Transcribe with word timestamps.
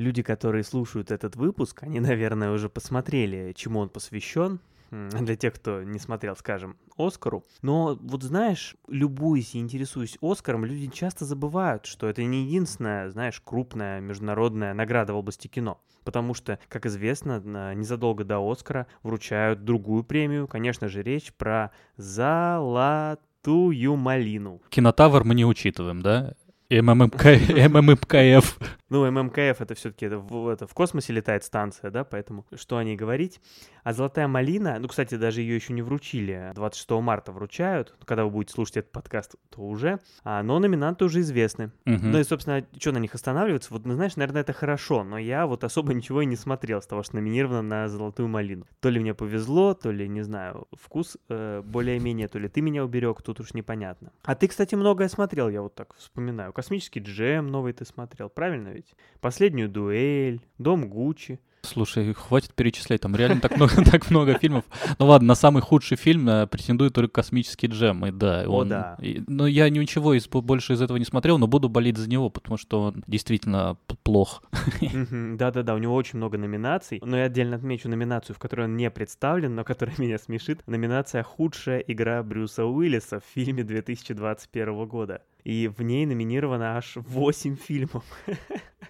люди, 0.00 0.22
которые 0.22 0.64
слушают 0.64 1.10
этот 1.10 1.36
выпуск, 1.36 1.82
они, 1.82 2.00
наверное, 2.00 2.50
уже 2.50 2.68
посмотрели, 2.68 3.52
чему 3.54 3.80
он 3.80 3.88
посвящен. 3.88 4.58
Для 4.90 5.36
тех, 5.36 5.54
кто 5.54 5.84
не 5.84 6.00
смотрел, 6.00 6.34
скажем, 6.34 6.76
Оскару. 6.98 7.44
Но 7.62 7.96
вот 8.00 8.24
знаешь, 8.24 8.74
любуясь 8.88 9.54
и 9.54 9.60
интересуясь 9.60 10.18
Оскаром, 10.20 10.64
люди 10.64 10.88
часто 10.88 11.24
забывают, 11.24 11.86
что 11.86 12.08
это 12.08 12.24
не 12.24 12.42
единственная, 12.46 13.08
знаешь, 13.10 13.40
крупная 13.40 14.00
международная 14.00 14.74
награда 14.74 15.14
в 15.14 15.16
области 15.18 15.46
кино. 15.46 15.80
Потому 16.02 16.34
что, 16.34 16.58
как 16.68 16.86
известно, 16.86 17.40
незадолго 17.72 18.24
до 18.24 18.40
Оскара 18.40 18.88
вручают 19.04 19.64
другую 19.64 20.02
премию. 20.02 20.48
Конечно 20.48 20.88
же, 20.88 21.04
речь 21.04 21.32
про 21.34 21.70
«Золотую 21.96 23.94
малину». 23.94 24.60
Кинотавр 24.70 25.22
мы 25.22 25.36
не 25.36 25.44
учитываем, 25.44 26.02
да? 26.02 26.34
ММКФ. 26.68 28.58
Ну, 28.90 29.08
ММКФ 29.10 29.60
это 29.60 29.74
все-таки 29.74 30.06
это, 30.06 30.22
это, 30.52 30.66
в 30.66 30.74
космосе 30.74 31.12
летает 31.12 31.44
станция, 31.44 31.90
да, 31.90 32.04
поэтому 32.04 32.44
что 32.54 32.76
о 32.76 32.84
ней 32.84 32.96
говорить. 32.96 33.40
А 33.82 33.92
«Золотая 33.92 34.28
малина», 34.28 34.78
ну, 34.78 34.88
кстати, 34.88 35.14
даже 35.14 35.40
ее 35.40 35.54
еще 35.54 35.72
не 35.72 35.80
вручили, 35.80 36.52
26 36.54 36.90
марта 37.02 37.32
вручают, 37.32 37.94
когда 38.04 38.24
вы 38.24 38.30
будете 38.30 38.52
слушать 38.52 38.78
этот 38.78 38.92
подкаст, 38.92 39.36
то 39.48 39.62
уже, 39.62 40.00
а, 40.22 40.42
но 40.42 40.58
номинанты 40.58 41.04
уже 41.04 41.20
известны. 41.20 41.70
Угу. 41.86 41.98
Ну 42.02 42.18
и, 42.18 42.24
собственно, 42.24 42.66
что 42.78 42.92
на 42.92 42.98
них 42.98 43.14
останавливаться, 43.14 43.72
вот, 43.72 43.86
ну, 43.86 43.94
знаешь, 43.94 44.16
наверное, 44.16 44.42
это 44.42 44.52
хорошо, 44.52 45.04
но 45.04 45.18
я 45.18 45.46
вот 45.46 45.64
особо 45.64 45.94
ничего 45.94 46.22
и 46.22 46.26
не 46.26 46.36
смотрел 46.36 46.82
с 46.82 46.86
того, 46.86 47.02
что 47.02 47.14
номинировано 47.14 47.62
на 47.62 47.88
«Золотую 47.88 48.28
малину». 48.28 48.66
То 48.80 48.90
ли 48.90 49.00
мне 49.00 49.14
повезло, 49.14 49.72
то 49.74 49.90
ли, 49.90 50.08
не 50.08 50.22
знаю, 50.22 50.66
вкус 50.72 51.16
э, 51.28 51.62
более-менее, 51.64 52.28
то 52.28 52.38
ли 52.38 52.48
ты 52.48 52.60
меня 52.60 52.84
уберег, 52.84 53.22
тут 53.22 53.40
уж 53.40 53.54
непонятно. 53.54 54.12
А 54.24 54.34
ты, 54.34 54.48
кстати, 54.48 54.74
многое 54.74 55.08
смотрел, 55.08 55.48
я 55.48 55.62
вот 55.62 55.74
так 55.74 55.94
вспоминаю. 55.96 56.52
«Космический 56.52 57.00
джем» 57.00 57.46
новый 57.46 57.72
ты 57.72 57.84
смотрел, 57.84 58.28
правильно 58.28 58.79
ведь? 58.80 58.94
«Последнюю 59.20 59.68
дуэль», 59.68 60.40
«Дом 60.58 60.88
Гуччи». 60.88 61.38
Слушай, 61.62 62.14
хватит 62.14 62.54
перечислять, 62.54 63.02
там 63.02 63.14
реально 63.14 63.40
так 63.40 63.56
много, 63.56 63.84
так 63.90 64.10
много 64.10 64.38
фильмов. 64.38 64.64
Ну 64.98 65.06
ладно, 65.06 65.28
на 65.28 65.34
самый 65.34 65.62
худший 65.62 65.96
фильм 65.96 66.28
э, 66.28 66.46
претендует 66.46 66.94
только 66.94 67.12
«Космический 67.12 67.66
джем», 67.66 68.06
и 68.06 68.10
да. 68.10 68.44
Он, 68.46 68.66
О, 68.66 68.70
да. 68.70 68.96
И, 69.00 69.22
но 69.26 69.46
я 69.46 69.68
ничего 69.68 70.14
из, 70.14 70.26
больше 70.26 70.72
из 70.72 70.82
этого 70.82 70.96
не 70.96 71.04
смотрел, 71.04 71.38
но 71.38 71.46
буду 71.46 71.68
болеть 71.68 71.98
за 71.98 72.08
него, 72.08 72.30
потому 72.30 72.56
что 72.56 72.80
он 72.82 73.04
действительно 73.06 73.76
плох. 74.02 74.42
Да-да-да, 74.80 75.74
у 75.74 75.78
него 75.78 75.94
очень 75.94 76.16
много 76.16 76.38
номинаций, 76.38 77.00
но 77.04 77.16
я 77.16 77.24
отдельно 77.24 77.56
отмечу 77.56 77.88
номинацию, 77.88 78.34
в 78.34 78.38
которой 78.38 78.62
он 78.62 78.76
не 78.76 78.90
представлен, 78.90 79.54
но 79.54 79.64
которая 79.64 79.94
меня 79.98 80.18
смешит. 80.18 80.66
Номинация 80.66 81.22
«Худшая 81.22 81.80
игра 81.80 82.22
Брюса 82.22 82.64
Уиллиса» 82.64 83.20
в 83.20 83.24
фильме 83.34 83.64
2021 83.64 84.86
года. 84.86 85.22
И 85.44 85.68
в 85.68 85.82
ней 85.82 86.06
номинировано 86.06 86.76
аж 86.76 86.94
8 86.96 87.56
фильмов. 87.56 88.04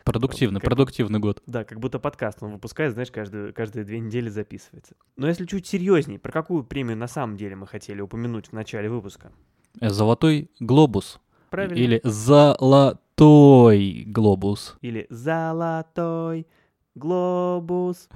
Продуктивный, 0.04 0.60
как, 0.60 0.68
продуктивный 0.68 1.18
год. 1.18 1.42
Да, 1.46 1.64
как 1.64 1.78
будто 1.78 1.98
подкаст 1.98 2.42
он 2.42 2.52
выпускает, 2.52 2.92
знаешь, 2.92 3.10
каждую, 3.10 3.54
каждые 3.54 3.84
две 3.84 4.00
недели 4.00 4.28
записывается. 4.28 4.94
Но 5.16 5.28
если 5.28 5.44
чуть 5.44 5.66
серьезней, 5.66 6.18
про 6.18 6.32
какую 6.32 6.64
премию 6.64 6.96
на 6.96 7.06
самом 7.06 7.36
деле 7.36 7.56
мы 7.56 7.66
хотели 7.66 8.00
упомянуть 8.00 8.48
в 8.48 8.52
начале 8.52 8.88
выпуска? 8.88 9.32
Золотой 9.80 10.50
глобус. 10.58 11.20
Правильно. 11.50 11.74
Или 11.74 12.00
золотой 12.04 14.04
глобус. 14.06 14.76
Или 14.80 15.06
золотой 15.10 16.38
глобус. 16.38 16.59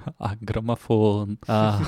А, 0.17 0.35
граммофон. 0.39 1.39
А. 1.47 1.79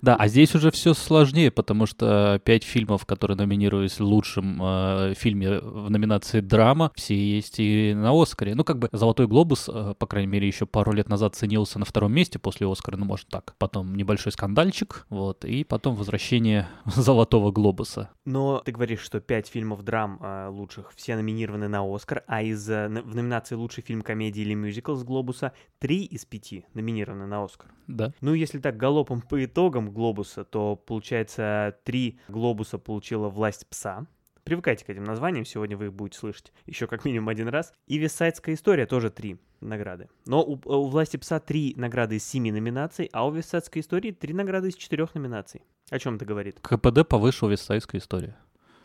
Да, 0.00 0.16
а 0.16 0.28
здесь 0.28 0.54
уже 0.54 0.70
все 0.70 0.94
сложнее, 0.94 1.50
потому 1.50 1.86
что 1.86 2.40
пять 2.44 2.64
фильмов, 2.64 3.04
которые 3.04 3.36
номинировались 3.36 3.98
в 4.00 4.04
лучшем 4.04 4.58
э, 4.62 5.14
фильме 5.14 5.60
в 5.60 5.90
номинации 5.90 6.40
драма, 6.40 6.92
все 6.94 7.14
есть 7.14 7.56
и 7.58 7.92
на 7.94 8.10
Оскаре. 8.10 8.54
Ну, 8.54 8.64
как 8.64 8.78
бы 8.78 8.88
«Золотой 8.92 9.26
глобус», 9.26 9.68
э, 9.68 9.94
по 9.98 10.06
крайней 10.06 10.28
мере, 10.28 10.46
еще 10.46 10.64
пару 10.64 10.92
лет 10.92 11.08
назад 11.08 11.34
ценился 11.34 11.78
на 11.78 11.84
втором 11.84 12.12
месте 12.12 12.38
после 12.38 12.70
Оскара, 12.70 12.96
ну, 12.96 13.04
может 13.04 13.28
так. 13.28 13.54
Потом 13.58 13.94
небольшой 13.94 14.32
скандальчик, 14.32 15.06
вот, 15.10 15.44
и 15.44 15.62
потом 15.62 15.94
возвращение 15.94 16.68
«Золотого 16.86 17.52
глобуса». 17.52 18.08
Но 18.24 18.62
ты 18.64 18.72
говоришь, 18.72 19.00
что 19.00 19.20
пять 19.20 19.48
фильмов 19.48 19.82
драм 19.82 20.18
э, 20.22 20.48
лучших 20.48 20.92
все 20.96 21.16
номинированы 21.16 21.68
на 21.68 21.82
Оскар, 21.82 22.24
а 22.26 22.42
из 22.42 22.68
э, 22.70 22.88
в 22.88 23.14
номинации 23.14 23.56
«Лучший 23.56 23.82
фильм 23.82 24.00
комедии 24.00 24.40
или 24.40 24.54
мюзикл» 24.54 24.94
с 24.94 25.04
«Глобуса» 25.04 25.52
три 25.78 26.05
из 26.06 26.24
пяти 26.24 26.64
номинированы 26.74 27.26
на 27.26 27.44
Оскар. 27.44 27.70
Да. 27.86 28.12
Ну, 28.20 28.34
если 28.34 28.58
так 28.58 28.76
галопом 28.76 29.20
по 29.20 29.44
итогам 29.44 29.90
глобуса, 29.90 30.44
то 30.44 30.76
получается 30.76 31.78
три 31.84 32.18
глобуса 32.28 32.78
получила 32.78 33.28
власть 33.28 33.66
пса. 33.66 34.06
Привыкайте 34.44 34.84
к 34.84 34.90
этим 34.90 35.02
названиям, 35.04 35.44
сегодня 35.44 35.76
вы 35.76 35.86
их 35.86 35.92
будете 35.92 36.18
слышать 36.18 36.52
еще 36.66 36.86
как 36.86 37.04
минимум 37.04 37.28
один 37.28 37.48
раз. 37.48 37.72
И 37.88 37.98
Висайдская 37.98 38.54
история 38.54 38.86
тоже 38.86 39.10
три 39.10 39.40
награды. 39.60 40.08
Но 40.24 40.42
у, 40.42 40.60
у 40.64 40.86
власти 40.86 41.16
пса 41.16 41.40
три 41.40 41.74
награды 41.76 42.16
из 42.16 42.24
семи 42.24 42.52
номинаций, 42.52 43.10
а 43.12 43.26
у 43.26 43.32
Висайдской 43.32 43.82
истории 43.82 44.12
три 44.12 44.32
награды 44.32 44.68
из 44.68 44.76
четырех 44.76 45.14
номинаций. 45.14 45.62
О 45.90 45.98
чем 45.98 46.14
это 46.16 46.24
говорит? 46.24 46.60
КПД 46.60 47.06
повыше 47.08 47.46
у 47.46 47.48
Висайдской 47.48 47.98
истории. 47.98 48.34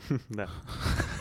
Да. 0.29 0.49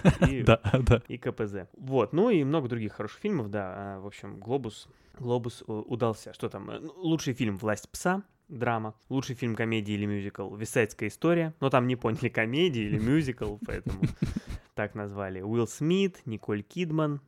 Да, 0.46 0.60
да. 0.80 1.02
И 1.08 1.18
КПЗ. 1.18 1.68
Вот, 1.76 2.12
ну 2.14 2.30
и 2.30 2.42
много 2.42 2.68
других 2.68 2.94
хороших 2.94 3.18
фильмов, 3.18 3.50
да. 3.50 3.74
А, 3.76 4.00
в 4.00 4.06
общем, 4.06 4.40
Глобус, 4.40 4.88
Глобус 5.20 5.62
удался. 5.66 6.32
Что 6.32 6.48
там? 6.48 6.66
Ну, 6.66 6.92
лучший 6.96 7.34
фильм 7.34 7.58
«Власть 7.58 7.88
пса», 7.90 8.24
драма. 8.48 8.94
Лучший 9.08 9.36
фильм 9.36 9.54
комедии 9.54 9.92
или 9.92 10.06
мюзикл 10.06 10.54
«Висайдская 10.54 11.08
история». 11.08 11.54
Но 11.60 11.70
там 11.70 11.86
не 11.86 11.96
поняли, 11.96 12.28
комедия 12.30 12.84
или 12.84 12.98
мюзикл, 12.98 13.56
поэтому 13.64 14.02
так 14.74 14.94
назвали. 14.94 15.40
Уилл 15.40 15.68
Смит, 15.68 16.22
Николь 16.24 16.62
Кидман, 16.62 17.20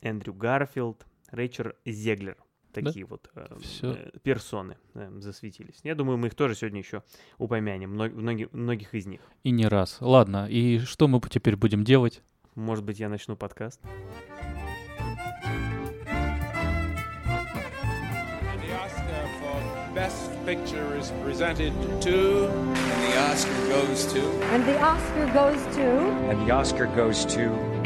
Эндрю 0.00 0.32
Гарфилд, 0.32 1.06
Рэйчер 1.30 1.76
Зеглер. 1.84 2.36
Такие 2.72 3.04
да? 3.04 3.10
вот 3.10 3.28
э, 3.34 3.58
э, 3.82 4.10
персоны 4.22 4.76
э, 4.94 5.10
засветились. 5.18 5.80
Я 5.82 5.96
думаю, 5.96 6.18
мы 6.18 6.28
их 6.28 6.36
тоже 6.36 6.54
сегодня 6.54 6.78
еще 6.78 7.02
упомянем, 7.38 7.90
мног, 7.90 8.12
многих 8.52 8.94
из 8.94 9.06
них. 9.06 9.20
И 9.42 9.50
не 9.50 9.66
раз. 9.66 9.96
Ладно, 10.00 10.46
и 10.48 10.78
что 10.78 11.08
мы 11.08 11.20
теперь 11.28 11.56
будем 11.56 11.82
делать? 11.82 12.22
Может 12.54 12.84
быть, 12.84 13.00
я 13.00 13.08
начну 13.08 13.36
подкаст? 13.36 13.80
Picture 20.46 20.96
is 20.96 21.12
presented 21.22 21.72
to. 22.00 22.48
And 22.48 23.12
the 23.12 23.18
Oscar 23.30 23.68
goes 23.68 24.10
to. 24.12 24.20
And 24.44 24.64
the 24.64 24.80
Oscar 24.80 25.26
goes 25.34 25.76
to. 25.76 25.82
And 25.82 26.48
the 26.48 26.50
Oscar 26.50 26.86
goes 26.86 27.26
to. 27.26 27.79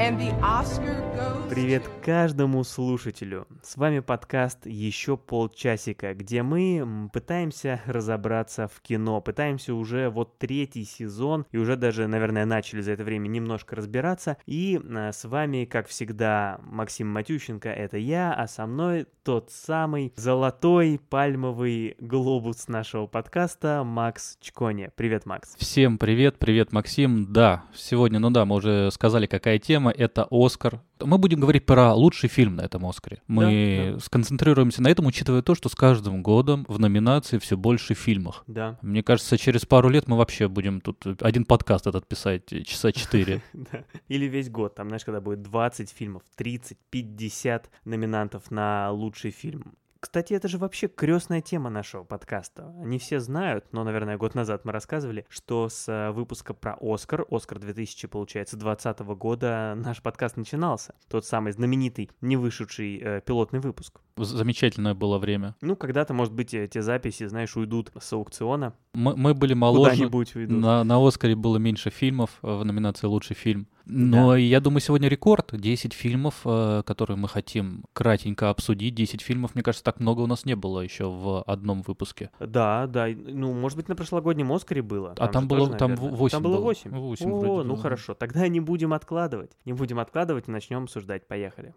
Привет 1.49 1.89
каждому 2.05 2.65
слушателю. 2.65 3.47
С 3.63 3.77
вами 3.77 4.01
подкаст 4.01 4.67
«Еще 4.67 5.17
полчасика», 5.17 6.15
где 6.15 6.43
мы 6.43 7.09
пытаемся 7.13 7.81
разобраться 7.87 8.67
в 8.67 8.81
кино, 8.81 9.21
пытаемся 9.21 9.73
уже 9.73 10.11
вот 10.11 10.39
третий 10.39 10.85
сезон, 10.85 11.47
и 11.53 11.59
уже 11.59 11.77
даже, 11.77 12.09
наверное, 12.09 12.45
начали 12.45 12.81
за 12.81 12.91
это 12.91 13.05
время 13.05 13.29
немножко 13.29 13.77
разбираться. 13.77 14.37
И 14.47 14.81
а, 14.85 15.13
с 15.13 15.29
вами, 15.29 15.65
как 15.65 15.87
всегда, 15.87 16.59
Максим 16.65 17.09
Матющенко, 17.09 17.69
это 17.69 17.97
я, 17.97 18.33
а 18.33 18.49
со 18.49 18.67
мной 18.67 19.07
тот 19.23 19.53
самый 19.53 20.13
золотой 20.17 21.01
пальмовый 21.09 21.97
глобус 22.01 22.67
нашего 22.67 23.07
подкаста 23.07 23.85
Макс 23.85 24.39
Чкони. 24.41 24.91
Привет, 24.97 25.25
Макс. 25.25 25.55
Всем 25.57 25.99
привет, 25.99 26.39
привет, 26.39 26.73
Максим. 26.73 27.33
Да, 27.33 27.65
сегодня, 27.75 28.19
ну 28.19 28.31
да, 28.31 28.45
мы 28.45 28.57
уже 28.57 28.91
сказали, 28.91 29.27
какая 29.27 29.59
тема. 29.59 29.84
Это 29.91 30.27
Оскар. 30.31 30.81
Мы 31.01 31.19
будем 31.19 31.41
говорить 31.41 31.67
про 31.67 31.93
лучший 31.95 32.29
фильм 32.29 32.57
на 32.57 32.63
этом 32.63 32.87
Оскаре. 32.87 33.23
Мы 33.27 33.85
да, 33.87 33.93
да. 33.95 34.01
сконцентрируемся 34.01 34.83
на 34.83 34.89
этом, 34.89 35.07
учитывая 35.07 35.43
то, 35.43 35.55
что 35.55 35.69
с 35.69 35.75
каждым 35.75 36.23
годом 36.23 36.65
в 36.69 36.79
номинации 36.79 37.39
все 37.39 37.57
больше 37.57 37.95
фильмов. 37.95 38.43
Да. 38.47 38.79
Мне 38.83 39.03
кажется, 39.03 39.37
через 39.39 39.67
пару 39.67 39.89
лет 39.89 40.09
мы 40.09 40.17
вообще 40.17 40.49
будем 40.49 40.81
тут 40.81 41.05
один 41.21 41.45
подкаст 41.45 41.87
этот 41.87 42.07
писать 42.07 42.47
часа 42.67 42.93
четыре. 42.93 43.43
Или 44.09 44.27
весь 44.27 44.51
год. 44.51 44.75
Там, 44.75 44.89
знаешь, 44.89 45.05
когда 45.05 45.21
будет 45.21 45.43
20 45.43 45.91
фильмов, 45.91 46.23
30, 46.37 46.79
50 46.91 47.71
номинантов 47.85 48.51
на 48.51 48.91
лучший 48.91 49.31
фильм. 49.31 49.75
Кстати, 50.05 50.35
это 50.35 50.49
же 50.49 50.59
вообще 50.59 50.87
крестная 50.87 51.41
тема 51.41 51.71
нашего 51.71 52.05
подкаста. 52.05 52.71
Не 52.85 52.99
все 52.99 53.21
знают, 53.21 53.65
но, 53.73 53.85
наверное, 53.85 54.19
год 54.19 54.35
назад 54.35 54.67
мы 54.67 54.73
рассказывали, 54.73 55.25
что 55.31 55.71
с 55.71 55.89
э, 55.89 56.11
выпуска 56.11 56.53
про 56.53 56.77
Оскар, 56.79 57.25
Оскар 57.31 57.59
2000, 57.59 58.09
получается, 58.09 58.59
2020 58.59 59.01
года 59.17 59.73
наш 59.75 60.03
подкаст 60.03 60.37
начинался. 60.37 60.95
Тот 61.09 61.25
самый 61.25 61.53
знаменитый, 61.53 62.11
не 62.21 62.37
вышедший 62.37 63.01
э, 63.03 63.23
пилотный 63.25 63.61
выпуск. 63.61 64.03
Замечательное 64.19 64.93
было 64.93 65.19
время. 65.19 65.57
Ну, 65.63 65.75
когда-то, 65.75 66.13
может 66.13 66.35
быть, 66.35 66.53
эти 66.53 66.81
записи, 66.81 67.27
знаешь, 67.27 67.57
уйдут 67.57 67.91
с 67.99 68.13
аукциона. 68.13 68.75
Мы, 68.93 69.17
мы 69.17 69.33
были 69.33 69.55
моложе. 69.55 69.93
Куда-нибудь 69.93 70.37
уйдут. 70.37 70.59
На, 70.59 70.85
на 70.85 71.09
Оскаре 71.09 71.35
было 71.35 71.57
меньше 71.57 71.89
фильмов 71.89 72.41
в 72.43 72.63
номинации 72.63 73.07
«Лучший 73.07 73.37
фильм». 73.37 73.69
Но 73.87 74.33
да. 74.33 74.37
я 74.39 74.61
думаю, 74.61 74.81
сегодня 74.81 75.09
рекорд. 75.09 75.51
10 75.53 75.93
фильмов, 75.93 76.41
э, 76.45 76.83
которые 76.87 77.17
мы 77.17 77.29
хотим 77.29 77.85
кратенько 77.93 78.51
обсудить. 78.51 78.95
10 78.95 79.21
фильмов, 79.21 79.55
мне 79.55 79.63
кажется, 79.63 79.85
так 79.85 80.01
много 80.01 80.21
у 80.21 80.27
нас 80.27 80.45
не 80.45 80.57
было 80.57 80.81
еще 80.81 81.11
в 81.11 81.43
одном 81.43 81.83
выпуске. 81.83 82.31
Да, 82.41 82.87
да. 82.87 83.09
Ну, 83.09 83.53
может 83.53 83.77
быть, 83.77 83.89
на 83.89 83.97
прошлогоднем 83.97 84.53
Оскаре 84.53 84.83
было. 84.83 85.13
А 85.13 85.15
там 85.15 85.29
а 85.29 85.33
там 85.33 85.49
было 85.49 85.67
тоже, 85.67 85.79
там 85.79 85.95
8 85.97 86.37
Там 86.37 86.43
было 86.43 86.61
8? 86.61 86.91
8 86.91 87.31
О, 87.31 87.39
вроде 87.39 87.69
ну 87.69 87.77
хорошо. 87.77 88.15
Тогда 88.15 88.49
не 88.49 88.61
будем 88.61 88.93
откладывать. 88.95 89.53
Не 89.65 89.73
будем 89.73 89.99
откладывать 89.99 90.49
и 90.49 90.51
начнем 90.51 90.85
обсуждать. 90.85 91.29
Поехали. 91.29 91.75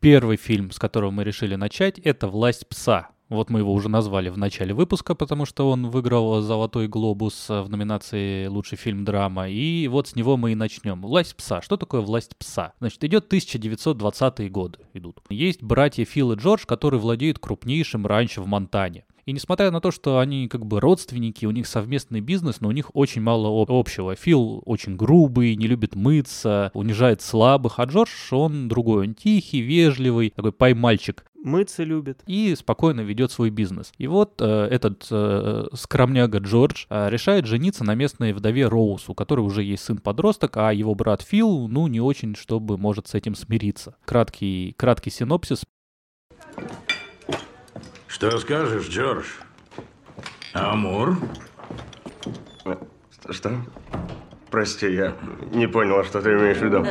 Первый 0.00 0.36
фильм, 0.36 0.70
с 0.70 0.78
которого 0.78 1.10
мы 1.10 1.24
решили 1.24 1.56
начать, 1.56 1.98
это 1.98 2.28
«Власть 2.28 2.68
пса». 2.68 3.08
Вот 3.28 3.50
мы 3.50 3.58
его 3.58 3.72
уже 3.72 3.88
назвали 3.88 4.28
в 4.28 4.38
начале 4.38 4.72
выпуска, 4.72 5.16
потому 5.16 5.46
что 5.46 5.68
он 5.68 5.88
выиграл 5.90 6.40
«Золотой 6.42 6.86
глобус» 6.86 7.48
в 7.48 7.68
номинации 7.68 8.46
«Лучший 8.46 8.78
фильм 8.78 9.04
драма». 9.04 9.48
И 9.48 9.88
вот 9.88 10.06
с 10.06 10.14
него 10.14 10.36
мы 10.36 10.52
и 10.52 10.54
начнем. 10.54 11.02
«Власть 11.02 11.34
пса». 11.34 11.60
Что 11.60 11.76
такое 11.76 12.02
«Власть 12.02 12.36
пса»? 12.36 12.72
Значит, 12.78 13.02
идет 13.02 13.32
1920-е 13.32 14.48
годы 14.48 14.78
идут. 14.94 15.20
Есть 15.28 15.60
братья 15.60 16.04
Фил 16.04 16.32
и 16.32 16.36
Джордж, 16.36 16.66
которые 16.66 17.00
владеют 17.00 17.40
крупнейшим 17.40 18.06
ранчо 18.06 18.42
в 18.42 18.46
Монтане. 18.46 19.04
И 19.24 19.32
несмотря 19.32 19.72
на 19.72 19.80
то, 19.80 19.90
что 19.90 20.20
они 20.20 20.46
как 20.46 20.64
бы 20.64 20.78
родственники, 20.78 21.46
у 21.46 21.50
них 21.50 21.66
совместный 21.66 22.20
бизнес, 22.20 22.60
но 22.60 22.68
у 22.68 22.72
них 22.72 22.94
очень 22.94 23.22
мало 23.22 23.66
общего. 23.68 24.14
Фил 24.14 24.62
очень 24.64 24.94
грубый, 24.94 25.56
не 25.56 25.66
любит 25.66 25.96
мыться, 25.96 26.70
унижает 26.74 27.22
слабых, 27.22 27.80
а 27.80 27.84
Джордж, 27.86 28.10
он 28.30 28.68
другой, 28.68 29.08
он 29.08 29.14
тихий, 29.14 29.62
вежливый, 29.62 30.30
такой 30.30 30.52
поймальчик 30.52 31.26
мыться 31.46 31.84
любит. 31.84 32.22
И 32.26 32.54
спокойно 32.54 33.00
ведет 33.00 33.30
свой 33.30 33.50
бизнес. 33.50 33.92
И 33.96 34.06
вот 34.06 34.34
э, 34.40 34.68
этот 34.70 35.06
э, 35.10 35.68
скромняга 35.72 36.38
Джордж 36.38 36.84
э, 36.90 37.08
решает 37.08 37.46
жениться 37.46 37.84
на 37.84 37.94
местной 37.94 38.32
вдове 38.32 38.68
Роуз, 38.68 39.08
у 39.08 39.14
которой 39.14 39.40
уже 39.40 39.62
есть 39.62 39.84
сын-подросток, 39.84 40.56
а 40.56 40.72
его 40.72 40.94
брат 40.94 41.22
Фил, 41.22 41.68
ну, 41.68 41.86
не 41.86 42.00
очень, 42.00 42.34
чтобы 42.34 42.76
может 42.76 43.08
с 43.08 43.14
этим 43.14 43.34
смириться. 43.34 43.96
Краткий, 44.04 44.74
краткий 44.76 45.10
синопсис. 45.10 45.64
Что 48.08 48.38
скажешь, 48.38 48.88
Джордж? 48.88 49.26
Амур? 50.52 51.16
Что? 52.60 53.32
что? 53.32 53.60
Прости, 54.50 54.92
я 54.92 55.14
не 55.52 55.66
понял, 55.66 56.02
что 56.04 56.22
ты 56.22 56.30
имеешь 56.30 56.58
в 56.58 56.64
виду. 56.64 56.84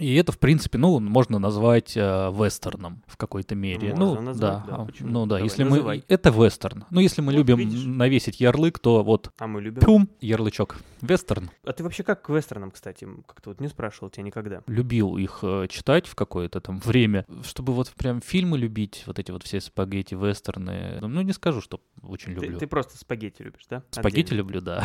И 0.00 0.14
это, 0.14 0.32
в 0.32 0.38
принципе, 0.38 0.78
ну, 0.78 0.98
можно 0.98 1.38
назвать 1.38 1.94
э, 1.96 2.00
вестерном 2.32 3.02
в 3.06 3.16
какой-то 3.18 3.54
мере. 3.54 3.90
Можно 3.94 4.14
ну, 4.14 4.20
назвать, 4.22 4.40
да. 4.40 4.64
да. 4.66 4.76
А, 4.82 4.84
Почему? 4.86 5.10
Ну 5.10 5.20
да, 5.26 5.28
Давай, 5.36 5.42
если 5.44 5.64
называй. 5.64 5.98
мы... 5.98 6.04
Это 6.08 6.30
вестерн. 6.30 6.84
Ну, 6.90 7.00
если 7.00 7.20
мы 7.20 7.32
Вот 7.32 7.38
любим 7.38 7.58
видишь. 7.58 7.84
навесить 7.84 8.40
ярлык, 8.40 8.78
то 8.78 9.02
вот 9.04 9.30
А 9.38 9.46
мы 9.46 9.60
любим. 9.60 9.82
пюм, 9.82 10.08
ярлычок. 10.20 10.76
Вестерн. 11.02 11.50
А 11.64 11.72
ты 11.72 11.82
вообще 11.82 12.02
как 12.02 12.22
к 12.22 12.30
вестернам, 12.30 12.70
кстати? 12.70 13.06
Как-то 13.26 13.50
вот 13.50 13.60
не 13.60 13.68
спрашивал 13.68 14.08
тебя 14.10 14.24
никогда. 14.24 14.62
Любил 14.66 15.16
их 15.18 15.40
э, 15.42 15.66
читать 15.68 16.06
в 16.06 16.14
какое-то 16.14 16.60
там 16.60 16.78
время, 16.78 17.26
чтобы 17.42 17.74
вот 17.74 17.90
прям 17.90 18.20
фильмы 18.22 18.56
любить, 18.58 19.04
вот 19.06 19.18
эти 19.18 19.30
вот 19.30 19.42
все 19.42 19.60
спагетти, 19.60 20.14
вестерны. 20.14 20.98
Ну, 21.00 21.20
не 21.20 21.32
скажу, 21.32 21.60
что 21.60 21.80
очень 22.02 22.34
Ты, 22.34 22.40
люблю. 22.46 22.58
ты 22.58 22.66
просто 22.66 22.96
спагетти 22.96 23.42
любишь, 23.42 23.66
да? 23.68 23.82
Спагетти 23.90 24.28
Отдельно. 24.28 24.38
люблю, 24.38 24.60
да. 24.62 24.84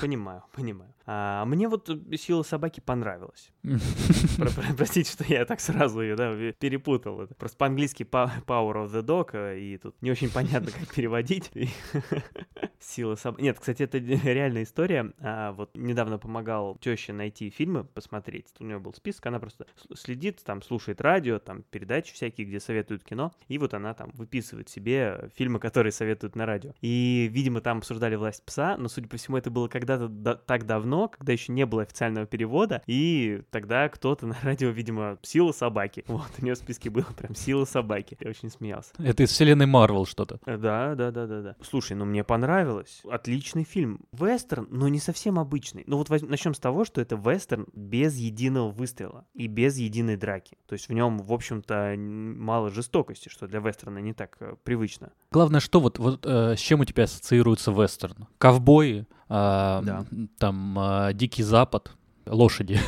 Понимаю, 0.00 0.42
понимаю. 0.54 0.92
А 1.06 1.44
мне 1.44 1.66
вот 1.68 1.88
э, 1.88 2.16
«Сила 2.16 2.42
собаки» 2.42 2.80
понравилась. 2.80 3.50
Про- 4.54 4.62
про- 4.66 4.74
Простите, 4.74 5.10
что 5.10 5.24
я 5.24 5.44
так 5.44 5.60
сразу 5.60 6.00
ее, 6.00 6.16
да, 6.16 6.34
перепутал. 6.58 7.26
Просто 7.38 7.56
по-английски 7.56 8.02
Power 8.02 8.40
of 8.46 8.92
the 8.92 9.02
Dog, 9.02 9.30
э, 9.32 9.58
и 9.58 9.78
тут 9.78 10.00
не 10.02 10.10
очень 10.10 10.30
понятно, 10.30 10.70
как 10.70 10.94
переводить. 10.94 11.50
Сила 12.80 13.14
собаки. 13.14 13.42
Нет, 13.42 13.58
кстати, 13.58 13.82
это 13.82 13.98
реальная 13.98 14.62
история. 14.62 15.12
А, 15.20 15.52
вот 15.52 15.70
недавно 15.76 16.18
помогал 16.18 16.76
теще 16.80 17.12
найти 17.12 17.50
фильмы, 17.50 17.84
посмотреть. 17.84 18.46
У 18.58 18.64
нее 18.64 18.78
был 18.78 18.94
список, 18.94 19.26
она 19.26 19.38
просто 19.38 19.66
следит, 19.94 20.40
там, 20.44 20.62
слушает 20.62 21.00
радио, 21.02 21.38
там, 21.38 21.62
передачи 21.70 22.14
всякие, 22.14 22.46
где 22.46 22.58
советуют 22.58 23.04
кино, 23.04 23.32
и 23.48 23.58
вот 23.58 23.74
она 23.74 23.92
там 23.92 24.10
выписывает 24.14 24.70
себе 24.70 25.30
фильмы, 25.36 25.58
которые 25.58 25.92
советуют 25.92 26.36
на 26.36 26.46
радио. 26.46 26.72
И, 26.80 27.28
видимо, 27.30 27.60
там 27.60 27.78
обсуждали 27.78 28.14
«Власть 28.16 28.42
пса», 28.44 28.76
но, 28.78 28.88
судя 28.88 29.08
по 29.08 29.18
всему, 29.18 29.36
это 29.36 29.50
было 29.50 29.68
когда-то 29.68 30.08
да- 30.08 30.36
так 30.36 30.64
давно, 30.64 31.08
когда 31.08 31.32
еще 31.32 31.52
не 31.52 31.66
было 31.66 31.82
официального 31.82 32.26
перевода, 32.26 32.82
и 32.86 33.42
тогда 33.50 33.88
кто-то 33.90 34.26
на 34.30 34.36
радио, 34.42 34.70
видимо, 34.70 35.18
«Сила 35.22 35.52
собаки». 35.52 36.04
Вот, 36.06 36.26
у 36.38 36.42
нее 36.44 36.54
в 36.54 36.58
списке 36.58 36.90
было 36.90 37.06
прям 37.16 37.34
«Сила 37.34 37.64
собаки». 37.64 38.16
Я 38.20 38.30
очень 38.30 38.50
смеялся. 38.50 38.90
Это 38.98 39.22
из 39.22 39.30
вселенной 39.30 39.66
Марвел 39.66 40.06
что-то. 40.06 40.40
Э, 40.46 40.56
Да, 40.56 40.94
да, 40.94 41.10
да, 41.10 41.26
да, 41.26 41.42
да. 41.42 41.56
Слушай, 41.62 41.96
ну 41.96 42.04
мне 42.04 42.24
понравилось. 42.24 43.02
Отличный 43.10 43.64
фильм. 43.64 44.00
Вестерн, 44.12 44.66
но 44.70 44.88
не 44.88 44.98
совсем 44.98 45.38
обычный. 45.38 45.84
Ну 45.86 45.96
вот 45.96 46.08
начнем 46.22 46.54
с 46.54 46.58
того, 46.58 46.84
что 46.84 47.00
это 47.00 47.16
вестерн 47.16 47.66
без 47.74 48.16
единого 48.16 48.70
выстрела 48.70 49.26
и 49.34 49.46
без 49.46 49.76
единой 49.78 50.16
драки. 50.16 50.56
То 50.66 50.74
есть 50.74 50.88
в 50.88 50.92
нем, 50.92 51.18
в 51.18 51.32
общем-то, 51.32 51.94
мало 51.96 52.70
жестокости, 52.70 53.28
что 53.28 53.46
для 53.46 53.60
вестерна 53.60 53.98
не 53.98 54.12
так 54.12 54.36
э, 54.40 54.54
привычно. 54.62 55.12
Главное, 55.30 55.60
что 55.60 55.80
вот, 55.80 55.98
вот 55.98 56.24
э, 56.26 56.56
с 56.56 56.60
чем 56.60 56.80
у 56.80 56.84
тебя 56.84 57.04
ассоциируется 57.04 57.70
вестерн? 57.72 58.26
Ковбои, 58.38 59.06
а, 59.28 59.82
Да. 59.82 60.04
там 60.38 60.76
а, 60.78 61.12
Дикий 61.12 61.42
Запад, 61.42 61.92
лошади, 62.30 62.78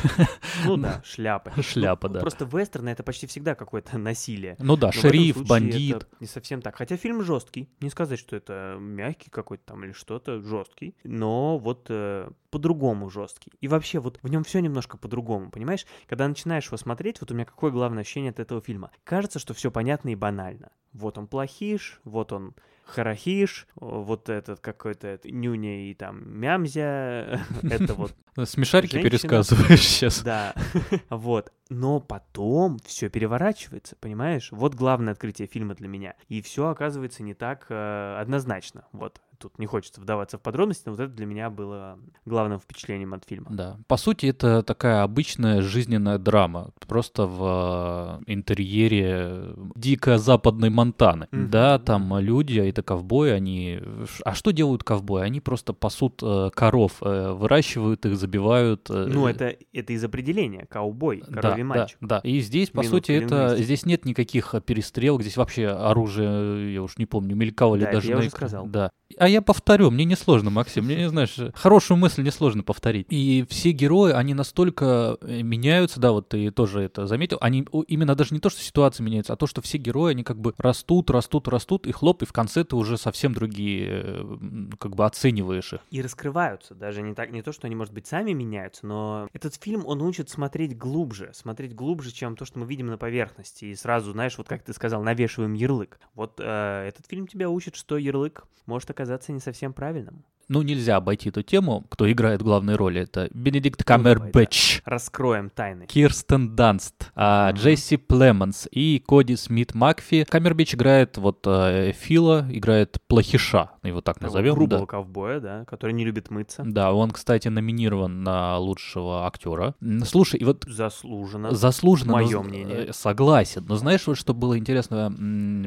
Ну 0.65 0.77
да, 0.77 1.01
шляпы. 1.05 1.51
шляпа, 1.61 2.07
Ну, 2.07 2.13
да. 2.15 2.19
Просто 2.21 2.45
вестерн 2.45 2.87
это 2.89 3.03
почти 3.03 3.27
всегда 3.27 3.55
какое-то 3.55 3.97
насилие. 3.97 4.55
Ну 4.59 4.77
да, 4.77 4.87
Но 4.87 4.91
шериф, 4.93 5.45
бандит. 5.45 6.07
не 6.19 6.27
совсем 6.27 6.61
так. 6.61 6.75
Хотя 6.75 6.97
фильм 6.97 7.21
жесткий. 7.23 7.69
Не 7.81 7.89
сказать, 7.89 8.19
что 8.19 8.35
это 8.35 8.77
мягкий 8.79 9.29
какой-то 9.29 9.63
там 9.65 9.83
или 9.83 9.91
что-то 9.91 10.41
жесткий. 10.41 10.95
Но 11.03 11.57
вот 11.57 11.87
э, 11.89 12.29
по-другому 12.49 13.09
жесткий. 13.09 13.51
И 13.61 13.67
вообще 13.67 13.99
вот 13.99 14.19
в 14.21 14.29
нем 14.29 14.43
все 14.43 14.59
немножко 14.59 14.97
по-другому, 14.97 15.49
понимаешь? 15.51 15.85
Когда 16.07 16.27
начинаешь 16.27 16.65
его 16.67 16.77
смотреть, 16.77 17.19
вот 17.21 17.31
у 17.31 17.33
меня 17.33 17.45
какое 17.45 17.71
главное 17.71 18.01
ощущение 18.01 18.31
от 18.31 18.39
этого 18.39 18.61
фильма? 18.61 18.91
Кажется, 19.03 19.39
что 19.39 19.53
все 19.53 19.71
понятно 19.71 20.09
и 20.09 20.15
банально. 20.15 20.71
Вот 20.93 21.17
он 21.17 21.27
плохиш, 21.27 21.99
вот 22.03 22.31
он 22.31 22.53
Харахиш, 22.85 23.67
вот 23.75 24.29
этот 24.29 24.59
какой-то 24.59 25.07
это, 25.07 25.31
Нюня 25.31 25.89
и 25.89 25.93
там 25.93 26.21
Мямзя, 26.39 27.41
это 27.63 27.93
вот 27.95 28.13
Смешарики 28.45 28.93
женщина. 28.93 29.11
пересказываешь 29.11 29.81
сейчас. 29.81 30.21
да, 30.23 30.55
вот. 31.09 31.51
Но 31.69 31.99
потом 31.99 32.79
все 32.85 33.09
переворачивается, 33.09 33.95
понимаешь? 33.99 34.49
Вот 34.51 34.75
главное 34.75 35.13
открытие 35.13 35.47
фильма 35.47 35.75
для 35.75 35.87
меня. 35.87 36.15
И 36.29 36.41
все 36.41 36.67
оказывается 36.67 37.23
не 37.23 37.33
так 37.33 37.67
э, 37.69 38.17
однозначно. 38.19 38.85
Вот. 38.91 39.21
Тут 39.43 39.59
не 39.59 39.65
хочется 39.65 39.99
вдаваться 39.99 40.37
в 40.37 40.41
подробности, 40.41 40.83
но 40.85 40.93
вот 40.93 41.01
это 41.01 41.13
для 41.13 41.25
меня 41.25 41.49
было 41.49 41.99
главным 42.25 42.59
впечатлением 42.61 43.13
от 43.13 43.25
фильма. 43.25 43.47
Да. 43.51 43.77
По 43.87 43.97
сути, 43.97 44.27
это 44.27 44.63
такая 44.63 45.03
обычная 45.03 45.61
жизненная 45.61 46.17
драма. 46.17 46.69
Просто 46.87 47.25
в 47.27 48.21
э, 48.25 48.31
интерьере 48.31 49.49
дико 49.75 50.17
западной 50.17 50.69
Монтаны. 50.69 51.27
Мгм. 51.31 51.49
Да, 51.49 51.77
там 51.77 52.17
люди, 52.19 52.57
это 52.57 52.83
ковбои, 52.83 53.31
они... 53.31 53.81
А 54.23 54.33
что 54.33 54.51
делают 54.51 54.85
ковбои? 54.85 55.23
Они 55.23 55.41
просто 55.41 55.73
пасут 55.73 56.21
э, 56.23 56.49
коров, 56.55 56.93
э, 57.01 57.31
выращивают 57.33 58.05
их, 58.05 58.15
забивают. 58.15 58.89
э, 58.89 59.07
Ну, 59.11 59.27
это, 59.27 59.57
это 59.73 59.91
из 59.91 60.03
определения. 60.05 60.65
Каубой, 60.69 61.21
Да, 61.27 61.41
коровий 61.41 61.63
да, 61.63 61.67
мальчик. 61.67 61.97
да. 61.99 62.19
И 62.19 62.39
здесь, 62.39 62.69
по 62.69 62.79
Минутка 62.79 62.95
сути, 62.97 63.11
это 63.11 63.57
здесь 63.57 63.85
нет 63.85 64.05
никаких 64.05 64.55
перестрелок, 64.65 65.21
здесь 65.21 65.35
вообще 65.35 65.67
оружие, 65.67 66.75
я 66.75 66.81
уж 66.81 66.97
не 66.97 67.05
помню, 67.05 67.35
мелькало 67.35 67.75
ли 67.75 67.83
Да, 67.83 67.91
даже 67.91 68.07
я 68.07 68.15
на 68.15 68.19
уже 68.21 68.29
сказал. 68.29 68.67
Да. 68.67 68.91
А 69.17 69.27
я 69.27 69.41
повторю, 69.41 69.91
мне 69.91 70.05
несложно, 70.05 70.49
Максим, 70.49 70.85
мне, 70.85 71.09
знаешь, 71.09 71.35
хорошую 71.53 71.97
мысль 71.97 72.23
несложно 72.23 72.63
повторить. 72.63 73.07
И 73.09 73.45
все 73.49 73.71
герои, 73.71 74.11
они 74.11 74.33
настолько 74.33 75.17
э, 75.21 75.41
меняются, 75.41 75.99
да, 75.99 76.11
вот 76.11 76.29
ты 76.29 76.51
тоже 76.51 76.81
это 76.81 77.07
заметил, 77.07 77.37
они 77.41 77.65
именно 77.87 78.15
даже 78.15 78.33
не 78.33 78.39
то, 78.39 78.49
что 78.49 78.61
ситуация 78.61 79.03
меняется, 79.03 79.33
а 79.33 79.35
то, 79.35 79.47
что 79.47 79.61
все 79.61 79.77
герои, 79.77 80.11
они 80.11 80.23
как 80.23 80.39
бы 80.39 80.53
растут, 80.57 81.09
растут, 81.09 81.47
растут, 81.47 81.87
и 81.87 81.91
хлоп, 81.91 82.23
и 82.23 82.25
в 82.25 82.33
конце 82.33 82.63
ты 82.63 82.75
уже 82.75 82.97
совсем 82.97 83.33
другие, 83.33 83.87
э, 84.03 84.37
как 84.79 84.95
бы 84.95 85.05
оцениваешь 85.05 85.73
их. 85.73 85.81
и 85.91 86.01
раскрываются. 86.01 86.75
Даже 86.75 87.01
не 87.01 87.13
так, 87.13 87.31
не 87.31 87.41
то, 87.41 87.51
что 87.51 87.67
они, 87.67 87.75
может 87.75 87.93
быть, 87.93 88.07
сами 88.07 88.31
меняются, 88.31 88.85
но 88.85 89.27
этот 89.33 89.55
фильм, 89.55 89.83
он 89.85 90.01
учит 90.01 90.29
смотреть 90.29 90.77
глубже, 90.77 91.31
смотреть 91.33 91.75
глубже, 91.75 92.11
чем 92.11 92.35
то, 92.35 92.45
что 92.45 92.59
мы 92.59 92.65
видим 92.65 92.87
на 92.87 92.97
поверхности. 92.97 93.65
И 93.65 93.75
сразу, 93.75 94.11
знаешь, 94.11 94.37
вот 94.37 94.47
как 94.47 94.63
ты 94.63 94.73
сказал, 94.73 95.03
навешиваем 95.03 95.53
ярлык. 95.53 95.99
Вот 96.13 96.39
э, 96.39 96.87
этот 96.87 97.07
фильм 97.07 97.27
тебя 97.27 97.49
учит, 97.49 97.75
что 97.75 97.97
ярлык 97.97 98.45
может 98.65 98.89
оказаться 98.89 99.02
не 99.33 99.39
совсем 99.39 99.73
правильным. 99.73 100.25
Ну, 100.49 100.61
нельзя 100.61 100.97
обойти 100.97 101.29
эту 101.29 101.41
тему, 101.41 101.85
кто 101.89 102.11
играет 102.11 102.41
главные 102.41 102.75
роли, 102.75 103.01
это 103.01 103.29
Бенедикт 103.33 103.79
Ну, 103.79 103.83
да. 103.85 103.93
Камбербэтч. 103.93 104.81
Раскроем 104.85 105.49
тайны. 105.49 105.85
Кирстен 105.87 106.55
Данст, 106.55 107.11
а, 107.15 107.49
Мгм. 107.51 107.57
Джесси 107.59 107.97
Племонс 107.97 108.67
и 108.71 109.03
Коди 109.05 109.35
Смит 109.35 109.73
Макфи. 109.73 110.25
Камербич 110.25 110.75
играет 110.75 111.17
вот 111.17 111.39
э, 111.45 111.91
Фила, 111.93 112.45
играет 112.49 112.97
плохиша, 113.07 113.71
его 113.83 114.01
так 114.01 114.21
назовем. 114.21 114.53
грубого 114.55 114.81
Да. 114.81 114.85
ковбоя, 114.87 115.39
да, 115.39 115.65
который 115.65 115.91
не 115.93 116.03
любит 116.05 116.29
мыться. 116.29 116.63
Да, 116.65 116.93
он, 116.93 117.11
кстати, 117.11 117.47
номинирован 117.47 118.23
на 118.23 118.57
лучшего 118.57 119.25
актера. 119.27 119.75
Слушай, 120.05 120.39
и 120.39 120.43
вот 120.45 120.65
Заслуженно. 120.67 121.51
заслуженно. 121.51 122.11
но 122.13 122.17
Моё 122.17 122.43
з- 122.43 122.47
мнение. 122.47 122.85
э, 122.87 122.93
Согласен. 122.93 123.65
Но 123.67 123.75
знаешь, 123.75 124.05
вот 124.07 124.17
что 124.17 124.33
было 124.33 124.57
интересно, 124.57 125.11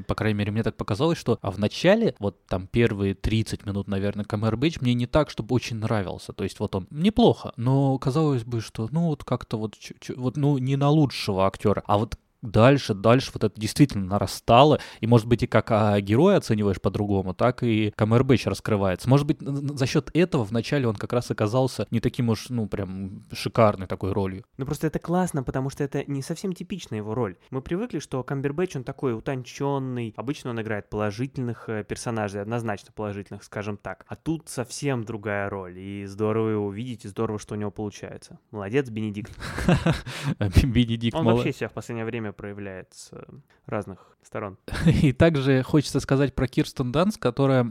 по 0.07 0.15
крайней 0.15 0.39
мере, 0.39 0.53
мне 0.53 0.63
так 0.63 0.77
показалось, 0.77 1.19
что 1.19 1.39
а 1.43 1.51
в 1.51 1.59
начале, 1.59 2.15
вот 2.19 2.45
там 2.47 2.67
первые 2.67 3.15
30 3.15 3.65
минут, 3.67 3.89
наверное, 3.89 4.25
Камербич 4.67 4.81
мне 4.81 4.95
не 4.95 5.07
так, 5.07 5.31
чтобы 5.31 5.55
очень 5.55 5.77
нравился. 5.77 6.33
То 6.33 6.45
есть 6.45 6.61
вот 6.61 6.75
он 6.75 6.87
неплохо, 6.91 7.53
но 7.57 7.99
казалось 7.99 8.45
бы, 8.45 8.61
что 8.61 8.89
ну 8.91 9.07
вот 9.07 9.25
как-то 9.25 9.59
вот, 9.59 9.79
чу- 9.79 9.95
чу- 10.01 10.15
вот 10.17 10.37
ну 10.37 10.59
не 10.59 10.77
на 10.77 10.91
лучшего 10.91 11.47
актера, 11.47 11.83
а 11.87 11.99
вот 11.99 12.19
дальше, 12.47 12.95
дальше 12.95 13.31
вот 13.35 13.45
это 13.45 13.61
действительно 13.61 14.07
нарастало, 14.07 14.81
и, 15.01 15.07
может 15.07 15.27
быть, 15.27 15.43
и 15.43 15.47
как 15.47 15.71
а, 15.71 16.01
героя 16.01 16.39
оцениваешь 16.39 16.81
по-другому, 16.81 17.35
так 17.35 17.63
и 17.63 17.93
Камербэтч 17.97 18.47
раскрывается. 18.47 19.09
Может 19.09 19.27
быть, 19.27 19.39
за 19.41 19.87
счет 19.87 20.11
этого 20.15 20.45
вначале 20.45 20.89
он 20.89 20.97
как 20.97 21.13
раз 21.13 21.31
оказался 21.31 21.87
не 21.91 22.01
таким 22.01 22.29
уж, 22.29 22.49
ну, 22.49 22.67
прям 22.67 23.23
шикарной 23.33 23.87
такой 23.87 24.13
ролью. 24.13 24.45
Ну, 24.57 24.67
просто 24.67 24.87
это 24.87 24.99
классно, 24.99 25.43
потому 25.43 25.71
что 25.71 25.85
это 25.85 26.05
не 26.07 26.23
совсем 26.23 26.53
типичная 26.53 26.99
его 26.99 27.15
роль. 27.15 27.37
Мы 27.51 27.61
привыкли, 27.63 27.99
что 27.99 28.23
Камбербэтч, 28.23 28.77
он 28.77 28.85
такой 28.85 29.15
утонченный, 29.15 30.15
обычно 30.17 30.51
он 30.51 30.61
играет 30.61 30.89
положительных 30.89 31.69
э, 31.69 31.85
персонажей, 31.85 32.43
однозначно 32.43 32.93
положительных, 32.93 33.43
скажем 33.45 33.77
так. 33.77 34.05
А 34.09 34.17
тут 34.17 34.49
совсем 34.49 35.05
другая 35.05 35.49
роль, 35.51 35.79
и 35.79 36.05
здорово 36.07 36.51
его 36.51 36.71
видеть, 36.71 37.05
и 37.05 37.09
здорово, 37.09 37.39
что 37.39 37.55
у 37.55 37.59
него 37.59 37.71
получается. 37.71 38.39
Молодец, 38.51 38.89
Бенедикт. 38.89 39.33
Бенедикт. 40.65 41.17
Он 41.17 41.27
вообще 41.27 41.53
себя 41.53 41.69
в 41.69 41.73
последнее 41.73 42.05
время 42.05 42.33
проявляет 42.37 42.93
с 42.93 43.11
разных 43.67 44.17
сторон. 44.27 44.59
И 45.03 45.13
также 45.13 45.63
хочется 45.63 46.01
сказать 46.01 46.35
про 46.35 46.49
Кирстен 46.49 46.93
Данс, 46.93 47.17
которая 47.17 47.65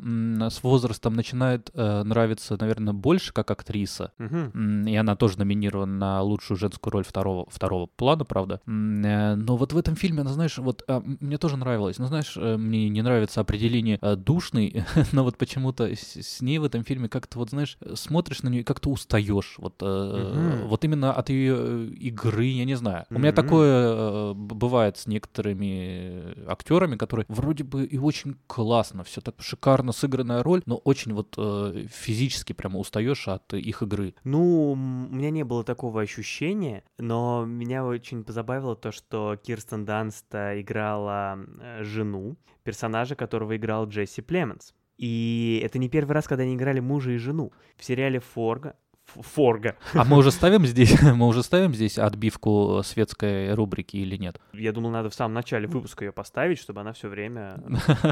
с 0.50 0.64
возрастом 0.64 1.14
начинает 1.14 1.70
э, 1.74 2.04
нравиться, 2.04 2.58
наверное, 2.60 2.94
больше 2.94 3.34
как 3.34 3.52
актриса. 3.52 4.14
Угу. 4.20 4.88
И 4.88 4.96
она 4.96 5.16
тоже 5.16 5.38
номинирована 5.38 5.98
на 5.98 6.22
лучшую 6.22 6.58
женскую 6.58 6.92
роль 6.92 7.04
второго, 7.04 7.48
второго 7.50 7.88
плана, 7.88 8.26
правда. 8.26 8.62
Э, 8.66 9.36
но 9.36 9.58
вот 9.58 9.74
в 9.74 9.78
этом 9.78 9.96
фильме, 9.96 10.22
она, 10.22 10.32
знаешь, 10.32 10.58
вот 10.58 10.84
а, 10.88 11.02
мне 11.06 11.38
тоже 11.38 11.58
нравилось. 11.58 12.00
Но 12.00 12.08
знаешь, 12.08 12.36
э, 12.38 12.58
мне 12.58 12.90
не 12.90 13.02
нравится 13.02 13.42
определение 13.42 14.00
душный, 14.16 14.86
но 15.12 15.24
вот 15.24 15.38
почему-то 15.38 15.94
с, 15.94 16.16
с 16.16 16.42
ней 16.42 16.58
в 16.58 16.64
этом 16.64 16.84
фильме 16.84 17.10
как-то 17.10 17.40
вот, 17.40 17.50
знаешь, 17.50 17.78
смотришь 17.94 18.44
на 18.44 18.50
нее 18.50 18.62
и 18.62 18.66
как-то 18.66 18.90
устаешь. 18.90 19.56
Вот, 19.58 19.82
угу. 19.84 20.68
вот 20.68 20.84
именно 20.86 21.14
от 21.14 21.30
ее 21.30 21.88
игры, 21.88 22.46
я 22.46 22.66
не 22.66 22.76
знаю. 22.76 23.06
У 23.10 23.20
меня 23.20 23.34
такое 23.34 24.34
бывает 24.46 24.98
с 24.98 25.08
некоторыми 25.08 26.48
актерами, 26.50 26.96
которые 26.96 27.26
вроде 27.30 27.64
бы 27.64 27.86
и 27.86 27.98
очень 27.98 28.38
классно, 28.48 29.04
все 29.04 29.22
так 29.22 29.36
шикарно 29.42 29.92
сыгранная 29.92 30.44
роль, 30.44 30.62
но 30.66 30.78
очень 30.78 31.14
вот 31.14 31.36
э, 31.38 31.88
физически 31.90 32.54
прямо 32.54 32.80
устаешь 32.80 33.28
от 33.28 33.54
их 33.54 33.82
игры. 33.82 34.16
Ну, 34.24 34.72
у 34.72 34.76
меня 34.76 35.32
не 35.32 35.44
было 35.44 35.64
такого 35.64 36.02
ощущения, 36.02 36.84
но 36.98 37.46
меня 37.46 37.86
очень 37.86 38.24
позабавило 38.24 38.76
то, 38.76 38.92
что 38.92 39.38
Кирстен 39.42 39.86
Данст 39.86 40.34
играла 40.34 41.38
э, 41.38 41.84
жену, 41.84 42.38
персонажа, 42.64 43.16
которого 43.16 43.56
играл 43.56 43.88
Джесси 43.88 44.22
Племенс. 44.22 44.74
И 44.98 45.62
это 45.64 45.78
не 45.78 45.90
первый 45.90 46.14
раз, 46.14 46.28
когда 46.28 46.44
они 46.44 46.56
играли 46.56 46.80
мужа 46.80 47.12
и 47.12 47.18
жену. 47.18 47.52
В 47.76 47.84
сериале 47.84 48.20
«Форга» 48.20 48.76
Форга. 49.22 49.76
А 49.94 50.06
мы 50.06 50.18
уже 50.18 50.32
ставим 50.32 50.66
здесь, 50.66 51.02
мы 51.04 51.28
уже 51.28 51.44
ставим 51.44 51.74
здесь 51.74 51.98
отбивку 51.98 52.82
светской 52.84 53.54
рубрики 53.54 53.98
или 53.98 54.18
нет? 54.18 54.40
Я 54.54 54.72
думал, 54.72 54.92
надо 54.92 55.10
в 55.10 55.14
самом 55.14 55.34
начале 55.34 55.68
выпуска 55.68 56.06
ее 56.06 56.12
поставить, 56.12 56.60
чтобы 56.60 56.82
она 56.82 56.94
все 56.94 57.08
время... 57.08 57.62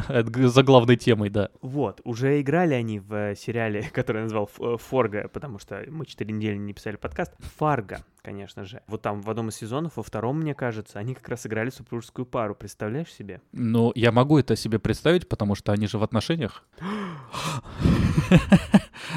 За 0.53 0.63
главной 0.63 0.97
темой, 0.97 1.29
да. 1.29 1.49
Вот, 1.61 2.01
уже 2.03 2.41
играли 2.41 2.73
они 2.73 2.99
в 2.99 3.35
сериале, 3.35 3.83
который 3.93 4.17
я 4.17 4.23
назвал 4.23 4.47
Форга, 4.47 5.27
потому 5.27 5.59
что 5.59 5.83
мы 5.89 6.05
четыре 6.05 6.33
недели 6.33 6.57
не 6.57 6.73
писали 6.73 6.95
подкаст. 6.95 7.33
Фарго, 7.57 8.03
конечно 8.23 8.63
же. 8.63 8.81
Вот 8.87 9.01
там 9.01 9.21
в 9.21 9.29
одном 9.29 9.49
из 9.49 9.55
сезонов, 9.55 9.97
во 9.97 10.03
втором, 10.03 10.39
мне 10.39 10.55
кажется, 10.55 10.97
они 10.97 11.13
как 11.13 11.29
раз 11.29 11.45
играли 11.45 11.69
супружескую 11.69 12.25
пару. 12.25 12.55
Представляешь 12.55 13.11
себе? 13.11 13.41
Ну, 13.51 13.91
я 13.95 14.11
могу 14.11 14.39
это 14.39 14.55
себе 14.55 14.79
представить, 14.79 15.27
потому 15.27 15.55
что 15.55 15.71
они 15.71 15.85
же 15.87 15.97
в 15.97 16.03
отношениях. 16.03 16.63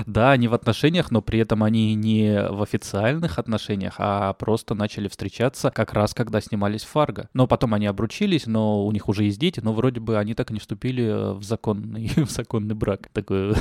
Да, 0.07 0.33
они 0.33 0.49
в 0.49 0.55
отношениях, 0.55 1.11
но 1.11 1.23
при 1.23 1.39
этом 1.39 1.63
они 1.63 1.95
не 1.95 2.49
в 2.51 2.63
официальных 2.63 3.39
отношениях, 3.39 3.95
а 3.99 4.33
просто 4.35 4.75
начали 4.75 5.09
встречаться 5.09 5.71
как 5.71 5.93
раз, 5.93 6.13
когда 6.13 6.41
снимались 6.41 6.85
Фарго. 6.85 7.29
Но 7.33 7.47
потом 7.47 7.73
они 7.75 7.87
обручились, 7.87 8.47
но 8.47 8.85
у 8.85 8.93
них 8.93 9.09
уже 9.09 9.25
есть 9.25 9.39
дети, 9.39 9.61
но 9.61 9.73
вроде 9.73 10.01
бы 10.01 10.19
они 10.19 10.35
так 10.35 10.51
и 10.51 10.55
не 10.55 10.61
вступили 10.61 11.35
в 11.35 11.43
законный, 11.43 12.11
в 12.17 12.31
законный 12.31 12.75
брак. 12.75 13.09
Такой... 13.13 13.55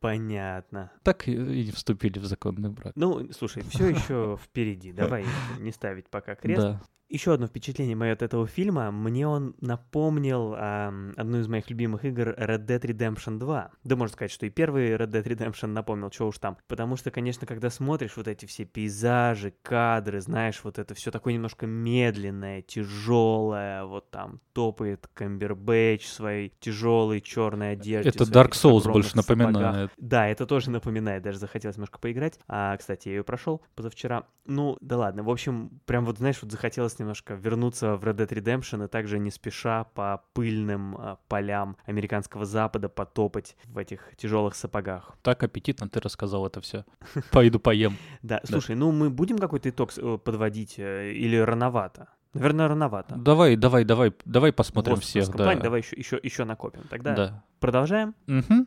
Понятно. 0.00 0.92
Так 1.02 1.26
и 1.28 1.34
не 1.34 1.70
вступили 1.70 2.18
в 2.18 2.24
законный 2.24 2.70
брак. 2.70 2.92
Ну, 2.94 3.28
слушай, 3.32 3.62
все 3.68 3.88
еще 3.88 4.38
впереди. 4.42 4.81
Давай 4.90 5.24
не 5.58 5.70
ставить 5.70 6.08
пока 6.08 6.34
крест. 6.34 6.62
Да. 6.62 6.82
Еще 7.12 7.34
одно 7.34 7.46
впечатление 7.46 7.94
мое 7.94 8.14
от 8.14 8.22
этого 8.22 8.46
фильма. 8.46 8.90
Мне 8.90 9.28
он 9.28 9.54
напомнил 9.60 10.54
э, 10.56 11.12
одну 11.14 11.40
из 11.40 11.46
моих 11.46 11.68
любимых 11.68 12.06
игр 12.06 12.30
Red 12.30 12.64
Dead 12.64 12.80
Redemption 12.80 13.38
2. 13.38 13.70
Да 13.84 13.96
можно 13.96 14.14
сказать, 14.14 14.30
что 14.30 14.46
и 14.46 14.48
первый 14.48 14.92
Red 14.92 15.10
Dead 15.10 15.22
Redemption 15.22 15.66
напомнил, 15.66 16.10
что 16.10 16.28
уж 16.28 16.38
там. 16.38 16.56
Потому 16.68 16.96
что, 16.96 17.10
конечно, 17.10 17.46
когда 17.46 17.68
смотришь 17.68 18.16
вот 18.16 18.28
эти 18.28 18.46
все 18.46 18.64
пейзажи, 18.64 19.52
кадры, 19.60 20.22
знаешь, 20.22 20.62
вот 20.64 20.78
это 20.78 20.94
все 20.94 21.10
такое 21.10 21.34
немножко 21.34 21.66
медленное, 21.66 22.62
тяжелое, 22.62 23.84
вот 23.84 24.10
там 24.10 24.40
топает 24.54 25.06
Камбербэтч 25.12 26.06
в 26.06 26.12
своей 26.12 26.54
тяжелой 26.60 27.20
черной 27.20 27.72
одежде. 27.72 28.08
Это 28.08 28.24
Dark 28.24 28.52
Souls 28.52 28.90
больше 28.90 29.16
напоминает. 29.16 29.56
Сапогах. 29.56 29.90
Да, 29.98 30.28
это 30.28 30.46
тоже 30.46 30.70
напоминает, 30.70 31.22
даже 31.22 31.38
захотелось 31.38 31.76
немножко 31.76 31.98
поиграть. 31.98 32.38
А, 32.48 32.74
кстати, 32.78 33.08
я 33.08 33.16
ее 33.16 33.22
прошел 33.22 33.60
позавчера. 33.74 34.24
Ну, 34.46 34.78
да 34.80 34.96
ладно, 34.96 35.22
в 35.22 35.30
общем, 35.30 35.80
прям 35.84 36.06
вот, 36.06 36.16
знаешь, 36.18 36.38
вот 36.40 36.50
захотелось 36.50 36.98
немножко 37.02 37.34
вернуться 37.34 37.96
в 37.96 38.04
Red 38.04 38.16
Dead 38.16 38.28
Redemption 38.28 38.84
и 38.84 38.88
также 38.88 39.18
не 39.18 39.30
спеша 39.30 39.84
по 39.84 40.24
пыльным 40.32 40.96
э, 40.96 41.16
полям 41.28 41.76
американского 41.84 42.44
запада 42.44 42.88
потопать 42.88 43.56
в 43.66 43.78
этих 43.78 44.16
тяжелых 44.16 44.54
сапогах. 44.54 45.16
Так 45.22 45.42
аппетитно 45.42 45.88
ты 45.88 46.00
рассказал 46.00 46.46
это 46.46 46.60
все. 46.60 46.84
Пойду 47.30 47.58
поем. 47.58 47.96
Да, 48.22 48.40
слушай, 48.44 48.76
ну 48.76 48.92
мы 48.92 49.10
будем 49.10 49.38
какой-то 49.38 49.68
итог 49.68 49.90
э, 49.96 50.18
подводить 50.18 50.78
э, 50.78 51.12
или 51.12 51.36
рановато? 51.36 52.08
Наверное, 52.34 52.68
рановато. 52.68 53.14
Давай, 53.16 53.56
давай, 53.56 53.84
давай, 53.84 54.14
давай 54.24 54.52
посмотрим 54.52 54.96
всех. 54.96 55.28
Да. 55.36 55.54
давай 55.54 55.80
еще, 55.80 55.96
еще, 55.96 56.18
еще 56.22 56.44
накопим. 56.44 56.82
Тогда 56.88 57.14
да. 57.14 57.44
продолжаем. 57.60 58.14
Угу. 58.26 58.66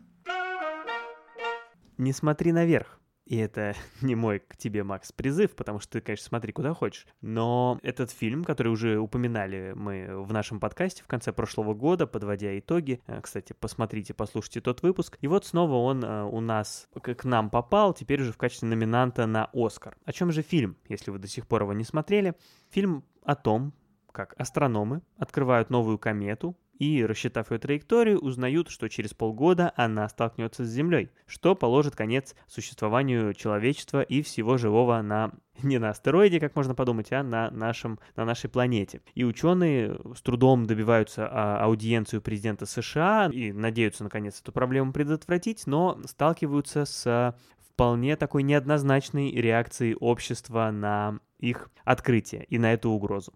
Не 1.98 2.14
смотри 2.14 2.52
наверх. 2.52 3.00
И 3.26 3.38
это 3.38 3.76
не 4.02 4.16
мой 4.16 4.40
к 4.40 4.56
тебе, 4.56 4.84
Макс, 4.84 5.12
призыв, 5.12 5.56
потому 5.56 5.80
что 5.80 5.94
ты, 5.94 6.02
конечно, 6.02 6.26
смотри 6.26 6.54
куда 6.54 6.74
хочешь. 6.74 7.08
Но 7.22 7.80
этот 7.84 8.12
фильм, 8.12 8.44
который 8.44 8.70
уже 8.70 9.00
упоминали 9.00 9.74
мы 9.76 10.24
в 10.24 10.32
нашем 10.32 10.60
подкасте 10.60 11.04
в 11.04 11.08
конце 11.08 11.34
прошлого 11.34 11.74
года, 11.74 12.08
подводя 12.08 12.58
итоги, 12.58 13.02
э, 13.08 13.20
кстати, 13.22 13.54
посмотрите, 13.54 14.14
послушайте 14.14 14.62
тот 14.62 14.82
выпуск. 14.84 15.18
И 15.22 15.28
вот 15.28 15.46
снова 15.46 15.76
он 15.76 16.04
э, 16.04 16.24
у 16.24 16.40
нас 16.40 16.88
к 16.94 17.24
нам 17.24 17.50
попал, 17.50 17.94
теперь 17.94 18.22
уже 18.22 18.32
в 18.32 18.38
качестве 18.38 18.70
номинанта 18.70 19.26
на 19.26 19.50
Оскар. 19.54 19.98
О 20.06 20.14
чем 20.14 20.32
же 20.32 20.42
фильм, 20.42 20.78
если 20.88 21.12
вы 21.12 21.20
до 21.20 21.28
сих 21.28 21.48
пор 21.48 21.64
его 21.64 21.74
не 21.74 21.84
смотрели? 21.84 22.36
Фильм 22.70 23.04
о 23.24 23.36
том, 23.36 23.74
как 24.12 24.34
астрономы 24.38 25.02
открывают 25.18 25.70
новую 25.70 25.98
комету, 25.98 26.56
и, 26.80 27.06
рассчитав 27.06 27.52
ее 27.52 27.58
траекторию, 27.58 28.20
узнают, 28.20 28.70
что 28.70 28.90
через 28.90 29.14
полгода 29.14 29.74
она 29.76 30.08
столкнется 30.10 30.66
с 30.66 30.70
Землей, 30.70 31.12
что 31.26 31.56
положит 31.56 31.96
конец 31.96 32.36
существованию 32.48 33.34
человечества 33.34 34.02
и 34.02 34.22
всего 34.22 34.58
живого 34.58 35.02
на 35.02 35.32
не 35.64 35.78
на 35.78 35.90
астероиде, 35.90 36.42
как 36.42 36.56
можно 36.56 36.76
подумать, 36.76 37.14
а 37.14 37.24
на, 37.24 37.50
нашем, 37.50 38.00
на 38.18 38.26
нашей 38.26 38.50
планете. 38.50 39.02
И 39.14 39.24
ученые 39.24 39.98
с 40.14 40.22
трудом 40.22 40.66
добиваются 40.66 41.30
а, 41.32 41.64
аудиенцию 41.64 42.22
президента 42.22 42.66
США 42.66 43.30
и 43.32 43.54
надеются, 43.54 44.04
наконец, 44.04 44.42
эту 44.42 44.52
проблему 44.52 44.92
предотвратить, 44.92 45.66
но 45.66 45.98
сталкиваются 46.06 46.84
с 46.84 47.36
вполне 47.76 48.16
такой 48.16 48.44
неоднозначной 48.44 49.32
реакцией 49.32 49.96
общества 49.96 50.72
на 50.72 51.20
их 51.40 51.70
открытие 51.84 52.46
и 52.46 52.58
на 52.58 52.74
эту 52.74 52.90
угрозу. 52.90 53.34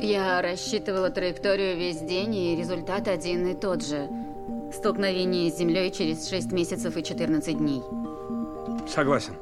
Я 0.00 0.40
рассчитывала 0.42 1.10
траекторию 1.10 1.76
весь 1.76 2.00
день, 2.00 2.34
и 2.34 2.56
результат 2.56 3.08
один 3.08 3.46
и 3.46 3.54
тот 3.54 3.84
же. 3.84 4.08
Столкновение 4.72 5.50
с 5.50 5.58
Землей 5.58 5.90
через 5.90 6.28
6 6.28 6.52
месяцев 6.52 6.96
и 6.96 7.02
14 7.02 7.56
дней. 7.56 7.82
Согласен. 8.86 9.34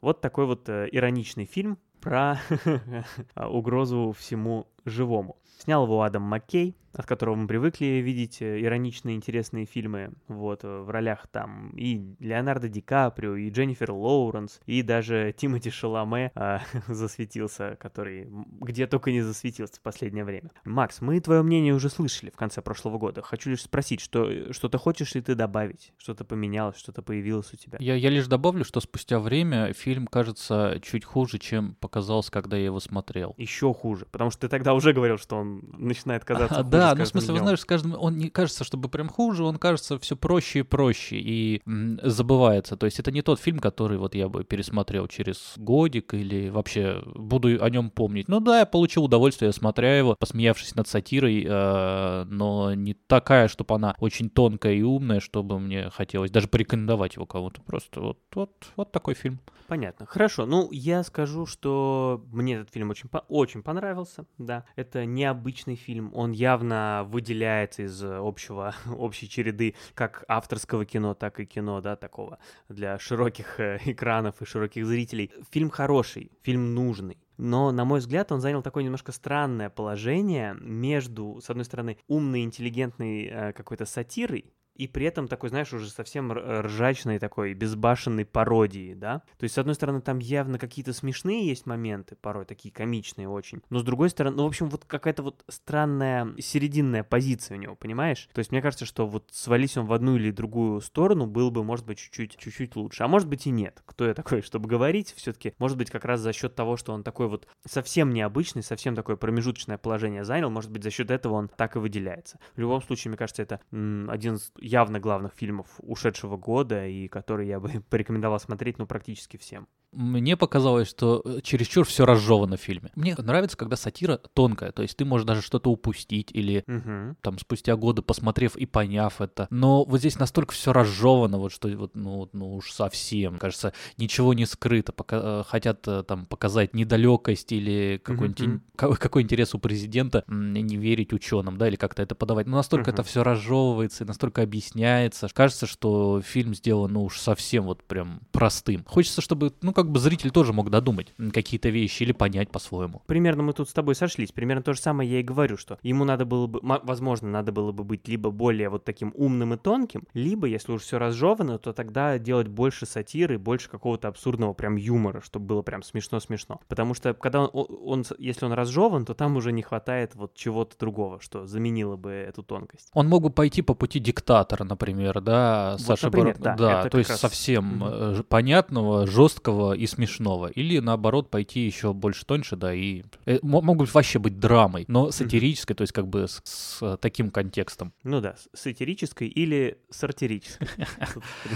Вот 0.00 0.20
такой 0.20 0.46
вот 0.46 0.68
э, 0.68 0.88
ироничный 0.92 1.44
фильм 1.44 1.78
про 2.00 2.40
угрозу 3.36 4.14
всему 4.18 4.66
живому. 4.84 5.36
Снял 5.58 5.84
его 5.84 6.02
Адам 6.02 6.22
Маккей, 6.22 6.76
от 6.92 7.06
которого 7.06 7.34
мы 7.34 7.46
привыкли 7.46 7.86
видеть 7.86 8.40
э, 8.42 8.60
ироничные, 8.62 9.16
интересные 9.16 9.66
фильмы. 9.66 10.12
Вот, 10.26 10.64
э, 10.64 10.80
в 10.80 10.90
ролях 10.90 11.26
там 11.28 11.70
и 11.76 12.16
Леонардо 12.18 12.68
Ди 12.68 12.80
Каприо, 12.80 13.36
и 13.36 13.50
Дженнифер 13.50 13.92
Лоуренс, 13.92 14.60
и 14.66 14.82
даже 14.82 15.34
Тимоти 15.36 15.70
Шаломе 15.70 16.32
а, 16.34 16.62
засветился, 16.88 17.76
который 17.80 18.28
где 18.60 18.86
только 18.86 19.12
не 19.12 19.20
засветился 19.20 19.76
в 19.76 19.80
последнее 19.80 20.24
время. 20.24 20.50
Макс, 20.64 21.00
мы 21.00 21.20
твое 21.20 21.42
мнение 21.42 21.74
уже 21.74 21.88
слышали 21.88 22.30
в 22.30 22.36
конце 22.36 22.62
прошлого 22.62 22.98
года. 22.98 23.22
Хочу 23.22 23.50
лишь 23.50 23.62
спросить, 23.62 24.00
что, 24.00 24.30
э, 24.30 24.52
что-то 24.52 24.78
хочешь 24.78 25.14
ли 25.14 25.20
ты 25.20 25.34
добавить? 25.34 25.92
Что-то 25.98 26.24
поменялось, 26.24 26.76
что-то 26.76 27.02
появилось 27.02 27.52
у 27.52 27.56
тебя? 27.56 27.78
Я, 27.80 27.94
я 27.94 28.10
лишь 28.10 28.26
добавлю, 28.26 28.64
что 28.64 28.80
спустя 28.80 29.18
время 29.18 29.72
фильм 29.72 30.06
кажется 30.06 30.80
чуть 30.82 31.04
хуже, 31.04 31.38
чем 31.38 31.74
показалось, 31.76 32.30
когда 32.30 32.56
я 32.56 32.66
его 32.66 32.80
смотрел. 32.80 33.34
Еще 33.36 33.72
хуже, 33.74 34.06
потому 34.10 34.30
что 34.30 34.42
ты 34.42 34.48
тогда 34.48 34.74
уже 34.74 34.92
говорил, 34.92 35.18
что 35.18 35.36
он 35.36 35.47
начинает 35.76 36.24
казаться 36.24 36.60
а, 36.60 36.64
хуже 36.64 36.70
да, 36.70 36.94
ну 36.94 37.04
в 37.04 37.08
смысле, 37.08 37.34
вы 37.34 37.38
знаешь, 37.40 37.60
с 37.60 37.64
каждым 37.64 37.94
он 37.98 38.16
не 38.18 38.28
кажется, 38.28 38.64
чтобы 38.64 38.88
прям 38.88 39.08
хуже, 39.08 39.44
он 39.44 39.56
кажется 39.58 39.98
все 39.98 40.16
проще 40.16 40.60
и 40.60 40.62
проще 40.62 41.16
и 41.16 41.62
м, 41.66 41.98
забывается. 42.02 42.76
То 42.76 42.86
есть 42.86 42.98
это 42.98 43.10
не 43.10 43.22
тот 43.22 43.40
фильм, 43.40 43.58
который 43.58 43.98
вот 43.98 44.14
я 44.14 44.28
бы 44.28 44.44
пересмотрел 44.44 45.06
через 45.08 45.54
годик 45.56 46.14
или 46.14 46.48
вообще 46.48 47.02
буду 47.14 47.62
о 47.62 47.70
нем 47.70 47.90
помнить. 47.90 48.28
Ну 48.28 48.40
да, 48.40 48.60
я 48.60 48.66
получил 48.66 49.04
удовольствие, 49.04 49.52
смотря 49.52 49.96
его, 49.98 50.16
посмеявшись 50.18 50.74
над 50.74 50.88
сатирой, 50.88 51.44
э, 51.48 52.24
но 52.24 52.74
не 52.74 52.94
такая, 52.94 53.48
чтобы 53.48 53.74
она 53.74 53.94
очень 53.98 54.30
тонкая 54.30 54.74
и 54.74 54.82
умная, 54.82 55.20
чтобы 55.20 55.58
мне 55.58 55.90
хотелось 55.90 56.30
даже 56.30 56.48
порекомендовать 56.48 57.16
его 57.16 57.26
кому-то. 57.26 57.60
Просто 57.62 58.00
вот, 58.00 58.18
вот, 58.34 58.52
вот 58.76 58.92
такой 58.92 59.14
фильм. 59.14 59.40
Понятно. 59.68 60.06
Хорошо. 60.06 60.46
Ну, 60.46 60.70
я 60.72 61.02
скажу, 61.04 61.44
что 61.44 62.24
мне 62.32 62.56
этот 62.56 62.72
фильм 62.72 62.88
очень, 62.88 63.10
очень 63.28 63.62
понравился, 63.62 64.24
да. 64.38 64.64
Это 64.76 65.04
необычный 65.38 65.76
фильм. 65.76 66.10
Он 66.14 66.32
явно 66.32 67.06
выделяется 67.08 67.82
из 67.82 68.02
общего, 68.02 68.74
общей 68.96 69.28
череды 69.28 69.74
как 69.94 70.24
авторского 70.28 70.84
кино, 70.84 71.14
так 71.14 71.40
и 71.40 71.46
кино, 71.46 71.80
да, 71.80 71.96
такого 71.96 72.38
для 72.68 72.98
широких 72.98 73.60
э, 73.60 73.78
экранов 73.84 74.42
и 74.42 74.44
широких 74.44 74.86
зрителей. 74.86 75.30
Фильм 75.50 75.70
хороший, 75.70 76.30
фильм 76.42 76.74
нужный. 76.74 77.18
Но, 77.36 77.70
на 77.70 77.84
мой 77.84 78.00
взгляд, 78.00 78.32
он 78.32 78.40
занял 78.40 78.62
такое 78.62 78.82
немножко 78.82 79.12
странное 79.12 79.70
положение 79.70 80.56
между, 80.60 81.40
с 81.40 81.48
одной 81.48 81.64
стороны, 81.64 81.96
умной, 82.08 82.42
интеллигентной 82.42 83.26
э, 83.26 83.52
какой-то 83.52 83.86
сатирой, 83.86 84.52
и 84.78 84.86
при 84.86 85.06
этом 85.06 85.28
такой, 85.28 85.50
знаешь, 85.50 85.72
уже 85.72 85.90
совсем 85.90 86.32
ржачной 86.32 87.18
такой 87.18 87.52
безбашенной 87.52 88.24
пародии, 88.24 88.94
да? 88.94 89.22
То 89.36 89.44
есть, 89.44 89.56
с 89.56 89.58
одной 89.58 89.74
стороны, 89.74 90.00
там 90.00 90.20
явно 90.20 90.58
какие-то 90.58 90.92
смешные 90.92 91.46
есть 91.46 91.66
моменты, 91.66 92.16
порой 92.16 92.44
такие 92.44 92.72
комичные 92.72 93.28
очень, 93.28 93.60
но 93.70 93.80
с 93.80 93.82
другой 93.82 94.08
стороны, 94.08 94.36
ну, 94.36 94.44
в 94.44 94.46
общем, 94.46 94.68
вот 94.68 94.84
какая-то 94.84 95.22
вот 95.24 95.44
странная 95.48 96.32
серединная 96.38 97.02
позиция 97.02 97.56
у 97.56 97.60
него, 97.60 97.74
понимаешь? 97.74 98.28
То 98.32 98.38
есть, 98.38 98.52
мне 98.52 98.62
кажется, 98.62 98.86
что 98.86 99.06
вот 99.06 99.24
свались 99.32 99.76
он 99.76 99.86
в 99.86 99.92
одну 99.92 100.16
или 100.16 100.30
другую 100.30 100.80
сторону, 100.80 101.26
было 101.26 101.50
бы, 101.50 101.64
может 101.64 101.84
быть, 101.84 101.98
чуть-чуть, 101.98 102.36
чуть-чуть 102.36 102.76
лучше. 102.76 103.02
А 103.02 103.08
может 103.08 103.28
быть 103.28 103.46
и 103.46 103.50
нет. 103.50 103.82
Кто 103.84 104.06
я 104.06 104.14
такой, 104.14 104.42
чтобы 104.42 104.68
говорить? 104.68 105.12
Все-таки, 105.16 105.54
может 105.58 105.76
быть, 105.76 105.90
как 105.90 106.04
раз 106.04 106.20
за 106.20 106.32
счет 106.32 106.54
того, 106.54 106.76
что 106.76 106.92
он 106.92 107.02
такой 107.02 107.26
вот 107.26 107.48
совсем 107.66 108.14
необычный, 108.14 108.62
совсем 108.62 108.94
такое 108.94 109.16
промежуточное 109.16 109.76
положение 109.76 110.24
занял, 110.24 110.50
может 110.50 110.70
быть, 110.70 110.84
за 110.84 110.90
счет 110.90 111.10
этого 111.10 111.34
он 111.34 111.48
так 111.48 111.74
и 111.74 111.80
выделяется. 111.80 112.38
В 112.54 112.60
любом 112.60 112.80
случае, 112.80 113.10
мне 113.10 113.18
кажется, 113.18 113.42
это 113.42 113.60
один 113.72 114.38
явно 114.68 115.00
главных 115.00 115.34
фильмов 115.34 115.66
ушедшего 115.78 116.36
года 116.36 116.86
и 116.86 117.08
который 117.08 117.48
я 117.48 117.58
бы 117.60 117.70
порекомендовал 117.90 118.38
смотреть, 118.38 118.78
ну, 118.78 118.86
практически 118.86 119.36
всем. 119.36 119.68
Мне 119.92 120.36
показалось, 120.36 120.88
что 120.88 121.22
э, 121.24 121.40
чересчур 121.42 121.86
все 121.86 122.04
разжевано 122.04 122.56
в 122.56 122.60
фильме. 122.60 122.90
Мне 122.94 123.14
нравится, 123.16 123.56
когда 123.56 123.76
сатира 123.76 124.18
тонкая, 124.34 124.70
то 124.72 124.82
есть 124.82 124.96
ты 124.96 125.04
можешь 125.04 125.26
даже 125.26 125.40
что-то 125.40 125.70
упустить 125.70 126.30
или 126.32 126.62
угу. 126.66 127.16
там 127.22 127.38
спустя 127.38 127.74
годы 127.76 128.02
посмотрев 128.02 128.56
и 128.56 128.66
поняв 128.66 129.20
это. 129.20 129.46
Но 129.50 129.84
вот 129.84 130.00
здесь 130.00 130.18
настолько 130.18 130.52
все 130.52 130.72
разжевано, 130.72 131.38
вот 131.38 131.52
что 131.52 131.68
вот 131.68 131.94
ну, 131.94 132.28
ну 132.32 132.56
уж 132.56 132.70
совсем, 132.72 133.38
кажется, 133.38 133.72
ничего 133.96 134.34
не 134.34 134.44
скрыто, 134.44 134.92
пока, 134.92 135.20
э, 135.22 135.42
хотят 135.46 135.88
э, 135.88 136.02
там 136.02 136.26
показать 136.26 136.74
недалекость 136.74 137.52
или 137.52 138.00
какой-нибудь 138.02 138.60
угу. 138.82 138.94
какой 138.96 139.22
интерес 139.22 139.54
у 139.54 139.58
президента 139.58 140.22
не 140.28 140.76
верить 140.76 141.12
ученым, 141.14 141.56
да, 141.56 141.68
или 141.68 141.76
как-то 141.76 142.02
это 142.02 142.14
подавать. 142.14 142.46
Но 142.46 142.58
настолько 142.58 142.90
угу. 142.90 142.94
это 142.94 143.02
все 143.04 143.22
разжевывается 143.22 144.04
и 144.04 144.06
настолько 144.06 144.42
объясняется, 144.42 145.28
кажется, 145.32 145.66
что 145.66 146.20
фильм 146.20 146.54
сделан 146.54 146.92
ну 146.92 147.04
уж 147.04 147.18
совсем 147.18 147.64
вот 147.64 147.82
прям 147.84 148.20
простым. 148.32 148.84
Хочется, 148.86 149.20
чтобы 149.20 149.52
ну 149.62 149.72
как 149.78 149.92
бы 149.92 150.00
зритель 150.00 150.32
тоже 150.32 150.52
мог 150.52 150.70
додумать 150.70 151.14
какие-то 151.32 151.68
вещи 151.68 152.02
или 152.02 152.10
понять 152.10 152.50
по-своему. 152.50 153.00
Примерно 153.06 153.44
мы 153.44 153.52
тут 153.52 153.68
с 153.68 153.72
тобой 153.72 153.94
сошлись. 153.94 154.32
Примерно 154.32 154.60
то 154.64 154.72
же 154.72 154.80
самое 154.80 155.08
я 155.08 155.20
и 155.20 155.22
говорю, 155.22 155.56
что 155.56 155.78
ему 155.84 156.04
надо 156.04 156.24
было 156.24 156.48
бы, 156.48 156.58
возможно, 156.60 157.28
надо 157.28 157.52
было 157.52 157.70
бы 157.70 157.84
быть 157.84 158.08
либо 158.08 158.32
более 158.32 158.70
вот 158.70 158.84
таким 158.84 159.12
умным 159.14 159.54
и 159.54 159.56
тонким, 159.56 160.02
либо, 160.14 160.48
если 160.48 160.72
уж 160.72 160.82
все 160.82 160.98
разжевано, 160.98 161.58
то 161.58 161.72
тогда 161.72 162.18
делать 162.18 162.48
больше 162.48 162.86
сатиры, 162.86 163.38
больше 163.38 163.70
какого-то 163.70 164.08
абсурдного 164.08 164.52
прям 164.52 164.74
юмора, 164.74 165.20
чтобы 165.20 165.46
было 165.46 165.62
прям 165.62 165.84
смешно-смешно. 165.84 166.60
Потому 166.66 166.94
что 166.94 167.14
когда 167.14 167.42
он, 167.42 167.66
он, 167.68 168.04
если 168.18 168.46
он 168.46 168.54
разжеван, 168.54 169.04
то 169.04 169.14
там 169.14 169.36
уже 169.36 169.52
не 169.52 169.62
хватает 169.62 170.16
вот 170.16 170.34
чего-то 170.34 170.76
другого, 170.76 171.20
что 171.20 171.46
заменило 171.46 171.94
бы 171.94 172.10
эту 172.10 172.42
тонкость. 172.42 172.88
Он 172.94 173.06
мог 173.06 173.22
бы 173.22 173.30
пойти 173.30 173.62
по 173.62 173.74
пути 173.74 174.00
диктатора, 174.00 174.64
например, 174.64 175.20
да, 175.20 175.76
вот, 175.78 175.82
Саша 175.82 176.06
например, 176.06 176.36
Бар... 176.40 176.56
да, 176.56 176.82
да 176.82 176.90
то 176.90 176.98
есть 176.98 177.10
раз... 177.10 177.20
совсем 177.20 177.82
угу. 177.82 178.24
понятного, 178.24 179.06
жесткого 179.06 179.67
и 179.74 179.86
смешного. 179.86 180.48
Или 180.48 180.78
наоборот 180.78 181.30
пойти 181.30 181.60
еще 181.60 181.92
больше 181.92 182.24
тоньше, 182.24 182.56
да, 182.56 182.74
и 182.74 183.02
э, 183.26 183.38
могут 183.42 183.92
вообще 183.94 184.18
быть 184.18 184.38
драмой, 184.38 184.84
но 184.88 185.10
сатирической, 185.10 185.74
то 185.76 185.82
есть 185.82 185.92
как 185.92 186.08
бы 186.08 186.26
с, 186.28 186.40
с 186.44 186.96
таким 186.98 187.30
контекстом. 187.30 187.92
Ну 188.04 188.20
да, 188.20 188.36
сатирической 188.52 189.28
или 189.28 189.78
сатирической. 189.90 190.68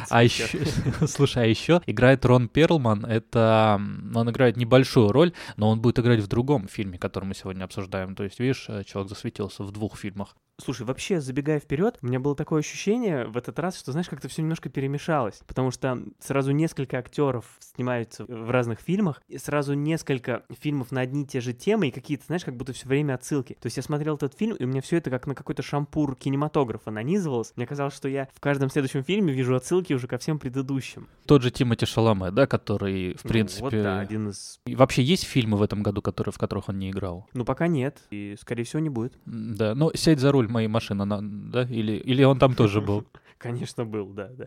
А 0.09 0.23
еще, 0.23 0.47
слушай, 1.07 1.45
а 1.45 1.47
еще 1.47 1.81
играет 1.87 2.25
Рон 2.25 2.49
Перлман, 2.49 3.05
это, 3.05 3.81
он 4.15 4.31
играет 4.31 4.57
небольшую 4.57 5.13
роль, 5.13 5.33
но 5.57 5.71
он 5.71 5.81
будет 5.81 5.99
играть 5.99 6.21
в 6.21 6.27
другом 6.27 6.69
фильме, 6.69 6.99
который 6.99 7.25
мы 7.25 7.35
сегодня 7.35 7.65
обсуждаем. 7.65 8.15
То 8.15 8.25
есть, 8.25 8.39
видишь, 8.41 8.67
э, 8.69 8.85
человек 8.85 9.09
засветился 9.09 9.63
в 9.63 9.73
двух 9.73 9.99
фильмах. 9.99 10.37
Слушай, 10.59 10.87
вообще, 10.87 11.21
забегая 11.21 11.59
вперед, 11.59 11.99
у 12.03 12.07
меня 12.07 12.21
было 12.21 12.37
такое 12.37 12.61
ощущение 12.61 13.27
в 13.27 13.37
этот 13.37 13.59
раз, 13.59 13.79
что, 13.79 13.93
знаешь, 13.93 14.09
как-то 14.09 14.29
все 14.29 14.43
немножко 14.43 14.69
перемешалось. 14.69 15.41
Потому 15.47 15.71
что 15.71 16.03
сразу 16.21 16.53
несколько 16.53 16.99
актеров 16.99 17.47
снимаются 17.61 18.25
в 18.25 18.51
разных 18.51 18.81
фильмах, 18.81 19.23
и 19.29 19.39
сразу 19.39 19.75
несколько 19.75 20.45
фильмов 20.61 20.93
на 20.93 21.01
одни 21.01 21.23
и 21.23 21.27
те 21.27 21.41
же 21.41 21.53
темы, 21.53 21.89
и 21.89 21.91
какие-то, 21.91 22.27
знаешь, 22.27 22.45
как 22.45 22.57
будто 22.57 22.73
все 22.73 22.87
время 22.87 23.15
отсылки. 23.15 23.55
То 23.55 23.67
есть 23.67 23.77
я 23.77 23.83
смотрел 23.83 24.17
этот 24.17 24.35
фильм, 24.35 24.57
и 24.57 24.65
у 24.65 24.69
меня 24.69 24.83
все 24.83 24.99
это 24.99 25.11
как 25.11 25.27
на 25.27 25.35
какой-то 25.35 25.63
шампур 25.63 26.15
кинематографа 26.17 26.91
нанизывалось. 26.91 27.53
Мне 27.57 27.67
казалось, 27.67 27.95
что 27.95 28.09
я 28.09 28.29
в 28.35 28.41
каждом 28.41 28.71
следующем 28.71 29.03
фильме 29.03 29.33
вижу 29.33 29.57
отсылки 29.57 29.93
уже 29.93 30.07
ко 30.07 30.19
всем 30.19 30.39
предыдущим. 30.39 31.09
Тот 31.27 31.43
же 31.43 31.51
Тимоти 31.51 31.87
Шаламе, 31.87 32.31
да, 32.31 32.47
который, 32.47 33.15
в 33.15 33.23
принципе... 33.23 33.63
Ну, 33.63 33.71
вот, 33.71 33.83
да, 33.83 34.01
один 34.01 34.29
из... 34.29 34.61
И 34.67 34.77
вообще 34.77 35.03
есть 35.03 35.25
фильмы 35.25 35.57
в 35.57 35.63
этом 35.63 35.83
году, 35.83 36.03
которые, 36.03 36.33
в 36.33 36.39
которых 36.39 36.69
он 36.69 36.79
не 36.79 36.91
играл? 36.91 37.29
Ну, 37.33 37.45
пока 37.45 37.67
нет, 37.67 38.03
и, 38.11 38.37
скорее 38.41 38.65
всего, 38.65 38.81
не 38.81 38.91
будет. 38.91 39.19
Да, 39.25 39.75
но 39.75 39.91
«Сядь 39.95 40.21
за 40.21 40.33
руль 40.33 40.49
моей 40.53 40.69
машины», 40.69 41.07
да? 41.07 41.63
Или, 41.63 41.93
или 41.97 42.25
он 42.25 42.39
там 42.39 42.55
тоже 42.55 42.81
был? 42.81 43.05
Конечно, 43.39 43.85
был, 43.85 44.07
да, 44.13 44.29
да. 44.29 44.47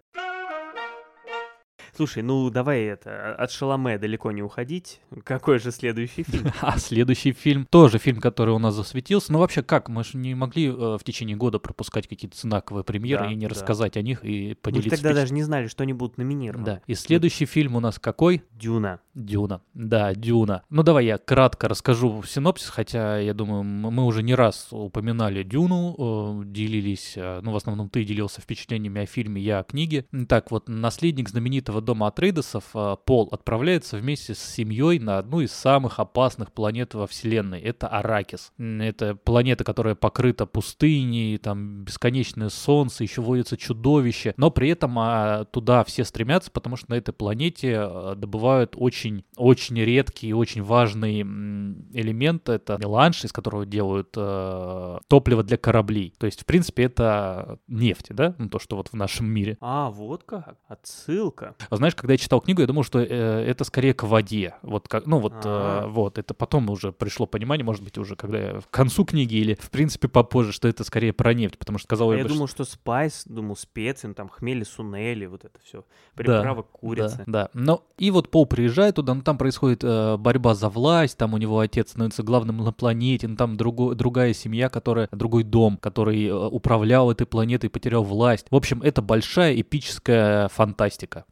Слушай, 1.95 2.23
ну 2.23 2.49
давай 2.49 2.83
это, 2.83 3.35
от 3.35 3.51
Шаломе 3.51 3.97
далеко 3.97 4.31
не 4.33 4.43
уходить. 4.43 4.99
Какой 5.23 5.59
же 5.59 5.71
следующий 5.71 6.23
фильм? 6.27 6.51
А 6.59 6.77
следующий 6.77 7.31
фильм, 7.31 7.65
тоже 7.69 7.99
фильм, 7.99 8.19
который 8.19 8.53
у 8.53 8.59
нас 8.59 8.75
засветился. 8.75 9.31
Ну 9.31 9.39
вообще 9.39 9.63
как, 9.63 9.87
мы 9.87 10.03
же 10.03 10.17
не 10.17 10.35
могли 10.35 10.67
э, 10.67 10.71
в 10.71 11.01
течение 11.05 11.37
года 11.37 11.57
пропускать 11.57 12.07
какие-то 12.07 12.37
знаковые 12.37 12.83
премьеры 12.83 13.25
да, 13.25 13.31
и 13.31 13.35
не 13.35 13.47
да. 13.47 13.53
рассказать 13.53 13.95
о 13.95 14.01
них 14.01 14.25
и 14.25 14.55
поделиться. 14.55 14.89
Мы 14.89 14.97
тогда 14.97 15.09
впечат... 15.09 15.15
даже 15.15 15.33
не 15.33 15.43
знали, 15.43 15.67
что 15.67 15.83
они 15.83 15.93
будут 15.93 16.17
номинированы. 16.17 16.65
Да, 16.65 16.81
и 16.85 16.95
следующий 16.95 17.45
фильм 17.45 17.77
у 17.77 17.79
нас 17.79 17.97
какой? 17.97 18.43
Дюна. 18.51 18.99
Дюна, 19.13 19.61
да, 19.73 20.13
Дюна. 20.13 20.63
Ну 20.69 20.83
давай 20.83 21.05
я 21.05 21.17
кратко 21.17 21.69
расскажу 21.69 22.23
синопсис, 22.23 22.69
хотя 22.69 23.19
я 23.19 23.33
думаю, 23.33 23.63
мы 23.63 24.03
уже 24.03 24.21
не 24.21 24.35
раз 24.35 24.67
упоминали 24.71 25.43
Дюну, 25.43 26.41
э, 26.41 26.45
делились, 26.45 27.13
э, 27.15 27.39
ну 27.41 27.53
в 27.53 27.55
основном 27.55 27.89
ты 27.89 28.03
делился 28.03 28.41
впечатлениями 28.41 29.03
о 29.03 29.05
фильме, 29.05 29.41
я 29.41 29.59
о 29.59 29.63
книге. 29.63 30.05
Так 30.27 30.51
вот, 30.51 30.67
наследник 30.67 31.29
знаменитого 31.29 31.84
дома 31.85 32.07
Атрейдесов 32.07 32.65
а, 32.73 32.95
Пол 32.95 33.29
отправляется 33.31 33.97
вместе 33.97 34.33
с 34.33 34.39
семьей 34.39 34.99
на 34.99 35.17
одну 35.17 35.41
из 35.41 35.51
самых 35.51 35.99
опасных 35.99 36.51
планет 36.51 36.93
во 36.93 37.07
Вселенной. 37.07 37.61
Это 37.61 37.87
Аракис. 37.87 38.51
Это 38.57 39.15
планета, 39.15 39.63
которая 39.63 39.95
покрыта 39.95 40.45
пустыней, 40.45 41.37
там 41.37 41.83
бесконечное 41.83 42.49
солнце, 42.49 43.03
еще 43.03 43.21
водится 43.21 43.57
чудовище. 43.57 44.33
Но 44.37 44.51
при 44.51 44.69
этом 44.69 44.97
а, 44.99 45.45
туда 45.45 45.83
все 45.83 46.03
стремятся, 46.03 46.51
потому 46.51 46.75
что 46.75 46.91
на 46.91 46.95
этой 46.95 47.13
планете 47.13 47.77
а, 47.77 48.15
добывают 48.15 48.75
очень, 48.75 49.23
очень 49.37 49.79
редкий 49.79 50.29
и 50.29 50.33
очень 50.33 50.63
важный 50.63 51.21
элемент. 51.21 52.49
Это 52.49 52.77
меланж, 52.77 53.23
из 53.23 53.31
которого 53.31 53.65
делают 53.65 54.11
топливо 54.11 55.43
для 55.43 55.57
кораблей. 55.57 56.13
То 56.17 56.25
есть, 56.25 56.41
в 56.41 56.45
принципе, 56.45 56.83
это 56.83 57.59
нефть, 57.67 58.07
да? 58.09 58.35
Ну, 58.37 58.49
то, 58.49 58.59
что 58.59 58.75
вот 58.75 58.89
в 58.89 58.93
нашем 58.93 59.27
мире. 59.27 59.57
А, 59.61 59.89
вот 59.89 60.23
как. 60.23 60.57
Отсылка. 60.67 61.55
Знаешь, 61.77 61.95
когда 61.95 62.13
я 62.13 62.17
читал 62.17 62.41
книгу, 62.41 62.61
я 62.61 62.67
думал, 62.67 62.83
что 62.83 62.99
э, 62.99 63.05
это 63.05 63.63
скорее 63.63 63.93
к 63.93 64.03
воде. 64.03 64.55
Вот 64.61 64.87
как, 64.87 65.05
ну 65.05 65.19
вот, 65.19 65.33
э, 65.43 65.85
вот, 65.87 66.17
это 66.17 66.33
потом 66.33 66.69
уже 66.69 66.91
пришло 66.91 67.25
понимание, 67.25 67.65
может 67.65 67.83
быть, 67.83 67.97
уже 67.97 68.15
когда 68.15 68.37
я 68.39 68.59
в 68.59 68.67
концу 68.69 69.05
книги 69.05 69.35
или, 69.35 69.55
в 69.59 69.69
принципе, 69.69 70.07
попозже, 70.07 70.51
что 70.51 70.67
это 70.67 70.83
скорее 70.83 71.13
про 71.13 71.33
нефть, 71.33 71.57
потому 71.57 71.77
что 71.77 71.87
казалось 71.87 72.19
а 72.19 72.23
бы... 72.23 72.29
Я 72.29 72.33
думал, 72.33 72.47
что 72.47 72.63
спайс, 72.63 73.23
думал, 73.25 73.55
специи, 73.55 74.07
ну, 74.07 74.13
там, 74.13 74.29
хмели, 74.29 74.63
сунели, 74.63 75.25
вот 75.25 75.45
это 75.45 75.59
все, 75.63 75.85
приправа 76.15 76.63
да, 76.63 76.69
курицы. 76.71 77.23
Да, 77.25 77.43
да. 77.43 77.49
Но 77.53 77.83
и 77.97 78.11
вот 78.11 78.29
Пол 78.29 78.45
приезжает 78.45 78.95
туда, 78.95 79.13
ну, 79.13 79.21
там 79.21 79.37
происходит 79.37 79.83
э, 79.83 80.17
борьба 80.17 80.55
за 80.55 80.69
власть, 80.69 81.17
там 81.17 81.33
у 81.33 81.37
него 81.37 81.59
отец 81.59 81.91
становится 81.91 82.23
главным 82.23 82.57
на 82.57 82.71
планете, 82.71 83.27
ну, 83.27 83.35
там 83.35 83.57
друго, 83.57 83.95
другая 83.95 84.33
семья, 84.33 84.69
которая, 84.69 85.09
другой 85.11 85.43
дом, 85.43 85.77
который 85.77 86.25
э, 86.25 86.33
управлял 86.33 87.11
этой 87.11 87.27
планетой, 87.27 87.69
потерял 87.69 88.03
власть. 88.03 88.47
В 88.49 88.55
общем, 88.55 88.81
это 88.81 89.01
большая 89.01 89.59
эпическая 89.59 90.47
фантастика. 90.49 91.25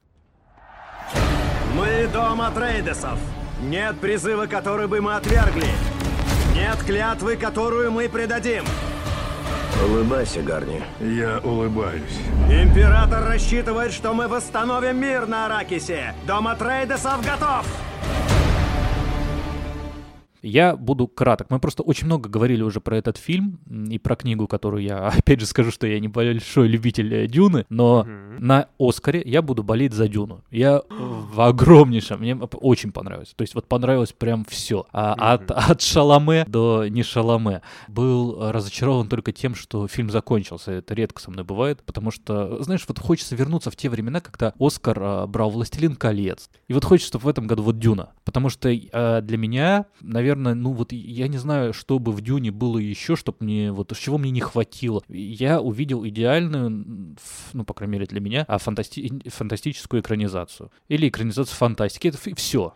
Мы 2.04 2.10
дом 2.10 2.42
Атрейдесов. 2.42 3.18
Нет 3.62 3.98
призыва, 3.98 4.46
который 4.46 4.88
бы 4.88 5.00
мы 5.00 5.16
отвергли. 5.16 5.70
Нет 6.54 6.78
клятвы, 6.86 7.38
которую 7.38 7.92
мы 7.92 8.10
предадим. 8.10 8.66
Улыбайся, 9.82 10.42
Гарни. 10.42 10.84
Я 11.00 11.40
улыбаюсь. 11.40 12.20
Император 12.50 13.24
рассчитывает, 13.24 13.94
что 13.94 14.14
мы 14.14 14.28
восстановим 14.28 15.00
мир 15.00 15.28
на 15.28 15.46
Аракисе. 15.46 16.14
Дом 16.28 16.50
Атрейдесов 16.50 17.26
готов! 17.26 17.66
Я 20.44 20.76
буду 20.76 21.08
краток. 21.08 21.50
Мы 21.50 21.60
просто 21.60 21.84
очень 21.84 22.06
много 22.06 22.30
говорили 22.30 22.62
уже 22.62 22.82
про 22.82 22.98
этот 22.98 23.18
фильм 23.18 23.60
и 23.90 23.98
про 23.98 24.18
книгу, 24.18 24.48
которую 24.48 24.84
я, 24.84 25.08
опять 25.18 25.40
же, 25.40 25.46
скажу, 25.46 25.72
что 25.72 25.88
я 25.88 26.00
небольшой 26.00 26.68
любитель 26.68 27.14
э, 27.14 27.28
Дюны, 27.28 27.66
но 27.70 28.06
mm-hmm. 28.06 28.40
на 28.40 28.68
Оскаре 28.78 29.24
я 29.26 29.42
буду 29.42 29.64
болеть 29.64 29.94
за 29.94 30.10
Дюну. 30.10 30.44
Я 30.52 30.82
в 30.90 31.42
огромнейшем, 31.42 32.20
мне 32.20 32.36
очень 32.36 32.92
понравилось. 32.92 33.34
То 33.36 33.42
есть 33.42 33.56
вот 33.56 33.68
понравилось 33.68 34.12
прям 34.12 34.44
все. 34.46 34.86
А, 34.92 35.16
mm-hmm. 35.16 35.54
от, 35.54 35.72
от 35.72 35.82
Шаломе 35.82 36.46
до 36.48 36.88
не 36.90 37.04
Шаломе. 37.04 37.62
Был 37.88 38.52
разочарован 38.52 39.08
только 39.08 39.32
тем, 39.32 39.56
что 39.56 39.88
фильм 39.88 40.10
закончился. 40.10 40.74
Это 40.74 40.94
редко 40.94 41.22
со 41.22 41.32
мной 41.32 41.46
бывает, 41.46 41.82
потому 41.86 42.12
что, 42.12 42.62
знаешь, 42.62 42.84
вот 42.86 43.00
хочется 43.00 43.36
вернуться 43.36 43.72
в 43.72 43.78
те 43.78 43.90
времена, 43.90 44.20
когда 44.20 44.54
Оскар 44.60 45.00
а, 45.02 45.26
брал 45.26 45.52
«Властелин 45.52 45.96
колец». 45.96 46.50
И 46.68 46.74
вот 46.74 46.84
хочется, 46.84 47.08
чтобы 47.08 47.24
в 47.24 47.28
этом 47.30 47.48
году 47.48 47.64
вот 47.64 47.80
Дюна. 47.80 48.10
Потому 48.26 48.50
что 48.50 48.70
а, 48.92 49.22
для 49.22 49.38
меня, 49.38 49.86
наверное, 50.02 50.33
наверное, 50.36 50.54
ну 50.54 50.74
вот 50.74 50.92
я 50.92 51.28
не 51.28 51.38
знаю, 51.38 51.74
что 51.74 52.00
бы 52.00 52.12
в 52.12 52.22
Дюне 52.22 52.52
было 52.52 52.78
еще, 52.78 53.16
чтобы 53.16 53.38
мне, 53.42 53.72
вот 53.72 53.96
чего 53.98 54.18
мне 54.18 54.32
не 54.32 54.42
хватило. 54.42 55.02
Я 55.08 55.62
увидел 55.62 56.06
идеальную, 56.06 57.16
ну, 57.54 57.64
по 57.66 57.74
крайней 57.74 57.94
мере 57.94 58.06
для 58.06 58.20
меня, 58.20 58.46
а 58.48 58.58
фантасти- 58.58 59.30
фантастическую 59.30 60.02
экранизацию. 60.02 60.72
Или 60.88 61.08
экранизацию 61.08 61.56
фантастики. 61.56 62.08
Это 62.08 62.18
все. 62.36 62.74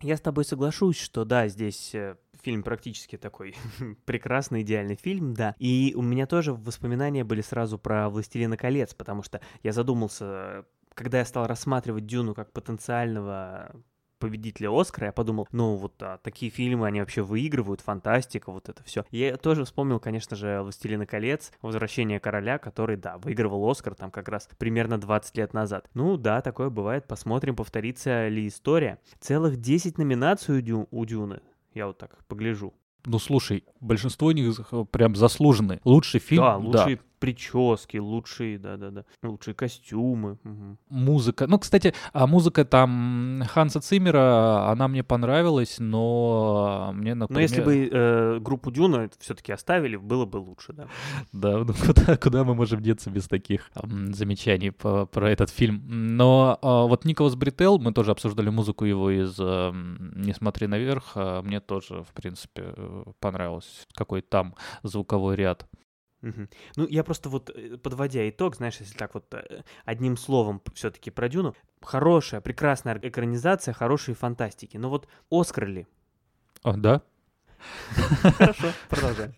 Я 0.00 0.16
с 0.16 0.20
тобой 0.20 0.44
соглашусь, 0.44 0.98
что 0.98 1.24
да, 1.24 1.48
здесь 1.48 1.94
э, 1.94 2.16
фильм 2.42 2.62
практически 2.62 3.16
такой 3.16 3.54
прекрасный, 4.04 4.62
идеальный 4.62 4.96
фильм, 4.96 5.34
да. 5.34 5.54
И 5.58 5.94
у 5.96 6.02
меня 6.02 6.26
тоже 6.26 6.52
воспоминания 6.52 7.24
были 7.24 7.40
сразу 7.40 7.78
про 7.78 8.10
«Властелина 8.10 8.56
колец», 8.56 8.94
потому 8.94 9.22
что 9.22 9.40
я 9.62 9.72
задумался, 9.72 10.66
когда 10.94 11.18
я 11.18 11.24
стал 11.24 11.46
рассматривать 11.46 12.06
Дюну 12.06 12.34
как 12.34 12.52
потенциального 12.52 13.74
победителя 14.24 14.70
Оскара, 14.70 15.08
я 15.08 15.12
подумал, 15.12 15.46
ну 15.52 15.74
вот 15.74 16.02
а, 16.02 16.16
такие 16.16 16.50
фильмы, 16.50 16.86
они 16.86 17.00
вообще 17.00 17.20
выигрывают, 17.20 17.82
фантастика, 17.82 18.50
вот 18.50 18.70
это 18.70 18.82
все. 18.82 19.04
Я 19.10 19.36
тоже 19.36 19.66
вспомнил, 19.66 20.00
конечно 20.00 20.34
же, 20.34 20.62
«Властелина 20.62 21.04
колец», 21.04 21.52
«Возвращение 21.60 22.20
короля», 22.20 22.56
который, 22.56 22.96
да, 22.96 23.18
выигрывал 23.18 23.70
Оскар 23.70 23.94
там 23.94 24.10
как 24.10 24.30
раз 24.30 24.48
примерно 24.56 24.96
20 24.96 25.36
лет 25.36 25.52
назад. 25.52 25.90
Ну 25.92 26.16
да, 26.16 26.40
такое 26.40 26.70
бывает, 26.70 27.06
посмотрим, 27.06 27.54
повторится 27.54 28.28
ли 28.28 28.48
история. 28.48 28.98
Целых 29.20 29.58
10 29.60 29.98
номинаций 29.98 30.56
у, 30.56 30.60
Дю, 30.62 30.88
у 30.90 31.04
Дюны, 31.04 31.40
я 31.74 31.86
вот 31.86 31.98
так 31.98 32.24
погляжу. 32.24 32.72
Ну 33.04 33.18
слушай, 33.18 33.64
большинство 33.80 34.30
из 34.30 34.36
них 34.36 34.68
э, 34.72 34.86
прям 34.90 35.14
заслуженные. 35.14 35.82
Лучший 35.84 36.20
фильм. 36.20 36.42
Да, 36.42 36.56
лучший 36.56 36.96
да 36.96 37.02
прически, 37.24 37.96
лучшие, 37.96 38.58
да-да-да, 38.58 39.04
лучшие 39.22 39.54
костюмы. 39.54 40.38
Угу. 40.44 40.76
Музыка. 40.90 41.46
Ну, 41.46 41.58
кстати, 41.58 41.94
а 42.12 42.26
музыка 42.26 42.64
там 42.64 43.42
Ханса 43.48 43.80
Циммера, 43.80 44.68
она 44.70 44.88
мне 44.88 45.02
понравилась, 45.02 45.76
но 45.78 46.90
мне, 46.94 47.14
например... 47.14 47.38
Но 47.38 47.40
если 47.40 47.62
бы 47.62 47.88
э, 47.90 48.38
группу 48.40 48.70
Дюна 48.70 49.08
все-таки 49.18 49.52
оставили, 49.52 49.96
было 49.96 50.26
бы 50.26 50.36
лучше, 50.36 50.74
да. 50.74 50.86
Да, 51.32 51.64
ну 51.64 51.72
куда, 51.86 52.16
куда 52.16 52.44
мы 52.44 52.54
можем 52.54 52.82
деться 52.82 53.10
без 53.10 53.26
таких 53.26 53.70
замечаний 54.10 54.70
по, 54.70 55.06
про 55.06 55.30
этот 55.30 55.48
фильм? 55.48 55.82
Но 55.88 56.58
э, 56.60 56.66
вот 56.66 57.06
Николас 57.06 57.36
Брител, 57.36 57.78
мы 57.78 57.92
тоже 57.92 58.10
обсуждали 58.10 58.50
музыку 58.50 58.84
его 58.84 59.10
из 59.10 59.36
э, 59.38 59.72
«Не 59.72 60.34
смотри 60.34 60.66
наверх», 60.66 61.12
э, 61.14 61.40
мне 61.42 61.60
тоже, 61.60 62.02
в 62.02 62.12
принципе, 62.12 62.74
э, 62.76 63.04
понравилось, 63.20 63.86
какой 63.94 64.20
там 64.20 64.54
звуковой 64.82 65.36
ряд. 65.36 65.66
Угу. 66.24 66.48
Ну, 66.76 66.86
я 66.88 67.04
просто 67.04 67.28
вот, 67.28 67.50
э, 67.50 67.76
подводя 67.76 68.28
итог, 68.28 68.56
знаешь, 68.56 68.78
если 68.80 68.96
так 68.96 69.14
вот 69.14 69.32
э, 69.34 69.62
одним 69.84 70.16
словом 70.16 70.62
все-таки 70.74 71.10
про 71.10 71.28
Дюну, 71.28 71.54
хорошая, 71.82 72.40
прекрасная 72.40 72.98
экранизация 73.02 73.74
хорошие 73.74 74.14
фантастики. 74.14 74.78
Но 74.78 74.88
вот 74.88 75.06
Оскар 75.30 75.66
ли? 75.66 75.86
О, 76.62 76.76
да? 76.76 77.02
Хорошо, 78.38 78.72
продолжаем. 78.88 79.34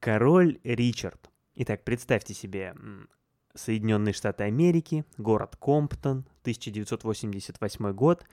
Король 0.00 0.58
Ричард. 0.64 1.30
Итак, 1.54 1.84
представьте 1.84 2.34
себе 2.34 2.74
Соединенные 3.54 4.12
Штаты 4.12 4.44
Америки, 4.44 5.04
город 5.16 5.56
Комптон, 5.56 6.26
1988 6.42 7.92
год, 7.92 8.24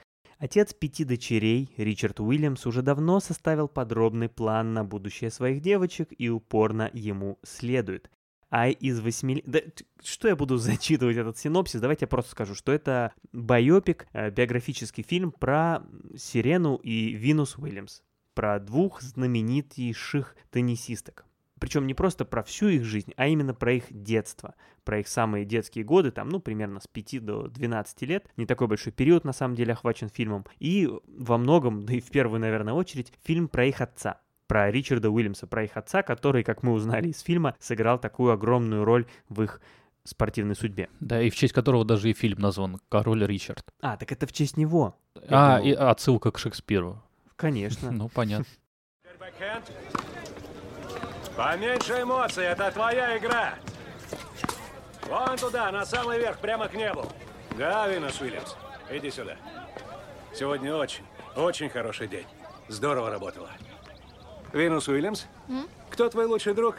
Отец 0.42 0.74
пяти 0.74 1.04
дочерей, 1.04 1.72
Ричард 1.76 2.18
Уильямс, 2.18 2.66
уже 2.66 2.82
давно 2.82 3.20
составил 3.20 3.68
подробный 3.68 4.28
план 4.28 4.74
на 4.74 4.82
будущее 4.84 5.30
своих 5.30 5.60
девочек 5.60 6.08
и 6.18 6.30
упорно 6.30 6.90
ему 6.92 7.38
следует. 7.44 8.10
А 8.50 8.68
из 8.68 8.98
восьми... 8.98 9.44
Да, 9.46 9.60
что 10.02 10.26
я 10.26 10.34
буду 10.34 10.56
зачитывать 10.58 11.16
этот 11.16 11.38
синопсис? 11.38 11.80
Давайте 11.80 12.06
я 12.06 12.08
просто 12.08 12.32
скажу, 12.32 12.56
что 12.56 12.72
это 12.72 13.12
байопик, 13.32 14.08
э, 14.12 14.30
биографический 14.30 15.04
фильм 15.04 15.30
про 15.30 15.84
Сирену 16.16 16.74
и 16.74 17.12
Винус 17.12 17.56
Уильямс. 17.56 18.02
Про 18.34 18.58
двух 18.58 19.00
знаменитейших 19.00 20.34
теннисисток. 20.50 21.24
Причем 21.62 21.86
не 21.86 21.94
просто 21.94 22.24
про 22.24 22.42
всю 22.42 22.66
их 22.66 22.82
жизнь, 22.82 23.12
а 23.16 23.28
именно 23.28 23.54
про 23.54 23.74
их 23.74 23.84
детство, 23.88 24.56
про 24.82 24.98
их 24.98 25.06
самые 25.06 25.44
детские 25.44 25.84
годы, 25.84 26.10
там, 26.10 26.28
ну, 26.28 26.40
примерно 26.40 26.80
с 26.80 26.88
5 26.88 27.24
до 27.24 27.46
12 27.46 28.02
лет. 28.02 28.26
Не 28.36 28.46
такой 28.46 28.66
большой 28.66 28.92
период, 28.92 29.22
на 29.22 29.32
самом 29.32 29.54
деле, 29.54 29.74
охвачен 29.74 30.08
фильмом. 30.08 30.44
И 30.58 30.90
во 31.06 31.38
многом, 31.38 31.86
да 31.86 31.94
и 31.94 32.00
в 32.00 32.10
первую, 32.10 32.40
наверное, 32.40 32.74
очередь, 32.74 33.12
фильм 33.22 33.46
про 33.46 33.64
их 33.64 33.80
отца 33.80 34.20
про 34.48 34.72
Ричарда 34.72 35.08
Уильямса, 35.08 35.46
про 35.46 35.62
их 35.62 35.76
отца, 35.76 36.02
который, 36.02 36.42
как 36.42 36.64
мы 36.64 36.72
узнали 36.72 37.10
из 37.10 37.20
фильма, 37.20 37.54
сыграл 37.60 38.00
такую 38.00 38.32
огромную 38.32 38.84
роль 38.84 39.06
в 39.28 39.40
их 39.40 39.60
спортивной 40.02 40.56
судьбе. 40.56 40.88
Да, 40.98 41.22
и 41.22 41.30
в 41.30 41.36
честь 41.36 41.54
которого 41.54 41.84
даже 41.84 42.10
и 42.10 42.12
фильм 42.12 42.40
назван 42.40 42.80
«Король 42.88 43.24
Ричард». 43.24 43.64
А, 43.80 43.96
так 43.96 44.10
это 44.10 44.26
в 44.26 44.32
честь 44.32 44.56
него. 44.56 44.96
А, 45.28 45.58
думал... 45.58 45.70
и 45.70 45.74
отсылка 45.74 46.32
к 46.32 46.40
Шекспиру. 46.40 47.00
Конечно. 47.36 47.92
Ну, 47.92 48.08
понятно. 48.08 48.46
Поменьше 51.36 52.02
эмоций, 52.02 52.44
это 52.44 52.70
твоя 52.70 53.16
игра. 53.16 53.54
Вон 55.08 55.36
туда, 55.36 55.70
на 55.72 55.84
самый 55.86 56.18
верх, 56.18 56.38
прямо 56.38 56.68
к 56.68 56.74
небу. 56.74 57.06
Да, 57.58 57.86
Винус 57.88 58.20
Уильямс, 58.20 58.54
иди 58.90 59.10
сюда. 59.10 59.36
Сегодня 60.34 60.74
очень, 60.74 61.04
очень 61.36 61.68
хороший 61.68 62.08
день. 62.08 62.26
Здорово 62.68 63.10
работала. 63.10 63.50
Винус 64.52 64.88
Уильямс, 64.88 65.24
М? 65.48 65.68
кто 65.90 66.08
твой 66.08 66.26
лучший 66.26 66.54
друг? 66.54 66.76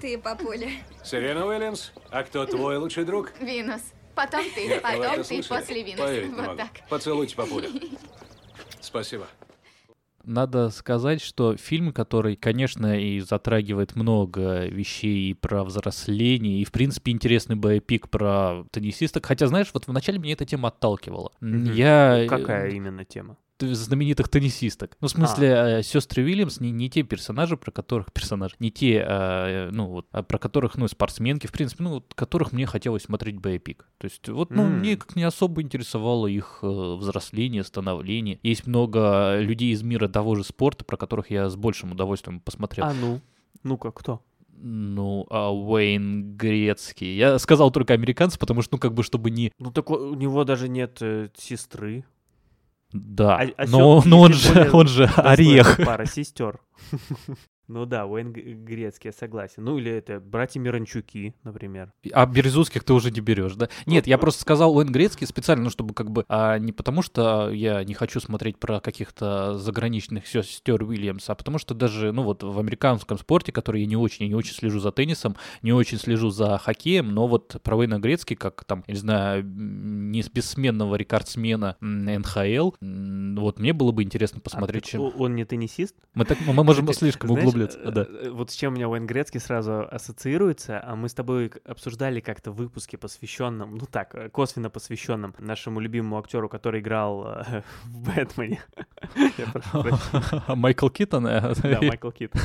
Ты, 0.00 0.16
папуля. 0.18 0.70
Сирена 1.04 1.46
Уильямс, 1.46 1.90
а 2.10 2.22
кто 2.22 2.46
твой 2.46 2.76
лучший 2.76 3.04
друг? 3.04 3.32
Винус. 3.40 3.82
Потом 4.14 4.42
ты, 4.54 4.66
Нет, 4.66 4.82
потом 4.82 5.16
ты, 5.16 5.24
слышали? 5.24 5.58
после 5.60 5.82
Винуса. 5.82 6.04
Поверить 6.04 6.32
вот 6.34 6.56
так. 6.56 6.68
Поцелуйте 6.88 7.36
папуля. 7.36 7.68
Спасибо. 8.80 9.26
Надо 10.24 10.70
сказать, 10.70 11.20
что 11.20 11.56
фильм, 11.56 11.92
который, 11.92 12.36
конечно, 12.36 12.98
и 12.98 13.20
затрагивает 13.20 13.96
много 13.96 14.66
вещей 14.66 15.30
и 15.30 15.34
про 15.34 15.64
взросление, 15.64 16.60
и, 16.60 16.64
в 16.64 16.72
принципе, 16.72 17.12
интересный 17.12 17.56
боепик 17.56 18.08
про 18.08 18.64
теннисисток. 18.70 19.26
Хотя, 19.26 19.46
знаешь, 19.46 19.70
вот 19.72 19.86
вначале 19.86 20.18
меня 20.18 20.34
эта 20.34 20.44
тема 20.44 20.68
отталкивала. 20.68 21.32
Mm-hmm. 21.40 21.72
Я... 21.72 22.26
Какая 22.28 22.70
именно 22.70 23.04
тема? 23.04 23.36
Знаменитых 23.60 24.28
теннисисток. 24.28 24.96
Ну, 25.00 25.08
в 25.08 25.10
смысле, 25.10 25.78
а. 25.78 25.82
Сестры 25.82 26.24
Уильямс 26.24 26.60
не, 26.60 26.70
не 26.70 26.90
те 26.90 27.02
персонажи, 27.02 27.56
про 27.56 27.70
которых 27.70 28.12
персонажи, 28.12 28.54
не 28.58 28.70
те, 28.70 29.04
а, 29.06 29.70
ну, 29.70 29.86
вот, 29.86 30.06
а 30.12 30.22
про 30.22 30.38
которых, 30.38 30.76
ну, 30.76 30.88
спортсменки, 30.88 31.46
в 31.46 31.52
принципе, 31.52 31.84
ну, 31.84 31.90
вот, 31.94 32.14
которых 32.14 32.52
мне 32.52 32.66
хотелось 32.66 33.02
смотреть 33.02 33.38
боепик. 33.38 33.86
То 33.98 34.06
есть, 34.06 34.28
вот, 34.28 34.50
ну, 34.50 34.64
mm. 34.64 34.68
мне 34.68 34.96
как 34.96 35.16
не 35.16 35.22
особо 35.22 35.62
интересовало 35.62 36.26
их 36.26 36.60
э, 36.62 36.66
взросление, 36.66 37.64
становление. 37.64 38.38
Есть 38.42 38.66
много 38.66 39.38
людей 39.40 39.72
из 39.72 39.82
мира 39.82 40.08
того 40.08 40.34
же 40.34 40.44
спорта, 40.44 40.84
про 40.84 40.96
которых 40.96 41.30
я 41.30 41.48
с 41.48 41.56
большим 41.56 41.92
удовольствием 41.92 42.40
посмотрел. 42.40 42.86
А 42.86 42.92
ну? 42.94 43.20
Ну-ка, 43.62 43.90
кто? 43.92 44.22
Ну, 44.62 45.26
а 45.30 45.50
Уэйн 45.54 46.36
Грецкий. 46.36 47.16
Я 47.16 47.38
сказал 47.38 47.70
только 47.70 47.94
американцы, 47.94 48.38
потому 48.38 48.60
что, 48.60 48.74
ну, 48.74 48.78
как 48.78 48.92
бы, 48.92 49.02
чтобы 49.02 49.30
не... 49.30 49.52
Ну, 49.58 49.70
так 49.70 49.90
у 49.90 50.14
него 50.14 50.44
даже 50.44 50.68
нет 50.68 50.98
э, 51.00 51.28
сестры. 51.34 52.04
Да, 52.92 53.36
а, 53.36 53.46
а 53.56 53.66
но, 53.66 54.02
но 54.04 54.20
он 54.20 54.32
же, 54.32 54.70
он 54.72 54.88
же 54.88 55.04
орех. 55.16 55.80
Пара 55.84 56.06
сестер. 56.06 56.60
Ну 57.70 57.86
да, 57.86 58.04
Уэйн 58.04 58.32
Грецкий, 58.32 59.10
я 59.10 59.12
согласен. 59.12 59.62
Ну 59.62 59.78
или 59.78 59.92
это 59.92 60.18
братья 60.18 60.58
Миранчуки, 60.58 61.36
например. 61.44 61.92
А 62.12 62.26
Березутских 62.26 62.82
ты 62.82 62.92
уже 62.92 63.12
не 63.12 63.20
берешь, 63.20 63.54
да? 63.54 63.68
Нет, 63.86 64.08
я 64.08 64.18
просто 64.18 64.40
сказал 64.40 64.76
Уэйн 64.76 64.90
Грецкий 64.90 65.24
специально, 65.24 65.62
ну, 65.62 65.70
чтобы 65.70 65.94
как 65.94 66.10
бы 66.10 66.24
а, 66.28 66.58
не 66.58 66.72
потому, 66.72 67.02
что 67.02 67.48
я 67.50 67.84
не 67.84 67.94
хочу 67.94 68.18
смотреть 68.18 68.58
про 68.58 68.80
каких-то 68.80 69.56
заграничных 69.56 70.26
сестер 70.26 70.82
Уильямса, 70.82 71.30
а 71.30 71.34
потому 71.36 71.58
что 71.58 71.74
даже, 71.74 72.10
ну 72.10 72.24
вот 72.24 72.42
в 72.42 72.58
американском 72.58 73.18
спорте, 73.18 73.52
который 73.52 73.82
я 73.82 73.86
не 73.86 73.96
очень, 73.96 74.24
я 74.24 74.30
не 74.30 74.34
очень 74.34 74.54
слежу 74.54 74.80
за 74.80 74.90
теннисом, 74.90 75.36
не 75.62 75.72
очень 75.72 75.98
слежу 75.98 76.30
за 76.30 76.58
хоккеем, 76.58 77.14
но 77.14 77.28
вот 77.28 77.60
про 77.62 77.76
Уэйна 77.76 78.00
Грецкий, 78.00 78.34
как 78.34 78.64
там, 78.64 78.82
я 78.88 78.94
не 78.94 79.00
знаю, 79.00 79.44
не 79.44 80.24
бессменного 80.34 80.96
рекордсмена 80.96 81.76
НХЛ, 81.80 82.72
вот 82.80 83.60
мне 83.60 83.72
было 83.72 83.92
бы 83.92 84.02
интересно 84.02 84.40
посмотреть, 84.40 84.86
а, 84.86 84.88
чем... 84.88 85.12
Он 85.16 85.36
не 85.36 85.44
теннисист? 85.44 85.94
Мы, 86.14 86.24
так, 86.24 86.40
мы 86.40 86.64
можем 86.64 86.92
слишком 86.92 87.30
углубляться 87.30 87.59
Штирлиц, 87.68 87.94
да. 87.94 88.06
Вот 88.30 88.50
с 88.50 88.54
чем 88.54 88.72
у 88.72 88.76
меня 88.76 88.88
Уэйн 88.88 89.06
Грецкий 89.06 89.40
сразу 89.40 89.86
ассоциируется, 89.90 90.80
а 90.82 90.96
мы 90.96 91.08
с 91.08 91.14
тобой 91.14 91.52
обсуждали 91.64 92.20
как-то 92.20 92.50
в 92.50 92.56
выпуске, 92.56 92.98
посвященном, 92.98 93.76
ну 93.76 93.86
так, 93.90 94.32
косвенно 94.32 94.70
посвященном 94.70 95.34
нашему 95.38 95.80
любимому 95.80 96.18
актеру, 96.18 96.48
который 96.48 96.80
играл 96.80 97.44
в 97.84 98.14
Бэтмене. 98.14 98.62
Майкл 100.48 100.88
Китон? 100.88 101.24
Да, 101.24 101.54
Майкл 101.82 102.10
Китон, 102.10 102.40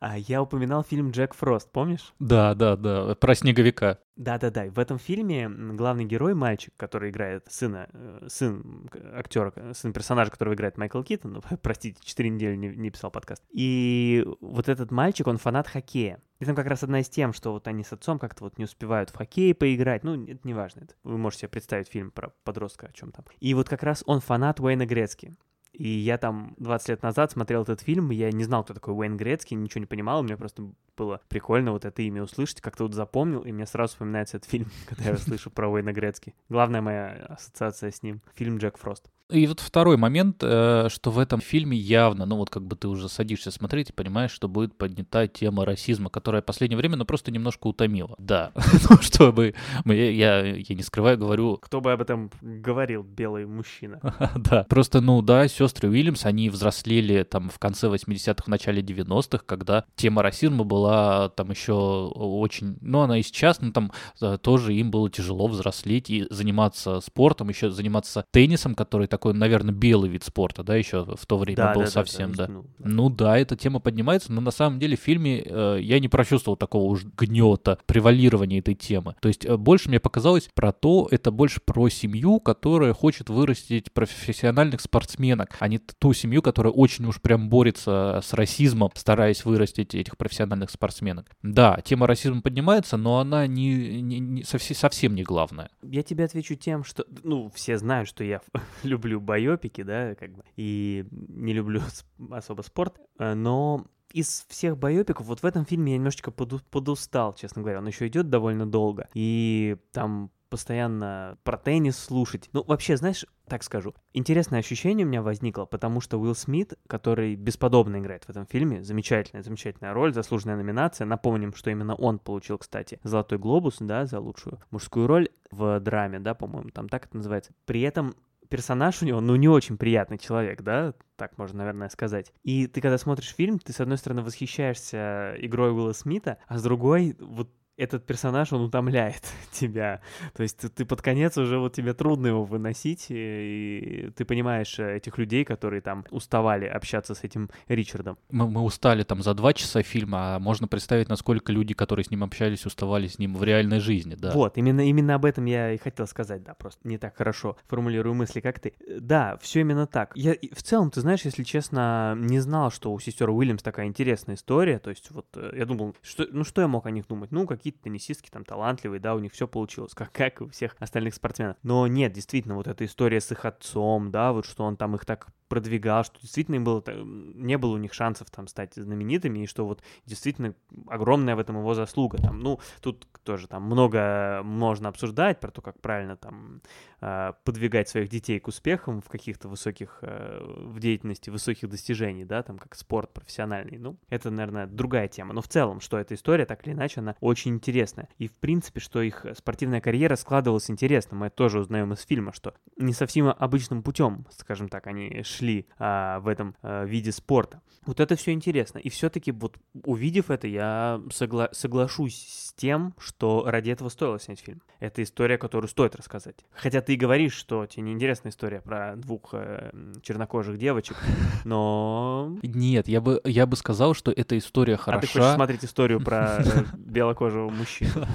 да. 0.00 0.14
Я 0.14 0.42
упоминал 0.42 0.82
фильм 0.82 1.10
«Джек 1.10 1.34
Фрост», 1.34 1.70
помнишь? 1.70 2.12
Да, 2.18 2.54
да, 2.54 2.76
да, 2.76 3.14
про 3.14 3.34
снеговика. 3.34 3.98
Да-да-да. 4.16 4.64
В 4.70 4.78
этом 4.78 4.98
фильме 4.98 5.46
главный 5.48 6.06
герой, 6.06 6.34
мальчик, 6.34 6.72
который 6.78 7.10
играет 7.10 7.44
сына, 7.50 7.88
э, 7.92 8.26
сын 8.28 8.88
актера, 9.14 9.52
сын 9.74 9.92
персонажа, 9.92 10.30
которого 10.30 10.54
играет 10.54 10.78
Майкл 10.78 11.02
Китон, 11.02 11.34
ну, 11.34 11.42
простите, 11.62 12.00
четыре 12.02 12.30
недели 12.30 12.56
не, 12.56 12.68
не 12.68 12.90
писал 12.90 13.10
подкаст. 13.10 13.42
И 13.50 14.26
вот 14.40 14.68
этот 14.68 14.90
мальчик, 14.90 15.26
он 15.26 15.38
фанат 15.38 15.68
хоккея. 15.68 16.20
И 16.38 16.44
там 16.44 16.54
как 16.54 16.66
раз 16.66 16.82
одна 16.82 17.00
из 17.00 17.08
тем, 17.08 17.32
что 17.32 17.52
вот 17.52 17.66
они 17.66 17.82
с 17.82 17.92
отцом 17.92 18.18
как-то 18.18 18.44
вот 18.44 18.58
не 18.58 18.64
успевают 18.64 19.10
в 19.10 19.16
хоккей 19.16 19.54
поиграть. 19.54 20.04
Ну, 20.04 20.22
это 20.24 20.40
не 20.44 20.54
важно. 20.54 20.80
Это. 20.80 20.94
Вы 21.02 21.16
можете 21.16 21.42
себе 21.42 21.50
представить 21.50 21.88
фильм 21.88 22.10
про 22.10 22.30
подростка 22.44 22.88
о 22.88 22.92
чем 22.92 23.12
там. 23.12 23.24
И 23.40 23.54
вот 23.54 23.68
как 23.68 23.82
раз 23.82 24.02
он 24.06 24.20
фанат 24.20 24.60
Уэйна 24.60 24.86
Грецки. 24.86 25.34
И 25.72 25.88
я 25.88 26.16
там 26.16 26.54
20 26.56 26.88
лет 26.88 27.02
назад 27.02 27.32
смотрел 27.32 27.62
этот 27.62 27.82
фильм, 27.82 28.10
я 28.10 28.32
не 28.32 28.44
знал, 28.44 28.64
кто 28.64 28.72
такой 28.72 28.94
Уэйн 28.94 29.18
Грецкий, 29.18 29.56
ничего 29.56 29.80
не 29.80 29.86
понимал, 29.86 30.22
мне 30.22 30.34
просто 30.34 30.70
было 30.96 31.20
прикольно 31.28 31.72
вот 31.72 31.84
это 31.84 32.00
имя 32.00 32.22
услышать, 32.22 32.62
как-то 32.62 32.84
вот 32.84 32.94
запомнил, 32.94 33.42
и 33.42 33.52
мне 33.52 33.66
сразу 33.66 33.92
вспоминается 33.92 34.38
этот 34.38 34.48
фильм, 34.48 34.70
когда 34.88 35.10
я 35.10 35.16
слышу 35.18 35.50
про 35.50 35.68
Уэйна 35.68 35.92
Грецки. 35.92 36.34
Главная 36.48 36.80
моя 36.80 37.26
ассоциация 37.28 37.90
с 37.90 38.02
ним— 38.02 38.22
фильм 38.34 38.56
«Джек 38.56 38.78
Фрост». 38.78 39.10
И 39.30 39.46
вот 39.48 39.58
второй 39.58 39.96
момент, 39.96 40.38
э, 40.42 40.88
что 40.88 41.10
в 41.10 41.18
этом 41.18 41.40
фильме 41.40 41.76
явно, 41.76 42.26
ну 42.26 42.36
вот 42.36 42.48
как 42.48 42.64
бы 42.64 42.76
ты 42.76 42.86
уже 42.86 43.08
садишься 43.08 43.50
смотреть 43.50 43.90
и 43.90 43.92
понимаешь, 43.92 44.30
что 44.30 44.46
будет 44.46 44.78
поднята 44.78 45.26
тема 45.26 45.64
расизма, 45.64 46.10
которая 46.10 46.42
в 46.42 46.44
последнее 46.44 46.78
время, 46.78 46.96
ну 46.96 47.04
просто 47.04 47.32
немножко 47.32 47.66
утомила. 47.66 48.14
Да, 48.18 48.52
ну 48.88 48.98
чтобы, 49.00 49.54
я, 49.84 50.44
я 50.44 50.74
не 50.74 50.82
скрываю, 50.82 51.18
говорю... 51.18 51.56
Кто 51.56 51.80
бы 51.80 51.92
об 51.92 52.02
этом 52.02 52.30
говорил, 52.40 53.02
белый 53.02 53.46
мужчина. 53.46 54.00
Да, 54.36 54.64
просто, 54.64 55.00
ну 55.00 55.22
да, 55.22 55.48
сестры 55.48 55.88
Уильямс, 55.88 56.24
они 56.24 56.50
взрослели 56.50 57.24
там 57.24 57.48
в 57.48 57.58
конце 57.58 57.88
80-х, 57.88 58.44
в 58.44 58.48
начале 58.48 58.82
90-х, 58.82 59.42
когда 59.44 59.84
тема 59.96 60.22
расизма 60.22 60.62
была 60.62 61.30
там 61.30 61.50
еще 61.50 61.72
очень, 61.72 62.76
ну 62.80 63.00
она 63.00 63.18
и 63.18 63.22
сейчас, 63.22 63.60
ну 63.60 63.72
там 63.72 63.92
э, 64.20 64.38
тоже 64.40 64.74
им 64.74 64.90
было 64.90 65.10
тяжело 65.10 65.48
взрослеть 65.48 66.10
и 66.10 66.26
заниматься 66.30 67.00
спортом, 67.00 67.48
еще 67.48 67.70
заниматься 67.70 68.24
теннисом, 68.30 68.74
который 68.74 69.08
такой, 69.16 69.32
наверное, 69.32 69.72
белый 69.72 70.10
вид 70.10 70.24
спорта, 70.24 70.62
да, 70.62 70.76
еще 70.76 71.02
в 71.02 71.24
то 71.24 71.38
время 71.38 71.56
да, 71.56 71.72
был 71.72 71.82
да, 71.82 71.86
совсем, 71.86 72.32
да. 72.34 72.46
да. 72.46 72.52
Ну, 72.52 72.62
да. 72.78 72.88
ну 72.88 73.08
да, 73.08 73.38
эта 73.38 73.56
тема 73.56 73.80
поднимается, 73.80 74.30
но 74.30 74.42
на 74.42 74.50
самом 74.50 74.78
деле 74.78 74.94
в 74.94 75.00
фильме 75.00 75.42
э, 75.42 75.78
я 75.80 75.98
не 76.00 76.08
прочувствовал 76.08 76.56
такого 76.58 76.84
уж 76.84 77.04
гнета, 77.16 77.78
превалирования 77.86 78.58
этой 78.58 78.74
темы. 78.74 79.14
То 79.22 79.28
есть 79.28 79.46
э, 79.46 79.56
больше 79.56 79.88
мне 79.88 80.00
показалось 80.00 80.50
про 80.54 80.72
то, 80.72 81.08
это 81.10 81.30
больше 81.30 81.60
про 81.64 81.88
семью, 81.88 82.40
которая 82.40 82.92
хочет 82.92 83.30
вырастить 83.30 83.90
профессиональных 83.90 84.82
спортсменок, 84.82 85.56
а 85.60 85.68
не 85.68 85.78
ту 85.78 86.12
семью, 86.12 86.42
которая 86.42 86.74
очень 86.74 87.06
уж 87.06 87.22
прям 87.22 87.48
борется 87.48 88.20
с 88.22 88.34
расизмом, 88.34 88.90
стараясь 88.94 89.46
вырастить 89.46 89.94
этих 89.94 90.18
профессиональных 90.18 90.70
спортсменок. 90.70 91.30
Да, 91.42 91.80
тема 91.82 92.06
расизма 92.06 92.42
поднимается, 92.42 92.98
но 92.98 93.18
она 93.18 93.46
не, 93.46 94.02
не, 94.02 94.18
не 94.18 94.42
совсем, 94.42 94.76
совсем 94.76 95.14
не 95.14 95.22
главная. 95.22 95.70
Я 95.82 96.02
тебе 96.02 96.24
отвечу 96.24 96.54
тем, 96.54 96.84
что, 96.84 97.06
ну, 97.22 97.50
все 97.54 97.78
знают, 97.78 98.10
что 98.10 98.22
я 98.22 98.42
люблю 98.82 99.05
люблю 99.06 99.20
байопики, 99.20 99.82
да, 99.82 100.14
как 100.14 100.32
бы, 100.32 100.44
и 100.56 101.06
не 101.10 101.52
люблю 101.52 101.80
особо 102.30 102.62
спорт, 102.62 103.00
э, 103.18 103.34
но 103.34 103.86
из 104.12 104.46
всех 104.48 104.78
байопиков, 104.78 105.26
вот 105.26 105.40
в 105.40 105.44
этом 105.44 105.64
фильме 105.64 105.92
я 105.92 105.98
немножечко 105.98 106.30
подустал, 106.30 107.34
честно 107.34 107.62
говоря. 107.62 107.78
Он 107.78 107.86
еще 107.86 108.06
идет 108.06 108.30
довольно 108.30 108.64
долго. 108.64 109.08
И 109.14 109.76
там 109.92 110.30
постоянно 110.48 111.38
про 111.42 111.58
теннис 111.58 111.98
слушать. 111.98 112.48
Ну, 112.52 112.64
вообще, 112.66 112.96
знаешь, 112.96 113.26
так 113.48 113.62
скажу, 113.62 113.94
интересное 114.12 114.60
ощущение 114.60 115.04
у 115.04 115.08
меня 115.08 115.22
возникло, 115.22 115.64
потому 115.64 116.00
что 116.00 116.18
Уилл 116.18 116.34
Смит, 116.34 116.74
который 116.86 117.34
бесподобно 117.34 117.98
играет 117.98 118.24
в 118.24 118.30
этом 118.30 118.46
фильме, 118.46 118.82
замечательная, 118.82 119.42
замечательная 119.42 119.92
роль, 119.92 120.14
заслуженная 120.14 120.56
номинация. 120.56 121.04
Напомним, 121.04 121.54
что 121.54 121.70
именно 121.70 121.94
он 121.94 122.18
получил, 122.18 122.58
кстати, 122.58 123.00
Золотой 123.02 123.38
глобус, 123.38 123.76
да, 123.80 124.06
за 124.06 124.20
лучшую 124.20 124.60
мужскую 124.70 125.06
роль 125.06 125.28
в 125.50 125.80
драме, 125.80 126.20
да, 126.20 126.34
по-моему, 126.34 126.70
там 126.70 126.88
так 126.88 127.06
это 127.06 127.16
называется. 127.16 127.52
При 127.66 127.82
этом 127.82 128.14
персонаж 128.48 129.02
у 129.02 129.06
него, 129.06 129.20
ну, 129.20 129.36
не 129.36 129.48
очень 129.48 129.76
приятный 129.76 130.18
человек, 130.18 130.62
да, 130.62 130.94
так 131.16 131.38
можно, 131.38 131.58
наверное, 131.58 131.88
сказать. 131.88 132.32
И 132.42 132.66
ты, 132.66 132.80
когда 132.80 132.98
смотришь 132.98 133.34
фильм, 133.34 133.58
ты, 133.58 133.72
с 133.72 133.80
одной 133.80 133.98
стороны, 133.98 134.22
восхищаешься 134.22 135.34
игрой 135.38 135.72
Уилла 135.72 135.92
Смита, 135.92 136.38
а 136.46 136.58
с 136.58 136.62
другой, 136.62 137.16
вот 137.18 137.50
этот 137.76 138.06
персонаж, 138.06 138.52
он 138.52 138.62
утомляет 138.62 139.22
тебя. 139.52 140.00
То 140.34 140.42
есть 140.42 140.58
ты, 140.58 140.68
ты 140.68 140.84
под 140.84 141.02
конец 141.02 141.36
уже 141.36 141.58
вот 141.58 141.74
тебе 141.74 141.94
трудно 141.94 142.28
его 142.28 142.44
выносить, 142.44 143.06
и, 143.10 143.78
и 144.06 144.10
ты 144.10 144.24
понимаешь 144.24 144.78
э, 144.78 144.96
этих 144.96 145.18
людей, 145.18 145.44
которые 145.44 145.80
там 145.80 146.04
уставали 146.10 146.66
общаться 146.66 147.14
с 147.14 147.24
этим 147.24 147.50
Ричардом. 147.68 148.18
Мы, 148.30 148.48
мы 148.48 148.62
устали 148.62 149.02
там 149.02 149.22
за 149.22 149.34
два 149.34 149.52
часа 149.52 149.82
фильма, 149.82 150.36
а 150.36 150.38
можно 150.38 150.68
представить, 150.68 151.08
насколько 151.08 151.52
люди, 151.52 151.74
которые 151.74 152.04
с 152.04 152.10
ним 152.10 152.24
общались, 152.24 152.66
уставали 152.66 153.06
с 153.06 153.18
ним 153.18 153.34
в 153.34 153.44
реальной 153.44 153.80
жизни, 153.80 154.14
да. 154.14 154.32
Вот, 154.32 154.56
именно, 154.56 154.80
именно 154.80 155.14
об 155.14 155.24
этом 155.24 155.44
я 155.44 155.72
и 155.72 155.78
хотел 155.78 156.06
сказать, 156.06 156.42
да, 156.42 156.54
просто 156.54 156.80
не 156.88 156.98
так 156.98 157.16
хорошо 157.16 157.56
формулирую 157.66 158.14
мысли, 158.14 158.40
как 158.40 158.60
ты. 158.60 158.74
Да, 159.00 159.36
все 159.40 159.60
именно 159.60 159.86
так. 159.86 160.12
Я 160.14 160.34
в 160.52 160.62
целом, 160.62 160.90
ты 160.90 161.00
знаешь, 161.00 161.22
если 161.24 161.42
честно, 161.42 162.14
не 162.18 162.40
знал, 162.40 162.70
что 162.70 162.92
у 162.92 162.98
сестер 162.98 163.30
Уильямс 163.30 163.62
такая 163.62 163.86
интересная 163.86 164.36
история, 164.36 164.78
то 164.78 164.90
есть 164.90 165.10
вот 165.10 165.26
э, 165.34 165.52
я 165.56 165.66
думал, 165.66 165.94
что, 166.02 166.26
ну 166.30 166.44
что 166.44 166.62
я 166.62 166.68
мог 166.68 166.86
о 166.86 166.90
них 166.90 167.06
думать? 167.06 167.30
Ну, 167.32 167.46
какие 167.46 167.65
какие-то 167.66 167.82
теннисистки 167.82 168.30
там 168.30 168.44
талантливые, 168.44 169.00
да, 169.00 169.14
у 169.14 169.18
них 169.18 169.32
все 169.32 169.48
получилось, 169.48 169.92
как, 169.92 170.12
как 170.12 170.40
у 170.40 170.48
всех 170.48 170.76
остальных 170.78 171.14
спортсменов. 171.14 171.56
Но 171.64 171.88
нет, 171.88 172.12
действительно, 172.12 172.54
вот 172.54 172.68
эта 172.68 172.84
история 172.84 173.20
с 173.20 173.32
их 173.32 173.44
отцом, 173.44 174.12
да, 174.12 174.32
вот 174.32 174.46
что 174.46 174.64
он 174.64 174.76
там 174.76 174.94
их 174.94 175.04
так 175.04 175.26
продвигал, 175.48 176.04
что 176.04 176.20
действительно 176.20 176.56
им 176.56 176.64
было, 176.64 176.82
не 176.86 177.58
было 177.58 177.74
у 177.74 177.78
них 177.78 177.94
шансов 177.94 178.30
там 178.30 178.46
стать 178.48 178.74
знаменитыми, 178.74 179.40
и 179.40 179.46
что 179.46 179.66
вот 179.66 179.82
действительно 180.04 180.54
огромная 180.88 181.36
в 181.36 181.38
этом 181.38 181.58
его 181.58 181.74
заслуга. 181.74 182.18
Там, 182.18 182.40
ну, 182.40 182.60
тут 182.80 183.06
тоже 183.24 183.48
там 183.48 183.64
много 183.64 184.40
можно 184.44 184.88
обсуждать 184.88 185.40
про 185.40 185.50
то, 185.50 185.62
как 185.62 185.80
правильно 185.80 186.16
там 186.16 186.62
а, 187.00 187.34
подвигать 187.44 187.88
своих 187.88 188.08
детей 188.08 188.40
к 188.40 188.48
успехам 188.48 189.00
в 189.00 189.08
каких-то 189.08 189.48
высоких, 189.48 189.98
э, 190.02 190.40
в 190.42 190.78
деятельности 190.80 191.30
высоких 191.30 191.68
достижений, 191.68 192.24
да, 192.24 192.42
там 192.42 192.58
как 192.58 192.74
спорт 192.74 193.12
профессиональный. 193.12 193.78
Ну, 193.78 193.98
это, 194.08 194.30
наверное, 194.30 194.66
другая 194.66 195.08
тема. 195.08 195.34
Но 195.34 195.42
в 195.42 195.48
целом, 195.48 195.80
что 195.80 195.98
эта 195.98 196.14
история, 196.14 196.46
так 196.46 196.66
или 196.66 196.74
иначе, 196.74 197.00
она 197.00 197.14
очень 197.20 197.54
интересная. 197.54 198.08
И, 198.18 198.28
в 198.28 198.34
принципе, 198.34 198.80
что 198.80 199.02
их 199.02 199.26
спортивная 199.36 199.80
карьера 199.80 200.16
складывалась 200.16 200.70
интересно. 200.70 201.16
Мы 201.16 201.26
это 201.26 201.36
тоже 201.36 201.60
узнаем 201.60 201.92
из 201.92 202.00
фильма, 202.00 202.32
что 202.32 202.54
не 202.76 202.92
совсем 202.92 203.28
обычным 203.28 203.82
путем, 203.82 204.26
скажем 204.30 204.68
так, 204.68 204.86
они 204.86 205.22
шли 205.36 205.66
а, 205.78 206.20
в 206.20 206.28
этом 206.28 206.54
а, 206.62 206.84
виде 206.84 207.12
спорта. 207.12 207.60
Вот 207.86 208.00
это 208.00 208.16
все 208.16 208.32
интересно. 208.32 208.78
И 208.78 208.88
все-таки 208.88 209.30
вот 209.30 209.56
увидев 209.84 210.30
это, 210.30 210.48
я 210.48 211.00
согла- 211.10 211.50
соглашусь 211.52 212.16
с 212.16 212.52
тем, 212.54 212.94
что 212.98 213.44
ради 213.46 213.70
этого 213.70 213.88
стоило 213.88 214.18
снять 214.18 214.40
фильм. 214.40 214.60
Это 214.80 215.02
история, 215.02 215.38
которую 215.38 215.68
стоит 215.68 215.94
рассказать. 215.94 216.34
Хотя 216.52 216.80
ты 216.80 216.96
говоришь, 216.96 217.34
что 217.34 217.64
тебе 217.66 217.84
неинтересная 217.84 218.32
история 218.32 218.60
про 218.60 218.96
двух 218.96 219.30
э, 219.32 219.70
чернокожих 220.02 220.58
девочек, 220.58 220.96
но... 221.44 222.36
Нет, 222.42 222.88
я 222.88 223.00
бы, 223.00 223.20
я 223.24 223.46
бы 223.46 223.56
сказал, 223.56 223.94
что 223.94 224.10
эта 224.10 224.36
история 224.36 224.76
хороша. 224.76 224.98
А 224.98 225.00
ты 225.00 225.06
хочешь 225.06 225.34
смотреть 225.34 225.64
историю 225.64 226.00
про 226.00 226.38
э, 226.38 226.64
белокожего 226.76 227.48
мужчину? 227.50 228.06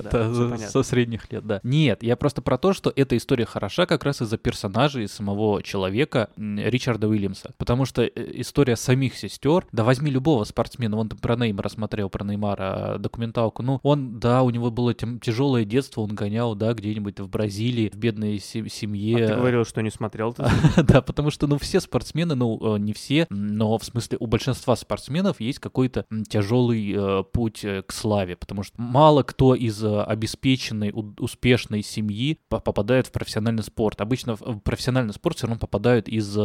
Со 0.57 0.83
средних 0.83 1.31
лет, 1.31 1.47
да. 1.47 1.61
Нет, 1.63 2.03
я 2.03 2.17
просто 2.17 2.41
про 2.41 2.57
то, 2.57 2.73
что 2.73 2.91
эта 2.93 3.15
история 3.15 3.45
хороша 3.45 3.85
как 3.85 4.03
раз 4.03 4.21
из-за 4.21 4.37
персонажа 4.37 4.99
и 4.99 5.07
самого 5.07 5.63
человека 5.63 6.29
Ричарда 6.35 7.07
Уильямса. 7.11 7.53
Потому 7.57 7.85
что 7.85 8.03
э, 8.03 8.11
история 8.15 8.75
самих 8.75 9.15
сестер, 9.15 9.67
да 9.71 9.83
возьми 9.83 10.09
любого 10.11 10.43
спортсмена, 10.43 11.07
ты 11.07 11.15
про 11.15 11.35
Неймара 11.35 11.69
смотрел, 11.69 12.09
про 12.09 12.23
Неймара 12.25 12.97
документалку, 12.97 13.63
ну, 13.63 13.79
он, 13.83 14.19
да, 14.19 14.43
у 14.43 14.49
него 14.49 14.71
было 14.71 14.93
тяжелое 14.93 15.65
детство, 15.65 16.01
он 16.01 16.15
гонял, 16.15 16.55
да, 16.55 16.73
где-нибудь 16.73 17.19
в 17.19 17.29
Бразилии, 17.29 17.89
в 17.89 17.97
бедной 17.97 18.39
семье. 18.39 19.25
А 19.25 19.27
ты 19.27 19.35
говорил, 19.35 19.65
что 19.65 19.81
не 19.81 19.89
смотрел 19.89 20.35
Да, 20.77 21.01
потому 21.01 21.31
что, 21.31 21.47
ну, 21.47 21.57
все 21.57 21.79
спортсмены, 21.79 22.35
ну, 22.35 22.75
э, 22.75 22.79
не 22.79 22.93
все, 22.93 23.27
но 23.29 23.77
в 23.77 23.83
смысле 23.83 24.17
у 24.19 24.27
большинства 24.27 24.75
спортсменов 24.75 25.39
есть 25.39 25.59
какой-то 25.59 26.05
тяжелый 26.27 26.93
э, 26.95 27.23
путь 27.31 27.63
э, 27.63 27.83
к 27.83 27.91
славе, 27.91 28.35
потому 28.35 28.63
что 28.63 28.81
мало 28.81 29.23
кто 29.23 29.55
из 29.55 29.83
обеспеченной, 29.83 30.91
успешной 31.19 31.83
семьи 31.83 32.39
попадает 32.49 33.07
в 33.07 33.11
профессиональный 33.11 33.63
спорт. 33.63 34.01
Обычно 34.01 34.35
в 34.35 34.59
профессиональный 34.59 35.13
спорт 35.13 35.37
все 35.37 35.47
равно 35.47 35.59
попадают 35.59 36.07
из 36.07 36.37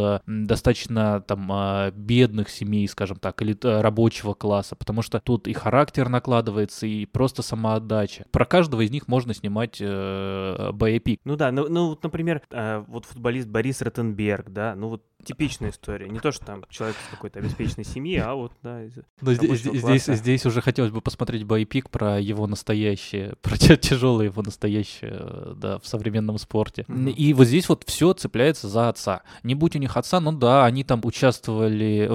достаточно 0.56 1.20
там 1.20 1.92
бедных 1.94 2.48
семей, 2.48 2.88
скажем 2.88 3.18
так, 3.18 3.40
или 3.42 3.56
рабочего 3.62 4.34
класса, 4.34 4.74
потому 4.74 5.02
что 5.02 5.20
тут 5.20 5.46
и 5.48 5.52
характер 5.52 6.08
накладывается, 6.08 6.86
и 6.86 7.04
просто 7.06 7.42
самоотдача. 7.42 8.24
Про 8.30 8.46
каждого 8.46 8.80
из 8.80 8.90
них 8.90 9.06
можно 9.06 9.34
снимать 9.34 9.76
э, 9.80 10.70
боепик. 10.72 11.20
Ну 11.24 11.36
да, 11.36 11.52
ну, 11.52 11.68
ну 11.68 11.88
вот, 11.90 12.02
например, 12.02 12.42
э, 12.50 12.84
вот 12.88 13.04
футболист 13.04 13.48
Борис 13.48 13.82
Ротенберг, 13.82 14.50
да, 14.50 14.74
ну 14.74 14.88
вот 14.88 15.02
типичная 15.26 15.70
история. 15.70 16.08
Не 16.08 16.20
то, 16.20 16.30
что 16.30 16.44
там 16.44 16.64
человек 16.70 16.96
из 16.96 17.10
какой-то 17.10 17.40
обеспеченной 17.40 17.84
семьи, 17.84 18.16
а 18.16 18.34
вот, 18.34 18.52
да, 18.62 18.84
из 18.84 18.92
Но 19.20 19.32
здесь, 19.34 19.60
здесь, 19.60 20.04
здесь 20.04 20.46
уже 20.46 20.60
хотелось 20.60 20.92
бы 20.92 21.00
посмотреть 21.00 21.44
боепик 21.44 21.90
про 21.90 22.20
его 22.20 22.46
настоящее, 22.46 23.34
про 23.42 23.56
тяжелое 23.56 24.26
его 24.26 24.42
настоящее, 24.42 25.54
да, 25.56 25.78
в 25.78 25.86
современном 25.86 26.38
спорте. 26.38 26.84
Mm-hmm. 26.88 27.12
И 27.12 27.34
вот 27.34 27.46
здесь 27.46 27.68
вот 27.68 27.84
все 27.86 28.12
цепляется 28.12 28.68
за 28.68 28.88
отца. 28.88 29.22
Не 29.42 29.54
будь 29.54 29.76
у 29.76 29.78
них 29.78 29.96
отца, 29.96 30.20
ну 30.20 30.32
да, 30.32 30.45
они 30.46 30.84
там 30.84 31.00
участвовали, 31.04 32.10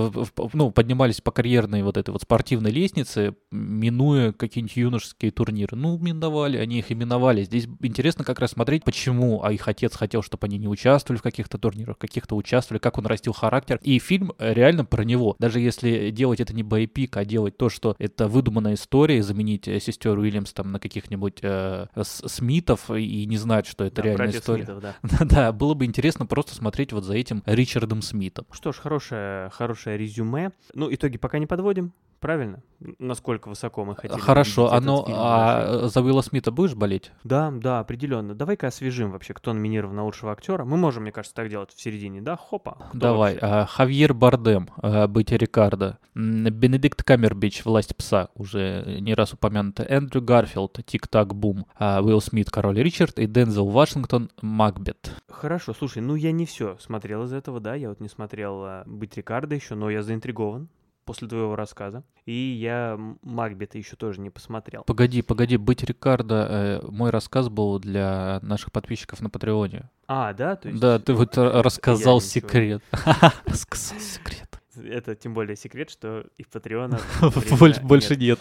ну, 0.54 0.72
поднимались 0.72 1.22
по 1.22 1.32
карьерной 1.32 1.84
вот 1.84 1.98
этой 1.98 2.12
вот 2.12 2.22
спортивной 2.22 2.72
лестнице, 2.72 3.36
минуя 3.52 4.32
какие-нибудь 4.32 4.76
юношеские 4.76 5.32
турниры. 5.32 5.76
Ну, 5.76 5.98
миновали, 5.98 6.58
они 6.58 6.80
их 6.80 6.92
именовали. 6.92 7.44
Здесь 7.44 7.68
интересно 7.82 8.24
как 8.24 8.40
раз 8.40 8.52
смотреть, 8.52 8.84
почему, 8.84 9.44
а 9.44 9.52
их 9.52 9.68
отец 9.68 9.96
хотел, 9.96 10.24
чтобы 10.24 10.46
они 10.48 10.58
не 10.58 10.68
участвовали 10.68 11.20
в 11.20 11.24
каких-то 11.24 11.58
турнирах, 11.58 11.98
каких-то 11.98 12.36
участвовали, 12.36 12.80
как 12.80 12.98
он 12.98 13.06
растил 13.06 13.34
характер. 13.34 13.80
И 13.84 14.00
фильм 14.00 14.34
реально 14.40 14.86
про 14.86 15.04
него. 15.04 15.36
Даже 15.40 15.60
если 15.60 16.12
делать 16.12 16.40
это 16.40 16.54
не 16.54 16.64
боепик, 16.64 17.18
а 17.18 17.26
делать 17.26 17.58
то, 17.58 17.70
что 17.70 17.96
это 18.00 18.28
выдуманная 18.28 18.76
история, 18.76 19.22
заменить 19.24 19.68
э, 19.68 19.80
сестер 19.80 20.18
Уильямс 20.18 20.54
там 20.54 20.72
на 20.72 20.80
каких-нибудь 20.80 21.40
э, 21.42 21.88
Смитов 22.04 22.90
и 22.90 23.26
не 23.26 23.38
знать, 23.38 23.68
что 23.68 23.84
это 23.84 24.02
да, 24.02 24.10
реальная 24.10 24.30
история. 24.30 24.66
Смитов, 24.66 24.82
да. 24.82 25.26
да, 25.26 25.52
было 25.52 25.74
бы 25.74 25.86
интересно 25.86 26.26
просто 26.26 26.56
смотреть 26.56 26.94
вот 26.94 27.04
за 27.04 27.14
этим 27.14 27.44
Ричардом 27.46 28.02
Смитом. 28.02 28.21
Что 28.52 28.72
ж, 28.72 28.78
хорошее, 28.78 29.50
хорошее 29.50 29.98
резюме. 29.98 30.52
Ну, 30.74 30.94
итоги 30.94 31.18
пока 31.18 31.40
не 31.40 31.48
подводим 31.48 31.94
правильно? 32.22 32.64
Насколько 33.00 33.50
высоко 33.50 33.84
мы 33.84 33.96
хотим. 33.96 34.18
Хорошо, 34.18 34.72
оно, 34.72 35.06
а 35.08 35.88
за 35.88 36.02
Уилла 36.02 36.22
Смита 36.22 36.52
будешь 36.52 36.76
болеть? 36.76 37.12
Да, 37.24 37.52
да, 37.52 37.80
определенно. 37.80 38.34
Давай-ка 38.34 38.68
освежим 38.68 39.12
вообще, 39.12 39.34
кто 39.34 39.54
номинирован 39.54 39.96
на 39.96 40.06
лучшего 40.06 40.32
актера. 40.32 40.64
Мы 40.64 40.78
можем, 40.78 41.04
мне 41.04 41.12
кажется, 41.12 41.36
так 41.36 41.50
делать 41.50 41.72
в 41.72 41.82
середине, 41.82 42.22
да? 42.22 42.38
Хопа. 42.38 42.90
Давай. 42.94 43.38
А, 43.42 43.66
Хавьер 43.66 44.14
Бардем, 44.14 44.70
а, 44.78 45.08
быть 45.08 45.32
Рикардо. 45.32 45.98
Бенедикт 46.16 47.04
Камербич, 47.04 47.66
Власть 47.66 47.96
пса, 47.96 48.30
уже 48.36 48.98
не 49.00 49.14
раз 49.14 49.34
упомянуто. 49.34 49.84
Эндрю 49.84 50.22
Гарфилд, 50.22 50.80
Тик-так 50.86 51.36
Бум. 51.36 51.66
А, 51.78 52.02
Уилл 52.02 52.22
Смит, 52.22 52.50
Король 52.50 52.82
Ричард. 52.82 53.20
И 53.20 53.26
Дензел 53.26 53.68
Вашингтон, 53.68 54.30
Макбет. 54.42 55.12
Хорошо, 55.30 55.74
слушай, 55.74 56.02
ну 56.02 56.16
я 56.16 56.32
не 56.32 56.46
все 56.46 56.78
смотрел 56.80 57.24
из 57.24 57.34
этого, 57.34 57.60
да, 57.60 57.76
я 57.76 57.90
вот 57.90 58.00
не 58.00 58.10
смотрел 58.10 58.64
а, 58.64 58.84
«Быть 58.86 59.18
Рикардо» 59.18 59.56
еще, 59.56 59.76
но 59.76 59.90
я 59.90 60.04
заинтригован 60.04 60.70
после 61.06 61.28
твоего 61.28 61.56
рассказа. 61.56 62.04
И 62.26 62.34
я 62.34 62.98
Макбета 63.22 63.78
еще 63.78 63.96
тоже 63.96 64.22
не 64.22 64.30
посмотрел. 64.30 64.84
Погоди, 64.84 65.22
погоди, 65.22 65.58
быть 65.58 65.84
Рикардо, 65.84 66.48
э, 66.50 66.88
мой 66.88 67.10
рассказ 67.10 67.50
был 67.50 67.80
для 67.80 68.40
наших 68.42 68.72
подписчиков 68.72 69.22
на 69.22 69.30
Патреоне. 69.30 69.90
А, 70.08 70.34
да? 70.34 70.56
То 70.56 70.70
есть... 70.70 70.82
Да, 70.82 71.00
ты 71.00 71.14
вот 71.14 71.38
рассказал 71.38 72.22
секрет. 72.22 72.84
Рассказал 73.46 74.00
секрет. 74.00 74.62
Это 74.76 75.16
тем 75.16 75.34
более 75.34 75.58
секрет, 75.58 75.90
что 75.90 76.26
и 76.38 76.46
Патреона 76.46 77.00
больше 77.84 78.16
нет. 78.16 78.40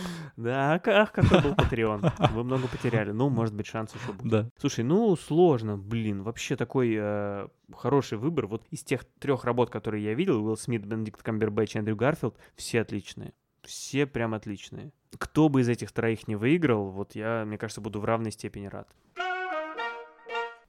Да, 0.36 0.80
ах, 0.84 1.12
какой 1.12 1.40
был 1.40 1.54
Patreon. 1.54 2.12
Вы 2.32 2.44
много 2.44 2.68
потеряли. 2.68 3.10
Ну, 3.10 3.30
может 3.30 3.54
быть, 3.54 3.66
шанс 3.66 3.94
еще 3.94 4.12
будет. 4.12 4.30
Да. 4.30 4.50
Слушай, 4.58 4.84
ну, 4.84 5.16
сложно, 5.16 5.78
блин. 5.78 6.22
Вообще 6.22 6.56
такой 6.56 6.94
э, 6.98 7.48
хороший 7.74 8.18
выбор. 8.18 8.46
Вот 8.46 8.62
из 8.70 8.82
тех 8.82 9.04
трех 9.18 9.44
работ, 9.44 9.70
которые 9.70 10.04
я 10.04 10.14
видел, 10.14 10.44
Уилл 10.44 10.56
Смит, 10.56 10.84
Бенедикт 10.84 11.22
Камбербэтч 11.22 11.76
и 11.76 11.78
Эндрю 11.78 11.96
Гарфилд, 11.96 12.36
все 12.54 12.82
отличные. 12.82 13.32
Все 13.62 14.06
прям 14.06 14.34
отличные. 14.34 14.92
Кто 15.18 15.48
бы 15.48 15.62
из 15.62 15.68
этих 15.68 15.90
троих 15.92 16.28
не 16.28 16.36
выиграл, 16.36 16.90
вот 16.90 17.14
я, 17.14 17.44
мне 17.46 17.56
кажется, 17.58 17.80
буду 17.80 18.00
в 18.00 18.04
равной 18.04 18.30
степени 18.30 18.66
рад. 18.66 18.88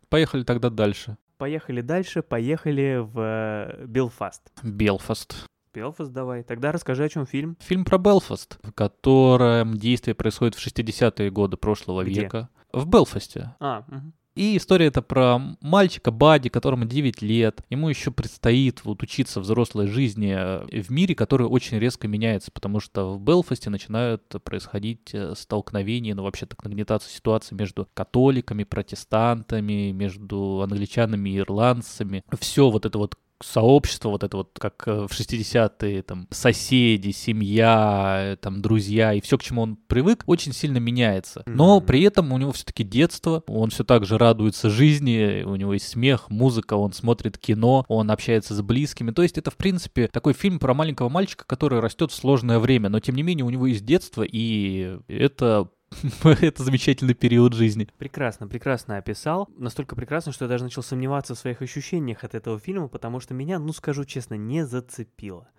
Поехали 0.09 0.43
тогда 0.43 0.69
дальше. 0.69 1.17
Поехали 1.37 1.81
дальше, 1.81 2.23
поехали 2.23 2.97
в 2.99 3.19
э, 3.19 3.85
Белфаст. 3.85 4.51
Белфаст. 4.63 5.45
Белфаст 5.77 6.11
давай. 6.11 6.41
Тогда 6.41 6.71
расскажи, 6.71 7.03
о 7.05 7.09
чем 7.09 7.27
фильм. 7.27 7.55
Фильм 7.59 7.85
про 7.85 7.99
Белфаст, 7.99 8.57
в 8.63 8.71
котором 8.71 9.77
действие 9.77 10.15
происходит 10.15 10.55
в 10.55 10.65
60-е 10.65 11.29
годы 11.29 11.55
прошлого 11.55 12.03
Где? 12.03 12.21
века. 12.21 12.49
В 12.73 12.87
Белфасте. 12.87 13.53
А, 13.59 13.85
угу. 13.87 14.11
И 14.33 14.57
история 14.57 14.87
это 14.87 15.01
про 15.01 15.39
мальчика 15.61 16.11
Бади, 16.11 16.49
которому 16.49 16.85
9 16.85 17.21
лет. 17.21 17.61
Ему 17.69 17.89
еще 17.89 18.11
предстоит 18.11 18.85
вот 18.85 19.01
учиться 19.01 19.39
взрослой 19.39 19.87
жизни 19.87 20.35
э, 20.35 20.81
в 20.81 20.91
мире, 20.91 21.15
который 21.15 21.47
очень 21.47 21.79
резко 21.79 22.07
меняется, 22.07 22.51
потому 22.51 22.79
что 22.79 23.15
в 23.15 23.21
Белфасте 23.21 23.71
начинают 23.71 24.23
происходить 24.43 25.09
э, 25.13 25.33
столкновения, 25.35 26.13
ну 26.13 26.21
вообще 26.23 26.45
так 26.45 26.63
нагнетаться 26.63 27.09
ситуация 27.09 27.55
между 27.55 27.87
католиками, 27.95 28.63
протестантами, 28.63 29.91
между 29.91 30.61
англичанами 30.63 31.29
и 31.29 31.39
ирландцами. 31.39 32.23
Все 32.39 32.69
вот 32.69 32.85
это 32.85 32.97
вот 32.99 33.17
сообщество, 33.41 34.09
вот 34.09 34.23
это 34.23 34.37
вот 34.37 34.57
как 34.59 34.87
э, 34.87 35.07
в 35.07 35.11
60-е, 35.11 36.03
там, 36.03 36.27
соседи, 36.31 37.11
семья, 37.11 38.33
э, 38.33 38.35
там, 38.37 38.61
друзья 38.61 39.13
и 39.13 39.21
все, 39.21 39.37
к 39.37 39.43
чему 39.43 39.61
он 39.61 39.75
привык, 39.75 40.23
очень 40.25 40.53
сильно 40.53 40.77
меняется. 40.77 41.43
Но 41.45 41.79
при 41.81 42.01
этом 42.03 42.31
у 42.33 42.37
него 42.37 42.51
все-таки 42.51 42.83
детство, 42.83 43.43
он 43.47 43.69
все 43.69 43.83
так 43.83 44.05
же 44.05 44.17
радуется 44.17 44.69
жизни, 44.69 45.43
у 45.43 45.55
него 45.55 45.73
есть 45.73 45.87
смех, 45.87 46.29
музыка, 46.29 46.75
он 46.75 46.93
смотрит 46.93 47.37
кино, 47.37 47.85
он 47.87 48.11
общается 48.11 48.55
с 48.55 48.61
близкими. 48.61 49.11
То 49.11 49.23
есть 49.23 49.37
это, 49.37 49.51
в 49.51 49.57
принципе, 49.57 50.07
такой 50.07 50.33
фильм 50.33 50.59
про 50.59 50.73
маленького 50.73 51.09
мальчика, 51.09 51.45
который 51.45 51.79
растет 51.79 52.11
в 52.11 52.15
сложное 52.15 52.59
время, 52.59 52.89
но 52.89 52.99
тем 52.99 53.15
не 53.15 53.23
менее 53.23 53.45
у 53.45 53.49
него 53.49 53.67
есть 53.67 53.85
детство, 53.85 54.23
и 54.23 54.97
это 55.07 55.69
это 56.23 56.63
замечательный 56.63 57.13
период 57.13 57.53
жизни. 57.53 57.87
Прекрасно, 57.97 58.47
прекрасно 58.47 58.97
описал. 58.97 59.47
Настолько 59.57 59.95
прекрасно, 59.95 60.31
что 60.31 60.45
я 60.45 60.49
даже 60.49 60.63
начал 60.63 60.83
сомневаться 60.83 61.35
в 61.35 61.39
своих 61.39 61.61
ощущениях 61.61 62.23
от 62.23 62.35
этого 62.35 62.59
фильма, 62.59 62.87
потому 62.87 63.19
что 63.19 63.33
меня, 63.33 63.59
ну 63.59 63.73
скажу 63.73 64.05
честно, 64.05 64.35
не 64.35 64.65
зацепило. 64.65 65.49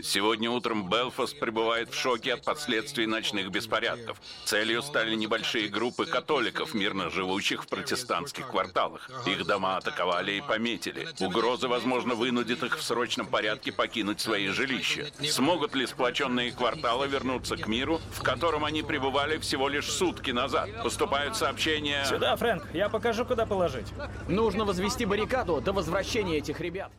Сегодня 0.00 0.48
утром 0.50 0.88
Белфаст 0.88 1.38
пребывает 1.40 1.90
в 1.90 1.94
шоке 1.94 2.34
от 2.34 2.44
последствий 2.44 3.06
ночных 3.06 3.50
беспорядков. 3.50 4.20
Целью 4.44 4.82
стали 4.82 5.14
небольшие 5.14 5.68
группы 5.68 6.06
католиков, 6.06 6.72
мирно 6.72 7.10
живущих 7.10 7.64
в 7.64 7.68
протестантских 7.68 8.48
кварталах. 8.48 9.10
Их 9.26 9.44
дома 9.44 9.76
атаковали 9.76 10.32
и 10.32 10.40
пометили. 10.40 11.08
Угроза, 11.18 11.68
возможно, 11.68 12.14
вынудит 12.14 12.62
их 12.62 12.78
в 12.78 12.82
срочном 12.82 13.26
порядке 13.26 13.72
покинуть 13.72 14.20
свои 14.20 14.48
жилища. 14.48 15.10
Смогут 15.28 15.74
ли 15.74 15.86
сплоченные 15.86 16.52
кварталы 16.52 17.08
вернуться 17.08 17.56
к 17.56 17.66
миру, 17.66 18.00
в 18.12 18.22
котором 18.22 18.64
они 18.64 18.82
пребывали 18.82 19.38
всего 19.38 19.68
лишь 19.68 19.90
сутки 19.90 20.30
назад? 20.30 20.70
Поступают 20.82 21.36
сообщения... 21.36 22.04
Сюда, 22.04 22.36
Фрэнк, 22.36 22.62
я 22.72 22.88
покажу, 22.88 23.24
куда 23.24 23.46
положить. 23.46 23.88
Нужно 24.28 24.64
возвести 24.64 25.04
баррикаду 25.04 25.60
до 25.60 25.72
возвращения 25.72 26.38
этих 26.38 26.60
ребят. 26.60 26.92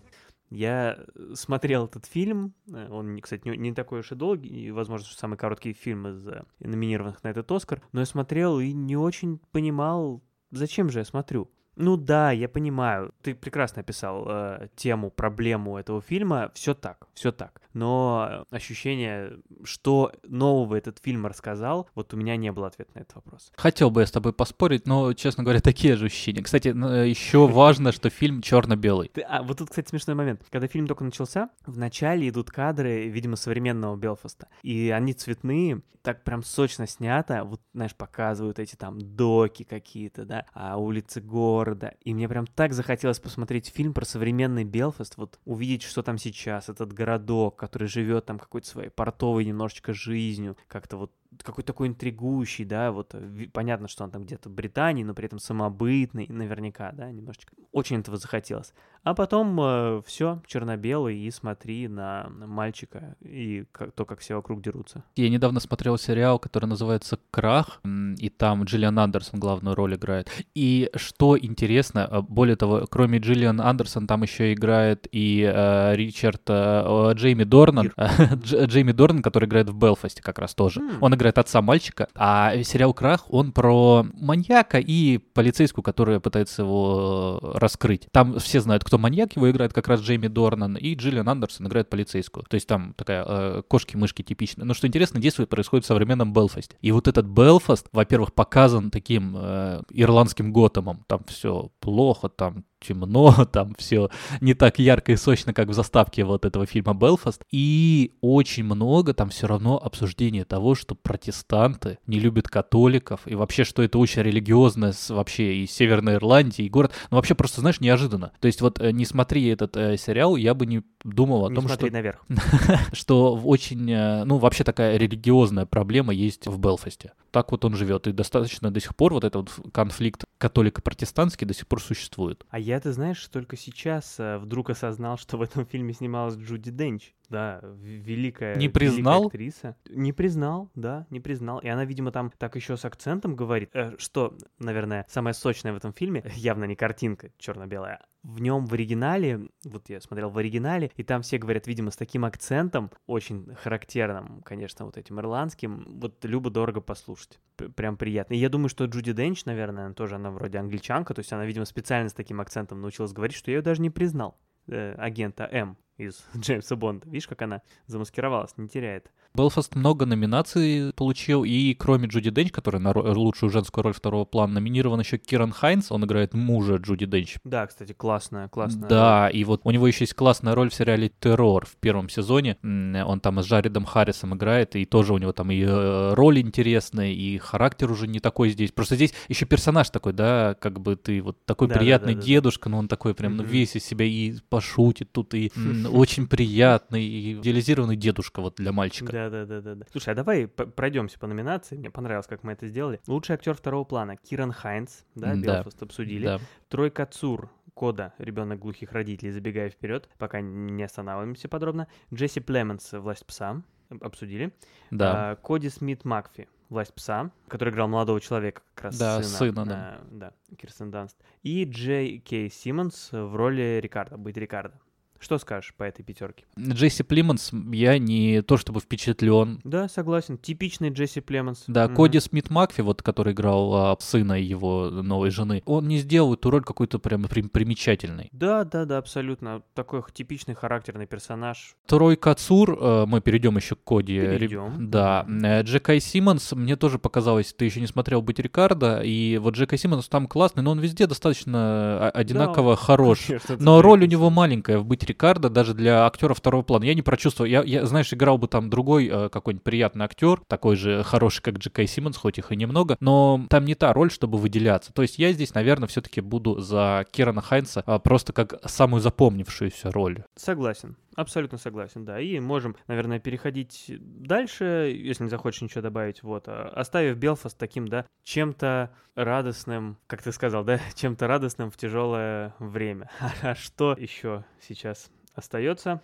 Я 0.50 0.98
э, 0.98 1.34
смотрел 1.36 1.86
этот 1.86 2.06
фильм, 2.06 2.54
э, 2.72 2.88
он, 2.90 3.20
кстати, 3.20 3.48
не, 3.48 3.58
не 3.58 3.74
такой 3.74 4.00
уж 4.00 4.12
и 4.12 4.16
долгий, 4.16 4.72
возможно, 4.72 5.08
самый 5.12 5.38
короткий 5.38 5.74
фильм 5.74 6.08
из 6.08 6.28
э, 6.28 6.44
номинированных 6.60 7.24
на 7.24 7.30
этот 7.30 7.52
Оскар, 7.52 7.82
но 7.92 8.00
я 8.00 8.06
смотрел 8.06 8.60
и 8.60 8.74
не 8.74 8.98
очень 8.98 9.40
понимал, 9.52 10.24
зачем 10.52 10.90
же 10.90 11.00
я 11.00 11.06
смотрю. 11.06 11.52
Ну 11.76 11.96
да, 11.96 12.32
я 12.32 12.50
понимаю, 12.50 13.14
ты 13.22 13.34
прекрасно 13.34 13.82
описал 13.82 14.26
э, 14.28 14.68
тему, 14.76 15.12
проблему 15.12 15.78
этого 15.78 16.02
фильма, 16.02 16.52
все 16.54 16.74
так, 16.74 17.08
все 17.14 17.32
так. 17.32 17.62
Но 17.74 18.46
ощущение, 18.50 19.38
что 19.64 20.12
нового 20.24 20.76
этот 20.76 21.00
фильм 21.00 21.26
рассказал, 21.26 21.88
вот 21.96 22.14
у 22.14 22.18
меня 22.18 22.36
не 22.36 22.52
было 22.52 22.68
ответа 22.68 22.92
на 22.96 23.00
этот 23.00 23.16
вопрос. 23.16 23.52
Хотел 23.56 23.92
бы 23.92 24.02
я 24.02 24.08
с 24.08 24.12
тобой 24.12 24.34
поспорить, 24.34 24.88
но, 24.88 25.14
честно 25.14 25.44
говоря, 25.44 25.62
такие 25.62 25.96
же 25.96 26.08
ощущения. 26.08 26.42
Кстати, 26.42 26.70
еще 26.70 27.48
важно, 27.48 27.92
что 27.92 28.10
фильм 28.10 28.42
черно-белый. 28.42 29.12
А 29.28 29.44
вот 29.44 29.60
тут, 29.60 29.70
кстати, 29.70 29.90
смешной 29.90 30.16
момент. 30.16 30.44
Когда 30.50 30.68
фильм 30.68 30.88
только 30.88 31.04
начался, 31.04 31.50
в 31.66 31.78
начале 31.78 32.30
идут 32.30 32.52
кадры, 32.52 33.08
видимо, 33.08 33.36
современного 33.36 33.96
Белфаста. 33.96 34.48
И 34.64 34.90
они 34.90 35.14
цветные, 35.14 35.82
так 36.02 36.24
прям 36.24 36.44
сочно 36.44 36.88
снято. 36.88 37.44
Вот, 37.44 37.62
знаешь, 37.74 37.96
показывают 37.96 38.60
эти 38.60 38.76
там 38.76 39.00
доки 39.00 39.64
какие-то, 39.64 40.26
да, 40.26 40.46
а 40.54 40.78
улицы 40.78 41.22
гор 41.22 41.70
города. 41.70 41.94
И 42.04 42.14
мне 42.14 42.28
прям 42.28 42.48
так 42.48 42.74
захотелось 42.74 43.20
посмотреть 43.20 43.68
фильм 43.68 43.94
про 43.94 44.06
современный 44.06 44.64
Белфаст, 44.64 45.18
вот 45.18 45.40
увидеть, 45.46 45.84
что 45.84 46.04
там 46.04 46.18
сейчас, 46.18 46.70
этот 46.70 46.94
городок, 46.94 47.59
который 47.60 47.88
живет 47.88 48.26
там 48.26 48.40
какой-то 48.40 48.68
своей 48.68 48.90
портовой 48.90 49.46
немножечко 49.46 49.94
жизнью, 49.94 50.58
как-то 50.68 50.98
вот 50.98 51.12
какой-то 51.44 51.68
такой 51.68 51.88
интригующий, 51.88 52.66
да, 52.66 52.92
вот 52.92 53.16
понятно, 53.54 53.88
что 53.88 54.04
он 54.04 54.12
там 54.12 54.24
где-то 54.24 54.50
в 54.50 54.54
Британии, 54.54 55.04
но 55.04 55.14
при 55.14 55.26
этом 55.26 55.40
самобытный, 55.40 56.28
наверняка, 56.30 56.92
да, 56.92 57.12
немножечко. 57.12 57.54
Очень 57.72 58.00
этого 58.00 58.18
захотелось. 58.18 58.74
А 59.04 59.14
потом 59.14 59.60
э, 59.62 60.02
все, 60.06 60.42
черно-белый, 60.46 61.18
и 61.18 61.32
смотри 61.32 61.88
на 61.88 62.28
мальчика 62.30 63.16
и 63.22 63.66
как, 63.72 63.94
то, 63.94 64.06
как 64.06 64.20
все 64.20 64.36
вокруг 64.36 64.62
дерутся. 64.62 65.04
Я 65.16 65.30
недавно 65.30 65.60
смотрел 65.60 65.98
сериал, 65.98 66.38
который 66.40 66.66
называется 66.66 67.18
«Крах», 67.32 67.82
и 68.18 68.30
там 68.30 68.64
Джиллиан 68.64 69.00
Андерсон 69.00 69.40
главную 69.40 69.76
роль 69.76 69.96
играет. 69.96 70.30
И 70.54 70.90
что 70.96 71.38
интересно, 71.38 72.08
э, 72.12 72.22
более 72.22 72.56
того, 72.56 72.88
кроме 72.90 73.20
Джиллиан 73.20 73.62
Андерсон, 73.62 74.08
там 74.08 74.24
еще 74.24 74.54
играет 74.54 75.08
и 75.12 75.50
э, 75.50 75.96
Ричард, 75.96 76.42
э, 76.48 77.12
Джейми 77.14 77.44
Дорнан, 77.44 77.94
Джейми 78.44 78.92
Дорнан, 78.92 79.22
который 79.22 79.46
играет 79.48 79.70
в 79.70 79.78
Белфасте 79.78 80.22
как 80.22 80.40
раз 80.40 80.56
тоже. 80.56 80.82
Mm. 80.82 80.98
Он 81.02 81.14
играет 81.20 81.38
отца 81.38 81.62
мальчика, 81.62 82.08
а 82.16 82.54
сериал 82.64 82.94
«Крах», 82.94 83.26
он 83.30 83.52
про 83.52 84.06
маньяка 84.14 84.80
и 84.80 85.18
полицейскую, 85.18 85.84
которая 85.84 86.20
пытается 86.20 86.64
его 86.64 87.40
э, 87.42 87.58
раскрыть. 87.58 88.08
Там 88.12 88.40
все 88.40 88.62
знают, 88.62 88.84
кто 88.84 88.98
маньяк, 88.98 89.36
его 89.36 89.50
играет 89.52 89.74
как 89.74 89.88
раз 89.88 90.02
Джейми 90.02 90.28
Дорнан, 90.28 90.78
и 90.78 90.96
Джиллиан 90.96 91.28
Андерсон 91.28 91.68
играет 91.68 91.90
полицейскую. 91.90 92.46
То 92.50 92.56
есть 92.56 92.68
там 92.68 92.94
такая 92.96 93.26
э, 93.28 93.62
кошки-мышки 93.68 94.22
типичная. 94.22 94.66
Но 94.66 94.74
что 94.74 94.88
интересно, 94.88 95.20
действие 95.20 95.48
происходит 95.48 95.86
в 95.86 95.88
современном 95.88 96.34
Белфасте. 96.34 96.76
И 96.82 96.92
вот 96.92 97.08
этот 97.08 97.26
Белфаст, 97.26 97.88
во-первых, 97.92 98.34
показан 98.34 98.90
таким 98.92 99.36
э, 99.38 99.82
ирландским 99.92 100.54
Готэмом. 100.54 101.04
Там 101.08 101.24
все 101.28 101.72
плохо, 101.80 102.30
там 102.30 102.64
темно, 102.80 103.46
там 103.52 103.76
все 103.78 104.10
не 104.42 104.54
так 104.54 104.80
ярко 104.80 105.12
и 105.12 105.16
сочно, 105.16 105.54
как 105.54 105.70
в 105.70 105.74
заставке 105.74 106.24
вот 106.24 106.46
этого 106.46 106.66
фильма 106.66 106.94
«Белфаст». 106.94 107.44
И 107.52 108.14
очень 108.22 108.64
много 108.64 109.14
там 109.14 109.30
все 109.30 109.48
равно 109.48 109.78
обсуждения 109.78 110.46
того, 110.46 110.76
что 110.76 110.96
протестанты 110.96 112.00
не 112.08 112.20
любят 112.20 112.48
католиков, 112.48 113.22
и 113.26 113.36
вообще, 113.36 113.64
что 113.64 113.84
это 113.84 113.98
очень 113.98 114.22
религиозно 114.22 114.94
вообще 115.10 115.56
и 115.58 115.68
Северной 115.68 116.16
Ирландии, 116.16 116.66
и 116.66 116.70
город. 116.70 116.92
Ну, 117.12 117.18
вообще 117.18 117.36
просто, 117.36 117.62
знаешь, 117.62 117.80
неожиданно. 117.80 118.32
То 118.40 118.48
есть 118.48 118.62
вот 118.62 118.80
э, 118.80 118.92
не 118.92 119.06
смотри 119.06 119.48
этот 119.48 119.76
э, 119.78 119.98
сериал, 119.98 120.36
я 120.36 120.54
бы 120.54 120.66
не 120.66 120.84
думал 121.04 121.46
о 121.46 121.50
не 121.50 121.56
том, 121.56 121.68
смотри 121.68 121.88
что... 121.88 121.94
наверх. 121.94 122.26
что 122.94 123.36
очень, 123.36 123.92
э, 123.92 124.24
ну, 124.26 124.38
вообще 124.38 124.64
такая 124.64 124.98
религиозная 124.98 125.66
проблема 125.66 126.14
есть 126.14 126.48
в 126.48 126.60
Белфасте. 126.60 127.14
Так 127.32 127.52
вот 127.52 127.64
он 127.66 127.76
живет, 127.76 128.08
и 128.08 128.12
достаточно 128.12 128.72
до 128.72 128.80
сих 128.80 128.96
пор 128.96 129.14
вот 129.14 129.24
этот 129.24 129.52
конфликт 129.72 130.26
католико-протестантский 130.40 131.46
до 131.46 131.54
сих 131.54 131.68
пор 131.68 131.82
существует. 131.82 132.46
А 132.50 132.60
я, 132.70 132.80
ты 132.80 132.92
знаешь, 132.92 133.28
только 133.28 133.58
сейчас 133.58 134.20
э, 134.20 134.38
вдруг 134.38 134.70
осознал, 134.70 135.18
что 135.18 135.38
в 135.38 135.42
этом 135.42 135.66
фильме 135.66 135.92
снималась 135.92 136.36
Джуди 136.36 136.70
Денч. 136.70 137.14
Да, 137.30 137.62
великая, 137.62 138.56
не 138.56 138.70
признал? 138.70 139.22
великая 139.22 139.28
актриса. 139.28 139.78
Не 139.90 140.14
признал, 140.14 140.72
да, 140.76 141.06
не 141.12 141.20
признал. 141.20 141.60
И 141.60 141.68
она, 141.68 141.86
видимо, 141.86 142.12
там 142.12 142.32
так 142.38 142.56
еще 142.56 142.76
с 142.76 142.86
акцентом 142.86 143.36
говорит, 143.36 143.70
э, 143.74 143.96
что, 143.98 144.36
наверное, 144.58 145.06
самое 145.08 145.36
сочное 145.36 145.72
в 145.72 145.78
этом 145.78 145.94
фильме, 145.94 146.24
явно 146.36 146.64
не 146.64 146.76
картинка 146.76 147.32
черно-белая, 147.38 148.02
в 148.24 148.42
нем 148.42 148.66
в 148.66 148.74
оригинале, 148.74 149.48
вот 149.64 149.90
я 149.90 150.02
смотрел 150.02 150.30
в 150.30 150.38
оригинале, 150.38 150.92
и 150.96 151.04
там 151.04 151.22
все 151.22 151.38
говорят, 151.38 151.68
видимо, 151.68 151.92
с 151.92 151.96
таким 151.96 152.26
акцентом, 152.26 152.92
очень 153.06 153.54
характерным, 153.62 154.42
конечно, 154.44 154.86
вот 154.86 154.98
этим 154.98 155.20
ирландским, 155.20 155.86
вот 156.00 156.26
любо-дорого 156.26 156.82
послушать. 156.82 157.40
Прям 157.76 157.96
приятно. 157.96 158.34
И 158.34 158.38
я 158.38 158.50
думаю, 158.50 158.70
что 158.70 158.86
Джуди 158.86 159.14
Денч, 159.14 159.46
наверное, 159.46 159.94
тоже 159.94 160.16
она 160.16 160.32
вроде 160.32 160.58
англичанка, 160.58 161.14
то 161.14 161.20
есть 161.20 161.32
она, 161.32 161.46
видимо, 161.46 161.66
специально 161.66 162.10
с 162.10 162.14
таким 162.14 162.42
акцентом 162.42 162.82
научилась 162.82 163.14
говорить, 163.14 163.38
что 163.38 163.52
я 163.52 163.58
ее 163.58 163.62
даже 163.62 163.82
не 163.82 163.92
признал, 163.92 164.40
э, 164.68 164.96
агента 164.98 165.48
М 165.52 165.78
из 166.00 166.26
Джеймса 166.38 166.76
Бонда. 166.76 167.08
Видишь, 167.08 167.28
как 167.28 167.42
она 167.42 167.62
замаскировалась, 167.86 168.58
не 168.58 168.68
теряет. 168.68 169.12
Белфаст 169.36 169.76
много 169.76 170.06
номинаций 170.06 170.92
получил, 170.96 171.44
и 171.44 171.76
кроме 171.76 172.08
Джуди 172.08 172.32
Денч, 172.32 172.52
которая 172.52 172.82
на 172.82 172.92
лучшую 172.92 173.52
женскую 173.52 173.84
роль 173.84 173.94
второго 173.94 174.26
плана, 174.26 174.54
номинирован 174.54 175.00
еще 175.00 175.18
Киран 175.18 175.52
Хайнс, 175.52 175.92
он 175.92 176.04
играет 176.06 176.34
мужа 176.34 176.78
Джуди 176.78 177.06
Денч. 177.06 177.38
Да, 177.44 177.68
кстати, 177.68 177.94
классная, 177.94 178.48
классная. 178.48 178.90
Да, 178.90 179.28
роль. 179.28 179.38
и 179.38 179.44
вот 179.44 179.62
у 179.64 179.72
него 179.72 179.88
еще 179.88 180.04
есть 180.04 180.16
классная 180.16 180.56
роль 180.56 180.72
в 180.72 180.74
сериале 180.74 181.12
«Террор» 181.20 181.68
в 181.68 181.76
первом 181.78 182.10
сезоне. 182.10 182.58
Он 182.64 183.20
там 183.20 183.42
с 183.44 183.46
Джаредом 183.46 183.86
Харрисом 183.86 184.36
играет, 184.36 184.76
и 184.76 184.86
тоже 184.86 185.14
у 185.14 185.18
него 185.18 185.32
там 185.32 185.52
и 185.52 185.62
э, 185.62 186.14
роль 186.16 186.40
интересная, 186.40 187.12
и 187.12 187.38
характер 187.38 187.92
уже 187.92 188.08
не 188.08 188.20
такой 188.20 188.50
здесь. 188.50 188.72
Просто 188.72 188.96
здесь 188.96 189.14
еще 189.28 189.46
персонаж 189.46 189.90
такой, 189.90 190.14
да, 190.14 190.56
как 190.60 190.80
бы 190.80 190.96
ты 190.96 191.22
вот 191.22 191.46
такой 191.46 191.68
да, 191.68 191.76
приятный 191.76 192.16
да, 192.16 192.20
да, 192.20 192.26
дедушка, 192.26 192.66
да. 192.66 192.72
но 192.72 192.80
он 192.80 192.88
такой 192.88 193.14
прям 193.14 193.38
ну, 193.38 193.44
весь 193.44 193.76
из 193.76 193.86
себя 193.86 194.06
и 194.06 194.36
пошутит 194.50 195.12
тут, 195.12 195.34
и 195.36 195.52
очень 195.90 196.28
приятный, 196.28 197.04
и 197.04 197.34
идеализированный 197.34 197.96
дедушка 197.96 198.42
вот 198.42 198.56
для 198.56 198.72
мальчика. 198.72 199.12
Да, 199.12 199.30
да, 199.30 199.46
да, 199.46 199.62
да, 199.62 199.76
да. 199.76 199.86
Слушай, 199.92 200.14
а 200.14 200.16
давай 200.16 200.48
пройдемся 200.48 201.20
по 201.20 201.28
номинации. 201.28 201.78
Мне 201.78 201.92
понравилось, 201.92 202.28
как 202.28 202.44
мы 202.44 202.54
это 202.54 202.68
сделали. 202.68 203.00
Лучший 203.08 203.36
актер 203.36 203.54
второго 203.54 203.84
плана 203.84 204.18
Киран 204.18 204.52
Хайнс, 204.52 205.06
да, 205.16 205.36
Белфаст 205.36 205.82
обсудили. 205.84 206.26
Да. 206.26 206.40
Трой 206.70 207.06
Кацур, 207.06 207.50
Кода, 207.74 208.14
ребенок 208.18 208.60
глухих 208.60 208.92
родителей, 208.92 209.32
забегая 209.32 209.70
вперед, 209.70 210.10
пока 210.18 210.42
не 210.42 210.84
останавливаемся 210.84 211.48
подробно. 211.48 211.88
Джесси 212.14 212.42
Племонс, 212.42 212.92
власть 212.94 213.26
пса, 213.26 213.62
обсудили. 214.02 214.54
Да. 214.92 215.32
А, 215.32 215.36
Коди 215.36 215.70
Смит 215.70 216.06
Макфи, 216.06 216.48
власть 216.70 216.94
пса, 216.94 217.32
который 217.48 217.74
играл 217.74 217.88
молодого 217.88 218.20
человека, 218.22 218.62
как 218.74 218.86
раз 218.86 218.98
да, 218.98 219.24
сына, 219.24 219.38
сына 219.38 219.66
да. 219.66 220.00
да, 220.12 220.56
Кирстен 220.58 220.92
Данст. 220.92 221.18
И 221.44 221.64
Джей 221.64 222.20
Кей 222.20 222.50
Симмонс 222.50 223.10
в 223.12 223.36
роли 223.36 223.80
Рикардо, 223.82 224.18
быть 224.18 224.38
Рикардо. 224.38 224.80
Что 225.20 225.38
скажешь 225.38 225.74
по 225.76 225.84
этой 225.84 226.04
пятерке? 226.04 226.46
Джесси 226.58 227.04
Племонс, 227.04 227.52
я 227.72 227.98
не 227.98 228.42
то 228.42 228.58
чтобы 228.58 228.80
впечатлен. 228.80 229.60
Да, 229.64 229.90
согласен. 229.90 230.38
Типичный 230.38 230.90
Джесси 230.90 231.20
Племонс. 231.20 231.66
Да, 231.68 231.86
мм 231.86 231.96
Коди 231.96 232.20
Смит 232.20 232.50
Макфи, 232.50 232.82
вот 232.82 233.02
который 233.02 233.34
играл 233.34 233.76
а, 233.76 233.98
сына 234.00 234.40
его 234.40 234.90
новой 234.90 235.30
жены, 235.30 235.62
он 235.66 235.88
не 235.88 235.98
сделал 235.98 236.34
эту 236.34 236.50
роль 236.50 236.64
какой-то 236.64 237.00
прям 237.00 237.24
при- 237.24 237.42
примечательной. 237.42 238.30
Да, 238.32 238.64
да, 238.64 238.86
да, 238.86 238.98
абсолютно. 238.98 239.62
Такой 239.74 240.02
типичный 240.14 240.56
характерный 240.56 241.06
персонаж. 241.06 241.76
Трой 241.86 242.16
Кацур, 242.16 242.78
э, 242.80 243.06
мы 243.06 243.20
перейдем 243.20 243.58
еще 243.58 243.76
к 243.76 243.84
Коде. 243.84 244.20
Перейдем. 244.20 244.90
Да. 244.90 245.26
Э, 245.28 245.64
Джей 245.64 245.86
Кей 245.86 246.00
Симмонс, 246.00 246.54
мне 246.54 246.78
тоже 246.78 246.98
показалось, 246.98 247.54
ты 247.54 247.66
еще 247.66 247.82
не 247.82 247.88
смотрел 247.88 248.22
«Быть 248.22 248.40
Рикардо», 248.40 249.02
и 249.02 249.38
вот 249.38 249.56
Джей 249.56 249.70
Кей 249.70 249.78
Симмонс 249.78 250.08
там 250.08 250.28
классный, 250.28 250.64
но 250.64 250.72
он 250.72 250.80
везде 250.80 251.08
достаточно 251.08 251.60
а, 251.60 252.12
одинаково 252.14 252.76
да, 252.76 252.82
хорош. 252.82 253.26
Конечно, 253.28 253.58
но 253.60 253.82
роль 253.82 254.04
у 254.04 254.08
него 254.08 254.30
маленькая 254.30 254.78
в 254.80 254.86
«Быть 254.86 255.09
Рикардо 255.10 255.50
даже 255.50 255.74
для 255.74 256.06
актера 256.06 256.34
второго 256.34 256.64
плана. 256.64 256.84
Я 256.84 256.94
не 256.94 257.02
прочувствовал. 257.02 257.50
Я, 257.50 257.64
я 257.64 257.86
знаешь, 257.86 258.14
играл 258.14 258.38
бы 258.38 258.48
там 258.48 258.70
другой 258.70 259.08
э, 259.08 259.30
какой-нибудь 259.30 259.64
приятный 259.64 260.06
актер, 260.06 260.42
такой 260.48 260.76
же 260.76 261.04
хороший, 261.04 261.42
как 261.42 261.58
Джей 261.58 261.77
Кей 261.77 261.88
Симмонс, 261.88 262.18
хоть 262.18 262.38
их 262.38 262.52
и 262.52 262.56
немного, 262.56 262.98
но 263.00 263.46
там 263.50 263.66
не 263.66 263.76
та 263.76 263.92
роль, 263.94 264.12
чтобы 264.12 264.38
выделяться. 264.38 264.94
То 264.94 265.02
есть 265.02 265.20
я 265.20 265.34
здесь, 265.34 265.54
наверное, 265.54 265.88
все-таки 265.88 266.22
буду 266.22 266.60
за 266.60 267.06
Кирана 267.12 267.42
Хайнса 267.42 267.84
э, 267.86 268.00
просто 268.00 268.34
как 268.34 268.60
самую 268.66 269.02
запомнившуюся 269.02 269.92
роль. 269.92 270.24
Согласен. 270.36 270.96
Абсолютно 271.20 271.58
согласен, 271.58 272.06
да. 272.06 272.22
И 272.22 272.40
можем, 272.40 272.78
наверное, 272.88 273.20
переходить 273.20 273.88
дальше, 274.00 274.96
если 274.96 275.26
не 275.26 275.30
захочешь 275.30 275.62
ничего 275.62 275.82
добавить, 275.82 276.24
вот, 276.24 276.48
а, 276.48 276.70
оставив 276.70 277.18
Белфаст 277.18 277.58
таким, 277.58 277.90
да, 277.90 278.06
чем-то 278.24 278.96
радостным, 279.16 279.98
как 280.08 280.22
ты 280.22 280.32
сказал, 280.32 280.64
да, 280.64 280.80
чем-то 280.96 281.28
радостным 281.28 281.72
в 281.72 281.76
тяжелое 281.76 282.56
время. 282.60 283.12
А 283.42 283.54
что 283.54 283.98
еще 284.00 284.46
сейчас 284.62 285.12
остается. 285.34 286.02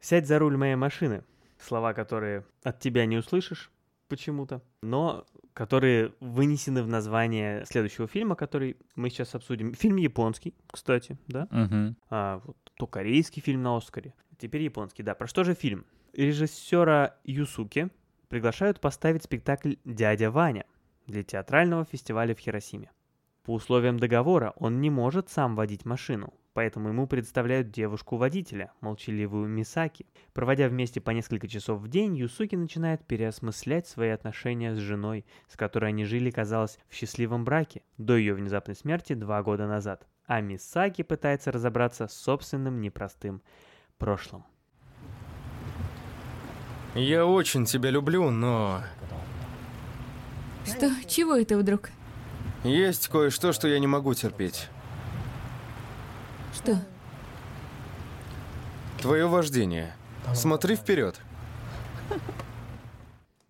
Сядь 0.00 0.26
за 0.26 0.38
руль 0.38 0.56
моей 0.56 0.76
машины. 0.76 1.22
Слова, 1.58 1.92
которые 1.92 2.46
от 2.62 2.80
тебя 2.80 3.04
не 3.04 3.18
услышишь 3.18 3.70
почему-то, 4.08 4.62
но 4.80 5.26
которые 5.54 6.12
вынесены 6.20 6.82
в 6.82 6.88
название 6.88 7.64
следующего 7.66 8.06
фильма, 8.06 8.34
который 8.34 8.76
мы 8.96 9.10
сейчас 9.10 9.34
обсудим. 9.34 9.74
Фильм 9.74 9.96
японский, 9.96 10.54
кстати, 10.70 11.18
да? 11.28 11.48
Uh-huh. 11.50 11.94
А, 12.10 12.40
вот, 12.44 12.56
то 12.76 12.86
корейский 12.86 13.42
фильм 13.42 13.62
на 13.62 13.76
Оскаре, 13.76 14.14
теперь 14.38 14.62
японский, 14.62 15.02
да. 15.02 15.14
Про 15.14 15.26
что 15.26 15.44
же 15.44 15.54
фильм? 15.54 15.84
Режиссера 16.12 17.16
Юсуки 17.24 17.88
приглашают 18.28 18.80
поставить 18.80 19.24
спектакль 19.24 19.74
«Дядя 19.84 20.30
Ваня» 20.30 20.64
для 21.06 21.22
театрального 21.22 21.84
фестиваля 21.84 22.34
в 22.34 22.38
Хиросиме. 22.38 22.90
По 23.42 23.54
условиям 23.54 23.98
договора 23.98 24.52
он 24.56 24.80
не 24.80 24.90
может 24.90 25.30
сам 25.30 25.56
водить 25.56 25.84
машину, 25.84 26.32
поэтому 26.52 26.88
ему 26.88 27.06
представляют 27.06 27.70
девушку-водителя, 27.70 28.72
молчаливую 28.80 29.48
Мисаки. 29.48 30.06
Проводя 30.32 30.68
вместе 30.68 31.00
по 31.00 31.10
несколько 31.10 31.48
часов 31.48 31.80
в 31.80 31.88
день, 31.88 32.16
Юсуки 32.16 32.56
начинает 32.56 33.04
переосмыслять 33.06 33.86
свои 33.86 34.10
отношения 34.10 34.74
с 34.74 34.78
женой, 34.78 35.24
с 35.48 35.56
которой 35.56 35.90
они 35.90 36.04
жили, 36.04 36.30
казалось, 36.30 36.78
в 36.88 36.94
счастливом 36.94 37.44
браке, 37.44 37.82
до 37.98 38.16
ее 38.16 38.34
внезапной 38.34 38.74
смерти 38.74 39.14
два 39.14 39.42
года 39.42 39.66
назад. 39.66 40.06
А 40.26 40.40
Мисаки 40.40 41.02
пытается 41.02 41.52
разобраться 41.52 42.06
с 42.06 42.14
собственным 42.14 42.80
непростым 42.80 43.42
прошлым. 43.98 44.44
Я 46.94 47.24
очень 47.24 47.64
тебя 47.64 47.90
люблю, 47.90 48.30
но... 48.30 48.82
Что? 50.64 50.90
Чего 51.06 51.36
это 51.36 51.56
вдруг? 51.56 51.90
Есть 52.64 53.08
кое-что, 53.08 53.52
что 53.52 53.68
я 53.68 53.78
не 53.78 53.86
могу 53.86 54.12
терпеть. 54.14 54.68
Что? 56.54 56.78
Твое 59.00 59.26
вождение. 59.26 59.94
Смотри 60.34 60.76
вперед. 60.76 61.20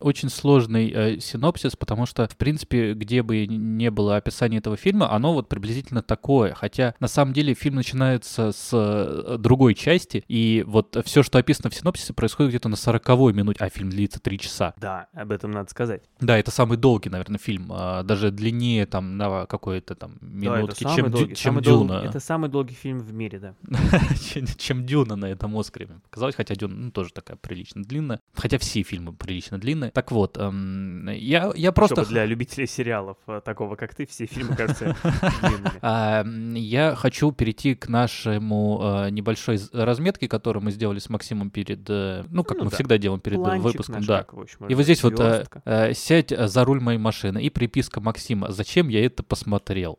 Очень 0.00 0.28
сложный 0.28 0.90
э, 0.90 1.20
синопсис, 1.20 1.76
потому 1.76 2.06
что, 2.06 2.26
в 2.26 2.36
принципе, 2.36 2.94
где 2.94 3.22
бы 3.22 3.46
не 3.46 3.90
было 3.90 4.16
описания 4.16 4.58
этого 4.58 4.76
фильма, 4.76 5.12
оно 5.12 5.32
вот 5.32 5.48
приблизительно 5.48 6.02
такое. 6.02 6.54
Хотя, 6.54 6.94
на 7.00 7.08
самом 7.08 7.32
деле, 7.32 7.54
фильм 7.54 7.76
начинается 7.76 8.52
с 8.52 8.70
э, 8.72 9.36
другой 9.38 9.74
части, 9.74 10.24
и 10.28 10.64
вот 10.66 10.96
все, 11.04 11.22
что 11.22 11.38
описано 11.38 11.70
в 11.70 11.74
синопсисе, 11.74 12.12
происходит 12.12 12.50
где-то 12.50 12.68
на 12.68 12.74
40-й 12.74 13.32
минуте, 13.32 13.62
а 13.62 13.68
фильм 13.68 13.90
длится 13.90 14.20
3 14.20 14.38
часа. 14.38 14.74
Да, 14.78 15.06
об 15.12 15.32
этом 15.32 15.50
надо 15.50 15.70
сказать. 15.70 16.02
Да, 16.20 16.38
это 16.38 16.50
самый 16.50 16.78
долгий, 16.78 17.10
наверное, 17.10 17.38
фильм. 17.38 17.70
А, 17.70 18.02
даже 18.02 18.30
длиннее 18.30 18.86
там 18.86 19.16
на 19.16 19.46
какое-то 19.46 19.94
там 19.94 20.18
минутки, 20.20 20.84
да, 20.84 20.96
чем, 20.96 21.10
долгий, 21.10 21.34
чем 21.34 21.60
Дюна. 21.60 21.94
Долгий, 21.94 22.08
это 22.08 22.20
самый 22.20 22.50
долгий 22.50 22.74
фильм 22.74 22.98
в 22.98 23.12
мире, 23.12 23.38
да. 23.38 23.54
чем 24.58 24.86
Дюна 24.86 25.16
на 25.16 25.26
этом 25.26 25.56
Оскаре. 25.56 25.88
Казалось, 26.10 26.34
хотя 26.34 26.54
Дюна 26.54 26.74
ну, 26.74 26.90
тоже 26.90 27.12
такая 27.12 27.36
прилично 27.36 27.82
длинная. 27.82 28.20
Хотя 28.34 28.58
все 28.58 28.82
фильмы 28.82 29.12
прилично 29.12 29.58
длинные. 29.58 29.89
Так 29.92 30.10
вот, 30.10 30.36
эм, 30.38 31.08
я, 31.08 31.50
я 31.54 31.72
просто... 31.72 31.96
Чтобы 31.96 32.08
для 32.08 32.26
любителей 32.26 32.66
сериалов, 32.66 33.16
э, 33.26 33.40
такого 33.44 33.76
как 33.76 33.94
ты, 33.94 34.06
все 34.06 34.26
фильмы 34.26 34.56
кажутся 34.56 34.96
длинными. 35.40 35.70
А, 35.82 36.24
я 36.54 36.94
хочу 36.94 37.32
перейти 37.32 37.74
к 37.74 37.88
нашему 37.88 38.80
э, 38.82 39.10
небольшой 39.10 39.58
разметке, 39.72 40.28
которую 40.28 40.62
мы 40.64 40.70
сделали 40.70 40.98
с 40.98 41.08
Максимом 41.08 41.50
перед... 41.50 41.88
Э, 41.88 42.24
ну, 42.30 42.44
как 42.44 42.58
ну, 42.58 42.64
мы 42.64 42.70
да. 42.70 42.76
всегда 42.76 42.98
делаем 42.98 43.20
перед 43.20 43.38
выпуском. 43.38 44.04
Да. 44.04 44.26
И 44.68 44.74
вот 44.74 44.82
здесь 44.82 45.02
вот 45.02 45.18
э, 45.18 45.94
сядь 45.94 46.30
за 46.30 46.64
руль 46.64 46.80
моей 46.80 46.98
машины. 46.98 47.42
И 47.42 47.50
приписка 47.50 48.00
Максима. 48.00 48.50
Зачем 48.50 48.88
я 48.88 49.04
это 49.04 49.22
посмотрел? 49.22 49.98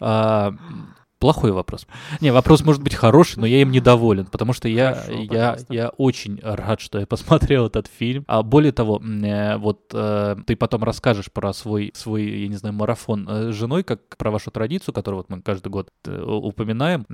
Плохой 1.18 1.50
вопрос. 1.50 1.86
Не, 2.20 2.30
вопрос 2.30 2.64
может 2.64 2.80
быть 2.80 2.94
хороший, 2.94 3.40
но 3.40 3.46
я 3.46 3.60
им 3.60 3.72
недоволен, 3.72 4.26
потому 4.26 4.52
что 4.52 4.68
я, 4.68 4.94
Хорошо, 4.94 5.12
я, 5.32 5.56
я 5.68 5.88
очень 5.90 6.38
рад, 6.42 6.80
что 6.80 7.00
я 7.00 7.06
посмотрел 7.06 7.66
этот 7.66 7.88
фильм. 7.88 8.24
А 8.28 8.44
более 8.44 8.70
того, 8.70 9.00
э, 9.02 9.56
вот 9.56 9.90
э, 9.92 10.36
ты 10.46 10.54
потом 10.54 10.84
расскажешь 10.84 11.32
про 11.32 11.52
свой, 11.52 11.90
свой, 11.94 12.24
я 12.24 12.48
не 12.48 12.54
знаю, 12.54 12.74
марафон 12.74 13.26
э, 13.28 13.52
с 13.52 13.54
женой, 13.56 13.82
как 13.82 14.16
про 14.16 14.30
вашу 14.30 14.52
традицию, 14.52 14.94
которую 14.94 15.18
вот 15.18 15.28
мы 15.28 15.42
каждый 15.42 15.68
год 15.68 15.90
упоминаем. 16.06 17.04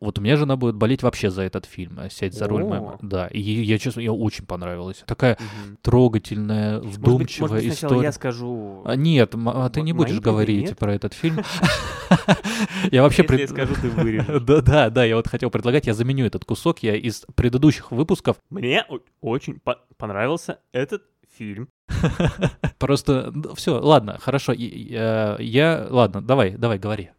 Вот 0.00 0.18
у 0.18 0.22
меня 0.22 0.36
жена 0.36 0.56
будет 0.56 0.76
болеть 0.76 1.02
вообще 1.02 1.30
за 1.30 1.42
этот 1.42 1.66
фильм, 1.66 1.98
«Сядь 2.10 2.34
за 2.34 2.46
руль». 2.48 2.64
Моим. 2.64 2.92
Да, 3.02 3.26
и 3.28 3.40
я, 3.40 3.78
честно, 3.78 4.00
я 4.00 4.12
очень 4.12 4.46
понравилась. 4.46 5.02
Такая 5.06 5.34
угу. 5.34 5.76
трогательная, 5.82 6.80
вдумчивая 6.80 7.08
может 7.08 7.18
быть, 7.18 7.40
может 7.40 7.56
быть, 7.56 7.74
история. 7.74 8.02
я 8.02 8.12
скажу... 8.12 8.82
А, 8.84 8.96
нет, 8.96 9.34
а 9.34 9.68
ты 9.68 9.82
не 9.82 9.92
будешь 9.92 10.20
говорить 10.20 10.76
про 10.78 10.94
этот 10.94 11.12
фильм. 11.12 11.40
Я 12.90 13.02
вообще 13.02 13.17
вообще... 13.22 13.42
Если 13.42 13.54
пред... 13.54 13.66
я 13.66 13.74
скажу, 13.74 13.74
ты 13.80 13.88
вырежешь. 13.90 14.42
да, 14.46 14.60
да, 14.60 14.90
да, 14.90 15.04
я 15.04 15.16
вот 15.16 15.28
хотел 15.28 15.50
предлагать, 15.50 15.86
я 15.86 15.94
заменю 15.94 16.26
этот 16.26 16.44
кусок, 16.44 16.82
я 16.82 16.96
из 16.96 17.24
предыдущих 17.34 17.90
выпусков... 17.90 18.36
Мне 18.50 18.84
очень 19.20 19.60
понравился 19.96 20.60
этот 20.72 21.02
фильм. 21.36 21.68
Просто 22.78 23.32
все, 23.54 23.78
ладно, 23.80 24.18
хорошо. 24.20 24.52
Я, 24.52 25.36
я, 25.38 25.86
ладно, 25.88 26.22
давай, 26.22 26.52
давай, 26.52 26.78
говори. 26.78 27.10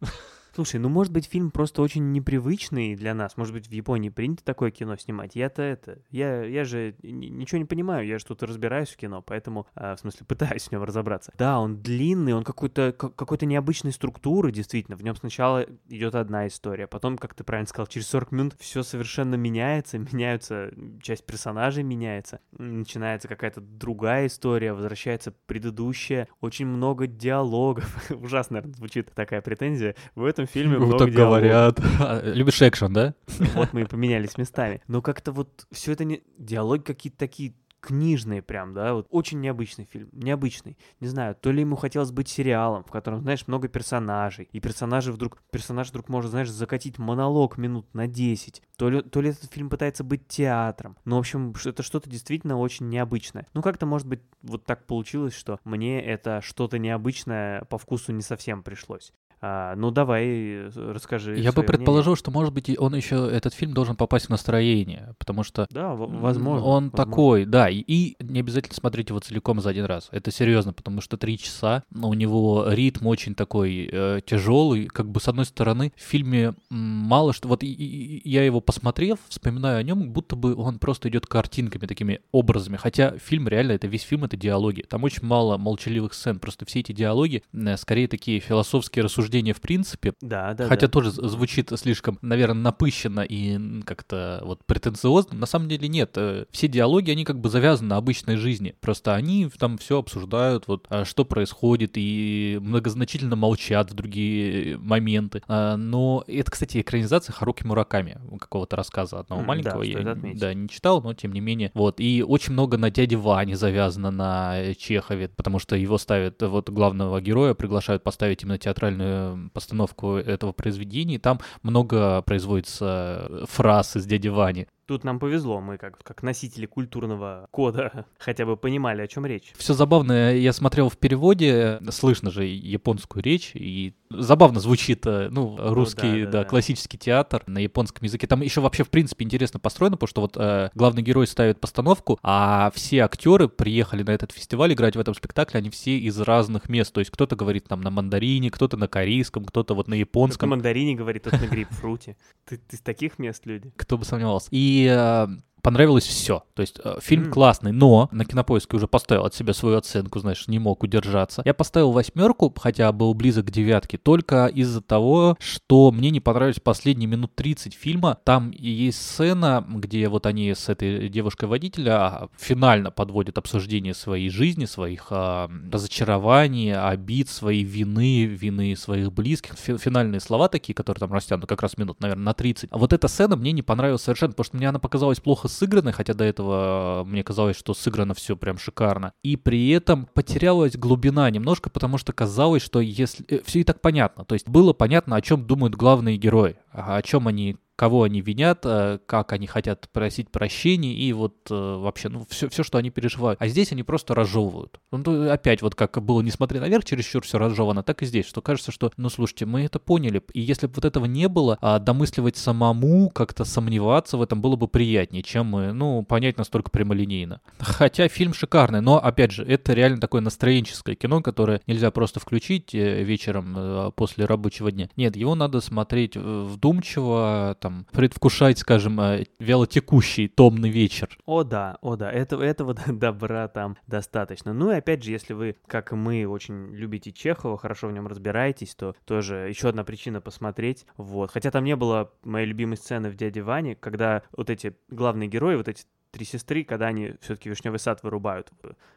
Слушай, 0.54 0.80
ну 0.80 0.88
может 0.88 1.12
быть 1.12 1.26
фильм 1.26 1.50
просто 1.50 1.82
очень 1.82 2.12
непривычный 2.12 2.96
для 2.96 3.14
нас. 3.14 3.36
Может 3.36 3.54
быть 3.54 3.68
в 3.68 3.72
Японии 3.72 4.08
принято 4.08 4.44
такое 4.44 4.70
кино 4.70 4.96
снимать. 4.96 5.34
Я-то 5.34 5.62
это... 5.62 5.98
Я, 6.10 6.44
я 6.44 6.64
же 6.64 6.94
ничего 7.02 7.58
не 7.58 7.64
понимаю, 7.64 8.06
я 8.06 8.18
же 8.18 8.24
тут 8.24 8.42
разбираюсь 8.42 8.88
в 8.88 8.96
кино, 8.96 9.22
поэтому, 9.22 9.66
э, 9.74 9.94
в 9.94 10.00
смысле, 10.00 10.24
пытаюсь 10.28 10.68
в 10.68 10.72
нем 10.72 10.82
разобраться. 10.82 11.32
Да, 11.38 11.58
он 11.58 11.82
длинный, 11.82 12.34
он 12.34 12.44
какой-то 12.44 12.92
какой-то 12.92 13.46
необычной 13.46 13.92
структуры, 13.92 14.52
действительно. 14.52 14.96
В 14.96 15.02
нем 15.02 15.16
сначала 15.16 15.66
идет 15.88 16.14
одна 16.14 16.46
история, 16.46 16.86
потом, 16.86 17.18
как 17.18 17.34
ты 17.34 17.44
правильно 17.44 17.68
сказал, 17.68 17.86
через 17.86 18.08
40 18.08 18.32
минут 18.32 18.54
все 18.58 18.82
совершенно 18.82 19.34
меняется, 19.34 19.98
меняются, 20.12 20.72
часть 21.02 21.24
персонажей 21.26 21.82
меняется, 21.82 22.40
начинается 22.52 23.28
какая-то 23.28 23.60
другая 23.60 24.26
история, 24.26 24.72
возвращается 24.72 25.32
предыдущая, 25.46 26.28
очень 26.40 26.66
много 26.66 27.06
диалогов. 27.06 28.10
Ужасно, 28.10 28.56
наверное, 28.56 28.76
звучит 28.76 29.12
такая 29.14 29.40
претензия. 29.40 29.94
В 30.14 30.24
этом 30.24 30.46
фильме 30.50 30.78
много 30.78 30.98
так 30.98 31.10
говорят. 31.10 31.80
Любишь 32.24 32.62
экшен, 32.62 32.92
да? 32.92 33.14
Вот 33.54 33.72
мы 33.72 33.82
и 33.82 33.84
поменялись 33.84 34.36
местами. 34.36 34.82
Но 34.88 35.02
как-то 35.02 35.32
вот 35.32 35.66
все 35.70 35.92
это 35.92 36.04
не... 36.04 36.22
Диалоги 36.38 36.82
какие-то 36.82 37.18
такие 37.18 37.54
книжные 37.80 38.42
прям, 38.42 38.74
да, 38.74 38.94
вот 38.94 39.06
очень 39.10 39.40
необычный 39.40 39.86
фильм, 39.90 40.08
необычный. 40.12 40.76
Не 41.00 41.08
знаю, 41.08 41.34
то 41.34 41.50
ли 41.50 41.60
ему 41.60 41.76
хотелось 41.76 42.12
быть 42.12 42.28
сериалом, 42.28 42.84
в 42.84 42.90
котором, 42.90 43.22
знаешь, 43.22 43.46
много 43.46 43.68
персонажей, 43.68 44.48
и 44.52 44.60
персонажи 44.60 45.12
вдруг, 45.12 45.42
персонаж 45.50 45.88
вдруг 45.88 46.08
может, 46.08 46.30
знаешь, 46.30 46.50
закатить 46.50 46.98
монолог 46.98 47.58
минут 47.58 47.92
на 47.94 48.06
10, 48.06 48.62
то 48.76 48.90
ли, 48.90 49.02
то 49.02 49.20
ли 49.20 49.30
этот 49.30 49.50
фильм 49.52 49.70
пытается 49.70 50.04
быть 50.04 50.28
театром. 50.28 50.96
Ну, 51.04 51.16
в 51.16 51.20
общем, 51.20 51.54
это 51.64 51.82
что-то 51.82 52.08
действительно 52.08 52.58
очень 52.58 52.88
необычное. 52.88 53.46
Ну, 53.54 53.62
как-то, 53.62 53.86
может 53.86 54.06
быть, 54.06 54.20
вот 54.42 54.64
так 54.64 54.86
получилось, 54.86 55.34
что 55.34 55.58
мне 55.64 56.02
это 56.02 56.40
что-то 56.42 56.78
необычное 56.78 57.64
по 57.64 57.78
вкусу 57.78 58.12
не 58.12 58.22
совсем 58.22 58.62
пришлось. 58.62 59.12
А, 59.42 59.74
ну 59.74 59.90
давай, 59.90 60.24
э, 60.26 60.70
расскажи. 60.74 61.38
Я 61.38 61.52
бы 61.52 61.62
предположил, 61.62 62.10
мнение. 62.12 62.18
что, 62.18 62.30
может 62.30 62.52
быть, 62.52 62.78
он 62.78 62.94
еще 62.94 63.28
этот 63.32 63.54
фильм 63.54 63.72
должен 63.72 63.96
попасть 63.96 64.26
в 64.26 64.28
настроение, 64.28 65.14
потому 65.18 65.44
что 65.44 65.66
да, 65.70 65.94
возможно, 65.94 66.64
он 66.64 66.84
возможно. 66.84 66.90
такой, 66.90 67.44
да, 67.46 67.70
и, 67.70 67.82
и 67.86 68.16
не 68.20 68.40
обязательно 68.40 68.74
смотреть 68.74 69.08
его 69.08 69.18
целиком 69.20 69.60
за 69.60 69.70
один 69.70 69.86
раз. 69.86 70.08
Это 70.12 70.30
серьезно, 70.30 70.74
потому 70.74 71.00
что 71.00 71.16
три 71.16 71.38
часа, 71.38 71.84
у 71.94 72.12
него 72.12 72.66
ритм 72.68 73.06
очень 73.06 73.34
такой 73.34 73.88
э, 73.90 74.20
тяжелый, 74.26 74.86
как 74.86 75.08
бы 75.08 75.20
с 75.20 75.28
одной 75.28 75.46
стороны 75.46 75.92
в 75.96 76.02
фильме 76.02 76.54
мало 76.68 77.32
что, 77.32 77.48
вот 77.48 77.62
и, 77.62 77.72
и, 77.72 78.28
я 78.28 78.44
его 78.44 78.60
посмотрев, 78.60 79.18
вспоминаю 79.28 79.78
о 79.78 79.82
нем, 79.82 80.10
будто 80.10 80.36
бы 80.36 80.54
он 80.54 80.78
просто 80.78 81.08
идет 81.08 81.26
картинками, 81.26 81.86
такими 81.86 82.20
образами, 82.30 82.76
хотя 82.76 83.16
фильм 83.16 83.48
реально 83.48 83.72
это 83.72 83.86
весь 83.86 84.02
фильм 84.02 84.24
это 84.24 84.36
диалоги, 84.36 84.82
там 84.82 85.02
очень 85.04 85.26
мало 85.26 85.56
молчаливых 85.56 86.12
сцен, 86.12 86.38
просто 86.38 86.66
все 86.66 86.80
эти 86.80 86.92
диалоги 86.92 87.42
э, 87.54 87.76
скорее 87.78 88.06
такие 88.06 88.40
философские 88.40 89.04
рассуждения 89.04 89.29
обсуждение 89.30 89.54
в 89.54 89.60
принципе. 89.60 90.14
Да, 90.20 90.54
да. 90.54 90.66
Хотя 90.66 90.86
да. 90.86 90.92
тоже 90.92 91.10
звучит 91.10 91.70
слишком, 91.76 92.18
наверное, 92.22 92.62
напыщенно 92.62 93.20
и 93.20 93.82
как-то 93.82 94.42
вот 94.44 94.64
претенциозно. 94.64 95.36
На 95.36 95.46
самом 95.46 95.68
деле 95.68 95.88
нет. 95.88 96.12
Э, 96.16 96.46
все 96.50 96.68
диалоги, 96.68 97.10
они 97.10 97.24
как 97.24 97.40
бы 97.40 97.48
завязаны 97.48 97.90
на 97.90 97.96
обычной 97.96 98.36
жизни. 98.36 98.74
Просто 98.80 99.14
они 99.14 99.48
там 99.58 99.78
все 99.78 99.98
обсуждают, 99.98 100.66
вот 100.66 100.86
а 100.88 101.04
что 101.04 101.24
происходит, 101.24 101.92
и 101.94 102.58
многозначительно 102.60 103.36
молчат 103.36 103.90
в 103.90 103.94
другие 103.94 104.76
моменты. 104.78 105.42
А, 105.46 105.76
но 105.76 106.24
это, 106.26 106.50
кстати, 106.50 106.80
экранизация 106.80 107.32
Харуки 107.32 107.64
Мураками, 107.64 108.18
какого-то 108.38 108.76
рассказа 108.76 109.20
одного 109.20 109.42
mm, 109.42 109.46
маленького. 109.46 109.84
Да, 109.84 109.88
Я 109.90 110.34
да, 110.34 110.54
не 110.54 110.68
читал, 110.68 111.02
но 111.02 111.14
тем 111.14 111.32
не 111.32 111.40
менее. 111.40 111.70
Вот. 111.74 112.00
И 112.00 112.24
очень 112.26 112.52
много 112.52 112.76
на 112.76 112.90
дяде 112.90 113.16
Ване 113.16 113.56
завязано 113.56 114.10
на 114.10 114.74
Чехове, 114.74 115.28
потому 115.28 115.58
что 115.58 115.76
его 115.76 115.98
ставят, 115.98 116.42
вот 116.42 116.70
главного 116.70 117.20
героя 117.20 117.54
приглашают 117.54 118.02
поставить 118.02 118.42
именно 118.42 118.58
театральную 118.58 119.19
постановку 119.52 120.14
этого 120.16 120.52
произведения, 120.52 121.18
там 121.18 121.40
много 121.62 122.22
производится 122.22 123.46
фраз 123.48 123.96
из 123.96 124.06
«Дяди 124.06 124.28
Вани». 124.28 124.66
Тут 124.90 125.04
нам 125.04 125.20
повезло, 125.20 125.60
мы 125.60 125.78
как, 125.78 126.02
как 126.02 126.24
носители 126.24 126.66
культурного 126.66 127.46
кода 127.52 128.06
хотя 128.18 128.44
бы 128.44 128.56
понимали, 128.56 129.02
о 129.02 129.06
чем 129.06 129.24
речь. 129.24 129.52
Все 129.56 129.72
забавно, 129.72 130.34
я 130.34 130.52
смотрел 130.52 130.88
в 130.88 130.96
переводе, 130.96 131.80
слышно 131.90 132.32
же 132.32 132.44
японскую 132.44 133.22
речь, 133.22 133.52
и 133.54 133.94
забавно 134.10 134.58
звучит, 134.58 135.06
э, 135.06 135.28
ну, 135.30 135.56
русский, 135.56 136.08
ну, 136.08 136.24
да, 136.24 136.24
да, 136.24 136.38
да, 136.40 136.44
классический 136.44 136.98
театр 136.98 137.44
на 137.46 137.58
японском 137.58 138.04
языке. 138.04 138.26
Там 138.26 138.42
еще 138.42 138.60
вообще, 138.60 138.82
в 138.82 138.90
принципе, 138.90 139.24
интересно 139.24 139.60
построено, 139.60 139.96
потому 139.96 140.08
что 140.08 140.20
вот 140.22 140.36
э, 140.36 140.70
главный 140.74 141.02
герой 141.02 141.28
ставит 141.28 141.60
постановку, 141.60 142.18
а 142.24 142.72
все 142.74 143.04
актеры 143.04 143.48
приехали 143.48 144.02
на 144.02 144.10
этот 144.10 144.32
фестиваль 144.32 144.72
играть 144.72 144.96
в 144.96 144.98
этом 144.98 145.14
спектакле, 145.14 145.58
они 145.58 145.70
все 145.70 145.98
из 145.98 146.18
разных 146.18 146.68
мест. 146.68 146.92
То 146.92 146.98
есть 146.98 147.12
кто-то 147.12 147.36
говорит 147.36 147.68
там 147.68 147.80
на 147.80 147.90
мандарине, 147.90 148.50
кто-то 148.50 148.76
на 148.76 148.88
корейском, 148.88 149.44
кто-то 149.44 149.74
вот 149.74 149.86
на 149.86 149.94
японском. 149.94 150.38
Кто 150.38 150.46
на 150.46 150.56
мандарине 150.56 150.96
говорит, 150.96 151.22
кто-то 151.22 151.44
на 151.44 151.46
грейпфруте. 151.46 152.16
Ты 152.44 152.60
из 152.70 152.80
таких 152.80 153.20
мест 153.20 153.46
люди? 153.46 153.72
Кто 153.76 153.96
бы 153.96 154.04
сомневался. 154.04 154.48
И 154.50 154.79
Э, 154.86 155.26
понравилось 155.62 156.06
все. 156.06 156.44
То 156.54 156.62
есть 156.62 156.80
э, 156.82 156.98
фильм 157.00 157.24
mm. 157.24 157.30
классный, 157.30 157.72
но 157.72 158.08
на 158.12 158.24
кинопоиске 158.24 158.76
уже 158.76 158.86
поставил 158.86 159.24
от 159.24 159.34
себя 159.34 159.54
свою 159.54 159.76
оценку, 159.78 160.18
знаешь, 160.20 160.48
не 160.48 160.58
мог 160.58 160.82
удержаться. 160.82 161.42
Я 161.44 161.54
поставил 161.54 161.92
восьмерку, 161.92 162.52
хотя 162.56 162.90
был 162.92 163.14
близок 163.14 163.46
к 163.46 163.50
девятке, 163.50 163.98
только 163.98 164.46
из-за 164.46 164.80
того, 164.80 165.36
что 165.40 165.90
мне 165.90 166.10
не 166.10 166.20
понравились 166.20 166.60
последние 166.60 167.08
минут 167.08 167.34
30 167.34 167.74
фильма. 167.74 168.18
Там 168.24 168.50
есть 168.50 169.00
сцена, 169.00 169.64
где 169.68 170.08
вот 170.08 170.26
они 170.26 170.54
с 170.54 170.68
этой 170.68 171.08
девушкой-водителя 171.08 171.92
а, 171.92 172.28
финально 172.38 172.90
подводят 172.90 173.38
обсуждение 173.38 173.94
своей 173.94 174.30
жизни, 174.30 174.64
своих 174.64 175.06
а, 175.10 175.50
разочарований, 175.70 176.74
обид, 176.74 177.28
своей 177.28 177.64
вины, 177.64 178.24
вины 178.24 178.76
своих 178.76 179.12
близких. 179.12 179.54
Финальные 179.56 180.20
слова 180.20 180.48
такие, 180.48 180.74
которые 180.74 181.00
там 181.00 181.12
растянуты 181.12 181.46
как 181.46 181.62
раз 181.62 181.76
минут, 181.78 182.00
наверное, 182.00 182.24
на 182.24 182.34
30. 182.34 182.70
А 182.72 182.78
вот 182.78 182.92
эта 182.92 183.08
сцена 183.08 183.36
мне 183.36 183.52
не 183.52 183.62
понравилась 183.62 184.02
совершенно, 184.02 184.32
потому 184.32 184.44
что 184.44 184.56
мне 184.56 184.68
она 184.68 184.78
показалась 184.78 185.20
плохо 185.20 185.48
сыграны, 185.50 185.92
хотя 185.92 186.14
до 186.14 186.24
этого 186.24 187.04
мне 187.06 187.22
казалось, 187.22 187.56
что 187.56 187.74
сыграно 187.74 188.14
все 188.14 188.36
прям 188.36 188.58
шикарно. 188.58 189.12
И 189.22 189.36
при 189.36 189.68
этом 189.70 190.06
потерялась 190.14 190.76
глубина 190.76 191.28
немножко, 191.30 191.70
потому 191.70 191.98
что 191.98 192.12
казалось, 192.12 192.62
что 192.62 192.80
если... 192.80 193.24
Э, 193.28 193.40
все 193.44 193.60
и 193.60 193.64
так 193.64 193.80
понятно. 193.80 194.24
То 194.24 194.34
есть 194.34 194.48
было 194.48 194.72
понятно, 194.72 195.16
о 195.16 195.20
чем 195.20 195.46
думают 195.46 195.74
главные 195.74 196.16
герои, 196.16 196.56
о 196.72 197.02
чем 197.02 197.28
они 197.28 197.56
кого 197.80 198.02
они 198.02 198.20
винят, 198.20 198.60
э, 198.64 198.98
как 199.06 199.32
они 199.32 199.46
хотят 199.46 199.88
просить 199.90 200.30
прощения 200.30 200.92
и 200.92 201.14
вот 201.14 201.50
э, 201.50 201.54
вообще, 201.54 202.10
ну, 202.10 202.26
все, 202.28 202.50
все, 202.50 202.62
что 202.62 202.76
они 202.76 202.90
переживают. 202.90 203.40
А 203.40 203.48
здесь 203.48 203.72
они 203.72 203.82
просто 203.82 204.14
разжевывают. 204.14 204.78
Ну, 204.92 205.30
опять 205.30 205.62
вот 205.62 205.74
как 205.74 206.02
было 206.02 206.20
«Несмотря 206.20 206.60
наверх», 206.60 206.84
чересчур 206.84 207.24
все 207.24 207.38
разжевано, 207.38 207.82
так 207.82 208.02
и 208.02 208.04
здесь, 208.04 208.26
что 208.26 208.42
кажется, 208.42 208.70
что, 208.70 208.92
ну, 208.98 209.08
слушайте, 209.08 209.46
мы 209.46 209.62
это 209.62 209.78
поняли, 209.78 210.22
и 210.34 210.42
если 210.42 210.66
бы 210.66 210.74
вот 210.74 210.84
этого 210.84 211.06
не 211.06 211.26
было, 211.26 211.56
а 211.62 211.78
домысливать 211.78 212.36
самому, 212.36 213.08
как-то 213.08 213.46
сомневаться 213.46 214.18
в 214.18 214.22
этом 214.22 214.42
было 214.42 214.56
бы 214.56 214.68
приятнее, 214.68 215.22
чем 215.22 215.46
мы, 215.46 215.72
ну, 215.72 216.02
понять 216.02 216.36
настолько 216.36 216.70
прямолинейно. 216.70 217.40
Хотя 217.60 218.08
фильм 218.08 218.34
шикарный, 218.34 218.82
но, 218.82 219.02
опять 219.02 219.32
же, 219.32 219.42
это 219.42 219.72
реально 219.72 220.02
такое 220.02 220.20
настроенческое 220.20 220.96
кино, 220.96 221.22
которое 221.22 221.62
нельзя 221.66 221.90
просто 221.90 222.20
включить 222.20 222.74
э, 222.74 223.02
вечером 223.04 223.90
после 223.96 224.26
рабочего 224.26 224.70
дня. 224.70 224.90
Нет, 224.96 225.16
его 225.16 225.34
надо 225.34 225.62
смотреть 225.62 226.14
вдумчиво, 226.14 227.56
там, 227.58 227.69
предвкушать, 227.92 228.58
скажем, 228.58 229.00
вялотекущий 229.38 230.28
томный 230.28 230.70
вечер. 230.70 231.18
О 231.26 231.44
да, 231.44 231.78
о 231.80 231.96
да, 231.96 232.10
этого, 232.10 232.42
этого 232.42 232.74
добра 232.86 233.48
там 233.48 233.76
достаточно. 233.86 234.52
Ну 234.52 234.70
и 234.70 234.74
опять 234.74 235.02
же, 235.02 235.10
если 235.10 235.34
вы, 235.34 235.56
как 235.66 235.92
и 235.92 235.94
мы, 235.96 236.26
очень 236.26 236.74
любите 236.74 237.12
Чехова, 237.12 237.58
хорошо 237.58 237.88
в 237.88 237.92
нем 237.92 238.06
разбираетесь, 238.06 238.74
то 238.74 238.94
тоже 239.04 239.46
еще 239.48 239.68
одна 239.68 239.84
причина 239.84 240.20
посмотреть. 240.20 240.86
Вот. 240.96 241.30
Хотя 241.30 241.50
там 241.50 241.64
не 241.64 241.76
было 241.76 242.12
моей 242.24 242.46
любимой 242.46 242.76
сцены 242.76 243.10
в 243.10 243.16
«Дяде 243.16 243.42
Ване», 243.42 243.74
когда 243.74 244.22
вот 244.36 244.50
эти 244.50 244.76
главные 244.88 245.28
герои, 245.28 245.56
вот 245.56 245.68
эти 245.68 245.84
три 246.10 246.24
сестры, 246.24 246.64
когда 246.64 246.86
они 246.86 247.14
все-таки 247.20 247.48
вишневый 247.48 247.78
сад 247.78 248.02
вырубают. 248.02 248.50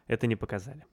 Это 0.06 0.26
не 0.26 0.36
показали. 0.36 0.84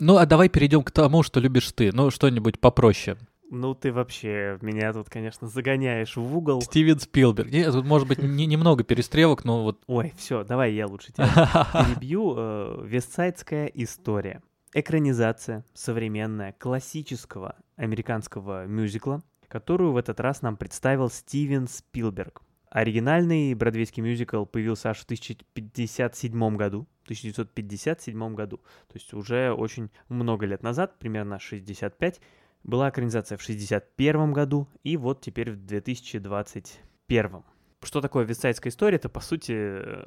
Ну, 0.00 0.16
а 0.16 0.26
давай 0.26 0.48
перейдем 0.48 0.82
к 0.82 0.92
тому, 0.92 1.22
что 1.24 1.40
любишь 1.40 1.72
ты. 1.72 1.92
Ну, 1.92 2.10
что-нибудь 2.10 2.60
попроще. 2.60 3.18
Ну, 3.50 3.74
ты 3.74 3.92
вообще 3.92 4.58
меня 4.60 4.92
тут, 4.92 5.08
конечно, 5.08 5.48
загоняешь 5.48 6.16
в 6.16 6.36
угол. 6.36 6.60
Стивен 6.60 6.98
Спилберг. 6.98 7.50
Нет, 7.50 7.72
тут, 7.72 7.86
может 7.86 8.06
быть, 8.06 8.18
не, 8.18 8.46
немного 8.46 8.84
перестрелок, 8.84 9.44
но 9.44 9.62
вот... 9.62 9.82
Ой, 9.86 10.12
все, 10.16 10.44
давай 10.44 10.74
я 10.74 10.86
лучше 10.86 11.12
тебя 11.12 11.26
перебью. 11.72 12.34
Э, 12.36 12.82
Вестсайдская 12.84 13.66
история. 13.66 14.42
Экранизация 14.74 15.64
современная, 15.72 16.52
классического 16.52 17.56
американского 17.76 18.66
мюзикла, 18.66 19.22
которую 19.48 19.92
в 19.92 19.96
этот 19.96 20.20
раз 20.20 20.42
нам 20.42 20.56
представил 20.58 21.08
Стивен 21.08 21.68
Спилберг. 21.68 22.42
Оригинальный 22.68 23.54
бродвейский 23.54 24.02
мюзикл 24.02 24.44
появился 24.44 24.90
аж 24.90 24.98
в 24.98 25.04
1057 25.04 26.56
году, 26.56 26.86
1957 27.04 28.34
году, 28.34 28.58
то 28.58 28.94
есть 28.94 29.14
уже 29.14 29.52
очень 29.52 29.90
много 30.08 30.44
лет 30.44 30.62
назад, 30.62 30.98
примерно 30.98 31.38
65, 31.38 32.20
была 32.62 32.90
экранизация 32.90 33.38
в 33.38 33.42
61 33.42 34.32
году 34.32 34.68
и 34.82 34.96
вот 34.96 35.20
теперь 35.20 35.52
в 35.52 35.66
2021. 35.66 37.44
Что 37.82 38.00
такое 38.00 38.24
Вестсайдская 38.24 38.70
история? 38.70 38.96
Это, 38.96 39.08
по 39.08 39.20
сути, 39.20 39.52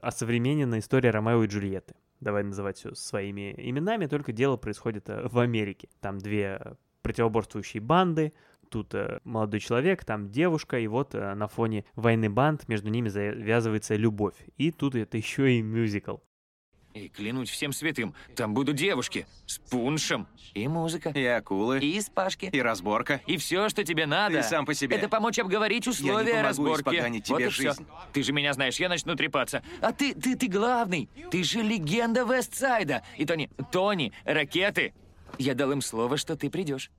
осовремененная 0.01 0.79
история 0.79 1.11
Ромео 1.11 1.43
и 1.43 1.47
Джульетты. 1.47 1.95
Давай 2.19 2.43
называть 2.43 2.77
все 2.77 2.93
своими 2.93 3.53
именами, 3.57 4.05
только 4.05 4.31
дело 4.31 4.57
происходит 4.57 5.09
э, 5.09 5.27
в 5.27 5.39
Америке. 5.39 5.89
Там 6.01 6.19
две 6.19 6.75
противоборствующие 7.01 7.81
банды, 7.81 8.33
тут 8.69 8.93
э, 8.93 9.19
молодой 9.23 9.59
человек, 9.59 10.05
там 10.05 10.29
девушка, 10.29 10.77
и 10.77 10.87
вот 10.87 11.15
э, 11.15 11.33
на 11.33 11.47
фоне 11.47 11.85
войны 11.95 12.29
банд 12.29 12.67
между 12.67 12.89
ними 12.89 13.09
завязывается 13.09 13.95
любовь. 13.95 14.35
И 14.57 14.71
тут 14.71 14.95
это 14.95 15.17
еще 15.23 15.51
и 15.51 15.61
мюзикл. 15.61 16.17
И 16.93 17.07
клянуть 17.07 17.49
всем 17.49 17.71
святым, 17.71 18.13
там 18.35 18.53
будут 18.53 18.75
девушки 18.75 19.25
с 19.45 19.59
пуншем. 19.59 20.27
И 20.53 20.67
музыка. 20.67 21.09
И 21.09 21.23
акулы. 21.25 21.79
И 21.79 22.01
спашки. 22.01 22.49
И 22.51 22.61
разборка. 22.61 23.21
И 23.27 23.37
все, 23.37 23.69
что 23.69 23.83
тебе 23.83 24.05
надо. 24.05 24.41
Ты 24.41 24.43
сам 24.43 24.65
по 24.65 24.73
себе. 24.73 24.97
Это 24.97 25.07
помочь 25.07 25.39
обговорить 25.39 25.87
условия 25.87 26.29
я 26.29 26.35
не 26.37 26.41
разборки. 26.41 27.19
тебе 27.21 27.45
вот 27.45 27.53
жизнь. 27.53 27.85
Все. 27.85 28.09
Ты 28.11 28.23
же 28.23 28.33
меня 28.33 28.53
знаешь, 28.53 28.77
я 28.79 28.89
начну 28.89 29.15
трепаться. 29.15 29.63
А 29.79 29.93
ты, 29.93 30.13
ты, 30.13 30.35
ты 30.35 30.47
главный. 30.47 31.09
Ты 31.31 31.43
же 31.43 31.61
легенда 31.61 32.23
Вестсайда. 32.23 33.03
И 33.17 33.25
Тони, 33.25 33.49
Тони, 33.71 34.11
ракеты. 34.25 34.93
Я 35.37 35.55
дал 35.55 35.71
им 35.71 35.81
слово, 35.81 36.17
что 36.17 36.35
ты 36.35 36.49
придешь. 36.49 36.91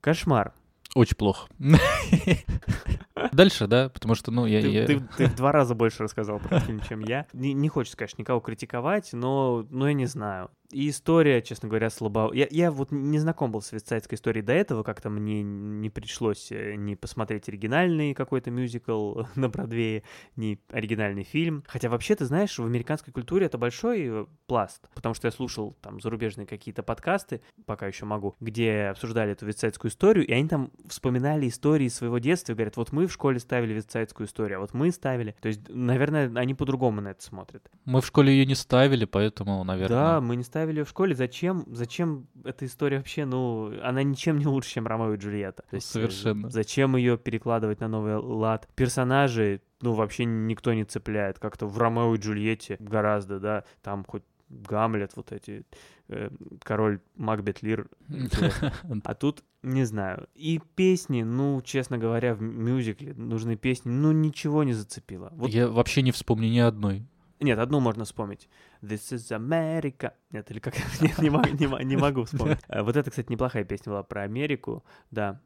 Кошмар. 0.00 0.52
Очень 0.94 1.16
плохо. 1.16 1.48
Дальше, 3.32 3.66
да, 3.66 3.88
потому 3.88 4.14
что, 4.14 4.30
ну, 4.30 4.46
я... 4.46 4.60
Ты, 4.60 4.68
я... 4.68 4.86
ты, 4.86 5.00
ты 5.16 5.26
в 5.26 5.36
два 5.36 5.52
раза 5.52 5.74
больше 5.74 6.02
рассказал 6.02 6.38
про 6.38 6.60
фильм, 6.60 6.80
чем 6.88 7.00
я. 7.00 7.26
Не, 7.32 7.52
не 7.52 7.68
хочется, 7.68 7.96
конечно, 7.96 8.20
никого 8.20 8.40
критиковать, 8.40 9.12
но, 9.12 9.66
но 9.70 9.88
я 9.88 9.94
не 9.94 10.06
знаю. 10.06 10.50
И 10.72 10.88
история, 10.88 11.42
честно 11.42 11.68
говоря, 11.68 11.90
слаба. 11.90 12.32
Я, 12.32 12.46
я 12.48 12.70
вот 12.70 12.92
не 12.92 13.18
знаком 13.18 13.50
был 13.50 13.60
с 13.60 13.72
вестсайдской 13.72 14.14
историей 14.16 14.44
до 14.44 14.52
этого, 14.52 14.84
как-то 14.84 15.10
мне 15.10 15.42
не 15.42 15.90
пришлось 15.90 16.52
э, 16.52 16.76
ни 16.76 16.94
посмотреть 16.94 17.48
оригинальный 17.48 18.14
какой-то 18.14 18.52
мюзикл 18.52 19.22
на 19.34 19.48
Бродвее, 19.48 20.04
ни 20.36 20.60
оригинальный 20.70 21.24
фильм. 21.24 21.64
Хотя 21.66 21.88
вообще, 21.88 22.14
ты 22.14 22.24
знаешь, 22.24 22.56
в 22.56 22.64
американской 22.64 23.12
культуре 23.12 23.46
это 23.46 23.58
большой 23.58 24.06
э, 24.06 24.26
пласт, 24.46 24.88
потому 24.94 25.14
что 25.14 25.26
я 25.26 25.32
слушал 25.32 25.76
там 25.80 26.00
зарубежные 26.00 26.46
какие-то 26.46 26.84
подкасты, 26.84 27.40
пока 27.66 27.88
еще 27.88 28.04
могу, 28.04 28.36
где 28.38 28.84
обсуждали 28.90 29.32
эту 29.32 29.46
вестсайдскую 29.46 29.90
историю, 29.90 30.24
и 30.24 30.32
они 30.32 30.48
там 30.48 30.70
вспоминали 30.88 31.48
истории 31.48 31.88
своего 31.88 32.18
детства 32.18 32.52
и 32.52 32.54
говорят, 32.54 32.76
вот 32.76 32.92
мы 32.92 33.08
в 33.10 33.12
школе 33.12 33.38
ставили 33.38 33.74
вестсайдскую 33.74 34.26
историю, 34.26 34.58
а 34.58 34.60
вот 34.60 34.72
мы 34.72 34.90
ставили. 34.92 35.36
То 35.42 35.48
есть, 35.48 35.60
наверное, 35.68 36.32
они 36.36 36.54
по-другому 36.54 37.02
на 37.02 37.08
это 37.08 37.22
смотрят. 37.22 37.68
Мы 37.84 38.00
в 38.00 38.06
школе 38.06 38.32
ее 38.32 38.46
не 38.46 38.54
ставили, 38.54 39.04
поэтому, 39.04 39.62
наверное... 39.62 39.98
Да, 39.98 40.20
мы 40.20 40.36
не 40.36 40.42
ставили 40.42 40.70
ставили 40.70 40.82
в 40.82 40.88
школе, 40.88 41.14
зачем, 41.14 41.64
зачем 41.68 42.26
эта 42.44 42.64
история 42.64 42.98
вообще, 42.98 43.24
ну, 43.24 43.72
она 43.82 44.02
ничем 44.02 44.38
не 44.38 44.46
лучше, 44.46 44.70
чем 44.70 44.86
Ромео 44.86 45.14
и 45.14 45.16
Джульетта. 45.16 45.64
То 45.70 45.76
есть, 45.76 45.88
э, 45.90 45.92
Совершенно. 45.92 46.50
Зачем 46.50 46.96
ее 46.96 47.18
перекладывать 47.18 47.80
на 47.80 47.88
новый 47.88 48.16
лад? 48.16 48.68
Персонажи, 48.76 49.60
ну, 49.80 49.92
вообще 49.94 50.24
никто 50.24 50.72
не 50.74 50.84
цепляет. 50.84 51.38
Как-то 51.38 51.66
в 51.66 51.78
Ромео 51.78 52.14
и 52.14 52.18
Джульетте 52.18 52.76
гораздо, 52.78 53.40
да, 53.40 53.64
там 53.82 54.04
хоть 54.04 54.22
Гамлет, 54.50 55.16
вот 55.16 55.32
эти, 55.32 55.64
э, 56.08 56.30
король 56.62 57.00
Макбет 57.16 57.62
Лир. 57.62 57.88
А 59.04 59.14
тут, 59.14 59.44
не 59.62 59.84
знаю. 59.84 60.28
И 60.34 60.60
песни, 60.74 61.22
ну, 61.22 61.62
честно 61.62 61.98
говоря, 61.98 62.34
в 62.34 62.42
мюзикле 62.42 63.14
нужны 63.14 63.56
песни, 63.56 63.90
ну, 63.90 64.12
ничего 64.12 64.64
не 64.64 64.72
зацепило. 64.72 65.32
Вот... 65.32 65.50
Я 65.50 65.68
вообще 65.68 66.02
не 66.02 66.12
вспомню 66.12 66.48
ни 66.48 66.58
одной. 66.58 67.06
Нет, 67.40 67.58
одну 67.58 67.80
можно 67.80 68.04
вспомнить. 68.04 68.48
This 68.82 69.12
is 69.14 69.30
America. 69.30 70.12
Нет, 70.30 70.50
или 70.50 70.58
как? 70.58 70.74
Нет, 71.00 71.18
не, 71.18 71.30
могу, 71.30 71.48
не, 71.48 71.84
не 71.84 71.96
могу 71.96 72.24
вспомнить. 72.24 72.58
Э, 72.68 72.82
вот 72.82 72.96
это, 72.96 73.10
кстати, 73.10 73.30
неплохая 73.30 73.64
песня 73.64 73.92
была 73.92 74.02
про 74.02 74.22
Америку. 74.22 74.84
Да. 75.10 75.40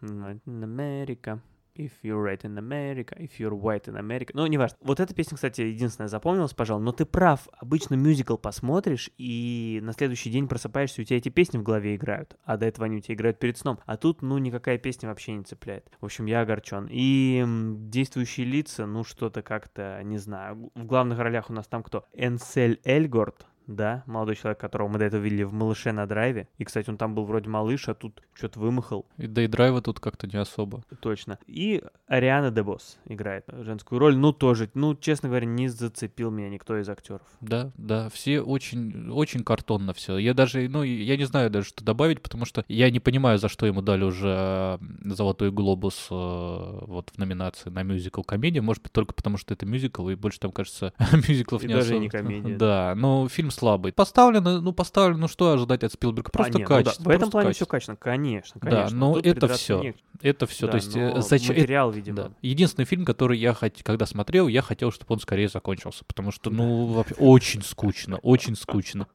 Америка. 0.00 1.40
If 1.78 1.92
you're 2.02 2.24
red 2.24 2.40
in 2.42 2.58
America, 2.58 3.16
if 3.16 3.38
you're 3.38 3.54
white 3.54 3.86
in 3.86 3.96
America. 3.96 4.32
Ну, 4.34 4.44
неважно. 4.46 4.76
Вот 4.80 4.98
эта 4.98 5.14
песня, 5.14 5.36
кстати, 5.36 5.60
единственная 5.60 6.08
запомнилась, 6.08 6.52
пожалуй. 6.52 6.82
Но 6.82 6.90
ты 6.90 7.06
прав. 7.06 7.46
Обычно 7.52 7.94
мюзикл 7.94 8.36
посмотришь, 8.36 9.10
и 9.16 9.78
на 9.82 9.92
следующий 9.92 10.30
день 10.30 10.48
просыпаешься, 10.48 11.00
у 11.00 11.04
тебя 11.04 11.18
эти 11.18 11.28
песни 11.28 11.58
в 11.58 11.62
голове 11.62 11.94
играют. 11.94 12.36
А 12.44 12.56
до 12.56 12.66
этого 12.66 12.86
они 12.86 12.96
у 12.96 13.00
тебя 13.00 13.14
играют 13.14 13.38
перед 13.38 13.56
сном. 13.56 13.78
А 13.86 13.96
тут, 13.96 14.22
ну, 14.22 14.38
никакая 14.38 14.76
песня 14.76 15.08
вообще 15.08 15.34
не 15.34 15.44
цепляет. 15.44 15.88
В 16.00 16.06
общем, 16.06 16.26
я 16.26 16.40
огорчен. 16.40 16.88
И 16.90 17.44
действующие 17.46 18.44
лица, 18.44 18.84
ну, 18.86 19.04
что-то 19.04 19.42
как-то, 19.42 20.00
не 20.02 20.18
знаю. 20.18 20.72
В 20.74 20.84
главных 20.84 21.20
ролях 21.20 21.48
у 21.48 21.52
нас 21.52 21.68
там 21.68 21.84
кто? 21.84 22.06
Энсель 22.12 22.80
Эльгорд, 22.84 23.46
да, 23.68 24.02
молодой 24.06 24.34
человек, 24.34 24.58
которого 24.58 24.88
мы 24.88 24.98
до 24.98 25.04
этого 25.04 25.20
видели 25.20 25.42
в 25.44 25.52
«Малыше 25.52 25.92
на 25.92 26.06
драйве». 26.06 26.48
И, 26.56 26.64
кстати, 26.64 26.88
он 26.88 26.96
там 26.96 27.14
был 27.14 27.24
вроде 27.24 27.48
малыш, 27.48 27.88
а 27.88 27.94
тут 27.94 28.22
что-то 28.34 28.58
вымахал. 28.58 29.06
И, 29.18 29.26
да 29.26 29.42
и 29.42 29.46
драйва 29.46 29.82
тут 29.82 30.00
как-то 30.00 30.26
не 30.26 30.36
особо. 30.36 30.82
Точно. 31.00 31.38
И 31.46 31.82
Ариана 32.06 32.50
Дебос 32.50 32.98
играет 33.04 33.44
женскую 33.48 33.98
роль. 33.98 34.16
Ну, 34.16 34.32
тоже, 34.32 34.70
ну, 34.74 34.94
честно 34.94 35.28
говоря, 35.28 35.46
не 35.46 35.68
зацепил 35.68 36.30
меня 36.30 36.48
никто 36.48 36.78
из 36.78 36.88
актеров. 36.88 37.26
Да, 37.40 37.70
да, 37.76 38.08
все 38.08 38.40
очень, 38.40 39.10
очень 39.10 39.44
картонно 39.44 39.92
все. 39.92 40.16
Я 40.16 40.32
даже, 40.32 40.66
ну, 40.68 40.82
я 40.82 41.16
не 41.18 41.24
знаю 41.24 41.50
даже, 41.50 41.68
что 41.68 41.84
добавить, 41.84 42.22
потому 42.22 42.46
что 42.46 42.64
я 42.68 42.90
не 42.90 43.00
понимаю, 43.00 43.38
за 43.38 43.48
что 43.48 43.66
ему 43.66 43.82
дали 43.82 44.04
уже 44.04 44.78
«Золотой 45.04 45.52
глобус» 45.52 46.08
э, 46.10 46.14
вот 46.14 47.10
в 47.14 47.18
номинации 47.18 47.68
на 47.68 47.82
мюзикл 47.82 48.22
комедия. 48.22 48.62
Может 48.62 48.82
быть, 48.82 48.92
только 48.92 49.12
потому, 49.12 49.36
что 49.36 49.52
это 49.52 49.66
мюзикл, 49.66 50.08
и 50.08 50.14
больше 50.14 50.40
там, 50.40 50.52
кажется, 50.52 50.94
мюзиклов 51.12 51.62
и 51.64 51.68
не 51.68 51.74
даже 51.74 51.90
особо. 51.90 52.00
не 52.00 52.08
комедия. 52.08 52.56
Да, 52.56 52.94
но 52.96 53.28
фильм 53.28 53.50
слабый. 53.58 53.92
Поставлено, 53.92 54.60
ну 54.60 54.72
поставлено, 54.72 55.22
ну 55.22 55.28
что 55.28 55.52
ожидать 55.52 55.84
от 55.84 55.92
Спилберга? 55.92 56.30
Просто 56.30 56.56
а, 56.56 56.58
нет, 56.58 56.68
качество. 56.68 57.02
Ну, 57.02 57.08
да. 57.08 57.14
В 57.14 57.16
этом 57.16 57.30
плане 57.30 57.48
качество. 57.48 57.64
все 57.64 57.70
качественно, 57.70 57.96
конечно, 57.96 58.60
конечно. 58.60 58.90
Да, 58.90 58.94
но 58.94 59.18
это 59.18 59.48
все. 59.48 59.80
Не... 59.80 59.94
Это 60.20 60.46
все. 60.46 60.66
Да, 60.66 60.72
То 60.72 60.76
есть 60.76 60.96
но 60.96 61.20
зачем? 61.20 61.56
Материал, 61.56 61.90
видимо. 61.90 62.16
Да. 62.16 62.30
Единственный 62.42 62.84
фильм, 62.84 63.04
который 63.04 63.38
я 63.38 63.54
хот... 63.54 63.74
когда 63.82 64.06
смотрел, 64.06 64.48
я 64.48 64.62
хотел, 64.62 64.90
чтобы 64.90 65.12
он 65.14 65.20
скорее 65.20 65.48
закончился, 65.48 66.04
потому 66.04 66.32
что, 66.32 66.50
ну, 66.50 66.86
вообще 66.86 67.14
очень 67.14 67.62
скучно, 67.62 68.18
очень 68.22 68.56
скучно. 68.56 69.06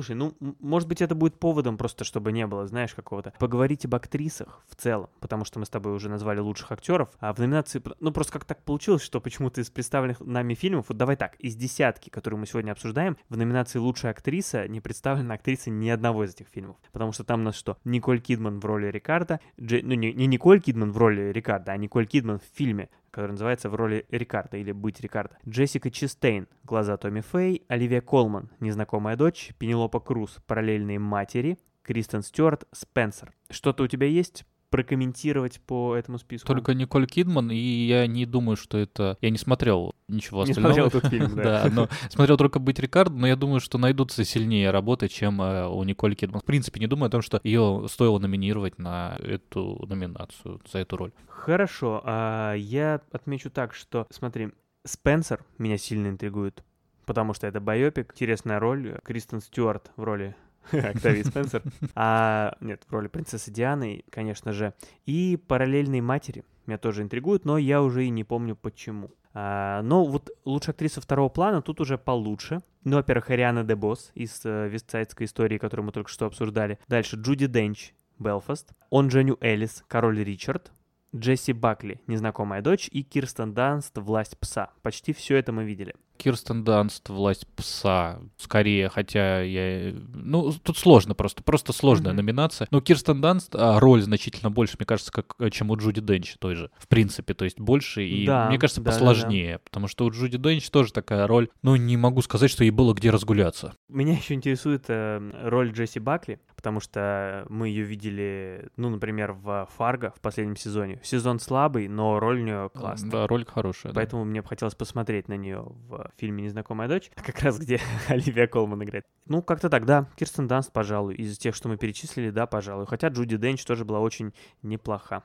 Слушай, 0.00 0.16
ну, 0.16 0.34
может 0.60 0.88
быть, 0.88 1.02
это 1.02 1.14
будет 1.14 1.38
поводом 1.38 1.76
просто, 1.76 2.04
чтобы 2.04 2.32
не 2.32 2.46
было, 2.46 2.66
знаешь, 2.66 2.94
какого-то. 2.94 3.34
Поговорить 3.38 3.84
об 3.84 3.94
актрисах 3.94 4.62
в 4.66 4.74
целом, 4.74 5.10
потому 5.20 5.44
что 5.44 5.58
мы 5.58 5.66
с 5.66 5.68
тобой 5.68 5.92
уже 5.94 6.08
назвали 6.08 6.38
лучших 6.38 6.72
актеров, 6.72 7.10
а 7.18 7.34
в 7.34 7.38
номинации, 7.38 7.82
ну, 8.00 8.10
просто 8.10 8.32
как 8.32 8.46
так 8.46 8.62
получилось, 8.62 9.02
что 9.02 9.20
почему-то 9.20 9.60
из 9.60 9.68
представленных 9.68 10.20
нами 10.20 10.54
фильмов, 10.54 10.86
вот 10.88 10.96
давай 10.96 11.16
так, 11.16 11.34
из 11.34 11.54
десятки, 11.54 12.08
которые 12.08 12.40
мы 12.40 12.46
сегодня 12.46 12.72
обсуждаем, 12.72 13.18
в 13.28 13.36
номинации 13.36 13.78
лучшая 13.78 14.12
актриса 14.12 14.66
не 14.68 14.80
представлена 14.80 15.34
актриса 15.34 15.68
ни 15.68 15.90
одного 15.90 16.24
из 16.24 16.32
этих 16.32 16.46
фильмов. 16.48 16.78
Потому 16.92 17.12
что 17.12 17.22
там 17.22 17.40
у 17.40 17.44
нас 17.44 17.56
что? 17.56 17.76
Николь 17.84 18.22
Кидман 18.22 18.58
в 18.58 18.64
роли 18.64 18.86
Рикарда, 18.86 19.40
Дж... 19.60 19.80
ну, 19.82 19.92
не, 19.92 20.14
не 20.14 20.26
Николь 20.26 20.62
Кидман 20.62 20.92
в 20.92 20.96
роли 20.96 21.30
Рикарда, 21.30 21.72
а 21.72 21.76
Николь 21.76 22.06
Кидман 22.06 22.38
в 22.38 22.56
фильме 22.56 22.88
который 23.10 23.32
называется 23.32 23.70
«В 23.70 23.74
роли 23.74 24.06
Рикарда» 24.10 24.56
или 24.56 24.72
«Быть 24.72 25.00
Рикардо». 25.00 25.36
Джессика 25.48 25.90
Честейн, 25.90 26.48
«Глаза 26.64 26.96
Томми 26.96 27.20
Фэй», 27.20 27.64
Оливия 27.68 28.00
Колман, 28.00 28.50
«Незнакомая 28.60 29.16
дочь», 29.16 29.52
Пенелопа 29.58 30.00
Круз, 30.00 30.38
«Параллельные 30.46 30.98
матери», 30.98 31.58
Кристен 31.82 32.22
Стюарт, 32.22 32.68
Спенсер. 32.72 33.32
Что-то 33.50 33.82
у 33.84 33.86
тебя 33.88 34.06
есть 34.06 34.44
прокомментировать 34.70 35.60
по 35.60 35.94
этому 35.94 36.18
списку? 36.18 36.46
Только 36.46 36.74
Николь 36.74 37.06
Кидман, 37.06 37.50
и 37.50 37.56
я 37.56 38.06
не 38.06 38.24
думаю, 38.24 38.56
что 38.56 38.78
это... 38.78 39.18
Я 39.20 39.30
не 39.30 39.38
смотрел 39.38 39.94
ничего 40.08 40.44
не 40.44 40.52
остального. 40.52 40.74
Не 40.74 40.80
смотрел 40.80 41.00
этот 41.00 41.10
фильм, 41.10 41.34
да. 41.36 41.64
да, 41.64 41.70
но 41.70 41.88
смотрел 42.08 42.36
только 42.36 42.58
«Быть 42.58 42.78
Рикардо», 42.78 43.16
но 43.16 43.26
я 43.26 43.36
думаю, 43.36 43.60
что 43.60 43.78
найдутся 43.78 44.24
сильнее 44.24 44.70
работы, 44.70 45.08
чем 45.08 45.42
э, 45.42 45.66
у 45.66 45.82
Николь 45.84 46.14
Кидман. 46.14 46.40
В 46.40 46.44
принципе, 46.44 46.80
не 46.80 46.86
думаю 46.86 47.08
о 47.08 47.10
том, 47.10 47.22
что 47.22 47.40
ее 47.42 47.86
стоило 47.88 48.18
номинировать 48.18 48.78
на 48.78 49.16
эту 49.18 49.84
номинацию, 49.86 50.60
за 50.70 50.78
эту 50.78 50.96
роль. 50.96 51.12
Хорошо, 51.28 52.00
а 52.04 52.54
я 52.54 53.00
отмечу 53.12 53.50
так, 53.50 53.74
что, 53.74 54.06
смотри, 54.10 54.50
Спенсер 54.84 55.44
меня 55.58 55.76
сильно 55.78 56.08
интригует, 56.08 56.64
потому 57.06 57.34
что 57.34 57.46
это 57.46 57.60
байопик, 57.60 58.12
интересная 58.12 58.58
роль, 58.58 58.98
Кристен 59.04 59.40
Стюарт 59.40 59.90
в 59.96 60.02
роли 60.04 60.34
Октавии 60.84 61.22
Спенсер. 61.22 61.62
А, 61.94 62.56
нет, 62.60 62.82
в 62.86 62.92
роли 62.92 63.08
принцессы 63.08 63.50
Дианы, 63.50 64.04
конечно 64.10 64.52
же. 64.52 64.74
И 65.06 65.38
параллельные 65.48 66.02
матери 66.02 66.44
меня 66.66 66.78
тоже 66.78 67.02
интригуют, 67.02 67.44
но 67.44 67.58
я 67.58 67.82
уже 67.82 68.04
и 68.04 68.10
не 68.10 68.24
помню 68.24 68.56
почему. 68.56 69.10
А, 69.32 69.82
но 69.82 70.04
вот 70.04 70.30
лучшая 70.44 70.74
актриса 70.74 71.00
второго 71.00 71.28
плана 71.28 71.62
тут 71.62 71.80
уже 71.80 71.98
получше. 71.98 72.60
Ну, 72.84 72.96
во-первых, 72.96 73.30
Ариана 73.30 73.64
Дебос 73.64 74.10
из 74.14 74.40
э, 74.44 74.68
Вестсайдской 74.68 75.26
истории, 75.26 75.58
которую 75.58 75.86
мы 75.86 75.92
только 75.92 76.10
что 76.10 76.26
обсуждали. 76.26 76.78
Дальше 76.88 77.16
Джуди 77.16 77.46
Денч, 77.46 77.92
Белфаст. 78.18 78.72
Он 78.88 79.08
Дженю 79.08 79.36
Эллис, 79.40 79.84
Король 79.88 80.22
Ричард. 80.22 80.72
Джесси 81.14 81.52
Бакли, 81.52 82.00
Незнакомая 82.06 82.62
дочь, 82.62 82.88
и 82.92 83.02
Кирстен 83.02 83.52
Данст, 83.52 83.98
Власть 83.98 84.38
пса. 84.38 84.70
Почти 84.82 85.12
все 85.12 85.36
это 85.36 85.50
мы 85.50 85.64
видели. 85.64 85.94
Кирстен 86.20 86.64
Данст, 86.64 87.08
власть 87.08 87.46
пса, 87.56 88.20
скорее, 88.36 88.90
хотя 88.90 89.40
я... 89.40 89.94
Ну, 90.12 90.52
тут 90.52 90.76
сложно 90.76 91.14
просто, 91.14 91.42
просто 91.42 91.72
сложная 91.72 92.12
mm-hmm. 92.12 92.16
номинация. 92.16 92.68
Но 92.70 92.82
Кирстен 92.82 93.22
Данст 93.22 93.54
а, 93.54 93.80
роль 93.80 94.02
значительно 94.02 94.50
больше, 94.50 94.76
мне 94.78 94.84
кажется, 94.84 95.10
как, 95.10 95.34
чем 95.50 95.70
у 95.70 95.76
Джуди 95.76 96.02
Денч 96.02 96.36
той 96.38 96.56
же, 96.56 96.70
в 96.76 96.88
принципе, 96.88 97.32
то 97.32 97.44
есть 97.44 97.58
больше 97.58 98.04
и, 98.04 98.26
да, 98.26 98.48
мне 98.48 98.58
кажется, 98.58 98.82
да, 98.82 98.90
посложнее, 98.90 99.52
да, 99.52 99.58
да. 99.58 99.62
потому 99.64 99.88
что 99.88 100.04
у 100.04 100.10
Джуди 100.10 100.36
Денч 100.36 100.68
тоже 100.68 100.92
такая 100.92 101.26
роль, 101.26 101.48
ну, 101.62 101.74
не 101.76 101.96
могу 101.96 102.20
сказать, 102.20 102.50
что 102.50 102.64
ей 102.64 102.70
было 102.70 102.92
где 102.92 103.08
разгуляться. 103.08 103.72
Меня 103.88 104.12
еще 104.12 104.34
интересует 104.34 104.84
э, 104.88 105.20
роль 105.44 105.72
Джесси 105.72 106.00
Бакли, 106.00 106.38
потому 106.54 106.80
что 106.80 107.46
мы 107.48 107.68
ее 107.68 107.84
видели, 107.84 108.68
ну, 108.76 108.90
например, 108.90 109.32
в 109.32 109.66
Фарго 109.78 110.12
в 110.14 110.20
последнем 110.20 110.56
сезоне. 110.56 111.00
Сезон 111.02 111.40
слабый, 111.40 111.88
но 111.88 112.20
роль 112.20 112.40
у 112.40 112.44
нее 112.44 112.70
классная. 112.74 113.10
Да, 113.10 113.26
роль 113.26 113.46
хорошая. 113.46 113.94
Поэтому 113.94 114.24
да. 114.24 114.30
мне 114.30 114.42
бы 114.42 114.48
хотелось 114.48 114.74
посмотреть 114.74 115.28
на 115.28 115.38
нее 115.38 115.64
в 115.88 116.09
фильме 116.16 116.42
«Незнакомая 116.42 116.88
дочь», 116.88 117.10
как 117.24 117.40
раз 117.40 117.58
где 117.58 117.80
Оливия 118.08 118.46
Колман 118.46 118.82
играет. 118.82 119.04
Ну, 119.26 119.42
как-то 119.42 119.68
так, 119.68 119.86
да. 119.86 120.08
Кирстен 120.16 120.48
Данст, 120.48 120.72
пожалуй. 120.72 121.14
Из 121.14 121.38
тех, 121.38 121.54
что 121.54 121.68
мы 121.68 121.76
перечислили, 121.76 122.30
да, 122.30 122.46
пожалуй. 122.46 122.86
Хотя 122.86 123.08
Джуди 123.08 123.36
Денч 123.36 123.64
тоже 123.64 123.84
была 123.84 124.00
очень 124.00 124.32
неплоха. 124.62 125.22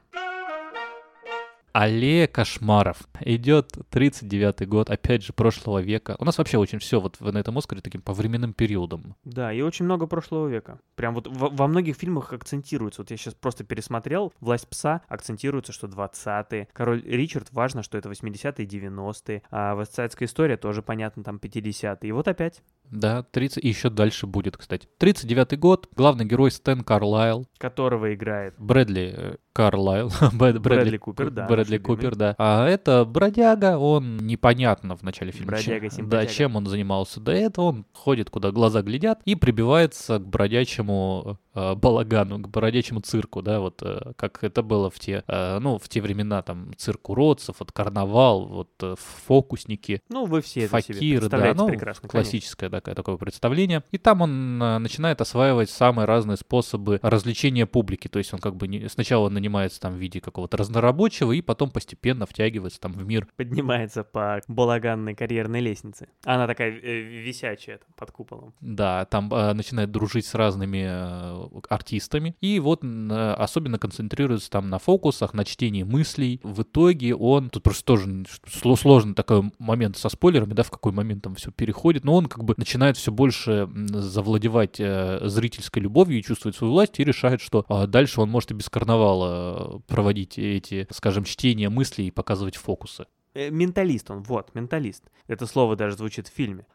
Аллея 1.76 2.28
кошмаров. 2.28 3.00
Идет 3.20 3.74
39-й 3.92 4.66
год, 4.66 4.90
опять 4.90 5.26
же, 5.26 5.34
прошлого 5.34 5.80
века. 5.80 6.16
У 6.20 6.24
нас 6.24 6.38
вообще 6.38 6.58
очень 6.58 6.80
все 6.80 7.02
вот 7.02 7.20
на 7.20 7.38
этом 7.38 7.58
Оскаре 7.58 7.82
таким 7.82 8.02
по 8.02 8.14
временным 8.14 8.54
периодам. 8.54 9.18
Да, 9.26 9.52
и 9.52 9.60
очень 9.60 9.84
много 9.84 10.08
прошлого 10.08 10.48
века. 10.48 10.80
Прям 10.96 11.14
вот 11.14 11.28
в, 11.28 11.54
во 11.54 11.68
многих 11.68 11.98
фильмах 11.98 12.32
акцентируется. 12.32 13.02
Вот 13.02 13.12
я 13.12 13.18
сейчас 13.18 13.34
просто 13.34 13.66
пересмотрел 13.66 14.32
«Власть 14.40 14.70
пса», 14.70 15.02
акцентируется, 15.10 15.74
что 15.74 15.88
20-е. 15.88 16.70
«Король 16.72 17.04
Ричард», 17.04 17.50
важно, 17.52 17.84
что 17.84 17.98
это 17.98 18.08
80-е, 18.08 18.66
90-е. 18.66 19.44
А 19.52 19.76
«Вестсайдская 19.76 20.30
история» 20.30 20.56
тоже 20.56 20.82
понятно, 20.82 21.26
там 21.26 21.42
50-е. 21.44 22.08
И 22.08 22.14
вот 22.14 22.30
опять. 22.30 22.64
Да, 22.92 23.24
30, 23.24 23.64
и 23.64 23.68
еще 23.68 23.90
дальше 23.90 24.28
будет, 24.28 24.58
кстати. 24.58 24.88
39-й 25.00 25.58
год, 25.58 25.90
главный 25.96 26.26
герой 26.26 26.52
Стэн 26.52 26.84
Карлайл. 26.84 27.48
Которого 27.58 28.14
играет... 28.14 28.54
Брэдли 28.58 29.14
э, 29.16 29.36
Карлайл. 29.54 30.12
Брэдли, 30.34 30.60
Брэдли 30.60 30.98
Купер, 30.98 31.30
да. 31.32 31.48
Брэдли 31.48 31.78
Купер, 31.78 32.16
да. 32.16 32.36
А 32.38 32.68
это 32.68 33.06
бродяга, 33.06 33.78
он 33.78 34.18
непонятно 34.18 34.96
в 34.96 35.04
начале 35.04 35.32
фильма. 35.32 35.54
Бродяга, 35.54 35.90
чем, 35.90 36.10
Да, 36.10 36.26
чем 36.26 36.56
он 36.56 36.66
занимался 36.68 37.20
до 37.20 37.32
этого. 37.32 37.66
Он 37.66 37.86
ходит, 37.94 38.30
куда 38.30 38.52
глаза 38.52 38.82
глядят, 38.82 39.22
и 39.26 39.36
прибивается 39.36 40.20
к 40.20 40.28
бродячему 40.28 41.24
э, 41.26 41.36
балагану, 41.56 42.40
к 42.40 42.50
бродячему 42.50 43.00
цирку, 43.00 43.42
да, 43.42 43.60
вот 43.60 43.82
э, 43.82 44.14
как 44.18 44.44
это 44.44 44.62
было 44.62 44.90
в 44.90 45.00
те, 45.00 45.24
э, 45.28 45.60
ну, 45.60 45.78
в 45.78 45.88
те 45.88 46.02
времена, 46.02 46.42
там, 46.42 46.74
цирк 46.78 47.10
уродцев, 47.10 47.56
вот 47.60 47.72
карнавал, 47.72 48.46
вот 48.46 48.72
э, 48.82 48.96
фокусники. 48.98 50.02
Ну, 50.10 50.26
вы 50.26 50.42
все 50.42 50.68
факиры, 50.68 51.30
да, 51.30 51.54
ну, 51.56 51.68
прекрасно, 51.68 52.10
классическое 52.10 52.70
такое, 52.70 52.94
такое 52.94 53.18
представление. 53.18 53.84
И 53.92 53.98
там 53.98 54.22
он 54.22 54.62
э, 54.62 54.78
начинает 54.80 55.22
осваивать 55.22 55.70
самые 55.70 56.06
разные 56.06 56.38
способы 56.38 57.00
развлечения 57.02 57.66
публики, 57.66 58.10
то 58.10 58.20
есть 58.20 58.34
он 58.34 58.40
как 58.40 58.56
бы 58.56 58.68
не, 58.68 58.90
сначала 58.90 59.30
на 59.30 59.40
нанимается 59.46 59.80
там 59.80 59.94
в 59.94 59.98
виде 59.98 60.20
какого-то 60.20 60.58
разнорабочего 60.58 61.32
и 61.32 61.42
потом 61.42 61.70
постепенно 61.70 62.26
втягивается 62.26 62.80
там 62.80 62.94
в 62.94 63.06
мир. 63.06 63.28
Поднимается 63.36 64.04
по 64.04 64.42
балаганной 64.48 65.14
карьерной 65.14 65.62
лестнице. 65.62 66.08
Она 66.24 66.48
такая 66.48 66.72
э, 66.72 67.02
висячая 67.02 67.78
там, 67.78 67.90
под 67.96 68.12
куполом. 68.12 68.54
Да, 68.60 69.06
там 69.06 69.32
э, 69.32 69.54
начинает 69.54 69.92
дружить 69.92 70.26
с 70.26 70.34
разными 70.34 70.86
э, 70.88 71.45
артистами. 71.70 72.36
И 72.42 72.60
вот 72.60 72.84
э, 72.84 73.34
особенно 73.38 73.80
концентрируется 73.80 74.50
там 74.50 74.70
на 74.70 74.80
фокусах, 74.80 75.34
на 75.34 75.46
чтении 75.46 75.84
мыслей. 75.84 76.40
В 76.44 76.64
итоге 76.64 77.16
он... 77.16 77.50
Тут 77.50 77.64
просто 77.64 77.84
тоже 77.84 78.26
сложный 78.50 79.14
такой 79.14 79.52
момент 79.60 79.98
со 79.98 80.10
спойлерами, 80.10 80.54
да, 80.54 80.64
в 80.64 80.72
какой 80.72 80.92
момент 80.92 81.24
там 81.24 81.36
все 81.36 81.52
переходит. 81.52 82.04
Но 82.04 82.16
он 82.16 82.28
как 82.28 82.44
бы 82.44 82.54
начинает 82.58 82.98
все 82.98 83.12
больше 83.12 83.70
завладевать 83.74 84.80
э, 84.80 85.20
зрительской 85.24 85.82
любовью 85.82 86.20
и 86.20 86.24
чувствует 86.24 86.56
свою 86.56 86.74
власть 86.74 87.00
и 87.00 87.04
решает, 87.04 87.42
что 87.42 87.66
э, 87.68 87.88
дальше 87.88 88.22
он 88.22 88.30
может 88.30 88.52
и 88.52 88.54
без 88.54 88.70
карнавала 88.70 89.36
Э, 89.36 89.80
проводить 89.88 90.38
эти, 90.38 90.88
скажем, 90.92 91.24
чтения 91.24 91.70
мыслей 91.70 92.08
и 92.08 92.12
показывать 92.12 92.56
фокусы. 92.56 93.06
Менталист 93.34 94.10
он, 94.12 94.24
вот, 94.24 94.54
менталист. 94.56 95.04
Это 95.28 95.46
слово 95.46 95.76
даже 95.76 95.98
звучит 95.98 96.28
в 96.28 96.34
фильме. 96.34 96.66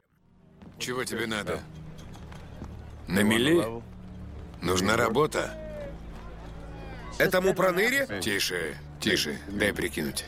Чего 0.79 1.05
тебе 1.05 1.27
надо? 1.27 1.61
На 3.09 3.23
мели? 3.23 3.83
Нужна 4.63 4.97
работа? 4.97 5.55
Этому 7.19 7.55
проныре? 7.55 8.21
Тише, 8.23 8.77
тише, 9.01 9.39
дай 9.49 9.73
прикинуть. 9.73 10.25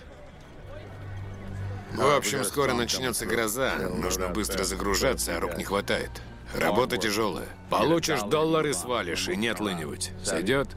В 1.93 2.16
общем, 2.16 2.45
скоро 2.45 2.72
начнется 2.72 3.26
гроза. 3.26 3.74
Нужно 3.76 4.28
быстро 4.28 4.64
загружаться, 4.64 5.37
а 5.37 5.41
рук 5.41 5.57
не 5.57 5.64
хватает. 5.64 6.11
Работа 6.55 6.97
тяжелая. 6.97 7.49
Получишь 7.70 8.22
доллар 8.22 8.66
и 8.66 8.72
свалишь, 8.72 9.28
и 9.28 9.37
не 9.37 9.49
отлынивать. 9.49 10.12
Сойдет? 10.22 10.68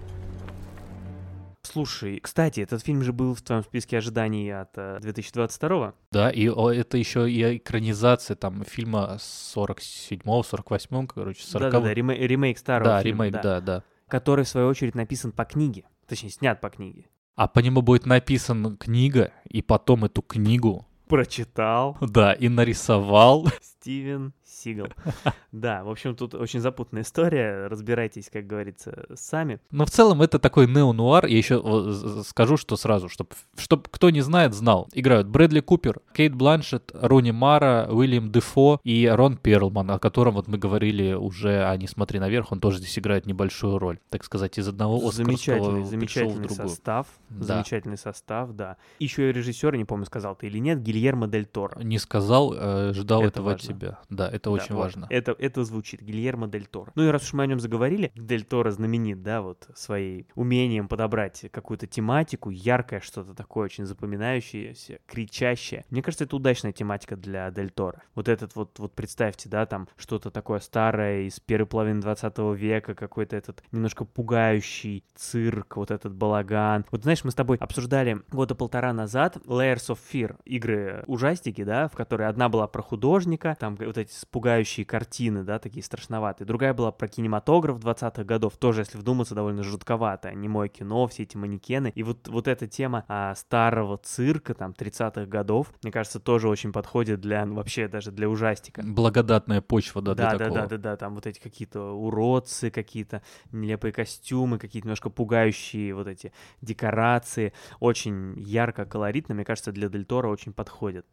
Слушай, 1.76 2.22
кстати, 2.22 2.62
этот 2.62 2.82
фильм 2.82 3.02
же 3.04 3.12
был 3.12 3.36
в 3.36 3.42
твоем 3.42 3.62
списке 3.62 3.98
ожиданий 3.98 4.50
от 4.50 4.72
2022 5.02 5.94
Да, 6.10 6.30
и 6.30 6.48
о, 6.48 6.72
это 6.72 6.98
еще 6.98 7.30
и 7.30 7.58
экранизация 7.58 8.36
там 8.38 8.64
фильма 8.64 9.18
47-го, 9.20 10.40
48-го, 10.42 11.06
короче, 11.08 11.44
40 11.46 11.70
Да-да-да, 11.72 11.94
ремей- 11.94 12.26
ремейк 12.26 12.58
старого 12.58 12.92
Да, 12.92 13.02
фильма, 13.04 13.26
ремейк, 13.26 13.34
да. 13.44 13.60
да, 13.60 13.62
да. 13.62 13.84
Который, 14.08 14.46
в 14.46 14.48
свою 14.48 14.68
очередь, 14.70 14.96
написан 14.96 15.34
по 15.34 15.44
книге. 15.44 15.84
Точнее, 16.08 16.30
снят 16.30 16.62
по 16.62 16.70
книге. 16.70 17.08
А 17.36 17.50
по 17.50 17.60
нему 17.60 17.82
будет 17.82 18.06
написана 18.06 18.78
книга, 18.78 19.34
и 19.50 19.62
потом 19.62 20.06
эту 20.06 20.22
книгу 20.22 20.88
прочитал. 21.10 21.98
Да, 22.00 22.32
и 22.32 22.48
нарисовал. 22.48 23.50
Стивен 23.62 24.34
Сигал. 24.66 24.88
Да, 25.52 25.86
в 25.86 25.90
общем, 25.90 26.16
тут 26.16 26.36
очень 26.36 26.60
запутанная 26.60 27.04
история. 27.04 27.68
Разбирайтесь, 27.68 28.30
как 28.30 28.46
говорится, 28.46 29.06
сами. 29.14 29.60
Но 29.72 29.86
в 29.86 29.90
целом 29.90 30.22
это 30.22 30.38
такой 30.38 30.68
неонуар. 30.68 31.26
Я 31.28 31.38
еще 31.38 32.24
скажу, 32.28 32.58
что 32.58 32.76
сразу, 32.76 33.08
чтобы 33.08 33.30
чтоб 33.56 33.88
кто 33.88 34.10
не 34.10 34.20
знает, 34.20 34.54
знал. 34.54 34.90
Играют 34.92 35.28
Брэдли 35.28 35.62
Купер, 35.62 36.02
Кейт 36.14 36.36
Бланшет, 36.36 36.92
Рони 36.94 37.32
Мара, 37.32 37.88
Уильям 37.90 38.32
Дефо 38.32 38.82
и 38.84 39.08
Рон 39.08 39.38
Перлман, 39.38 39.92
о 39.92 40.00
котором 40.00 40.34
вот 40.34 40.48
мы 40.48 40.58
говорили 40.58 41.14
уже, 41.14 41.64
а 41.64 41.78
не 41.78 41.88
смотри 41.88 42.20
наверх, 42.20 42.52
он 42.52 42.60
тоже 42.60 42.80
здесь 42.80 43.00
играет 43.00 43.26
небольшую 43.26 43.80
роль, 43.80 44.00
так 44.10 44.26
сказать, 44.26 44.58
из 44.58 44.68
одного 44.68 44.98
Оскарского 44.98 45.26
Замечательный, 45.26 45.84
замечательный 45.86 46.50
состав. 46.50 47.08
Да. 47.30 47.46
Замечательный 47.46 47.98
состав, 47.98 48.52
да. 48.52 48.78
Еще 49.00 49.30
и 49.30 49.34
режиссер, 49.34 49.76
не 49.78 49.86
помню, 49.86 50.06
сказал 50.06 50.36
ты 50.36 50.48
или 50.48 50.58
нет, 50.58 50.82
Гильермо 50.82 51.28
Дель 51.28 51.46
Торо. 51.46 51.80
Не 51.82 51.98
сказал, 51.98 52.54
э, 52.54 52.92
ждал 52.94 53.22
это 53.22 53.28
этого 53.30 53.52
от 53.54 53.62
тебя. 53.62 54.00
Да, 54.10 54.28
это, 54.28 54.36
это 54.36 54.55
очень 54.56 54.76
вот. 54.76 54.82
важно. 54.82 55.08
Это, 55.10 55.36
это 55.38 55.64
звучит. 55.64 56.02
Гильермо 56.02 56.48
Дель 56.48 56.68
Торо. 56.68 56.92
Ну 56.96 57.04
и 57.04 57.08
раз 57.10 57.24
уж 57.24 57.34
мы 57.34 57.44
о 57.44 57.48
нем 57.48 57.60
заговорили, 57.60 58.12
Дель 58.16 58.44
Торо 58.44 58.72
знаменит, 58.72 59.22
да, 59.24 59.42
вот 59.42 59.68
своей 59.76 60.28
умением 60.36 60.88
подобрать 60.88 61.46
какую-то 61.52 61.88
тематику, 61.88 62.50
яркое 62.50 63.00
что-то 63.00 63.34
такое, 63.34 63.66
очень 63.66 63.86
запоминающееся, 63.86 65.00
кричащее. 65.06 65.86
Мне 65.90 66.02
кажется, 66.02 66.26
это 66.26 66.36
удачная 66.36 66.72
тематика 66.72 67.16
для 67.16 67.50
Дель 67.52 67.72
Торо. 67.72 68.02
Вот 68.16 68.30
этот 68.30 68.56
вот, 68.56 68.80
вот 68.80 68.94
представьте, 68.94 69.50
да, 69.50 69.66
там 69.66 69.88
что-то 69.96 70.32
такое 70.32 70.60
старое 70.60 71.24
из 71.24 71.40
первой 71.40 71.68
половины 71.68 72.02
20 72.02 72.38
века, 72.56 72.96
какой-то 72.96 73.36
этот 73.36 73.64
немножко 73.72 74.06
пугающий 74.06 75.04
цирк, 75.16 75.78
вот 75.78 75.92
этот 75.92 76.14
балаган. 76.14 76.86
Вот 76.92 77.04
знаешь, 77.04 77.24
мы 77.24 77.32
с 77.32 77.36
тобой 77.36 77.58
обсуждали 77.58 78.22
года 78.32 78.56
полтора 78.56 78.94
назад 78.94 79.38
Layers 79.46 79.90
of 79.90 80.00
Fear, 80.12 80.38
игры 80.46 81.04
ужастики, 81.08 81.64
да, 81.64 81.88
в 81.88 81.94
которой 81.94 82.28
одна 82.28 82.50
была 82.50 82.68
про 82.68 82.82
художника, 82.82 83.56
там 83.60 83.76
вот 83.76 83.98
эти 83.98 84.12
пугающие 84.46 84.86
картины, 84.86 85.44
да, 85.44 85.58
такие 85.58 85.82
страшноватые. 85.82 86.46
Другая 86.46 86.76
была 86.76 86.92
про 86.92 87.08
кинематограф 87.08 87.80
20-х 87.80 88.24
годов, 88.26 88.58
тоже, 88.58 88.82
если 88.82 88.96
вдуматься, 89.00 89.34
довольно 89.34 89.64
жутковато. 89.64 90.32
Немое 90.36 90.68
кино, 90.68 91.08
все 91.08 91.24
эти 91.24 91.36
манекены. 91.36 91.92
И 91.96 92.04
вот, 92.04 92.28
вот 92.28 92.48
эта 92.48 92.68
тема 92.68 93.06
а, 93.08 93.34
старого 93.34 93.98
цирка, 93.98 94.54
там, 94.54 94.76
30-х 94.78 95.26
годов, 95.26 95.74
мне 95.82 95.92
кажется, 95.92 96.20
тоже 96.20 96.48
очень 96.48 96.72
подходит 96.72 97.22
для, 97.22 97.44
ну, 97.44 97.56
вообще 97.56 97.88
даже 97.88 98.12
для 98.12 98.30
ужастика. 98.30 98.84
Благодатная 98.86 99.62
почва, 99.62 100.04
да, 100.04 100.14
да, 100.14 100.30
для 100.30 100.38
да, 100.38 100.46
такого. 100.46 100.62
Да, 100.62 100.68
да, 100.68 100.78
да, 100.78 100.98
там 100.98 101.16
вот 101.16 101.26
эти 101.26 101.40
какие-то 101.40 101.94
уродцы, 101.94 102.70
какие-то 102.70 103.24
нелепые 103.52 103.94
костюмы, 103.94 104.60
какие-то 104.60 104.86
немножко 104.86 105.10
пугающие 105.10 105.96
вот 105.96 106.06
эти 106.06 106.32
декорации. 106.62 107.52
Очень 107.80 108.40
ярко, 108.40 108.86
колоритно, 108.86 109.34
мне 109.34 109.44
кажется, 109.44 109.72
для 109.72 109.90
Дель 109.90 110.06
Торо 110.06 110.28
очень 110.28 110.54
подходит. 110.54 111.08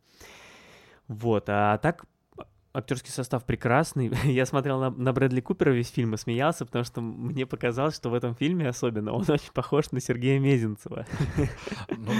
Вот, 1.08 1.44
а 1.48 1.78
так 1.78 2.04
актерский 2.74 3.10
состав 3.10 3.44
прекрасный. 3.44 4.10
Я 4.24 4.46
смотрел 4.46 4.80
на, 4.80 4.90
на 4.90 5.12
Брэдли 5.12 5.40
Купера 5.40 5.70
весь 5.70 5.90
фильм 5.90 6.14
и 6.14 6.16
смеялся, 6.16 6.64
потому 6.64 6.84
что 6.84 7.00
мне 7.00 7.46
показалось, 7.46 7.94
что 7.94 8.10
в 8.10 8.14
этом 8.14 8.34
фильме 8.34 8.68
особенно 8.68 9.12
он 9.12 9.24
очень 9.28 9.52
похож 9.52 9.90
на 9.92 10.00
Сергея 10.00 10.38
Мезенцева, 10.38 11.06
ну, 11.90 12.12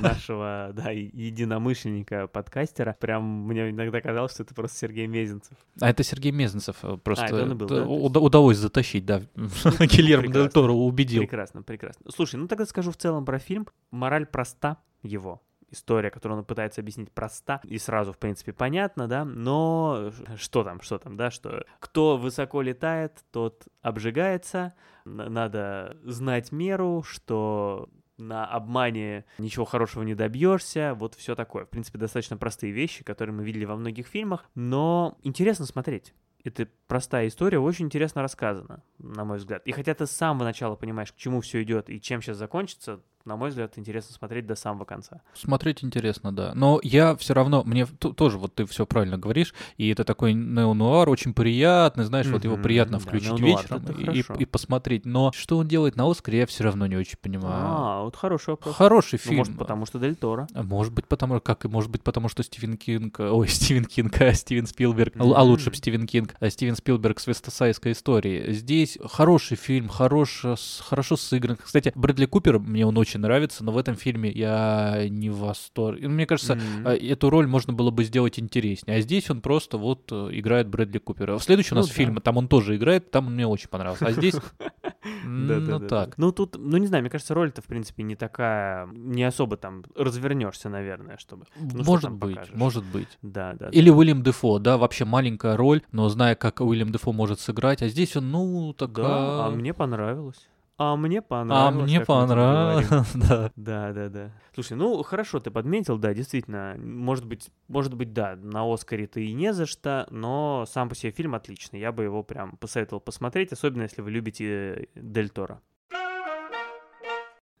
нашего 0.00 0.70
да, 0.74 0.90
единомышленника, 0.90 2.26
подкастера. 2.26 2.96
Прям 2.98 3.24
мне 3.46 3.70
иногда 3.70 4.00
казалось, 4.00 4.32
что 4.32 4.42
это 4.42 4.54
просто 4.54 4.78
Сергей 4.78 5.06
Мезенцев. 5.06 5.56
А 5.80 5.90
это 5.90 6.02
Сергей 6.02 6.32
Мезенцев 6.32 6.76
э, 6.82 6.96
просто 6.96 7.26
а, 7.26 7.54
да? 7.54 7.84
удалось 7.86 8.58
затащить, 8.58 9.06
да. 9.06 9.22
Гильермо 9.36 10.32
Дель 10.32 10.50
Торо 10.50 10.72
убедил. 10.72 11.22
Прекрасно, 11.22 11.62
прекрасно. 11.62 12.10
Слушай, 12.14 12.36
ну 12.36 12.48
тогда 12.48 12.66
скажу 12.66 12.90
в 12.90 12.96
целом 12.96 13.24
про 13.24 13.38
фильм. 13.38 13.66
Мораль 13.90 14.26
проста 14.26 14.78
его 15.02 15.42
история, 15.70 16.10
которую 16.10 16.38
он 16.38 16.44
пытается 16.44 16.80
объяснить, 16.80 17.12
проста 17.12 17.60
и 17.64 17.78
сразу, 17.78 18.12
в 18.12 18.18
принципе, 18.18 18.52
понятно, 18.52 19.08
да, 19.08 19.24
но 19.24 20.12
что 20.36 20.64
там, 20.64 20.80
что 20.80 20.98
там, 20.98 21.16
да, 21.16 21.30
что 21.30 21.64
кто 21.80 22.16
высоко 22.16 22.62
летает, 22.62 23.24
тот 23.30 23.66
обжигается, 23.82 24.74
надо 25.04 25.96
знать 26.04 26.52
меру, 26.52 27.02
что 27.02 27.88
на 28.18 28.46
обмане 28.46 29.24
ничего 29.38 29.64
хорошего 29.64 30.02
не 30.02 30.14
добьешься, 30.14 30.94
вот 30.94 31.14
все 31.14 31.34
такое. 31.34 31.64
В 31.64 31.68
принципе, 31.68 31.98
достаточно 31.98 32.36
простые 32.36 32.72
вещи, 32.72 33.04
которые 33.04 33.34
мы 33.34 33.44
видели 33.44 33.64
во 33.64 33.76
многих 33.76 34.06
фильмах, 34.06 34.44
но 34.54 35.18
интересно 35.22 35.66
смотреть. 35.66 36.14
Это 36.44 36.68
простая 36.86 37.26
история, 37.26 37.58
очень 37.58 37.86
интересно 37.86 38.22
рассказана, 38.22 38.82
на 38.98 39.24
мой 39.24 39.38
взгляд. 39.38 39.66
И 39.66 39.72
хотя 39.72 39.94
ты 39.94 40.06
с 40.06 40.12
самого 40.12 40.44
начала 40.44 40.76
понимаешь, 40.76 41.12
к 41.12 41.16
чему 41.16 41.40
все 41.40 41.62
идет 41.62 41.90
и 41.90 42.00
чем 42.00 42.22
сейчас 42.22 42.36
закончится, 42.36 43.00
на 43.26 43.36
мой 43.36 43.50
взгляд, 43.50 43.72
интересно 43.76 44.14
смотреть 44.14 44.46
до 44.46 44.54
самого 44.54 44.84
конца. 44.84 45.20
Смотреть 45.34 45.82
интересно, 45.82 46.34
да. 46.34 46.52
Но 46.54 46.80
я 46.82 47.16
все 47.16 47.34
равно, 47.34 47.62
мне 47.64 47.84
тоже, 47.86 48.38
вот 48.38 48.54
ты 48.54 48.66
все 48.66 48.86
правильно 48.86 49.18
говоришь, 49.18 49.52
и 49.76 49.88
это 49.88 50.04
такой 50.04 50.32
неонуар, 50.32 51.08
очень 51.08 51.34
приятный, 51.34 52.04
знаешь, 52.04 52.26
mm-hmm, 52.26 52.32
вот 52.32 52.44
его 52.44 52.56
приятно 52.56 53.00
включить 53.00 53.30
да, 53.30 53.36
вечером 53.36 54.38
и, 54.38 54.42
и 54.42 54.46
посмотреть. 54.46 55.04
Но 55.04 55.32
что 55.34 55.58
он 55.58 55.66
делает 55.66 55.96
на 55.96 56.08
Оскаре, 56.08 56.38
я 56.38 56.46
все 56.46 56.64
равно 56.64 56.86
не 56.86 56.96
очень 56.96 57.18
понимаю. 57.20 57.64
А, 57.66 58.02
вот 58.04 58.14
хороший 58.14 58.50
вопрос. 58.50 58.76
Хороший 58.76 59.18
фильм. 59.18 59.36
Ну, 59.36 59.38
может, 59.38 59.58
потому 59.58 59.86
что 59.86 59.98
Дель 59.98 60.14
Торо. 60.14 60.46
А 60.54 60.62
может 60.62 60.92
быть, 60.92 61.06
потому 61.06 61.40
как 61.40 61.64
и 61.64 61.68
может 61.68 61.90
быть, 61.90 62.02
потому 62.02 62.28
что 62.28 62.44
Стивен 62.44 62.76
Кинг, 62.76 63.18
ой, 63.18 63.48
Стивен 63.48 63.84
Кинг, 63.84 64.20
а 64.20 64.32
Стивен 64.34 64.66
Спилберг, 64.66 65.16
mm-hmm. 65.16 65.34
а 65.34 65.42
лучше 65.42 65.74
Стивен 65.74 66.06
Кинг, 66.06 66.36
а 66.38 66.48
Стивен 66.48 66.76
Спилберг 66.76 67.18
с 67.18 67.26
Вестсайдской 67.26 67.92
историей. 67.92 68.52
Здесь 68.52 68.98
хороший 69.04 69.56
фильм, 69.56 69.88
хорош, 69.88 70.44
хорошо 70.80 71.16
сыгран. 71.16 71.56
Кстати, 71.56 71.92
Брэдли 71.96 72.26
Купер, 72.26 72.60
мне 72.60 72.86
он 72.86 72.96
очень 72.96 73.15
очень 73.16 73.22
нравится, 73.22 73.64
но 73.64 73.72
в 73.72 73.78
этом 73.78 73.96
фильме 73.96 74.30
я 74.30 75.06
не 75.08 75.30
в 75.30 75.38
восторге. 75.38 76.08
Мне 76.08 76.26
кажется, 76.26 76.54
mm-hmm. 76.54 77.12
эту 77.12 77.30
роль 77.30 77.46
можно 77.46 77.72
было 77.72 77.90
бы 77.90 78.04
сделать 78.04 78.38
интереснее. 78.38 78.98
А 78.98 79.00
здесь 79.00 79.30
он 79.30 79.40
просто 79.40 79.78
вот 79.78 80.10
э, 80.12 80.28
играет 80.32 80.68
Брэдли 80.68 80.98
Купера. 80.98 81.38
В 81.38 81.42
следующий 81.42 81.74
у 81.74 81.76
нас 81.76 81.88
ну, 81.88 81.92
фильм, 81.92 82.14
да. 82.16 82.20
там 82.20 82.36
он 82.36 82.48
тоже 82.48 82.76
играет, 82.76 83.10
там 83.10 83.28
он 83.28 83.34
мне 83.34 83.46
очень 83.46 83.68
понравился. 83.68 84.06
А 84.06 84.12
здесь 84.12 84.34
ну 85.24 85.80
так. 85.80 86.18
Ну 86.18 86.32
тут, 86.32 86.56
ну 86.58 86.76
не 86.76 86.86
знаю, 86.86 87.02
мне 87.02 87.10
кажется, 87.10 87.34
роль-то 87.34 87.62
в 87.62 87.66
принципе 87.66 88.02
не 88.02 88.16
такая, 88.16 88.86
не 88.86 89.24
особо 89.24 89.56
там 89.56 89.84
развернешься, 89.94 90.68
наверное, 90.68 91.16
чтобы. 91.18 91.46
Ну, 91.58 91.84
может 91.84 92.12
быть, 92.12 92.54
может 92.54 92.84
быть. 92.84 93.18
Да, 93.22 93.54
да. 93.54 93.68
Или 93.70 93.90
Уильям 93.90 94.22
Дефо, 94.22 94.58
да, 94.58 94.76
вообще 94.76 95.04
маленькая 95.04 95.56
роль, 95.56 95.82
но 95.92 96.08
зная, 96.08 96.34
как 96.34 96.60
Уильям 96.60 96.92
Дефо 96.92 97.12
может 97.12 97.40
сыграть, 97.40 97.82
а 97.82 97.88
здесь 97.88 98.16
он, 98.16 98.30
ну, 98.30 98.72
такая... 98.72 99.06
Да, 99.06 99.46
а 99.46 99.50
мне 99.50 99.72
понравилось. 99.72 100.48
А 100.78 100.94
мне 100.96 101.22
понравилось. 101.22 101.82
А 101.82 101.84
мне 101.84 102.00
понравилось, 102.00 102.88
да. 103.14 103.50
Да, 103.56 103.92
да, 103.92 104.08
да. 104.10 104.32
Слушай, 104.52 104.76
ну 104.76 105.02
хорошо, 105.02 105.40
ты 105.40 105.50
подметил, 105.50 105.96
да, 105.96 106.12
действительно. 106.12 106.76
Может 106.78 107.24
быть, 107.24 107.48
может 107.68 107.94
быть, 107.94 108.12
да, 108.12 108.36
на 108.36 108.70
Оскаре 108.70 109.06
ты 109.06 109.24
и 109.24 109.32
не 109.32 109.54
за 109.54 109.64
что, 109.64 110.06
но 110.10 110.66
сам 110.68 110.90
по 110.90 110.94
себе 110.94 111.12
фильм 111.12 111.34
отличный. 111.34 111.80
Я 111.80 111.92
бы 111.92 112.04
его 112.04 112.22
прям 112.22 112.58
посоветовал 112.58 113.00
посмотреть, 113.00 113.52
особенно 113.52 113.82
если 113.82 114.02
вы 114.02 114.10
любите 114.10 114.88
Дель 114.94 115.30
Торо. 115.30 115.62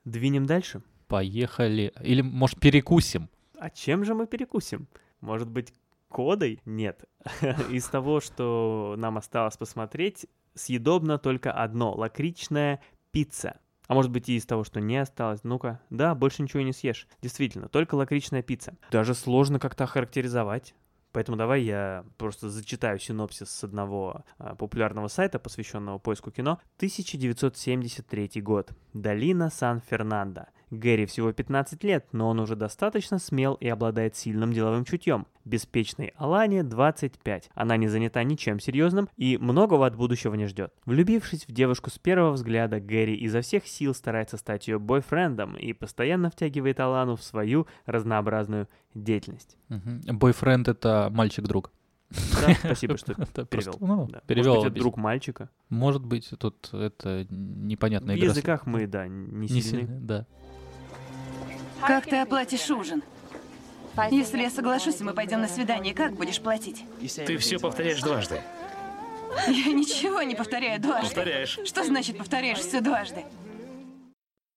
Двинем 0.04 0.44
дальше? 0.44 0.82
Поехали. 1.08 1.92
Или, 2.02 2.20
может, 2.20 2.60
перекусим? 2.60 3.30
А 3.58 3.70
чем 3.70 4.04
же 4.04 4.14
мы 4.14 4.26
перекусим? 4.26 4.88
Может 5.20 5.48
быть, 5.48 5.72
кодой? 6.08 6.60
Нет. 6.66 7.04
Из 7.70 7.84
того, 7.86 8.20
что 8.20 8.94
нам 8.98 9.16
осталось 9.16 9.56
посмотреть, 9.56 10.26
съедобно 10.54 11.18
только 11.18 11.52
одно— 11.52 11.92
лакричное 11.96 12.80
пицца. 13.16 13.58
А 13.86 13.94
может 13.94 14.10
быть 14.10 14.28
и 14.28 14.36
из 14.36 14.44
того, 14.44 14.62
что 14.62 14.78
не 14.78 14.98
осталось. 14.98 15.40
Ну-ка, 15.42 15.80
да, 15.88 16.14
больше 16.14 16.42
ничего 16.42 16.62
не 16.62 16.74
съешь. 16.74 17.08
Действительно, 17.22 17.66
только 17.66 17.94
лакричная 17.94 18.42
пицца. 18.42 18.76
Даже 18.90 19.14
сложно 19.14 19.58
как-то 19.58 19.84
охарактеризовать. 19.84 20.74
Поэтому 21.12 21.38
давай 21.38 21.62
я 21.62 22.04
просто 22.18 22.50
зачитаю 22.50 22.98
синопсис 22.98 23.48
с 23.48 23.64
одного 23.64 24.26
а, 24.36 24.54
популярного 24.54 25.08
сайта, 25.08 25.38
посвященного 25.38 25.98
поиску 25.98 26.30
кино. 26.30 26.60
1973 26.76 28.42
год. 28.42 28.72
Долина 28.92 29.48
Сан-Фернандо. 29.48 30.48
Гэри 30.70 31.06
всего 31.06 31.32
15 31.32 31.84
лет, 31.84 32.06
но 32.12 32.28
он 32.28 32.40
уже 32.40 32.56
достаточно 32.56 33.18
смел 33.18 33.54
и 33.54 33.68
обладает 33.68 34.16
сильным 34.16 34.52
деловым 34.52 34.84
чутьем. 34.84 35.26
Беспечной 35.44 36.12
Алане 36.16 36.64
25. 36.64 37.50
Она 37.54 37.76
не 37.76 37.86
занята 37.86 38.22
ничем 38.24 38.58
серьезным 38.58 39.08
и 39.16 39.38
многого 39.38 39.86
от 39.86 39.94
будущего 39.94 40.34
не 40.34 40.46
ждет. 40.46 40.72
Влюбившись 40.84 41.46
в 41.46 41.52
девушку 41.52 41.90
с 41.90 41.98
первого 41.98 42.32
взгляда, 42.32 42.80
Гэри 42.80 43.14
изо 43.14 43.42
всех 43.42 43.66
сил 43.66 43.94
старается 43.94 44.36
стать 44.38 44.66
ее 44.66 44.80
бойфрендом 44.80 45.56
и 45.56 45.72
постоянно 45.72 46.30
втягивает 46.30 46.80
Алану 46.80 47.14
в 47.14 47.22
свою 47.22 47.68
разнообразную 47.84 48.68
деятельность. 48.94 49.56
Бойфренд— 49.68 50.68
это 50.68 51.08
мальчик-друг. 51.12 51.70
Да, 52.10 52.54
спасибо, 52.54 52.96
что 52.96 53.14
перевел. 53.46 53.74
Ну, 53.80 54.08
да. 54.08 54.20
перевел 54.26 54.54
Может 54.54 54.64
быть, 54.64 54.72
это 54.72 54.80
друг 54.80 54.96
мальчика. 54.96 55.50
Может 55.68 56.04
быть, 56.04 56.30
тут 56.38 56.72
это 56.72 57.26
непонятная 57.30 58.16
В 58.16 58.18
игра. 58.18 58.28
В 58.28 58.36
языках 58.36 58.66
мы, 58.66 58.86
да, 58.86 59.08
не 59.08 59.48
сильны. 59.48 59.54
Не 59.54 59.62
сильны 59.62 60.00
да. 60.00 60.26
Как 61.86 62.06
ты 62.06 62.16
оплатишь 62.16 62.70
ужин? 62.70 63.02
Если 64.10 64.42
я 64.42 64.50
соглашусь, 64.50 65.00
мы 65.00 65.14
пойдем 65.14 65.40
на 65.40 65.48
свидание, 65.48 65.94
как 65.94 66.14
будешь 66.14 66.40
платить? 66.40 66.84
Ты 67.26 67.36
все 67.38 67.58
повторяешь 67.58 68.02
дважды. 68.02 68.42
Я 69.48 69.72
ничего 69.72 70.22
не 70.22 70.34
повторяю 70.34 70.80
дважды. 70.80 71.14
Повторяешь. 71.14 71.58
Что 71.64 71.84
значит 71.84 72.18
повторяешь 72.18 72.58
все 72.58 72.80
дважды? 72.80 73.24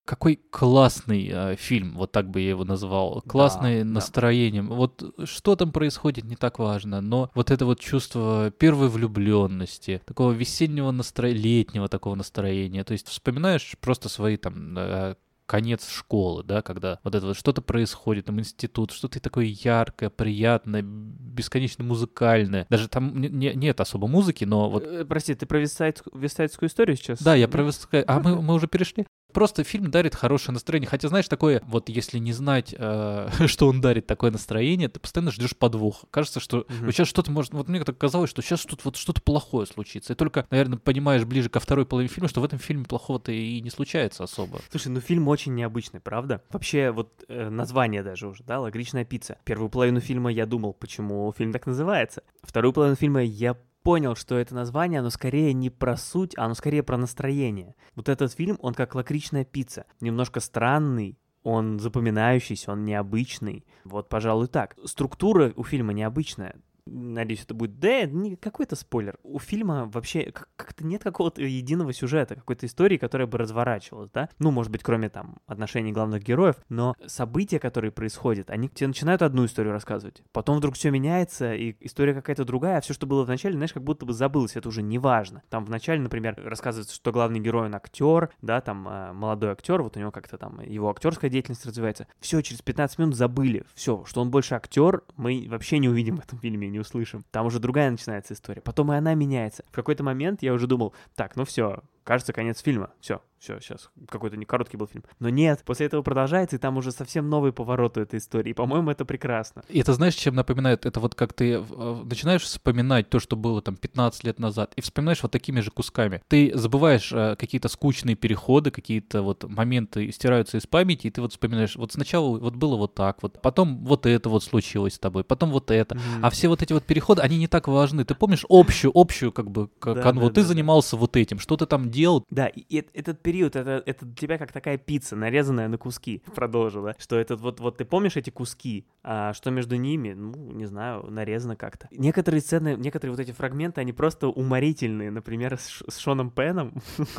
Какой 0.06 0.36
классный 0.50 1.30
э, 1.30 1.56
фильм, 1.56 1.94
вот 1.96 2.10
так 2.10 2.28
бы 2.28 2.40
я 2.40 2.50
его 2.50 2.64
назвал. 2.64 3.22
Классное 3.22 3.84
да, 3.84 3.90
настроение. 3.90 4.62
Да. 4.62 4.74
Вот 4.74 5.14
что 5.24 5.54
там 5.54 5.70
происходит, 5.70 6.24
не 6.24 6.34
так 6.34 6.58
важно, 6.58 7.00
но 7.00 7.30
вот 7.34 7.50
это 7.52 7.64
вот 7.64 7.78
чувство 7.78 8.50
первой 8.50 8.88
влюбленности, 8.88 10.02
такого 10.04 10.32
весеннего 10.32 10.90
настроения, 10.90 11.38
летнего 11.38 11.88
такого 11.88 12.16
настроения. 12.16 12.82
То 12.82 12.92
есть 12.92 13.08
вспоминаешь 13.08 13.76
просто 13.80 14.08
свои 14.08 14.36
там 14.36 14.76
э, 14.76 15.14
конец 15.50 15.90
школы, 15.90 16.44
да, 16.44 16.62
когда 16.62 17.00
вот 17.02 17.12
это 17.12 17.26
вот 17.26 17.36
что-то 17.36 17.60
происходит, 17.60 18.26
там 18.26 18.38
институт, 18.38 18.92
что-то 18.92 19.18
такое 19.18 19.46
яркое, 19.46 20.08
приятное, 20.08 20.80
бесконечно 20.80 21.82
музыкальное. 21.82 22.68
Даже 22.70 22.86
там 22.86 23.20
не, 23.20 23.28
не, 23.28 23.52
нет 23.54 23.80
особо 23.80 24.06
музыки, 24.06 24.44
но 24.44 24.70
вот... 24.70 24.84
Э, 24.84 25.04
прости, 25.04 25.34
ты 25.34 25.46
про 25.46 25.58
вестсайдскую 25.58 26.68
историю 26.68 26.96
сейчас? 26.96 27.20
Да, 27.20 27.34
я 27.34 27.48
про 27.48 27.64
вестсайд... 27.64 28.04
А 28.06 28.20
мы, 28.20 28.40
мы 28.40 28.54
уже 28.54 28.68
перешли? 28.68 29.08
Просто 29.32 29.64
фильм 29.64 29.90
дарит 29.90 30.14
хорошее 30.14 30.52
настроение. 30.54 30.88
Хотя, 30.88 31.08
знаешь, 31.08 31.28
такое, 31.28 31.62
вот 31.66 31.88
если 31.88 32.18
не 32.18 32.32
знать, 32.32 32.74
э, 32.76 33.28
что 33.46 33.68
он 33.68 33.80
дарит 33.80 34.06
такое 34.06 34.30
настроение, 34.30 34.88
ты 34.88 35.00
постоянно 35.00 35.30
ждешь 35.30 35.56
подвох. 35.56 36.04
Кажется, 36.10 36.40
что 36.40 36.58
mm-hmm. 36.58 36.84
вот 36.84 36.92
сейчас 36.92 37.08
что-то 37.08 37.30
может... 37.30 37.52
Вот 37.52 37.68
мне 37.68 37.82
так 37.84 37.98
казалось, 37.98 38.30
что 38.30 38.42
сейчас 38.42 38.60
что-то 38.60 38.82
вот 38.84 38.96
что-то 38.96 39.22
плохое 39.22 39.66
случится. 39.66 40.12
И 40.12 40.16
только, 40.16 40.46
наверное, 40.50 40.78
понимаешь 40.78 41.24
ближе 41.24 41.48
ко 41.48 41.60
второй 41.60 41.86
половине 41.86 42.12
фильма, 42.12 42.28
что 42.28 42.40
в 42.40 42.44
этом 42.44 42.58
фильме 42.58 42.84
плохого-то 42.84 43.32
и 43.32 43.60
не 43.60 43.70
случается 43.70 44.24
особо. 44.24 44.60
Слушай, 44.70 44.88
ну 44.88 45.00
фильм 45.00 45.28
очень 45.28 45.54
необычный, 45.54 46.00
правда? 46.00 46.42
Вообще, 46.50 46.90
вот 46.90 47.24
э, 47.28 47.48
название 47.48 48.02
даже 48.02 48.28
уже, 48.28 48.42
да, 48.44 48.60
«Лагричная 48.60 49.04
пицца». 49.04 49.38
Первую 49.44 49.70
половину 49.70 50.00
фильма 50.00 50.30
я 50.32 50.46
думал, 50.46 50.72
почему 50.72 51.32
фильм 51.36 51.52
так 51.52 51.66
называется. 51.66 52.22
Вторую 52.42 52.72
половину 52.72 52.96
фильма 52.96 53.22
я 53.22 53.56
понял, 53.82 54.14
что 54.14 54.38
это 54.38 54.54
название, 54.54 55.00
оно 55.00 55.10
скорее 55.10 55.52
не 55.52 55.70
про 55.70 55.96
суть, 55.96 56.36
а 56.36 56.44
оно 56.44 56.54
скорее 56.54 56.82
про 56.82 56.96
настроение. 56.96 57.74
Вот 57.94 58.08
этот 58.08 58.32
фильм, 58.32 58.58
он 58.60 58.74
как 58.74 58.94
лакричная 58.94 59.44
пицца. 59.44 59.86
Немножко 60.00 60.40
странный, 60.40 61.18
он 61.42 61.78
запоминающийся, 61.78 62.72
он 62.72 62.84
необычный. 62.84 63.64
Вот, 63.84 64.08
пожалуй, 64.08 64.48
так. 64.48 64.76
Структура 64.84 65.52
у 65.56 65.64
фильма 65.64 65.92
необычная 65.92 66.56
надеюсь, 66.90 67.42
это 67.44 67.54
будет... 67.54 67.78
Да, 67.78 68.04
не 68.06 68.36
какой-то 68.36 68.76
спойлер. 68.76 69.18
У 69.22 69.38
фильма 69.38 69.86
вообще 69.92 70.32
как-то 70.56 70.84
нет 70.84 71.02
какого-то 71.02 71.42
единого 71.42 71.92
сюжета, 71.92 72.34
какой-то 72.34 72.66
истории, 72.66 72.96
которая 72.96 73.26
бы 73.26 73.38
разворачивалась, 73.38 74.10
да? 74.12 74.28
Ну, 74.38 74.50
может 74.50 74.72
быть, 74.72 74.82
кроме 74.82 75.08
там 75.08 75.38
отношений 75.46 75.92
главных 75.92 76.22
героев, 76.22 76.56
но 76.68 76.94
события, 77.06 77.58
которые 77.58 77.92
происходят, 77.92 78.50
они 78.50 78.68
тебе 78.68 78.88
начинают 78.88 79.22
одну 79.22 79.44
историю 79.44 79.72
рассказывать, 79.72 80.22
потом 80.32 80.58
вдруг 80.58 80.74
все 80.74 80.90
меняется, 80.90 81.54
и 81.54 81.76
история 81.80 82.14
какая-то 82.14 82.44
другая, 82.44 82.78
а 82.78 82.80
все, 82.80 82.94
что 82.94 83.06
было 83.06 83.24
в 83.24 83.28
начале, 83.28 83.54
знаешь, 83.54 83.72
как 83.72 83.84
будто 83.84 84.06
бы 84.06 84.12
забылось, 84.12 84.56
это 84.56 84.68
уже 84.68 84.82
не 84.82 84.98
важно. 84.98 85.42
Там 85.48 85.64
в 85.64 85.70
начале, 85.70 86.00
например, 86.00 86.40
рассказывается, 86.44 86.94
что 86.94 87.12
главный 87.12 87.40
герой, 87.40 87.66
он 87.66 87.74
актер, 87.74 88.30
да, 88.42 88.60
там 88.60 88.88
э, 88.88 89.12
молодой 89.12 89.52
актер, 89.52 89.82
вот 89.82 89.96
у 89.96 90.00
него 90.00 90.10
как-то 90.10 90.38
там 90.38 90.60
его 90.60 90.90
актерская 90.90 91.30
деятельность 91.30 91.64
развивается. 91.66 92.06
Все, 92.20 92.40
через 92.42 92.62
15 92.62 92.98
минут 92.98 93.14
забыли. 93.14 93.64
Все, 93.74 94.04
что 94.06 94.20
он 94.20 94.30
больше 94.30 94.54
актер, 94.54 95.02
мы 95.16 95.46
вообще 95.48 95.78
не 95.78 95.88
увидим 95.88 96.16
в 96.16 96.20
этом 96.20 96.38
фильме, 96.38 96.68
не 96.68 96.79
услышим. 96.80 97.24
Там 97.30 97.46
уже 97.46 97.58
другая 97.58 97.90
начинается 97.90 98.34
история. 98.34 98.60
Потом 98.60 98.92
и 98.92 98.96
она 98.96 99.14
меняется. 99.14 99.64
В 99.68 99.72
какой-то 99.72 100.02
момент 100.02 100.42
я 100.42 100.52
уже 100.52 100.66
думал, 100.66 100.94
так, 101.14 101.36
ну 101.36 101.44
все, 101.44 101.82
кажется, 102.04 102.32
конец 102.32 102.60
фильма. 102.60 102.90
Все, 103.00 103.20
все, 103.40 103.58
сейчас 103.58 103.90
какой-то 104.08 104.36
не 104.36 104.44
короткий 104.44 104.76
был 104.76 104.86
фильм. 104.86 105.04
Но 105.18 105.30
нет, 105.30 105.62
после 105.64 105.86
этого 105.86 106.02
продолжается, 106.02 106.56
и 106.56 106.58
там 106.58 106.76
уже 106.76 106.92
совсем 106.92 107.30
новый 107.30 107.52
поворот 107.52 107.96
у 107.96 108.00
этой 108.00 108.18
истории. 108.18 108.50
И, 108.50 108.52
по-моему, 108.52 108.90
это 108.90 109.06
прекрасно. 109.06 109.62
И 109.68 109.80
это 109.80 109.94
знаешь, 109.94 110.14
чем 110.14 110.34
напоминает? 110.34 110.84
Это 110.84 111.00
вот 111.00 111.14
как 111.14 111.32
ты 111.32 111.58
начинаешь 112.04 112.42
вспоминать 112.42 113.08
то, 113.08 113.18
что 113.18 113.36
было 113.36 113.62
там 113.62 113.76
15 113.76 114.24
лет 114.24 114.38
назад, 114.38 114.74
и 114.76 114.82
вспоминаешь 114.82 115.22
вот 115.22 115.32
такими 115.32 115.60
же 115.60 115.70
кусками. 115.70 116.22
Ты 116.28 116.52
забываешь 116.54 117.10
э, 117.12 117.36
какие-то 117.36 117.68
скучные 117.68 118.14
переходы, 118.14 118.70
какие-то 118.70 119.22
вот 119.22 119.44
моменты 119.44 120.12
стираются 120.12 120.58
из 120.58 120.66
памяти, 120.66 121.06
и 121.06 121.10
ты 121.10 121.22
вот 121.22 121.32
вспоминаешь, 121.32 121.76
вот 121.76 121.92
сначала 121.92 122.38
вот 122.38 122.54
было 122.56 122.76
вот 122.76 122.94
так 122.94 123.22
вот, 123.22 123.40
потом 123.40 123.84
вот 123.86 124.04
это 124.04 124.28
вот 124.28 124.44
случилось 124.44 124.94
с 124.94 124.98
тобой, 124.98 125.24
потом 125.24 125.50
вот 125.50 125.70
это. 125.70 125.94
Mm-hmm. 125.94 126.20
А 126.22 126.30
все 126.30 126.48
вот 126.48 126.60
эти 126.62 126.74
вот 126.74 126.84
переходы, 126.84 127.22
они 127.22 127.38
не 127.38 127.48
так 127.48 127.68
важны. 127.68 128.04
Ты 128.04 128.14
помнишь 128.14 128.44
общую, 128.50 128.92
общую 128.94 129.32
как 129.32 129.50
бы 129.50 129.68
канву? 129.78 130.02
Да, 130.02 130.12
да, 130.12 130.28
ты 130.28 130.42
да, 130.42 130.46
занимался 130.46 130.96
да. 130.96 131.00
вот 131.00 131.16
этим, 131.16 131.38
что 131.38 131.56
ты 131.56 131.64
там 131.64 131.90
делал. 131.90 132.24
Да, 132.28 132.46
и 132.48 132.84
этот 132.92 133.22
период, 133.30 133.54
это, 133.54 133.80
это 133.86 134.04
для 134.04 134.14
тебя 134.16 134.38
как 134.38 134.50
такая 134.50 134.76
пицца, 134.76 135.14
нарезанная 135.14 135.68
на 135.68 135.78
куски. 135.78 136.20
Продолжу, 136.34 136.82
да? 136.82 136.96
Что 136.98 137.16
этот 137.16 137.40
вот, 137.40 137.60
вот 137.60 137.76
ты 137.76 137.84
помнишь 137.84 138.16
эти 138.16 138.30
куски, 138.30 138.84
а 139.04 139.32
что 139.34 139.52
между 139.52 139.76
ними, 139.76 140.14
ну, 140.14 140.50
не 140.50 140.66
знаю, 140.66 141.06
нарезано 141.08 141.54
как-то. 141.54 141.86
Некоторые 141.92 142.40
сцены, 142.40 142.74
некоторые 142.76 143.12
вот 143.12 143.20
эти 143.20 143.30
фрагменты, 143.30 143.80
они 143.82 143.92
просто 143.92 144.26
уморительные. 144.26 145.12
Например, 145.12 145.56
с, 145.56 145.84
с 145.88 145.98
Шоном 145.98 146.30
Пеном. 146.30 146.74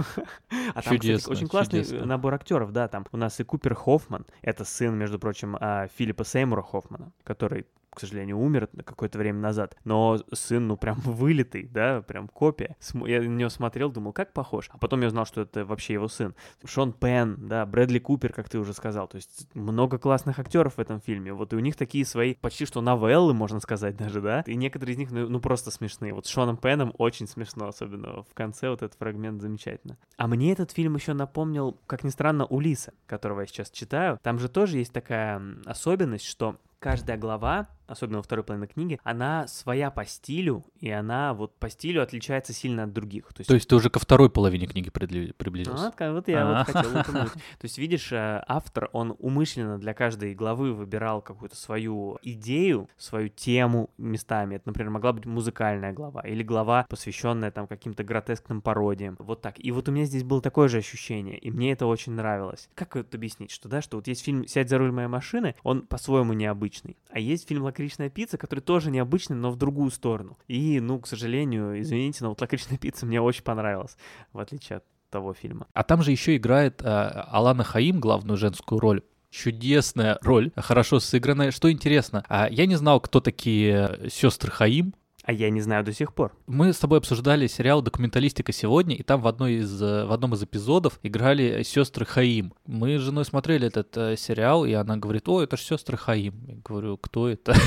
А 0.74 0.82
там, 0.82 0.98
кстати, 0.98 1.30
очень 1.30 1.48
классный 1.48 2.06
набор 2.06 2.34
актеров, 2.34 2.72
да, 2.72 2.88
там 2.88 3.06
у 3.12 3.18
нас 3.18 3.40
и 3.40 3.44
Купер 3.44 3.74
Хоффман, 3.74 4.26
это 4.42 4.64
сын, 4.64 4.96
между 4.98 5.20
прочим, 5.20 5.58
а, 5.60 5.88
Филиппа 5.98 6.24
Сеймура 6.24 6.62
Хоффмана, 6.62 7.12
который 7.24 7.66
к 7.94 8.00
сожалению, 8.00 8.40
умер 8.40 8.70
какое-то 8.86 9.18
время 9.18 9.40
назад, 9.40 9.76
но 9.84 10.20
сын, 10.34 10.68
ну, 10.68 10.78
прям 10.78 10.96
вылитый, 11.06 11.64
да, 11.64 12.02
прям 12.02 12.28
копия. 12.28 12.78
Я 12.94 13.22
на 13.22 13.28
него 13.28 13.50
смотрел, 13.50 13.92
думал, 13.92 14.14
как 14.14 14.34
похож. 14.34 14.70
А 14.72 14.78
потом 14.78 15.02
я 15.02 15.08
узнал, 15.08 15.26
что 15.26 15.42
это 15.42 15.66
вообще 15.66 15.94
его 15.94 16.08
сын. 16.08 16.34
Шон 16.66 16.94
Пен, 16.94 17.48
да, 17.48 17.66
Брэдли 17.66 18.00
Купер, 18.00 18.34
как 18.34 18.50
ты 18.50 18.60
уже 18.60 18.74
сказал. 18.74 19.08
То 19.08 19.18
есть 19.18 19.48
много 19.54 19.98
классных 19.98 20.40
актеров 20.40 20.76
в 20.76 20.80
этом 20.80 21.02
фильме. 21.02 21.34
Вот 21.34 21.54
и 21.54 21.56
у 21.56 21.60
них 21.60 21.76
такие 21.76 22.06
свои 22.06 22.36
почти 22.36 22.66
что 22.66 22.82
новеллы, 22.82 23.34
можно 23.34 23.60
сказать 23.60 23.98
даже, 23.98 24.22
да. 24.22 24.42
И 24.48 24.56
некоторые 24.56 24.94
из 24.94 24.98
них, 24.98 25.12
ну, 25.12 25.28
ну 25.28 25.40
просто 25.40 25.72
смешные. 25.72 26.14
Вот 26.14 26.26
с 26.26 26.30
Шоном 26.30 26.58
Пеном 26.58 26.94
очень 26.98 27.28
смешно, 27.28 27.68
особенно 27.68 28.24
в 28.24 28.34
конце 28.34 28.70
вот 28.70 28.82
этот 28.82 28.98
фрагмент 28.98 29.42
замечательно. 29.42 29.98
А 30.18 30.28
мне 30.28 30.52
этот 30.52 30.72
фильм 30.72 30.96
еще 30.96 31.14
напомнил, 31.14 31.78
как 31.88 32.04
ни 32.04 32.10
странно, 32.10 32.46
Улиса, 32.46 32.94
которого 33.06 33.42
я 33.42 33.48
сейчас 33.48 33.70
читаю. 33.70 34.20
Там 34.22 34.40
же 34.40 34.48
тоже 34.48 34.78
есть 34.78 34.94
такая 34.94 35.42
особенность, 35.66 36.26
что 36.26 36.58
каждая 36.82 37.18
глава 37.18 37.68
особенно 37.92 38.18
во 38.18 38.24
второй 38.24 38.44
половине 38.44 38.68
книги, 38.68 39.00
она 39.04 39.48
своя 39.48 39.92
по 39.92 40.06
стилю, 40.06 40.66
и 40.80 40.90
она 40.90 41.34
вот 41.34 41.56
по 41.58 41.70
стилю 41.70 42.02
отличается 42.02 42.54
сильно 42.54 42.84
от 42.84 42.94
других. 42.94 43.34
То 43.34 43.42
есть, 43.42 43.48
То 43.48 43.54
есть 43.54 43.68
ты 43.68 43.76
уже 43.76 43.90
ко 43.90 44.00
второй 44.00 44.30
половине 44.30 44.66
книги 44.66 44.90
приблизился? 44.90 45.94
А, 45.98 46.14
вот 46.14 46.28
я 46.28 46.46
вот 46.46 46.68
хотел 46.68 46.92
упомянуть. 47.02 47.34
То 47.34 47.64
есть, 47.64 47.78
видишь, 47.78 48.12
э, 48.12 48.44
автор, 48.48 48.90
он 48.94 49.16
умышленно 49.20 49.78
для 49.78 49.94
каждой 49.94 50.34
главы 50.34 50.74
выбирал 50.74 51.22
какую-то 51.22 51.56
свою 51.56 52.18
идею, 52.22 52.90
свою 52.98 53.30
тему 53.30 53.90
местами. 53.98 54.56
Это, 54.56 54.70
например, 54.70 54.92
могла 54.92 55.14
быть 55.14 55.26
музыкальная 55.26 55.94
глава, 55.94 56.22
или 56.22 56.44
глава, 56.44 56.86
посвященная 56.90 57.52
там 57.52 57.68
каким-то 57.68 58.04
гротескным 58.04 58.62
пародиям. 58.62 59.16
Вот 59.20 59.42
так. 59.42 59.56
И 59.58 59.72
вот 59.72 59.90
у 59.90 59.92
меня 59.92 60.06
здесь 60.06 60.24
было 60.24 60.42
такое 60.42 60.68
же 60.68 60.78
ощущение, 60.78 61.38
и 61.38 61.52
мне 61.52 61.74
это 61.74 61.86
очень 61.86 62.14
нравилось. 62.14 62.70
Как 62.76 62.96
это 62.96 63.18
объяснить, 63.18 63.52
что, 63.52 63.68
да, 63.68 63.82
что 63.82 63.98
вот 63.98 64.08
есть 64.08 64.24
фильм 64.24 64.48
«Сядь 64.48 64.70
за 64.70 64.78
руль 64.78 64.92
моей 64.92 65.08
машины», 65.08 65.56
он 65.64 65.82
по-своему 65.82 66.34
необычный, 66.34 66.71
а 67.10 67.20
есть 67.20 67.48
фильм 67.48 67.64
лакричная 67.64 68.10
пицца, 68.10 68.38
который 68.38 68.62
тоже 68.62 68.92
необычный, 68.92 69.36
но 69.36 69.52
в 69.52 69.58
другую 69.58 69.92
сторону. 69.92 70.38
И, 70.48 70.80
ну, 70.80 71.00
к 71.00 71.08
сожалению, 71.08 71.80
извините, 71.80 72.20
но 72.24 72.30
вот 72.30 72.42
лакричная 72.42 72.78
пицца 72.78 73.06
мне 73.06 73.22
очень 73.22 73.44
понравилась, 73.44 73.98
в 74.34 74.40
отличие 74.40 74.78
от 74.78 74.84
того 75.10 75.34
фильма. 75.34 75.68
А 75.74 75.84
там 75.84 76.02
же 76.04 76.12
еще 76.12 76.38
играет 76.38 76.82
э, 76.82 76.86
Алана 76.86 77.64
Хаим 77.64 78.00
главную 78.00 78.38
женскую 78.38 78.80
роль 78.80 79.02
чудесная 79.32 80.20
роль, 80.22 80.52
хорошо 80.56 81.00
сыгранная. 81.00 81.52
Что 81.52 81.72
интересно, 81.72 82.24
а 82.28 82.48
я 82.50 82.66
не 82.68 82.76
знал, 82.76 83.00
кто 83.00 83.20
такие 83.22 84.02
сестры 84.12 84.52
Хаим. 84.52 84.94
А 85.24 85.34
я 85.34 85.50
не 85.50 85.62
знаю 85.62 85.84
до 85.84 85.94
сих 85.94 86.14
пор. 86.14 86.36
Мы 86.48 86.74
с 86.74 86.80
тобой 86.80 86.98
обсуждали 86.98 87.46
сериал 87.46 87.82
«Документалистика 87.82 88.52
сегодня», 88.52 88.96
и 88.96 89.04
там 89.04 89.22
в, 89.22 89.28
одной 89.28 89.56
из, 89.56 89.82
э, 89.82 90.06
в 90.06 90.12
одном 90.12 90.34
из 90.34 90.44
эпизодов 90.44 91.00
играли 91.04 91.62
сестры 91.64 92.06
Хаим. 92.06 92.54
Мы 92.66 92.98
с 92.98 93.02
женой 93.02 93.24
смотрели 93.26 93.68
этот 93.68 93.96
э, 93.98 94.16
сериал, 94.18 94.66
и 94.66 94.74
она 94.74 94.98
говорит, 94.98 95.30
о, 95.30 95.42
это 95.42 95.58
же 95.58 95.64
сестры 95.64 95.96
Хаим. 95.96 96.44
Я 96.48 96.56
говорю, 96.64 96.98
кто 96.98 97.30
это? 97.30 97.56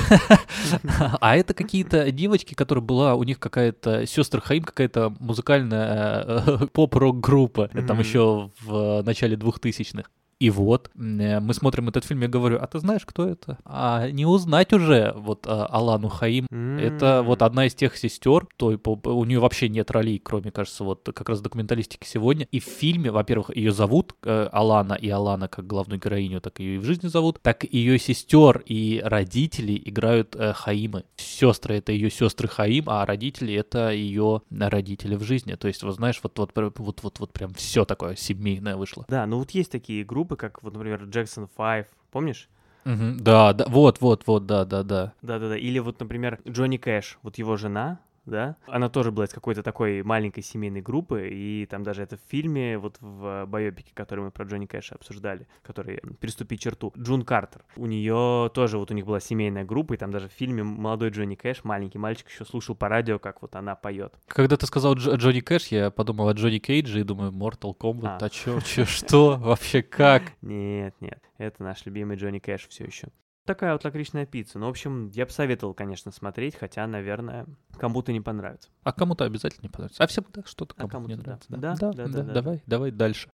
А 1.21 1.37
это 1.37 1.55
какие-то 1.55 2.11
девочки, 2.11 2.55
которые 2.55 2.83
была, 2.83 3.15
у 3.15 3.23
них 3.23 3.39
какая-то 3.39 4.07
сестры 4.07 4.41
Хаим, 4.41 4.65
какая-то 4.65 5.15
музыкальная 5.21 6.25
э, 6.27 6.67
поп-рок 6.73 7.21
группа, 7.21 7.69
там 7.87 8.01
еще 8.01 8.51
в 8.63 9.03
начале 9.03 9.37
двухтысячных. 9.37 10.11
И 10.45 10.51
вот, 10.51 10.91
э, 10.95 11.41
мы 11.41 11.55
смотрим 11.55 11.89
этот 11.89 12.05
фильм, 12.05 12.21
я 12.21 12.29
говорю, 12.29 12.59
а 12.61 12.67
ты 12.67 12.79
знаешь, 12.79 13.07
кто 13.07 13.27
это? 13.27 13.57
А 13.65 14.11
не 14.11 14.27
узнать 14.27 14.75
уже 14.75 15.15
вот 15.17 15.47
а, 15.47 15.65
Алану 15.65 16.09
Хаим. 16.11 16.45
Mm-hmm. 16.53 16.81
Это 16.81 17.23
вот 17.23 17.41
одна 17.41 17.65
из 17.65 17.75
тех 17.75 17.97
сестер, 17.97 18.47
то 18.59 18.79
у 19.05 19.25
нее 19.25 19.41
вообще 19.41 19.71
нет 19.71 19.91
ролей, 19.91 20.19
кроме, 20.19 20.51
кажется, 20.51 20.85
вот 20.85 21.09
как 21.15 21.31
раз 21.31 21.41
документалистики 21.41 22.07
сегодня. 22.07 22.47
И 22.53 22.61
в 22.61 22.65
фильме, 22.65 23.11
во-первых, 23.11 23.57
ее 23.57 23.73
зовут 23.73 24.17
э, 24.23 24.49
Алана, 24.53 24.93
и 24.93 25.09
Алана 25.09 25.49
как 25.49 25.67
главную 25.67 25.99
героиню, 25.99 26.43
так 26.43 26.59
ее 26.59 26.75
и 26.75 26.79
в 26.79 26.85
жизни 26.85 27.09
зовут, 27.09 27.41
так 27.41 27.65
ее 27.65 27.99
сестер 27.99 28.63
и 28.67 29.01
родители 29.03 29.81
играют 29.83 30.37
э, 30.37 30.53
Хаимы. 30.53 31.05
Сестры 31.17 31.77
это 31.77 31.93
ее 31.93 32.11
сестры 32.11 32.49
Хаим, 32.49 32.85
а 32.89 33.07
родители 33.07 33.55
это 33.55 33.93
ее 33.93 34.43
родители 34.51 35.15
в 35.15 35.23
жизни. 35.23 35.55
То 35.55 35.69
есть, 35.69 35.83
вот 35.83 35.95
знаешь, 35.95 36.21
вот 36.23 36.39
вот 36.39 36.53
вот 36.55 37.01
вот, 37.03 37.19
вот 37.19 37.33
прям 37.33 37.55
все 37.55 37.87
такое 37.87 38.15
семейное 38.15 38.77
вышло. 38.77 39.07
Да, 39.09 39.25
ну 39.27 39.39
вот 39.39 39.53
есть 39.53 39.73
такие 39.73 40.05
группы, 40.05 40.34
группы, 40.35 40.37
как, 40.37 40.63
вот, 40.63 40.75
например, 40.75 41.03
Jackson 41.05 41.49
5, 41.57 41.87
помнишь? 42.11 42.49
Угу, 42.85 43.21
да, 43.21 43.53
да, 43.53 43.65
вот, 43.69 44.01
вот, 44.01 44.27
вот, 44.27 44.47
да, 44.47 44.65
да, 44.65 44.83
да. 44.83 45.13
Да, 45.23 45.39
да, 45.39 45.49
да. 45.49 45.57
Или 45.57 45.79
вот, 45.79 46.01
например, 46.01 46.39
Джонни 46.47 46.77
Кэш, 46.77 47.19
вот 47.23 47.39
его 47.39 47.57
жена, 47.57 47.99
да, 48.27 48.57
она 48.67 48.89
тоже 48.89 49.11
была 49.13 49.27
из 49.27 49.33
какой-то 49.33 49.63
такой 49.63 50.03
маленькой 50.03 50.43
семейной 50.43 50.81
группы, 50.83 51.29
и 51.31 51.67
там 51.67 51.83
даже 51.83 52.03
это 52.03 52.17
в 52.17 52.21
фильме, 52.29 52.79
вот 52.79 52.97
в 53.01 53.47
байопике, 53.47 53.93
который 53.95 54.25
мы 54.25 54.31
про 54.31 54.45
Джонни 54.45 54.67
Кэша 54.67 54.95
обсуждали, 54.95 55.47
который 55.63 56.01
«Переступи 56.21 56.59
черту», 56.59 56.93
Джун 56.99 57.23
Картер, 57.23 57.65
у 57.77 57.87
нее 57.87 58.51
тоже 58.55 58.79
вот 58.79 58.91
у 58.91 58.95
них 58.95 59.07
была 59.07 59.21
семейная 59.21 59.65
группа, 59.65 59.95
и 59.95 59.97
там 59.97 60.11
даже 60.11 60.29
в 60.29 60.33
фильме 60.33 60.63
молодой 60.63 61.11
Джонни 61.11 61.35
Кэш, 61.35 61.65
маленький 61.65 61.99
мальчик, 61.99 62.29
еще 62.29 62.45
слушал 62.45 62.75
по 62.75 62.89
радио, 62.89 63.19
как 63.19 63.43
вот 63.43 63.55
она 63.57 63.75
поет. 63.75 64.15
Когда 64.27 64.57
ты 64.57 64.67
сказал 64.67 64.95
Дж- 64.95 65.17
Джонни 65.17 65.41
Кэш, 65.41 65.67
я 65.69 65.91
подумал 65.91 66.29
о 66.29 66.33
Джонни 66.33 66.59
Кейдже 66.59 67.01
и 67.01 67.05
думаю, 67.05 67.33
Mortal 67.33 67.77
Kombat, 67.77 68.19
а, 68.21 68.25
а 68.27 68.31
чё, 68.31 68.61
чё, 68.61 68.85
что, 68.85 69.37
вообще 69.37 69.83
как? 69.83 70.23
Нет, 70.43 70.95
нет, 71.01 71.21
это 71.39 71.63
наш 71.63 71.85
любимый 71.87 72.17
Джонни 72.17 72.39
Кэш 72.39 72.67
все 72.69 72.85
еще. 72.85 73.09
Такая 73.45 73.75
вот 73.75 73.85
лакричная 73.85 74.25
пицца. 74.25 74.59
Ну, 74.59 74.67
в 74.67 74.71
общем, 74.71 75.11
я 75.11 75.27
бы 75.27 75.31
советовал, 75.31 75.75
конечно, 75.75 76.11
смотреть, 76.11 76.57
хотя, 76.57 76.87
наверное, 76.87 77.47
кому-то 77.77 78.11
не 78.11 78.23
понравится. 78.23 78.71
А 78.85 78.93
кому-то 78.93 79.25
обязательно 79.25 79.65
не 79.65 79.69
понравится. 79.69 80.03
А 80.03 80.07
всем 80.07 80.25
так 80.25 80.47
что-то 80.47 80.75
кому-то, 80.75 80.91
а 80.91 80.97
кому 80.97 81.09
не 81.09 81.17
нравится. 81.17 81.47
Да, 81.51 81.75
да, 81.75 81.93
да, 81.93 81.93
да, 81.93 82.07
да, 82.09 82.23
да, 82.23 82.33
Давай, 82.33 82.63
давай 82.67 82.91
дальше. 82.91 83.31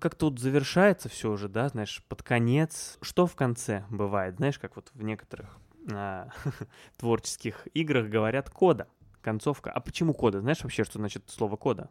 как-то 0.00 0.30
вот 0.30 0.40
завершается 0.40 1.08
все 1.08 1.30
уже, 1.30 1.48
да, 1.48 1.68
знаешь, 1.68 2.04
под 2.08 2.24
конец. 2.24 2.98
Что 3.02 3.26
в 3.28 3.36
конце 3.36 3.84
бывает, 3.88 4.36
знаешь, 4.36 4.58
как 4.58 4.74
вот 4.74 4.90
в 4.94 5.02
некоторых 5.04 5.56
а, 5.92 6.28
творческих 6.98 7.68
играх 7.72 8.08
говорят 8.08 8.50
кода, 8.50 8.88
концовка. 9.22 9.70
А 9.70 9.78
почему 9.78 10.12
кода? 10.12 10.40
Знаешь 10.40 10.62
вообще, 10.64 10.82
что 10.82 10.98
значит 10.98 11.30
слово 11.30 11.56
кода? 11.56 11.88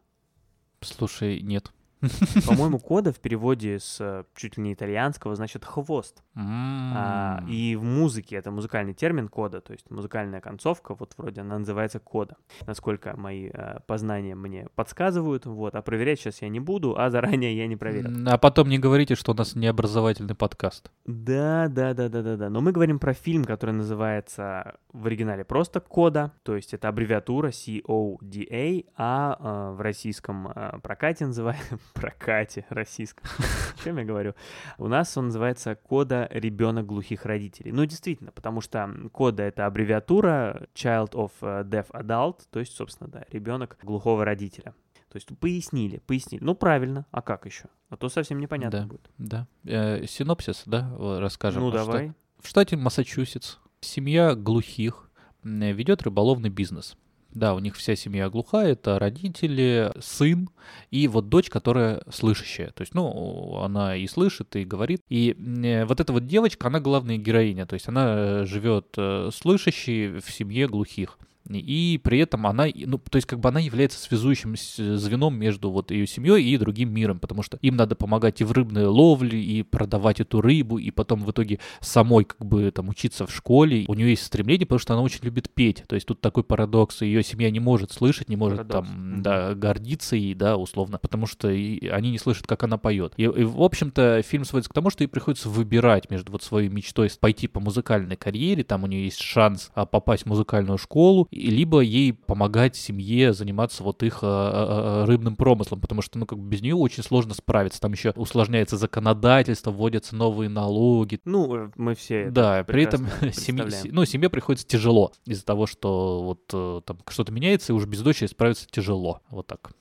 Слушай, 0.82 1.40
нет. 1.40 1.72
По-моему, 2.46 2.78
кода 2.78 3.12
в 3.12 3.18
переводе 3.20 3.78
с 3.78 3.98
э, 4.00 4.24
чуть 4.34 4.56
ли 4.56 4.62
не 4.62 4.74
итальянского 4.74 5.34
значит 5.34 5.64
хвост. 5.64 6.22
А, 6.36 7.42
и 7.48 7.76
в 7.76 7.84
музыке 7.84 8.36
это 8.36 8.50
музыкальный 8.50 8.94
термин 8.94 9.28
кода, 9.28 9.60
то 9.60 9.72
есть 9.72 9.90
музыкальная 9.90 10.40
концовка, 10.40 10.94
вот 10.94 11.14
вроде 11.16 11.40
она 11.40 11.58
называется 11.58 12.00
кода. 12.00 12.36
Насколько 12.66 13.16
мои 13.16 13.48
а, 13.48 13.80
познания 13.86 14.34
мне 14.34 14.68
подсказывают, 14.74 15.46
вот, 15.46 15.74
а 15.74 15.82
проверять 15.82 16.20
сейчас 16.20 16.42
я 16.42 16.48
не 16.48 16.60
буду, 16.60 16.98
а 16.98 17.10
заранее 17.10 17.56
я 17.56 17.66
не 17.66 17.76
проверю. 17.76 18.10
А 18.26 18.38
потом 18.38 18.68
не 18.68 18.78
говорите, 18.78 19.14
что 19.14 19.32
у 19.32 19.34
нас 19.34 19.54
не 19.54 19.66
образовательный 19.66 20.34
подкаст. 20.34 20.90
Да, 21.06 21.68
да, 21.68 21.94
да, 21.94 22.08
да, 22.08 22.22
да, 22.22 22.36
да. 22.36 22.50
Но 22.50 22.60
мы 22.60 22.72
говорим 22.72 22.98
про 22.98 23.14
фильм, 23.14 23.44
который 23.44 23.74
называется 23.74 24.76
в 24.92 25.06
оригинале 25.06 25.44
просто 25.44 25.80
кода, 25.80 26.32
то 26.42 26.56
есть 26.56 26.74
это 26.74 26.88
аббревиатура 26.88 27.50
C-O-D-A, 27.50 28.84
а, 28.96 29.36
а 29.38 29.72
в 29.72 29.80
российском 29.80 30.52
прокате 30.82 31.26
называется 31.26 31.78
прокате 31.94 32.66
российском. 32.68 33.26
Чем 33.84 33.96
я 33.98 34.04
говорю? 34.04 34.34
У 34.76 34.88
нас 34.88 35.16
он 35.16 35.26
называется 35.26 35.74
кода 35.74 36.28
ребенок 36.30 36.84
глухих 36.86 37.24
родителей. 37.24 37.72
Ну, 37.72 37.86
действительно, 37.86 38.32
потому 38.32 38.60
что 38.60 38.92
кода— 39.12 39.42
это 39.44 39.64
аббревиатура 39.64 40.68
Child 40.74 41.12
of 41.12 41.30
э, 41.40 41.64
Deaf 41.64 41.90
Adult, 41.92 42.42
то 42.50 42.60
есть, 42.60 42.74
собственно, 42.76 43.08
да, 43.08 43.24
ребенок 43.30 43.78
глухого 43.82 44.24
родителя. 44.24 44.74
То 45.08 45.16
есть 45.16 45.28
пояснили, 45.38 45.98
пояснили. 45.98 46.42
Ну, 46.42 46.54
правильно, 46.54 47.06
а 47.12 47.22
как 47.22 47.46
еще? 47.46 47.66
А 47.88 47.96
то 47.96 48.08
совсем 48.08 48.40
непонятно 48.40 48.80
да, 48.80 48.86
будет. 48.86 49.10
Да, 49.16 49.46
э, 49.64 50.04
Синопсис, 50.06 50.64
да, 50.66 50.92
расскажем. 50.98 51.62
Ну, 51.62 51.70
давай. 51.70 52.08
Что 52.08 52.14
в 52.40 52.48
штате 52.48 52.76
Массачусетс 52.76 53.58
семья 53.80 54.34
глухих 54.34 55.08
ведет 55.44 56.02
рыболовный 56.02 56.50
бизнес. 56.50 56.96
Да, 57.34 57.54
у 57.54 57.58
них 57.58 57.76
вся 57.76 57.96
семья 57.96 58.30
глухая, 58.30 58.72
это 58.72 58.98
родители, 59.00 59.92
сын 60.00 60.48
и 60.92 61.08
вот 61.08 61.28
дочь, 61.28 61.50
которая 61.50 62.02
слышащая. 62.08 62.70
То 62.70 62.82
есть, 62.82 62.94
ну, 62.94 63.58
она 63.60 63.96
и 63.96 64.06
слышит, 64.06 64.54
и 64.54 64.64
говорит. 64.64 65.02
И 65.08 65.36
э, 65.36 65.84
вот 65.84 66.00
эта 66.00 66.12
вот 66.12 66.26
девочка, 66.26 66.68
она 66.68 66.78
главная 66.78 67.18
героиня. 67.18 67.66
То 67.66 67.74
есть 67.74 67.88
она 67.88 68.14
э, 68.16 68.44
живет 68.46 68.94
э, 68.96 69.30
слышащей 69.34 70.20
в 70.20 70.30
семье 70.30 70.68
глухих 70.68 71.18
и 71.48 72.00
при 72.02 72.18
этом 72.20 72.46
она, 72.46 72.66
ну, 72.74 72.98
то 72.98 73.16
есть 73.16 73.26
как 73.26 73.40
бы 73.40 73.48
она 73.48 73.60
является 73.60 73.98
связующим 73.98 74.54
звеном 74.56 75.36
между 75.36 75.70
вот 75.70 75.90
ее 75.90 76.06
семьей 76.06 76.42
и 76.42 76.56
другим 76.56 76.92
миром, 76.92 77.18
потому 77.18 77.42
что 77.42 77.58
им 77.60 77.76
надо 77.76 77.94
помогать 77.94 78.40
и 78.40 78.44
в 78.44 78.52
рыбной 78.52 78.86
ловле, 78.86 79.42
и 79.42 79.62
продавать 79.62 80.20
эту 80.20 80.40
рыбу, 80.40 80.78
и 80.78 80.90
потом 80.90 81.22
в 81.22 81.30
итоге 81.30 81.60
самой 81.80 82.24
как 82.24 82.44
бы 82.44 82.70
там 82.70 82.88
учиться 82.88 83.26
в 83.26 83.34
школе. 83.34 83.84
У 83.88 83.94
нее 83.94 84.10
есть 84.10 84.24
стремление, 84.24 84.66
потому 84.66 84.78
что 84.78 84.94
она 84.94 85.02
очень 85.02 85.22
любит 85.22 85.50
петь. 85.50 85.84
То 85.86 85.94
есть 85.94 86.06
тут 86.06 86.20
такой 86.20 86.44
парадокс, 86.44 87.02
ее 87.02 87.22
семья 87.22 87.50
не 87.50 87.60
может 87.60 87.92
слышать, 87.92 88.28
не 88.28 88.36
может 88.36 88.58
парадокс. 88.58 88.88
там, 88.88 89.22
да, 89.22 89.54
гордиться 89.54 90.16
ей, 90.16 90.34
да, 90.34 90.56
условно, 90.56 90.98
потому 90.98 91.26
что 91.26 91.50
и, 91.50 91.86
они 91.88 92.10
не 92.10 92.18
слышат, 92.18 92.46
как 92.46 92.62
она 92.62 92.78
поет. 92.78 93.12
И, 93.16 93.24
и 93.24 93.44
в 93.44 93.62
общем-то 93.62 94.22
фильм 94.22 94.44
сводится 94.44 94.70
к 94.70 94.74
тому, 94.74 94.90
что 94.90 95.04
ей 95.04 95.08
приходится 95.08 95.48
выбирать 95.48 96.10
между 96.10 96.32
вот 96.32 96.42
своей 96.42 96.68
мечтой 96.68 97.10
пойти 97.20 97.48
по 97.48 97.60
музыкальной 97.60 98.16
карьере, 98.16 98.64
там 98.64 98.84
у 98.84 98.86
нее 98.86 99.04
есть 99.04 99.20
шанс 99.20 99.70
а, 99.74 99.84
попасть 99.84 100.24
в 100.24 100.26
музыкальную 100.26 100.78
школу, 100.78 101.28
либо 101.34 101.80
ей 101.80 102.12
помогать 102.12 102.76
семье 102.76 103.32
заниматься 103.32 103.82
вот 103.82 104.02
их 104.02 104.20
а, 104.22 104.26
а, 104.26 105.02
а, 105.02 105.06
рыбным 105.06 105.36
промыслом, 105.36 105.80
потому 105.80 106.02
что, 106.02 106.18
ну, 106.18 106.26
как 106.26 106.38
бы 106.38 106.48
без 106.48 106.62
нее 106.62 106.74
очень 106.74 107.02
сложно 107.02 107.34
справиться. 107.34 107.80
Там 107.80 107.92
еще 107.92 108.12
усложняется 108.16 108.76
законодательство, 108.76 109.70
вводятся 109.70 110.14
новые 110.16 110.48
налоги. 110.48 111.20
Ну, 111.24 111.54
э, 111.56 111.70
мы 111.76 111.94
все 111.94 112.30
Да, 112.30 112.64
при 112.64 112.84
этом 112.84 113.08
семье, 113.32 113.66
ну, 113.84 114.04
семье 114.04 114.30
приходится 114.30 114.66
тяжело 114.66 115.12
из-за 115.26 115.44
того, 115.44 115.66
что 115.66 116.22
вот 116.22 116.42
э, 116.52 116.80
там 116.84 116.98
что-то 117.08 117.32
меняется, 117.32 117.72
и 117.72 117.74
уже 117.74 117.86
без 117.86 118.00
дочери 118.02 118.28
справиться 118.28 118.66
тяжело. 118.70 119.20
Вот 119.30 119.46
так. 119.46 119.72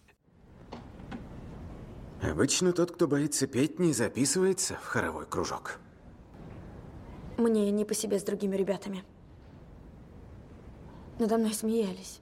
Обычно 2.22 2.72
тот, 2.72 2.92
кто 2.92 3.08
боится 3.08 3.48
петь, 3.48 3.80
не 3.80 3.92
записывается 3.92 4.76
в 4.82 4.86
хоровой 4.86 5.26
кружок. 5.26 5.80
Мне 7.38 7.70
не 7.72 7.84
по 7.84 7.94
себе 7.94 8.18
с 8.18 8.24
другими 8.24 8.56
ребятами. 8.56 9.04
Надо 11.24 11.38
мной 11.38 11.54
смеялись. 11.54 12.20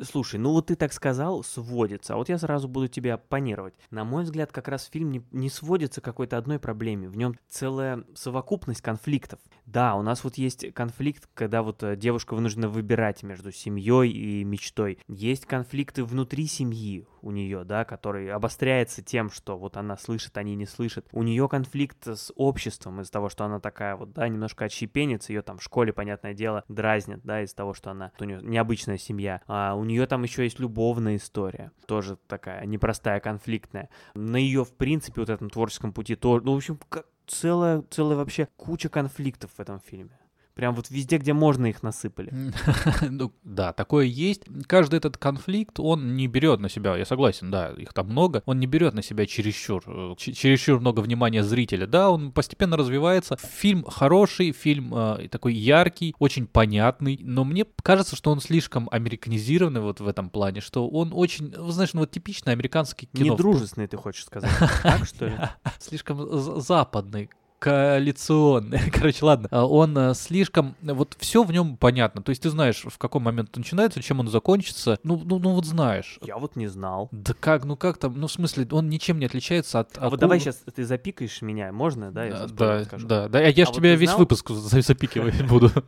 Слушай, 0.00 0.38
ну 0.38 0.52
вот 0.52 0.66
ты 0.66 0.76
так 0.76 0.92
сказал, 0.92 1.42
сводится. 1.42 2.14
А 2.14 2.16
вот 2.16 2.28
я 2.28 2.38
сразу 2.38 2.68
буду 2.68 2.88
тебе 2.88 3.14
оппонировать. 3.14 3.74
На 3.90 4.04
мой 4.04 4.24
взгляд, 4.24 4.52
как 4.52 4.68
раз 4.68 4.84
фильм 4.84 5.10
не, 5.10 5.22
не 5.32 5.48
сводится 5.48 6.00
к 6.00 6.04
какой-то 6.04 6.36
одной 6.36 6.58
проблеме. 6.58 7.08
В 7.08 7.16
нем 7.16 7.36
целая 7.48 8.04
совокупность 8.14 8.82
конфликтов. 8.82 9.38
Да, 9.64 9.94
у 9.94 10.02
нас 10.02 10.22
вот 10.22 10.36
есть 10.36 10.72
конфликт, 10.74 11.28
когда 11.34 11.62
вот 11.62 11.82
э, 11.82 11.96
девушка 11.96 12.34
вынуждена 12.34 12.68
выбирать 12.68 13.22
между 13.22 13.50
семьей 13.52 14.10
и 14.10 14.44
мечтой. 14.44 14.98
Есть 15.08 15.46
конфликты 15.46 16.04
внутри 16.04 16.46
семьи 16.46 17.06
у 17.26 17.32
нее, 17.32 17.64
да, 17.64 17.84
который 17.84 18.30
обостряется 18.30 19.02
тем, 19.02 19.30
что 19.30 19.58
вот 19.58 19.76
она 19.76 19.96
слышит, 19.96 20.38
они 20.38 20.54
не 20.54 20.66
слышат. 20.66 21.06
У 21.12 21.22
нее 21.22 21.48
конфликт 21.48 22.06
с 22.06 22.32
обществом 22.36 23.00
из-за 23.00 23.10
того, 23.10 23.28
что 23.28 23.44
она 23.44 23.58
такая 23.58 23.96
вот, 23.96 24.12
да, 24.12 24.28
немножко 24.28 24.66
отщепенец, 24.66 25.28
ее 25.28 25.42
там 25.42 25.58
в 25.58 25.62
школе, 25.62 25.92
понятное 25.92 26.34
дело, 26.34 26.64
дразнят, 26.68 27.20
да, 27.24 27.42
из-за 27.42 27.56
того, 27.56 27.74
что 27.74 27.90
она, 27.90 28.12
у 28.20 28.24
нее 28.24 28.40
необычная 28.42 28.98
семья. 28.98 29.42
А 29.48 29.74
у 29.74 29.84
нее 29.86 30.06
там 30.06 30.22
еще 30.22 30.44
есть 30.44 30.58
любовная 30.58 31.16
история, 31.16 31.72
тоже 31.86 32.18
такая 32.26 32.66
непростая, 32.66 33.20
конфликтная. 33.20 33.88
На 34.14 34.36
ее, 34.36 34.64
в 34.64 34.72
принципе, 34.74 35.20
вот 35.20 35.30
этом 35.30 35.48
творческом 35.48 35.92
пути 35.92 36.16
тоже, 36.16 36.44
ну, 36.44 36.52
в 36.52 36.56
общем, 36.56 36.78
целая, 37.26 37.82
целая 37.90 38.16
вообще 38.16 38.48
куча 38.56 38.88
конфликтов 38.88 39.50
в 39.56 39.60
этом 39.60 39.80
фильме. 39.80 40.18
Прям 40.56 40.74
вот 40.74 40.88
везде, 40.88 41.18
где 41.18 41.34
можно, 41.34 41.66
их 41.66 41.82
насыпали. 41.82 42.32
ну, 43.10 43.30
да, 43.44 43.74
такое 43.74 44.06
есть. 44.06 44.44
Каждый 44.66 44.96
этот 44.96 45.18
конфликт, 45.18 45.78
он 45.78 46.16
не 46.16 46.28
берет 46.28 46.60
на 46.60 46.70
себя, 46.70 46.96
я 46.96 47.04
согласен, 47.04 47.50
да, 47.50 47.72
их 47.72 47.92
там 47.92 48.06
много, 48.06 48.42
он 48.46 48.58
не 48.58 48.66
берет 48.66 48.94
на 48.94 49.02
себя 49.02 49.26
чересчур, 49.26 49.82
э, 49.86 50.14
чересчур 50.16 50.80
много 50.80 51.00
внимания 51.00 51.44
зрителя. 51.44 51.86
Да, 51.86 52.10
он 52.10 52.32
постепенно 52.32 52.78
развивается. 52.78 53.36
Фильм 53.36 53.84
хороший, 53.84 54.52
фильм 54.52 54.94
э, 54.94 55.28
такой 55.28 55.52
яркий, 55.52 56.14
очень 56.18 56.46
понятный, 56.46 57.20
но 57.22 57.44
мне 57.44 57.66
кажется, 57.82 58.16
что 58.16 58.30
он 58.30 58.40
слишком 58.40 58.88
американизированный 58.90 59.82
вот 59.82 60.00
в 60.00 60.08
этом 60.08 60.30
плане, 60.30 60.62
что 60.62 60.88
он 60.88 61.12
очень, 61.12 61.52
знаешь, 61.70 61.92
ну 61.92 62.00
вот 62.00 62.12
типичный 62.12 62.54
американский 62.54 63.10
кино. 63.12 63.34
Недружественный, 63.34 63.88
ты 63.88 63.98
хочешь 63.98 64.24
сказать, 64.24 64.50
так 64.82 65.04
что 65.04 65.26
ли? 65.26 65.36
Слишком 65.80 66.62
западный 66.62 67.28
коалиционный. 67.58 68.90
Короче, 68.92 69.24
ладно. 69.24 69.48
А 69.50 69.66
он 69.66 69.96
э, 69.96 70.14
слишком... 70.14 70.76
Вот 70.82 71.16
все 71.18 71.42
в 71.42 71.52
нем 71.52 71.76
понятно. 71.76 72.22
То 72.22 72.30
есть 72.30 72.42
ты 72.42 72.50
знаешь, 72.50 72.82
в 72.84 72.98
каком 72.98 73.22
момент 73.22 73.50
он 73.54 73.60
начинается, 73.60 74.02
чем 74.02 74.20
он 74.20 74.28
закончится. 74.28 74.98
Ну, 75.02 75.20
ну, 75.24 75.38
ну 75.38 75.52
вот 75.52 75.64
знаешь. 75.64 76.18
Я 76.22 76.38
вот 76.38 76.56
не 76.56 76.66
знал. 76.66 77.08
Да 77.12 77.34
как, 77.38 77.64
ну 77.64 77.76
как 77.76 77.98
там, 77.98 78.18
ну 78.18 78.26
в 78.26 78.32
смысле, 78.32 78.66
он 78.70 78.88
ничем 78.88 79.18
не 79.18 79.26
отличается 79.26 79.80
от... 79.80 79.96
А 79.98 80.10
вот 80.10 80.20
давай 80.20 80.40
сейчас 80.40 80.62
ты 80.74 80.84
запикаешь 80.84 81.42
меня, 81.42 81.72
можно, 81.72 82.12
да? 82.12 82.24
Я 82.24 82.46
да, 82.46 82.84
да, 82.84 83.28
да, 83.28 83.40
Я 83.40 83.48
а 83.48 83.52
же 83.52 83.64
вот 83.66 83.74
тебя 83.76 83.94
весь 83.96 84.08
знал? 84.08 84.20
выпуск 84.20 84.50
запикивать 84.50 85.46
буду. 85.46 85.70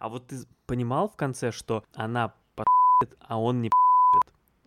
А 0.00 0.10
вот 0.10 0.26
ты 0.26 0.36
понимал 0.66 1.08
в 1.08 1.16
конце, 1.16 1.50
что 1.50 1.84
она 1.94 2.34
а 3.28 3.40
он 3.40 3.62
не 3.62 3.70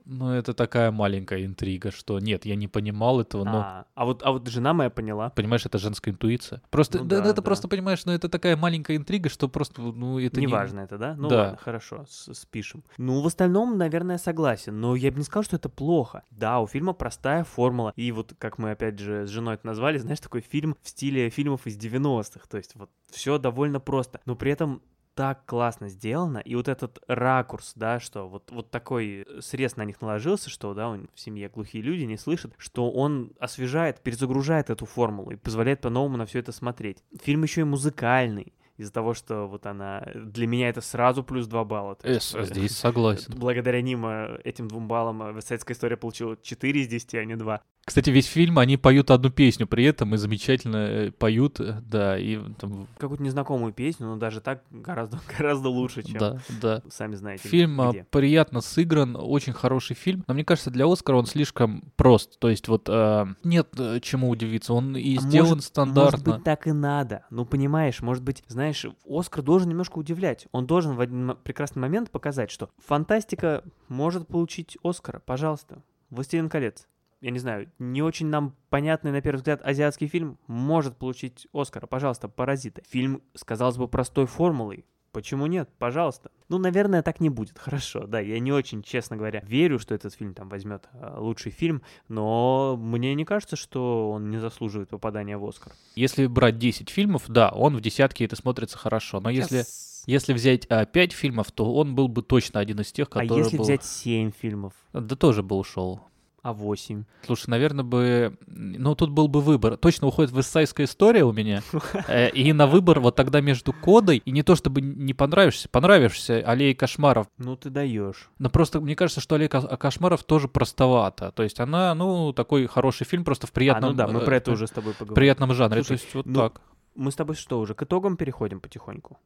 ну, 0.07 0.31
это 0.31 0.53
такая 0.53 0.91
маленькая 0.91 1.45
интрига, 1.45 1.91
что 1.91 2.19
нет, 2.19 2.45
я 2.45 2.55
не 2.55 2.67
понимал 2.67 3.19
этого, 3.19 3.43
но... 3.43 3.57
А, 3.59 3.85
а, 3.93 4.05
вот, 4.05 4.23
а 4.23 4.31
вот 4.31 4.47
жена 4.47 4.73
моя 4.73 4.89
поняла. 4.89 5.29
Понимаешь, 5.31 5.65
это 5.65 5.77
женская 5.77 6.11
интуиция. 6.11 6.61
Просто, 6.69 6.99
ну, 6.99 7.05
да, 7.05 7.17
да, 7.21 7.25
это 7.25 7.35
да. 7.35 7.41
просто, 7.41 7.67
понимаешь, 7.67 8.05
ну, 8.05 8.13
это 8.13 8.29
такая 8.29 8.55
маленькая 8.55 8.95
интрига, 8.95 9.29
что 9.29 9.49
просто, 9.49 9.81
ну, 9.81 10.19
это 10.19 10.39
Неважно 10.39 10.79
не... 10.79 10.85
это, 10.85 10.97
да? 10.97 11.15
Ну, 11.17 11.27
да. 11.27 11.37
ладно, 11.37 11.57
хорошо, 11.57 12.05
спишем. 12.07 12.83
Ну, 12.97 13.21
в 13.21 13.27
остальном, 13.27 13.77
наверное, 13.77 14.17
согласен, 14.17 14.79
но 14.79 14.95
я 14.95 15.11
бы 15.11 15.17
не 15.17 15.23
сказал, 15.23 15.43
что 15.43 15.57
это 15.57 15.69
плохо. 15.69 16.23
Да, 16.31 16.59
у 16.61 16.67
фильма 16.67 16.93
простая 16.93 17.43
формула, 17.43 17.91
и 17.95 18.11
вот, 18.11 18.33
как 18.39 18.57
мы, 18.57 18.71
опять 18.71 18.99
же, 18.99 19.27
с 19.27 19.29
женой 19.29 19.55
это 19.55 19.67
назвали, 19.67 19.97
знаешь, 19.97 20.19
такой 20.19 20.41
фильм 20.41 20.77
в 20.81 20.89
стиле 20.89 21.29
фильмов 21.29 21.67
из 21.67 21.77
90-х, 21.77 22.47
то 22.49 22.57
есть 22.57 22.75
вот 22.75 22.89
все 23.09 23.37
довольно 23.37 23.79
просто, 23.79 24.21
но 24.25 24.35
при 24.35 24.51
этом 24.51 24.81
так 25.17 25.47
классно 25.47 25.89
сделано, 25.89 26.37
и 26.37 26.53
вот 26.53 26.67
этот 26.67 26.99
ракурс, 27.07 27.73
да, 27.75 27.99
что 27.99 28.29
вот, 28.29 28.51
вот 28.51 28.69
такой 28.69 29.25
срез 29.39 29.75
на 29.75 29.83
них 29.83 29.99
наложился, 29.99 30.51
что, 30.51 30.75
да, 30.75 30.89
он, 30.89 31.09
в 31.15 31.19
семье 31.19 31.49
глухие 31.49 31.81
люди 31.81 32.03
не 32.03 32.17
слышат, 32.17 32.53
что 32.59 32.91
он 32.91 33.31
освежает, 33.39 33.99
перезагружает 34.01 34.69
эту 34.69 34.85
формулу 34.85 35.31
и 35.31 35.35
позволяет 35.35 35.81
по-новому 35.81 36.17
на 36.17 36.27
все 36.27 36.37
это 36.37 36.51
смотреть. 36.51 37.03
Фильм 37.23 37.41
еще 37.41 37.61
и 37.61 37.63
музыкальный, 37.63 38.53
из-за 38.77 38.93
того, 38.93 39.15
что 39.15 39.47
вот 39.47 39.65
она... 39.65 40.07
Для 40.13 40.45
меня 40.45 40.69
это 40.69 40.81
сразу 40.81 41.23
плюс 41.23 41.47
2 41.47 41.65
балла. 41.65 41.97
Э, 42.03 42.19
здесь 42.19 42.77
согласен. 42.77 43.33
Благодаря 43.35 43.81
ним 43.81 44.05
э, 44.05 44.39
этим 44.43 44.67
двум 44.67 44.87
баллам 44.87 45.35
«Вестсайдская 45.35 45.73
история» 45.75 45.97
получила 45.97 46.37
4 46.39 46.81
из 46.81 46.87
10, 46.87 47.15
а 47.15 47.25
не 47.25 47.35
2. 47.35 47.59
Кстати, 47.87 48.09
весь 48.09 48.25
фильм, 48.25 48.59
они 48.59 48.75
поют 48.75 49.11
одну 49.11 49.29
песню 49.29 49.65
при 49.65 49.85
этом 49.85 50.13
и 50.13 50.17
замечательно 50.17 50.75
э, 50.75 51.11
поют, 51.11 51.61
э, 51.61 51.81
да, 51.85 52.19
и 52.19 52.37
там... 52.59 52.85
Какую-то 52.97 53.23
незнакомую 53.23 53.71
песню, 53.71 54.07
но 54.07 54.17
даже 54.17 54.41
так 54.41 54.61
гораздо, 54.71 55.21
гораздо 55.37 55.69
лучше, 55.69 56.03
чем... 56.03 56.17
Да, 56.17 56.37
да. 56.61 56.81
Сами 56.89 57.15
знаете, 57.15 57.47
Фильм 57.47 57.79
а, 57.79 57.91
где. 57.91 58.03
приятно 58.11 58.59
сыгран, 58.59 59.15
очень 59.17 59.53
хороший 59.53 59.95
фильм, 59.95 60.25
но 60.27 60.33
мне 60.33 60.43
кажется, 60.43 60.69
для 60.69 60.85
Оскара 60.85 61.15
он 61.15 61.27
слишком 61.27 61.81
прост, 61.95 62.37
то 62.39 62.49
есть 62.49 62.67
вот 62.67 62.89
э, 62.89 63.25
нет 63.45 63.69
чему 64.01 64.31
удивиться, 64.31 64.73
он 64.73 64.97
и 64.97 65.15
а 65.15 65.21
сделан 65.21 65.49
может, 65.51 65.63
стандартно. 65.63 66.11
Может 66.11 66.25
быть, 66.25 66.43
так 66.43 66.67
и 66.67 66.73
надо, 66.73 67.25
ну 67.29 67.45
понимаешь, 67.45 68.01
может 68.01 68.21
быть, 68.21 68.43
знаешь, 68.49 68.85
Оскар 69.09 69.41
должен 69.45 69.69
немножко 69.69 69.97
удивлять, 69.97 70.47
он 70.51 70.67
должен 70.67 70.97
в 70.97 70.99
один 70.99 71.37
прекрасный 71.41 71.79
момент 71.79 72.11
показать, 72.11 72.51
что 72.51 72.69
фантастика 72.85 73.63
может 73.87 74.27
получить 74.27 74.77
Оскара, 74.83 75.21
пожалуйста. 75.25 75.81
«Властелин 76.09 76.49
колец» 76.49 76.85
я 77.21 77.31
не 77.31 77.39
знаю, 77.39 77.71
не 77.79 78.01
очень 78.01 78.27
нам 78.27 78.55
понятный, 78.69 79.11
на 79.11 79.21
первый 79.21 79.37
взгляд, 79.37 79.61
азиатский 79.63 80.07
фильм 80.07 80.37
может 80.47 80.97
получить 80.97 81.47
Оскара. 81.53 81.87
Пожалуйста, 81.87 82.27
«Паразиты». 82.27 82.83
Фильм, 82.87 83.23
казалось 83.45 83.77
бы, 83.77 83.87
простой 83.87 84.27
формулой. 84.27 84.85
Почему 85.11 85.47
нет? 85.47 85.67
Пожалуйста. 85.79 86.29
Ну, 86.47 86.59
наверное, 86.59 87.01
так 87.01 87.19
не 87.19 87.29
будет. 87.29 87.57
Хорошо, 87.59 88.05
да, 88.05 88.19
я 88.19 88.39
не 88.39 88.51
очень, 88.51 88.83
честно 88.83 89.17
говоря, 89.17 89.41
верю, 89.43 89.79
что 89.79 89.95
этот 89.95 90.13
фильм 90.13 90.35
там 90.35 90.47
возьмет 90.47 90.87
э, 90.93 91.15
лучший 91.17 91.51
фильм, 91.51 91.81
но 92.07 92.77
мне 92.79 93.15
не 93.15 93.25
кажется, 93.25 93.55
что 93.55 94.11
он 94.11 94.29
не 94.29 94.37
заслуживает 94.37 94.89
попадания 94.89 95.37
в 95.37 95.45
Оскар. 95.45 95.73
Если 95.95 96.27
брать 96.27 96.59
10 96.59 96.89
фильмов, 96.89 97.23
да, 97.27 97.49
он 97.49 97.75
в 97.75 97.81
десятке 97.81 98.25
это 98.25 98.35
смотрится 98.35 98.77
хорошо, 98.77 99.19
но 99.19 99.29
если... 99.29 99.63
Если 100.05 100.31
взять 100.31 100.65
а, 100.69 100.85
5 100.85 101.11
фильмов, 101.11 101.51
то 101.51 101.73
он 101.73 101.93
был 101.93 102.07
бы 102.07 102.21
точно 102.21 102.61
один 102.61 102.79
из 102.79 102.93
тех, 102.93 103.09
который 103.09 103.41
А 103.41 103.43
если 103.43 103.57
был... 103.57 103.65
взять 103.65 103.83
7 103.83 104.31
фильмов? 104.31 104.73
Да 104.93 105.17
тоже 105.17 105.43
бы 105.43 105.57
ушел 105.57 105.99
а 106.41 106.53
8. 106.53 107.03
Слушай, 107.25 107.49
наверное, 107.49 107.83
бы... 107.83 108.37
Ну, 108.47 108.95
тут 108.95 109.09
был 109.09 109.27
бы 109.27 109.41
выбор. 109.41 109.77
Точно 109.77 110.07
уходит 110.07 110.31
вестсайская 110.31 110.85
история 110.85 111.23
у 111.23 111.33
меня. 111.33 111.61
Э, 112.07 112.29
и 112.29 112.53
на 112.53 112.67
выбор 112.67 112.99
вот 112.99 113.15
тогда 113.15 113.41
между 113.41 113.73
кодой 113.73 114.17
и 114.17 114.31
не 114.31 114.43
то 114.43 114.55
чтобы 114.55 114.81
не 114.81 115.13
понравишься, 115.13 115.67
понравишься 115.67 116.43
Аллеей 116.45 116.73
кошмаров. 116.73 117.27
Ну, 117.37 117.55
ты 117.55 117.69
даешь. 117.69 118.29
Но 118.39 118.49
просто 118.49 118.79
мне 118.79 118.95
кажется, 118.95 119.19
что 119.19 119.35
Аллея 119.35 119.49
кошмаров 119.49 120.23
тоже 120.23 120.47
простовата. 120.47 121.31
То 121.31 121.43
есть 121.43 121.59
она, 121.59 121.93
ну, 121.95 122.33
такой 122.33 122.67
хороший 122.67 123.05
фильм 123.05 123.23
просто 123.23 123.47
в 123.47 123.51
приятном... 123.51 123.89
А, 123.89 123.91
ну 123.91 123.97
да, 123.97 124.07
мы 124.07 124.21
про 124.21 124.37
это 124.37 124.51
уже 124.51 124.67
с 124.67 124.71
тобой 124.71 124.93
поговорим. 124.93 125.15
приятном 125.15 125.53
жанре. 125.53 125.83
Слушай, 125.83 125.87
то 125.87 126.03
есть 126.03 126.15
вот 126.15 126.25
ну, 126.25 126.39
так. 126.39 126.61
Мы 126.95 127.11
с 127.11 127.15
тобой 127.15 127.35
что, 127.35 127.59
уже 127.59 127.73
к 127.73 127.83
итогам 127.83 128.15
переходим 128.15 128.59
потихоньку? 128.59 129.17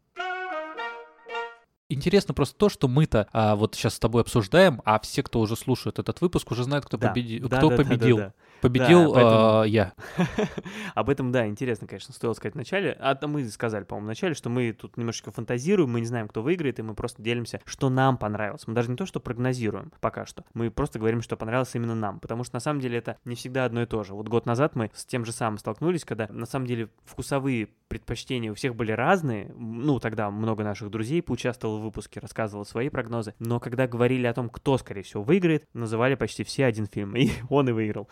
Интересно 1.93 2.33
просто 2.33 2.55
то, 2.57 2.69
что 2.69 2.87
мы-то 2.87 3.27
а, 3.31 3.55
вот 3.55 3.75
сейчас 3.75 3.95
с 3.95 3.99
тобой 3.99 4.21
обсуждаем, 4.21 4.81
а 4.85 4.99
все, 4.99 5.23
кто 5.23 5.39
уже 5.39 5.55
слушает 5.55 5.99
этот 5.99 6.21
выпуск, 6.21 6.51
уже 6.51 6.63
знают, 6.63 6.85
кто, 6.85 6.97
да. 6.97 7.09
победи... 7.09 7.39
да, 7.39 7.57
кто 7.57 7.69
да, 7.69 7.77
победил. 7.77 8.17
Да, 8.17 8.23
да, 8.23 8.29
да. 8.29 8.50
Победил 8.61 9.13
да, 9.13 9.63
э, 9.65 9.69
я. 9.69 9.93
Об 10.95 11.09
этом, 11.09 11.31
да, 11.31 11.47
интересно, 11.47 11.87
конечно, 11.87 12.13
стоило 12.13 12.33
сказать 12.33 12.53
в 12.53 12.57
начале. 12.57 12.95
А 12.99 13.15
то 13.15 13.27
мы 13.27 13.43
сказали, 13.49 13.83
по-моему, 13.83 14.05
в 14.05 14.09
начале, 14.09 14.35
что 14.35 14.49
мы 14.49 14.71
тут 14.71 14.97
немножечко 14.97 15.31
фантазируем, 15.31 15.89
мы 15.91 15.99
не 15.99 16.05
знаем, 16.05 16.27
кто 16.27 16.43
выиграет, 16.43 16.79
и 16.79 16.83
мы 16.83 16.93
просто 16.93 17.23
делимся, 17.23 17.59
что 17.65 17.89
нам 17.89 18.17
понравилось. 18.17 18.67
Мы 18.67 18.73
даже 18.73 18.89
не 18.91 18.95
то, 18.95 19.05
что 19.05 19.19
прогнозируем 19.19 19.91
пока 19.99 20.25
что. 20.25 20.45
Мы 20.53 20.69
просто 20.69 20.99
говорим, 20.99 21.21
что 21.21 21.35
понравилось 21.37 21.73
именно 21.73 21.95
нам. 21.95 22.19
Потому 22.19 22.43
что 22.43 22.55
на 22.55 22.59
самом 22.59 22.81
деле 22.81 22.99
это 22.99 23.17
не 23.25 23.35
всегда 23.35 23.65
одно 23.65 23.81
и 23.81 23.85
то 23.85 24.03
же. 24.03 24.13
Вот 24.13 24.27
год 24.27 24.45
назад 24.45 24.75
мы 24.75 24.91
с 24.93 25.05
тем 25.05 25.25
же 25.25 25.31
самым 25.31 25.57
столкнулись, 25.57 26.05
когда 26.05 26.27
на 26.29 26.45
самом 26.45 26.67
деле 26.67 26.89
вкусовые 27.05 27.69
предпочтения 27.87 28.51
у 28.51 28.55
всех 28.55 28.75
были 28.75 28.91
разные. 28.91 29.51
Ну, 29.55 29.99
тогда 29.99 30.29
много 30.29 30.63
наших 30.63 30.91
друзей 30.91 31.21
поучаствовало 31.23 31.79
в 31.79 31.83
выпуске, 31.83 32.19
рассказывало 32.19 32.63
свои 32.63 32.89
прогнозы. 32.89 33.33
Но 33.39 33.59
когда 33.59 33.87
говорили 33.87 34.27
о 34.27 34.33
том, 34.33 34.49
кто, 34.49 34.77
скорее 34.77 35.01
всего, 35.01 35.23
выиграет, 35.23 35.67
называли 35.73 36.15
почти 36.15 36.43
все 36.43 36.65
один 36.65 36.85
фильм. 36.85 37.15
И 37.21 37.31
он 37.49 37.69
и 37.69 37.71
выиграл 37.71 38.07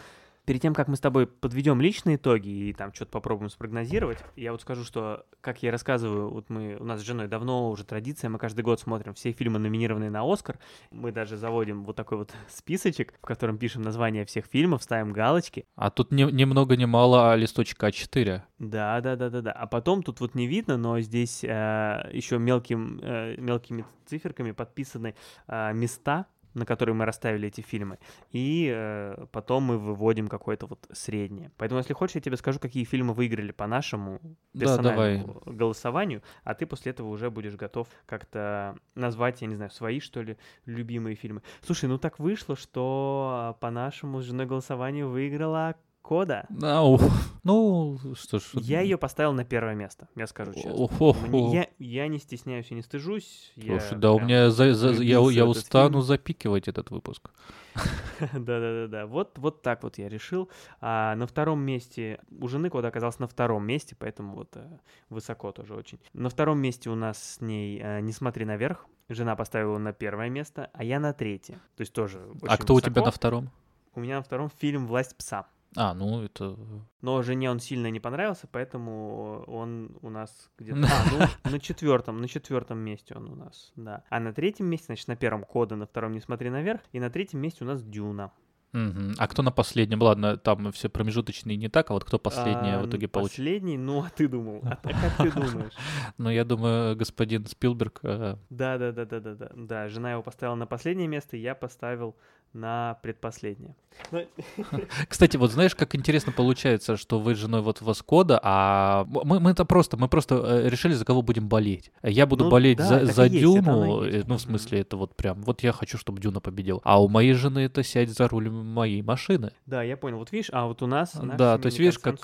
перед 0.49 0.63
тем, 0.63 0.73
как 0.73 0.87
мы 0.87 0.95
с 0.95 0.99
тобой 0.99 1.27
подведем 1.27 1.79
личные 1.79 2.15
итоги 2.15 2.49
и 2.49 2.73
там 2.73 2.91
что-то 2.91 3.11
попробуем 3.11 3.51
спрогнозировать, 3.51 4.17
я 4.35 4.51
вот 4.51 4.61
скажу, 4.61 4.83
что, 4.83 5.27
как 5.41 5.61
я 5.61 5.69
рассказываю, 5.71 6.31
вот 6.31 6.49
мы, 6.49 6.75
у 6.79 6.85
нас 6.85 7.01
с 7.01 7.03
женой 7.03 7.27
давно 7.27 7.69
уже 7.69 7.83
традиция, 7.83 8.31
мы 8.31 8.39
каждый 8.39 8.61
год 8.61 8.79
смотрим 8.79 9.13
все 9.13 9.31
фильмы, 9.31 9.59
номинированные 9.59 10.09
на 10.09 10.23
Оскар. 10.23 10.57
Мы 10.89 11.11
даже 11.11 11.37
заводим 11.37 11.83
вот 11.83 11.95
такой 11.95 12.17
вот 12.17 12.33
списочек, 12.49 13.13
в 13.21 13.27
котором 13.27 13.59
пишем 13.59 13.83
названия 13.83 14.25
всех 14.25 14.47
фильмов, 14.47 14.81
ставим 14.81 15.13
галочки. 15.13 15.65
А 15.75 15.91
тут 15.91 16.11
ни, 16.11 16.23
ни 16.23 16.45
много 16.45 16.75
ни 16.75 16.85
мало 16.85 17.31
а 17.31 17.35
листочка 17.35 17.89
А4. 17.89 18.41
Да, 18.57 19.01
да, 19.01 19.15
да, 19.15 19.29
да, 19.29 19.41
да. 19.41 19.51
А 19.51 19.67
потом 19.67 20.01
тут 20.01 20.19
вот 20.19 20.33
не 20.33 20.47
видно, 20.47 20.77
но 20.77 20.99
здесь 20.99 21.43
э, 21.43 22.09
еще 22.11 22.39
мелким, 22.39 22.99
э, 23.03 23.35
мелкими 23.37 23.85
циферками 24.07 24.49
подписаны 24.49 25.13
э, 25.47 25.73
места, 25.73 26.25
на 26.53 26.65
которые 26.65 26.95
мы 26.95 27.05
расставили 27.05 27.47
эти 27.47 27.61
фильмы, 27.61 27.99
и 28.31 28.71
э, 28.73 29.25
потом 29.31 29.63
мы 29.63 29.77
выводим 29.77 30.27
какое-то 30.27 30.67
вот 30.67 30.87
среднее. 30.91 31.51
Поэтому, 31.57 31.79
если 31.79 31.93
хочешь, 31.93 32.15
я 32.15 32.21
тебе 32.21 32.37
скажу, 32.37 32.59
какие 32.59 32.83
фильмы 32.83 33.13
выиграли 33.13 33.51
по 33.51 33.67
нашему 33.67 34.19
персональному 34.53 35.41
да, 35.45 35.51
голосованию, 35.51 36.23
а 36.43 36.53
ты 36.53 36.65
после 36.65 36.91
этого 36.91 37.07
уже 37.07 37.29
будешь 37.29 37.55
готов 37.55 37.87
как-то 38.05 38.75
назвать, 38.95 39.41
я 39.41 39.47
не 39.47 39.55
знаю, 39.55 39.71
свои, 39.71 39.99
что 39.99 40.21
ли, 40.21 40.37
любимые 40.65 41.15
фильмы. 41.15 41.41
Слушай, 41.61 41.89
ну 41.89 41.97
так 41.97 42.19
вышло, 42.19 42.55
что 42.55 43.57
по 43.59 43.69
нашему 43.69 44.21
с 44.21 44.25
женой 44.25 44.45
голосованию 44.45 45.09
выиграла 45.09 45.75
кода. 46.01 46.47
Ау. 46.61 46.99
Ну, 47.43 47.97
что 48.15 48.39
ж. 48.39 48.43
Я 48.55 48.81
ее 48.81 48.97
поставил 48.97 49.33
на 49.33 49.45
первое 49.45 49.75
место, 49.75 50.07
я 50.15 50.27
скажу 50.27 50.53
честно. 50.53 50.89
Мне, 51.27 51.53
я, 51.53 51.67
я 51.79 52.07
не 52.07 52.19
стесняюсь 52.19 52.71
и 52.71 52.73
не 52.73 52.81
стыжусь. 52.81 53.53
Слушай, 53.55 53.97
да, 53.97 54.11
у 54.11 54.19
меня 54.19 54.49
за, 54.49 54.73
за, 54.73 54.91
я, 54.91 55.19
я 55.31 55.45
устану 55.45 55.99
фильм. 55.99 56.01
запикивать 56.01 56.67
этот 56.67 56.91
выпуск. 56.91 57.31
Да-да-да, 58.33 59.05
вот, 59.05 59.37
вот 59.37 59.61
так 59.61 59.83
вот 59.83 59.97
я 59.97 60.09
решил. 60.09 60.49
А 60.81 61.15
на 61.15 61.27
втором 61.27 61.61
месте, 61.61 62.19
у 62.39 62.47
жены 62.47 62.69
код 62.69 62.85
оказался 62.85 63.21
на 63.21 63.27
втором 63.27 63.65
месте, 63.65 63.95
поэтому 63.97 64.35
вот 64.35 64.49
э, 64.55 64.79
высоко 65.09 65.51
тоже 65.51 65.75
очень. 65.75 65.99
На 66.13 66.29
втором 66.29 66.59
месте 66.59 66.89
у 66.89 66.95
нас 66.95 67.35
с 67.35 67.41
ней 67.41 67.79
э, 67.81 68.01
«Не 68.01 68.11
смотри 68.11 68.45
наверх». 68.45 68.85
Жена 69.07 69.35
поставила 69.35 69.79
на 69.79 69.91
первое 69.91 70.29
место, 70.29 70.69
а 70.73 70.83
я 70.83 70.99
на 70.99 71.13
третье. 71.13 71.55
То 71.75 71.81
есть 71.81 71.93
тоже 71.93 72.21
А 72.47 72.57
кто 72.57 72.75
у 72.75 72.81
тебя 72.81 73.01
на 73.01 73.11
втором? 73.11 73.49
У 73.95 74.01
меня 74.01 74.17
на 74.17 74.23
втором 74.23 74.51
фильм 74.59 74.85
«Власть 74.85 75.15
пса». 75.17 75.47
А, 75.75 75.93
ну 75.93 76.23
это... 76.23 76.57
Но 77.01 77.21
жене 77.21 77.51
он 77.51 77.59
сильно 77.59 77.87
не 77.91 77.99
понравился, 77.99 78.47
поэтому 78.51 79.43
он 79.47 79.97
у 80.01 80.09
нас 80.09 80.49
где-то... 80.57 80.79
А, 80.89 81.29
ну, 81.45 81.51
на 81.51 81.59
четвертом, 81.59 82.21
на 82.21 82.27
четвертом 82.27 82.79
месте 82.79 83.15
он 83.15 83.29
у 83.29 83.35
нас, 83.35 83.71
да. 83.75 84.03
А 84.09 84.19
на 84.19 84.33
третьем 84.33 84.67
месте, 84.67 84.87
значит, 84.87 85.07
на 85.07 85.15
первом 85.15 85.43
кода, 85.43 85.75
на 85.75 85.85
втором 85.85 86.13
«Не 86.13 86.21
смотри 86.21 86.49
наверх», 86.49 86.81
и 86.91 86.99
на 86.99 87.09
третьем 87.09 87.39
месте 87.39 87.63
у 87.63 87.67
нас 87.67 87.83
«Дюна». 87.83 88.31
Угу. 88.73 89.13
А 89.17 89.27
кто 89.27 89.41
на 89.41 89.51
последнем? 89.51 90.01
Ладно, 90.01 90.37
там 90.37 90.71
все 90.71 90.89
промежуточные 90.89 91.57
не 91.57 91.69
так, 91.69 91.89
а 91.89 91.93
вот 91.93 92.03
кто 92.03 92.19
последний 92.19 92.71
а, 92.71 92.81
в 92.81 92.87
итоге 92.87 93.07
получил? 93.07 93.29
Последний? 93.29 93.77
Ну, 93.77 94.03
а 94.03 94.09
ты 94.09 94.27
думал? 94.27 94.61
А, 94.63 94.75
как 94.75 95.17
ты 95.17 95.31
думаешь? 95.31 95.73
Ну, 96.17 96.29
я 96.29 96.43
думаю, 96.45 96.95
господин 96.95 97.45
Спилберг... 97.45 97.99
Э, 98.03 98.35
Да-да-да-да-да. 98.49 99.51
Да, 99.55 99.87
жена 99.87 100.11
его 100.11 100.21
поставила 100.21 100.55
на 100.55 100.67
последнее 100.67 101.07
место, 101.07 101.35
я 101.35 101.55
поставил 101.55 102.15
на 102.53 102.97
предпоследнее. 103.03 103.75
Ну, 104.11 104.25
Кстати, 105.07 105.37
вот 105.37 105.51
знаешь, 105.51 105.75
как 105.75 105.95
интересно 105.95 106.31
получается, 106.31 106.97
что 106.97 107.19
вы 107.19 107.35
с 107.35 107.37
женой 107.37 107.61
вот 107.61 107.81
у 107.81 107.85
вас 107.85 108.01
кода, 108.01 108.39
а 108.41 109.05
мы, 109.05 109.39
мы 109.39 109.51
это 109.51 109.65
просто, 109.65 109.97
мы 109.97 110.07
просто 110.07 110.35
э, 110.35 110.69
решили, 110.69 110.93
за 110.93 111.05
кого 111.05 111.21
будем 111.21 111.47
болеть. 111.47 111.91
Я 112.01 112.25
буду 112.25 112.45
ну, 112.45 112.49
болеть 112.49 112.77
да, 112.77 113.05
за, 113.05 113.05
за 113.05 113.29
Дюну, 113.29 114.03
есть, 114.03 114.27
ну, 114.27 114.35
в 114.35 114.41
смысле, 114.41 114.81
это 114.81 114.97
вот 114.97 115.15
прям, 115.15 115.41
вот 115.41 115.61
я 115.61 115.71
хочу, 115.71 115.97
чтобы 115.97 116.21
Дюна 116.21 116.39
победил. 116.39 116.81
А 116.83 117.01
у 117.01 117.07
моей 117.07 117.33
жены 117.33 117.59
это 117.59 117.83
сядь 117.83 118.09
за 118.09 118.27
руль 118.27 118.49
моей 118.49 119.01
машины. 119.01 119.51
Да, 119.65 119.83
я 119.83 119.97
понял. 119.97 120.17
Вот 120.17 120.31
видишь, 120.31 120.49
а 120.51 120.67
вот 120.67 120.81
у 120.81 120.87
нас... 120.87 121.13
Да, 121.15 121.57
то 121.57 121.67
есть 121.67 121.79
видишь, 121.79 121.99
как 121.99 122.17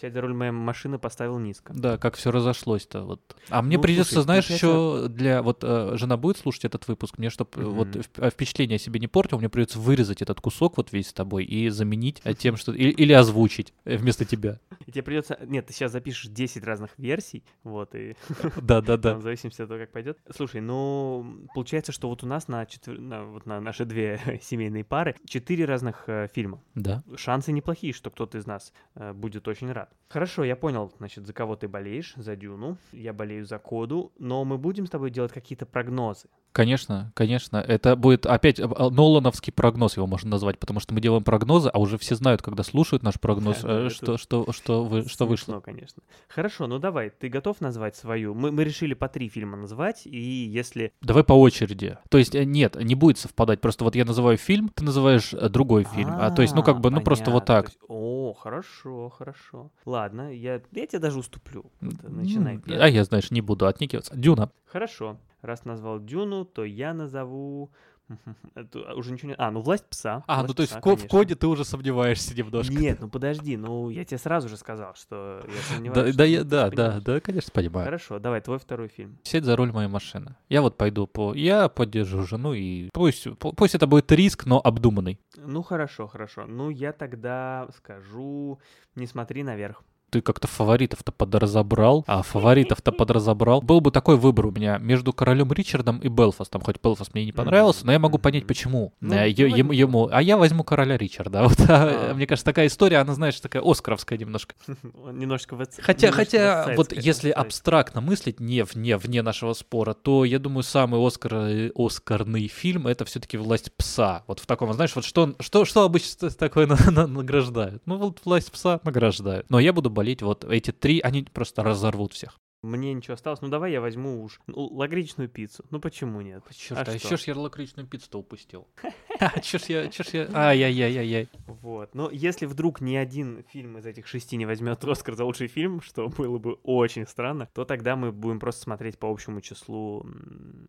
сядь 0.00 0.12
за 0.12 0.20
руль 0.20 0.34
моей 0.34 0.52
машины 0.52 0.98
поставил 0.98 1.38
низко. 1.38 1.72
Да, 1.74 1.98
как 1.98 2.16
все 2.16 2.30
разошлось-то. 2.30 3.02
Вот. 3.02 3.36
А 3.48 3.62
мне 3.62 3.76
ну, 3.76 3.82
придется, 3.82 4.14
слушай, 4.14 4.24
знаешь, 4.24 4.50
еще 4.50 5.06
для... 5.08 5.42
Вот 5.42 5.60
э, 5.62 5.96
жена 5.96 6.16
будет 6.16 6.38
слушать 6.38 6.64
этот 6.64 6.86
выпуск, 6.88 7.18
мне, 7.18 7.30
чтобы 7.30 7.50
mm-hmm. 7.52 7.70
вот 7.70 8.08
э, 8.18 8.30
впечатление 8.30 8.78
себе 8.78 9.00
не 9.00 9.08
портил, 9.08 9.38
мне 9.38 9.48
придется 9.48 9.78
вырезать 9.78 10.22
этот 10.22 10.40
кусок 10.40 10.76
вот 10.76 10.92
весь 10.92 11.08
с 11.08 11.12
тобой 11.12 11.44
и 11.44 11.68
заменить 11.68 12.20
э, 12.24 12.34
тем, 12.34 12.56
что... 12.56 12.72
Или, 12.72 12.90
или 12.90 13.12
озвучить 13.12 13.72
э, 13.84 13.96
вместо 13.96 14.24
тебя. 14.24 14.60
И 14.86 14.92
тебе 14.92 15.02
придется... 15.02 15.38
Нет, 15.46 15.66
ты 15.66 15.72
сейчас 15.72 15.92
запишешь 15.92 16.28
10 16.28 16.64
разных 16.64 16.90
версий, 16.96 17.44
вот, 17.64 17.94
и... 17.94 18.16
Да-да-да. 18.62 19.16
В 19.16 19.22
зависимости 19.22 19.62
от 19.62 19.68
того, 19.68 19.80
как 19.80 19.92
пойдет. 19.92 20.18
Слушай, 20.34 20.60
ну, 20.60 21.46
получается, 21.54 21.92
что 21.92 22.08
вот 22.08 22.22
у 22.22 22.26
нас 22.26 22.48
на, 22.48 22.66
четвер... 22.66 22.98
на, 22.98 23.24
вот 23.24 23.46
на 23.46 23.60
наши 23.60 23.84
две 23.84 24.40
семейные 24.42 24.84
пары 24.84 25.16
четыре 25.26 25.64
разных 25.64 26.04
э, 26.06 26.28
фильма. 26.32 26.62
Да. 26.74 27.02
Шансы 27.16 27.52
неплохие, 27.52 27.92
что 27.92 28.10
кто-то 28.10 28.38
из 28.38 28.46
нас 28.46 28.72
э, 28.94 29.12
будет 29.12 29.48
очень 29.48 29.72
рад. 29.72 29.87
Хорошо, 30.08 30.44
я 30.44 30.56
понял, 30.56 30.90
значит, 30.96 31.26
за 31.26 31.32
кого 31.34 31.54
ты 31.54 31.68
болеешь, 31.68 32.14
за 32.16 32.34
Дюну, 32.34 32.78
я 32.92 33.12
болею 33.12 33.44
за 33.44 33.58
Коду, 33.58 34.10
но 34.18 34.44
мы 34.44 34.56
будем 34.56 34.86
с 34.86 34.90
тобой 34.90 35.10
делать 35.10 35.32
какие-то 35.32 35.66
прогнозы. 35.66 36.28
Конечно, 36.52 37.12
конечно. 37.14 37.58
Это 37.58 37.94
будет 37.94 38.26
опять 38.26 38.58
э, 38.58 38.66
Нолановский 38.66 39.52
прогноз 39.52 39.96
его 39.96 40.06
можно 40.06 40.30
назвать, 40.30 40.58
потому 40.58 40.80
что 40.80 40.94
мы 40.94 41.00
делаем 41.00 41.22
прогнозы, 41.22 41.68
а 41.72 41.78
уже 41.78 41.98
все 41.98 42.16
знают, 42.16 42.42
когда 42.42 42.62
слушают 42.62 43.02
наш 43.02 43.20
прогноз, 43.20 43.60
да, 43.62 43.86
э, 43.86 43.88
что, 43.90 44.16
что, 44.16 44.52
что, 44.52 44.84
вы, 44.84 45.08
что 45.08 45.26
вышло. 45.26 45.60
конечно. 45.60 46.02
Хорошо, 46.28 46.66
ну 46.66 46.78
давай, 46.78 47.10
ты 47.10 47.28
готов 47.28 47.60
назвать 47.60 47.96
свою? 47.96 48.34
Мы, 48.34 48.50
мы 48.50 48.64
решили 48.64 48.94
по 48.94 49.08
три 49.08 49.28
фильма 49.28 49.56
назвать, 49.56 50.06
и 50.06 50.18
если... 50.18 50.92
Давай 51.00 51.22
по 51.22 51.34
очереди. 51.34 51.98
То 52.08 52.18
есть, 52.18 52.34
э, 52.34 52.44
нет, 52.44 52.76
не 52.82 52.94
будет 52.94 53.18
совпадать. 53.18 53.60
Просто 53.60 53.84
вот 53.84 53.94
я 53.94 54.04
называю 54.04 54.36
фильм, 54.36 54.68
ты 54.70 54.84
называешь 54.84 55.30
другой 55.30 55.84
фильм. 55.84 56.10
А, 56.10 56.26
а 56.26 56.30
то 56.30 56.42
есть, 56.42 56.54
ну 56.54 56.62
как 56.62 56.80
бы, 56.80 56.90
ну 56.90 57.00
просто 57.00 57.30
вот 57.30 57.44
так. 57.44 57.66
Есть, 57.66 57.78
о, 57.88 58.32
хорошо, 58.32 59.10
хорошо. 59.10 59.70
Ладно, 59.84 60.34
я, 60.34 60.60
я 60.72 60.86
тебе 60.86 60.98
даже 60.98 61.18
уступлю. 61.18 61.70
Начинай. 61.80 62.60
А 62.66 62.88
я, 62.88 63.04
знаешь, 63.04 63.30
не 63.30 63.40
буду 63.40 63.66
отникиваться. 63.66 64.16
Дюна. 64.16 64.50
Хорошо. 64.66 65.18
Раз 65.42 65.64
назвал 65.64 66.00
Дюну, 66.00 66.44
то 66.44 66.64
я 66.64 66.94
назову... 66.94 67.70
Это 68.54 68.94
уже 68.94 69.12
ничего 69.12 69.30
не... 69.30 69.34
А, 69.36 69.50
ну 69.50 69.60
власть 69.60 69.84
пса. 69.88 70.24
А, 70.26 70.36
власть 70.36 70.48
ну 70.48 70.54
то 70.54 70.62
есть 70.62 70.80
пса, 70.80 70.80
в, 70.80 70.96
в 70.96 71.06
коде 71.08 71.34
ты 71.34 71.46
уже 71.46 71.64
сомневаешься 71.64 72.34
немножко. 72.34 72.72
Нет, 72.72 72.98
ну 73.00 73.08
подожди, 73.08 73.56
ну 73.56 73.90
я 73.90 74.04
тебе 74.04 74.18
сразу 74.18 74.48
же 74.48 74.56
сказал, 74.56 74.94
что 74.94 75.44
я 75.46 75.74
сомневаюсь. 75.74 76.14
Да, 76.14 76.18
да, 76.18 76.24
я, 76.24 76.44
да, 76.44 76.70
да, 76.70 77.00
да, 77.00 77.20
конечно, 77.20 77.52
понимаю. 77.52 77.84
Хорошо, 77.84 78.18
давай, 78.18 78.40
твой 78.40 78.58
второй 78.58 78.88
фильм. 78.88 79.18
Сеть 79.22 79.44
за 79.44 79.56
руль 79.56 79.72
моей 79.72 79.88
машины. 79.88 80.36
Я 80.48 80.62
вот 80.62 80.76
пойду 80.76 81.06
по... 81.06 81.34
Я 81.34 81.68
поддержу 81.68 82.22
жену 82.24 82.54
и 82.54 82.88
пусть, 82.92 83.28
пусть 83.38 83.74
это 83.74 83.86
будет 83.86 84.10
риск, 84.10 84.46
но 84.46 84.60
обдуманный. 84.62 85.20
Ну 85.36 85.62
хорошо, 85.62 86.06
хорошо. 86.08 86.46
Ну 86.46 86.70
я 86.70 86.92
тогда 86.92 87.68
скажу, 87.76 88.58
не 88.94 89.06
смотри 89.06 89.42
наверх 89.42 89.84
ты 90.10 90.20
как-то 90.20 90.46
фаворитов-то 90.46 91.12
подразобрал, 91.12 92.04
а 92.06 92.22
фаворитов-то 92.22 92.92
подразобрал. 92.92 93.60
Был 93.60 93.80
бы 93.80 93.90
такой 93.90 94.16
выбор 94.16 94.46
у 94.46 94.50
меня 94.50 94.78
между 94.78 95.12
королем 95.12 95.52
Ричардом 95.52 95.98
и 95.98 96.08
Белфастом, 96.08 96.62
хоть 96.62 96.76
Белфаст 96.82 97.14
мне 97.14 97.24
не 97.24 97.32
понравился, 97.32 97.86
но 97.86 97.92
я 97.92 97.98
могу 97.98 98.18
понять, 98.18 98.46
почему. 98.46 98.92
Ну, 99.00 99.14
э, 99.14 99.30
ему, 99.30 99.72
ему, 99.72 100.08
а 100.10 100.22
я 100.22 100.36
возьму 100.36 100.64
короля 100.64 100.96
Ричарда. 100.96 101.38
Вот, 101.48 101.60
а, 101.68 102.12
мне 102.14 102.26
кажется, 102.26 102.44
такая 102.44 102.66
история, 102.66 102.98
она, 102.98 103.14
знаешь, 103.14 103.40
такая 103.40 103.62
оскаровская 103.64 104.18
немножко. 104.18 104.54
Немножко 105.12 105.56
в 105.56 105.66
Хотя, 105.80 106.12
хотя 106.12 106.74
вот 106.76 106.92
если 106.92 107.30
абстрактно 107.30 108.00
мыслить, 108.00 108.38
не 108.38 108.64
вне, 108.64 108.96
вне 108.96 109.22
нашего 109.22 109.54
спора, 109.54 109.94
то 109.94 110.24
я 110.24 110.38
думаю, 110.38 110.62
самый 110.62 111.04
Оскар, 111.04 111.34
э, 111.34 111.70
оскарный 111.74 112.48
фильм 112.48 112.86
это 112.86 113.04
все-таки 113.04 113.36
«Власть 113.36 113.72
пса». 113.72 114.24
Вот 114.26 114.40
в 114.40 114.46
таком, 114.46 114.72
знаешь, 114.72 114.94
вот 114.94 115.04
что, 115.04 115.34
что, 115.40 115.64
что 115.64 115.84
обычно 115.84 116.30
такое 116.30 116.66
награждают? 116.66 117.82
Ну, 117.86 117.96
вот 117.96 118.20
«Власть 118.24 118.52
пса» 118.52 118.80
награждают. 118.84 119.46
Но 119.48 119.58
я 119.58 119.72
буду 119.72 119.90
болеть 119.98 120.22
вот 120.22 120.44
эти 120.44 120.70
три, 120.70 121.00
они 121.00 121.24
просто 121.24 121.64
разорвут 121.64 122.12
всех. 122.12 122.38
Мне 122.62 122.92
ничего 122.92 123.14
осталось. 123.14 123.40
Ну 123.40 123.48
давай 123.48 123.70
я 123.70 123.80
возьму 123.80 124.24
уж 124.24 124.40
ну, 124.48 124.66
лакричную 124.66 125.28
пиццу. 125.28 125.64
Ну 125.70 125.78
почему 125.78 126.20
нет? 126.20 126.42
Черт, 126.56 126.88
а, 126.88 126.90
а 126.90 126.94
еще 126.94 127.16
ж 127.16 127.22
я 127.28 127.36
лакричную 127.36 127.86
пиццу-то 127.86 128.18
упустил. 128.18 128.66
А 129.20 129.40
чё 129.40 129.58
ж 129.58 129.62
я, 129.68 129.88
чё 129.88 130.04
ж 130.04 130.08
я... 130.12 130.28
Ай-яй-яй-яй-яй. 130.32 131.28
Вот. 131.48 131.92
Но 131.92 132.08
если 132.08 132.46
вдруг 132.46 132.80
ни 132.80 132.94
один 132.94 133.42
фильм 133.50 133.76
из 133.78 133.84
этих 133.84 134.06
шести 134.06 134.36
не 134.36 134.46
возьмет 134.46 134.84
Оскар 134.84 135.16
за 135.16 135.24
лучший 135.24 135.48
фильм, 135.48 135.80
что 135.84 136.08
было 136.08 136.38
бы 136.38 136.52
очень 136.62 137.04
странно, 137.04 137.48
то 137.52 137.64
тогда 137.64 137.96
мы 137.96 138.12
будем 138.12 138.38
просто 138.38 138.62
смотреть 138.62 138.96
по 138.96 139.10
общему 139.10 139.40
числу 139.40 140.06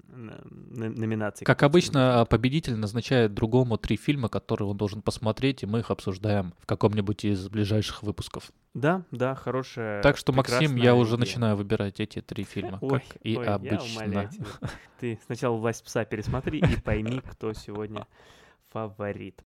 номинаций. 0.09 1.45
Как 1.45 1.61
обычно, 1.61 2.25
победитель 2.27 2.75
назначает 2.75 3.35
другому 3.35 3.77
три 3.77 3.97
фильма, 3.97 4.29
которые 4.29 4.67
он 4.69 4.77
должен 4.77 5.03
посмотреть, 5.03 5.61
и 5.61 5.67
мы 5.67 5.81
их 5.81 5.91
обсуждаем 5.91 6.55
в 6.59 6.65
каком-нибудь 6.65 7.25
из 7.25 7.49
ближайших 7.49 8.01
выпусков. 8.01 8.51
Да, 8.73 9.03
да, 9.11 9.33
хорошая. 9.35 10.01
Так 10.03 10.17
что, 10.17 10.31
Максим, 10.31 10.75
я 10.75 10.95
уже 10.95 11.17
начинаю 11.17 11.55
выбирать 11.55 11.99
эти 11.99 12.21
три 12.21 12.43
фильма, 12.43 12.77
ой, 12.81 12.99
как 12.99 13.17
и 13.23 13.37
ой, 13.37 13.47
обычно. 13.47 14.29
Ты 14.99 15.19
сначала 15.25 15.57
«Власть 15.57 15.83
пса» 15.83 16.05
пересмотри 16.05 16.59
и 16.59 16.79
пойми, 16.79 17.21
кто 17.21 17.53
сегодня 17.53 18.05
фаворит. 18.71 19.41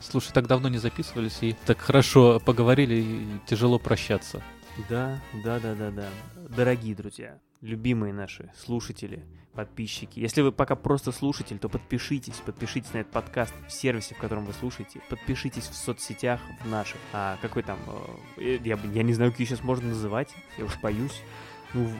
Слушай, 0.00 0.32
так 0.32 0.46
давно 0.46 0.68
не 0.68 0.78
записывались 0.78 1.42
и 1.42 1.56
так 1.66 1.78
хорошо 1.78 2.38
поговорили, 2.38 2.94
и 2.94 3.26
тяжело 3.46 3.78
прощаться. 3.78 4.42
Да, 4.88 5.20
да, 5.44 5.58
да, 5.58 5.74
да, 5.74 5.90
да. 5.90 6.08
Дорогие 6.54 6.94
друзья, 6.94 7.40
любимые 7.60 8.12
наши 8.12 8.50
слушатели, 8.56 9.24
подписчики. 9.54 10.20
Если 10.20 10.40
вы 10.40 10.52
пока 10.52 10.76
просто 10.76 11.10
слушатель, 11.10 11.58
то 11.58 11.68
подпишитесь, 11.68 12.36
подпишитесь 12.36 12.92
на 12.92 12.98
этот 12.98 13.12
подкаст 13.12 13.52
в 13.66 13.72
сервисе, 13.72 14.14
в 14.14 14.18
котором 14.18 14.44
вы 14.44 14.52
слушаете, 14.52 15.00
подпишитесь 15.08 15.64
в 15.64 15.74
соцсетях 15.74 16.40
в 16.62 16.68
наших. 16.68 16.98
А 17.12 17.38
какой 17.42 17.64
там, 17.64 17.78
э, 18.36 18.58
я, 18.62 18.78
я 18.94 19.02
не 19.02 19.14
знаю, 19.14 19.32
какие 19.32 19.46
сейчас 19.46 19.64
можно 19.64 19.88
называть, 19.88 20.28
я 20.58 20.64
уж 20.64 20.78
боюсь. 20.80 21.22
Ну, 21.74 21.90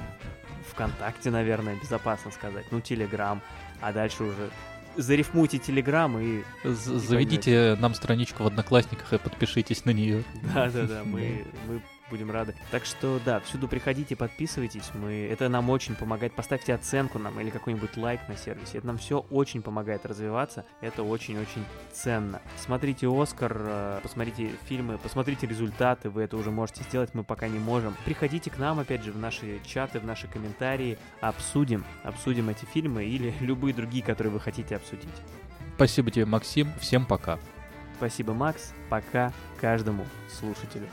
ВКонтакте, 0.71 1.31
наверное, 1.31 1.77
безопасно 1.77 2.31
сказать. 2.31 2.67
Ну, 2.71 2.81
Телеграм, 2.81 3.43
а 3.81 3.93
дальше 3.93 4.25
уже 4.25 4.51
зарифмуйте 4.97 5.59
Телеграм 5.59 6.19
и... 6.19 6.43
Заведите 6.65 7.77
нам 7.81 7.95
страничку 7.95 8.45
в 8.45 8.47
Одноклассниках 8.47 9.13
и 9.13 9.19
подпишитесь 9.19 9.85
на 9.85 9.91
нее. 9.91 10.25
Да-да-да, 10.55 11.03
мы, 11.05 11.45
мы 11.67 11.83
будем 12.11 12.31
рады. 12.31 12.55
Так 12.71 12.85
что, 12.85 13.21
да, 13.25 13.41
всюду 13.41 13.69
приходите, 13.69 14.17
подписывайтесь. 14.17 14.91
Мы... 14.95 15.29
Это 15.31 15.49
нам 15.49 15.71
очень 15.71 15.95
помогает. 15.95 16.35
Поставьте 16.35 16.75
оценку 16.75 17.19
нам 17.19 17.39
или 17.41 17.51
какой-нибудь 17.51 17.97
лайк 17.97 18.21
на 18.29 18.37
сервисе. 18.37 18.79
Это 18.79 18.87
нам 18.87 18.99
все 18.99 19.21
очень 19.31 19.63
помогает 19.63 20.07
развиваться. 20.07 20.65
Это 20.81 21.03
очень-очень 21.03 21.65
ценно. 21.93 22.41
Смотрите 22.57 23.09
Оскар, 23.09 23.57
э, 23.59 24.01
посмотрите 24.03 24.51
фильмы, 24.69 24.99
посмотрите 24.99 25.47
результаты. 25.47 26.11
Вы 26.11 26.23
это 26.23 26.37
уже 26.37 26.51
можете 26.51 26.83
сделать, 26.85 27.15
мы 27.15 27.25
пока 27.25 27.49
не 27.49 27.59
можем. 27.59 27.97
Приходите 28.05 28.51
к 28.51 28.59
нам, 28.59 28.79
опять 28.79 29.03
же, 29.03 29.13
в 29.13 29.19
наши 29.19 29.61
чаты, 29.65 30.01
в 30.01 30.05
наши 30.05 30.29
комментарии. 30.29 30.99
Обсудим, 31.21 31.85
обсудим 32.05 32.49
эти 32.49 32.65
фильмы 32.65 33.05
или 33.05 33.35
любые 33.41 33.75
другие, 33.75 34.05
которые 34.05 34.33
вы 34.33 34.41
хотите 34.41 34.77
обсудить. 34.77 35.09
Спасибо 35.77 36.11
тебе, 36.11 36.27
Максим. 36.27 36.73
Всем 36.81 37.07
пока. 37.07 37.39
Спасибо, 37.99 38.33
Макс. 38.33 38.75
Пока 38.89 39.33
каждому 39.61 40.07
слушателю. 40.29 40.87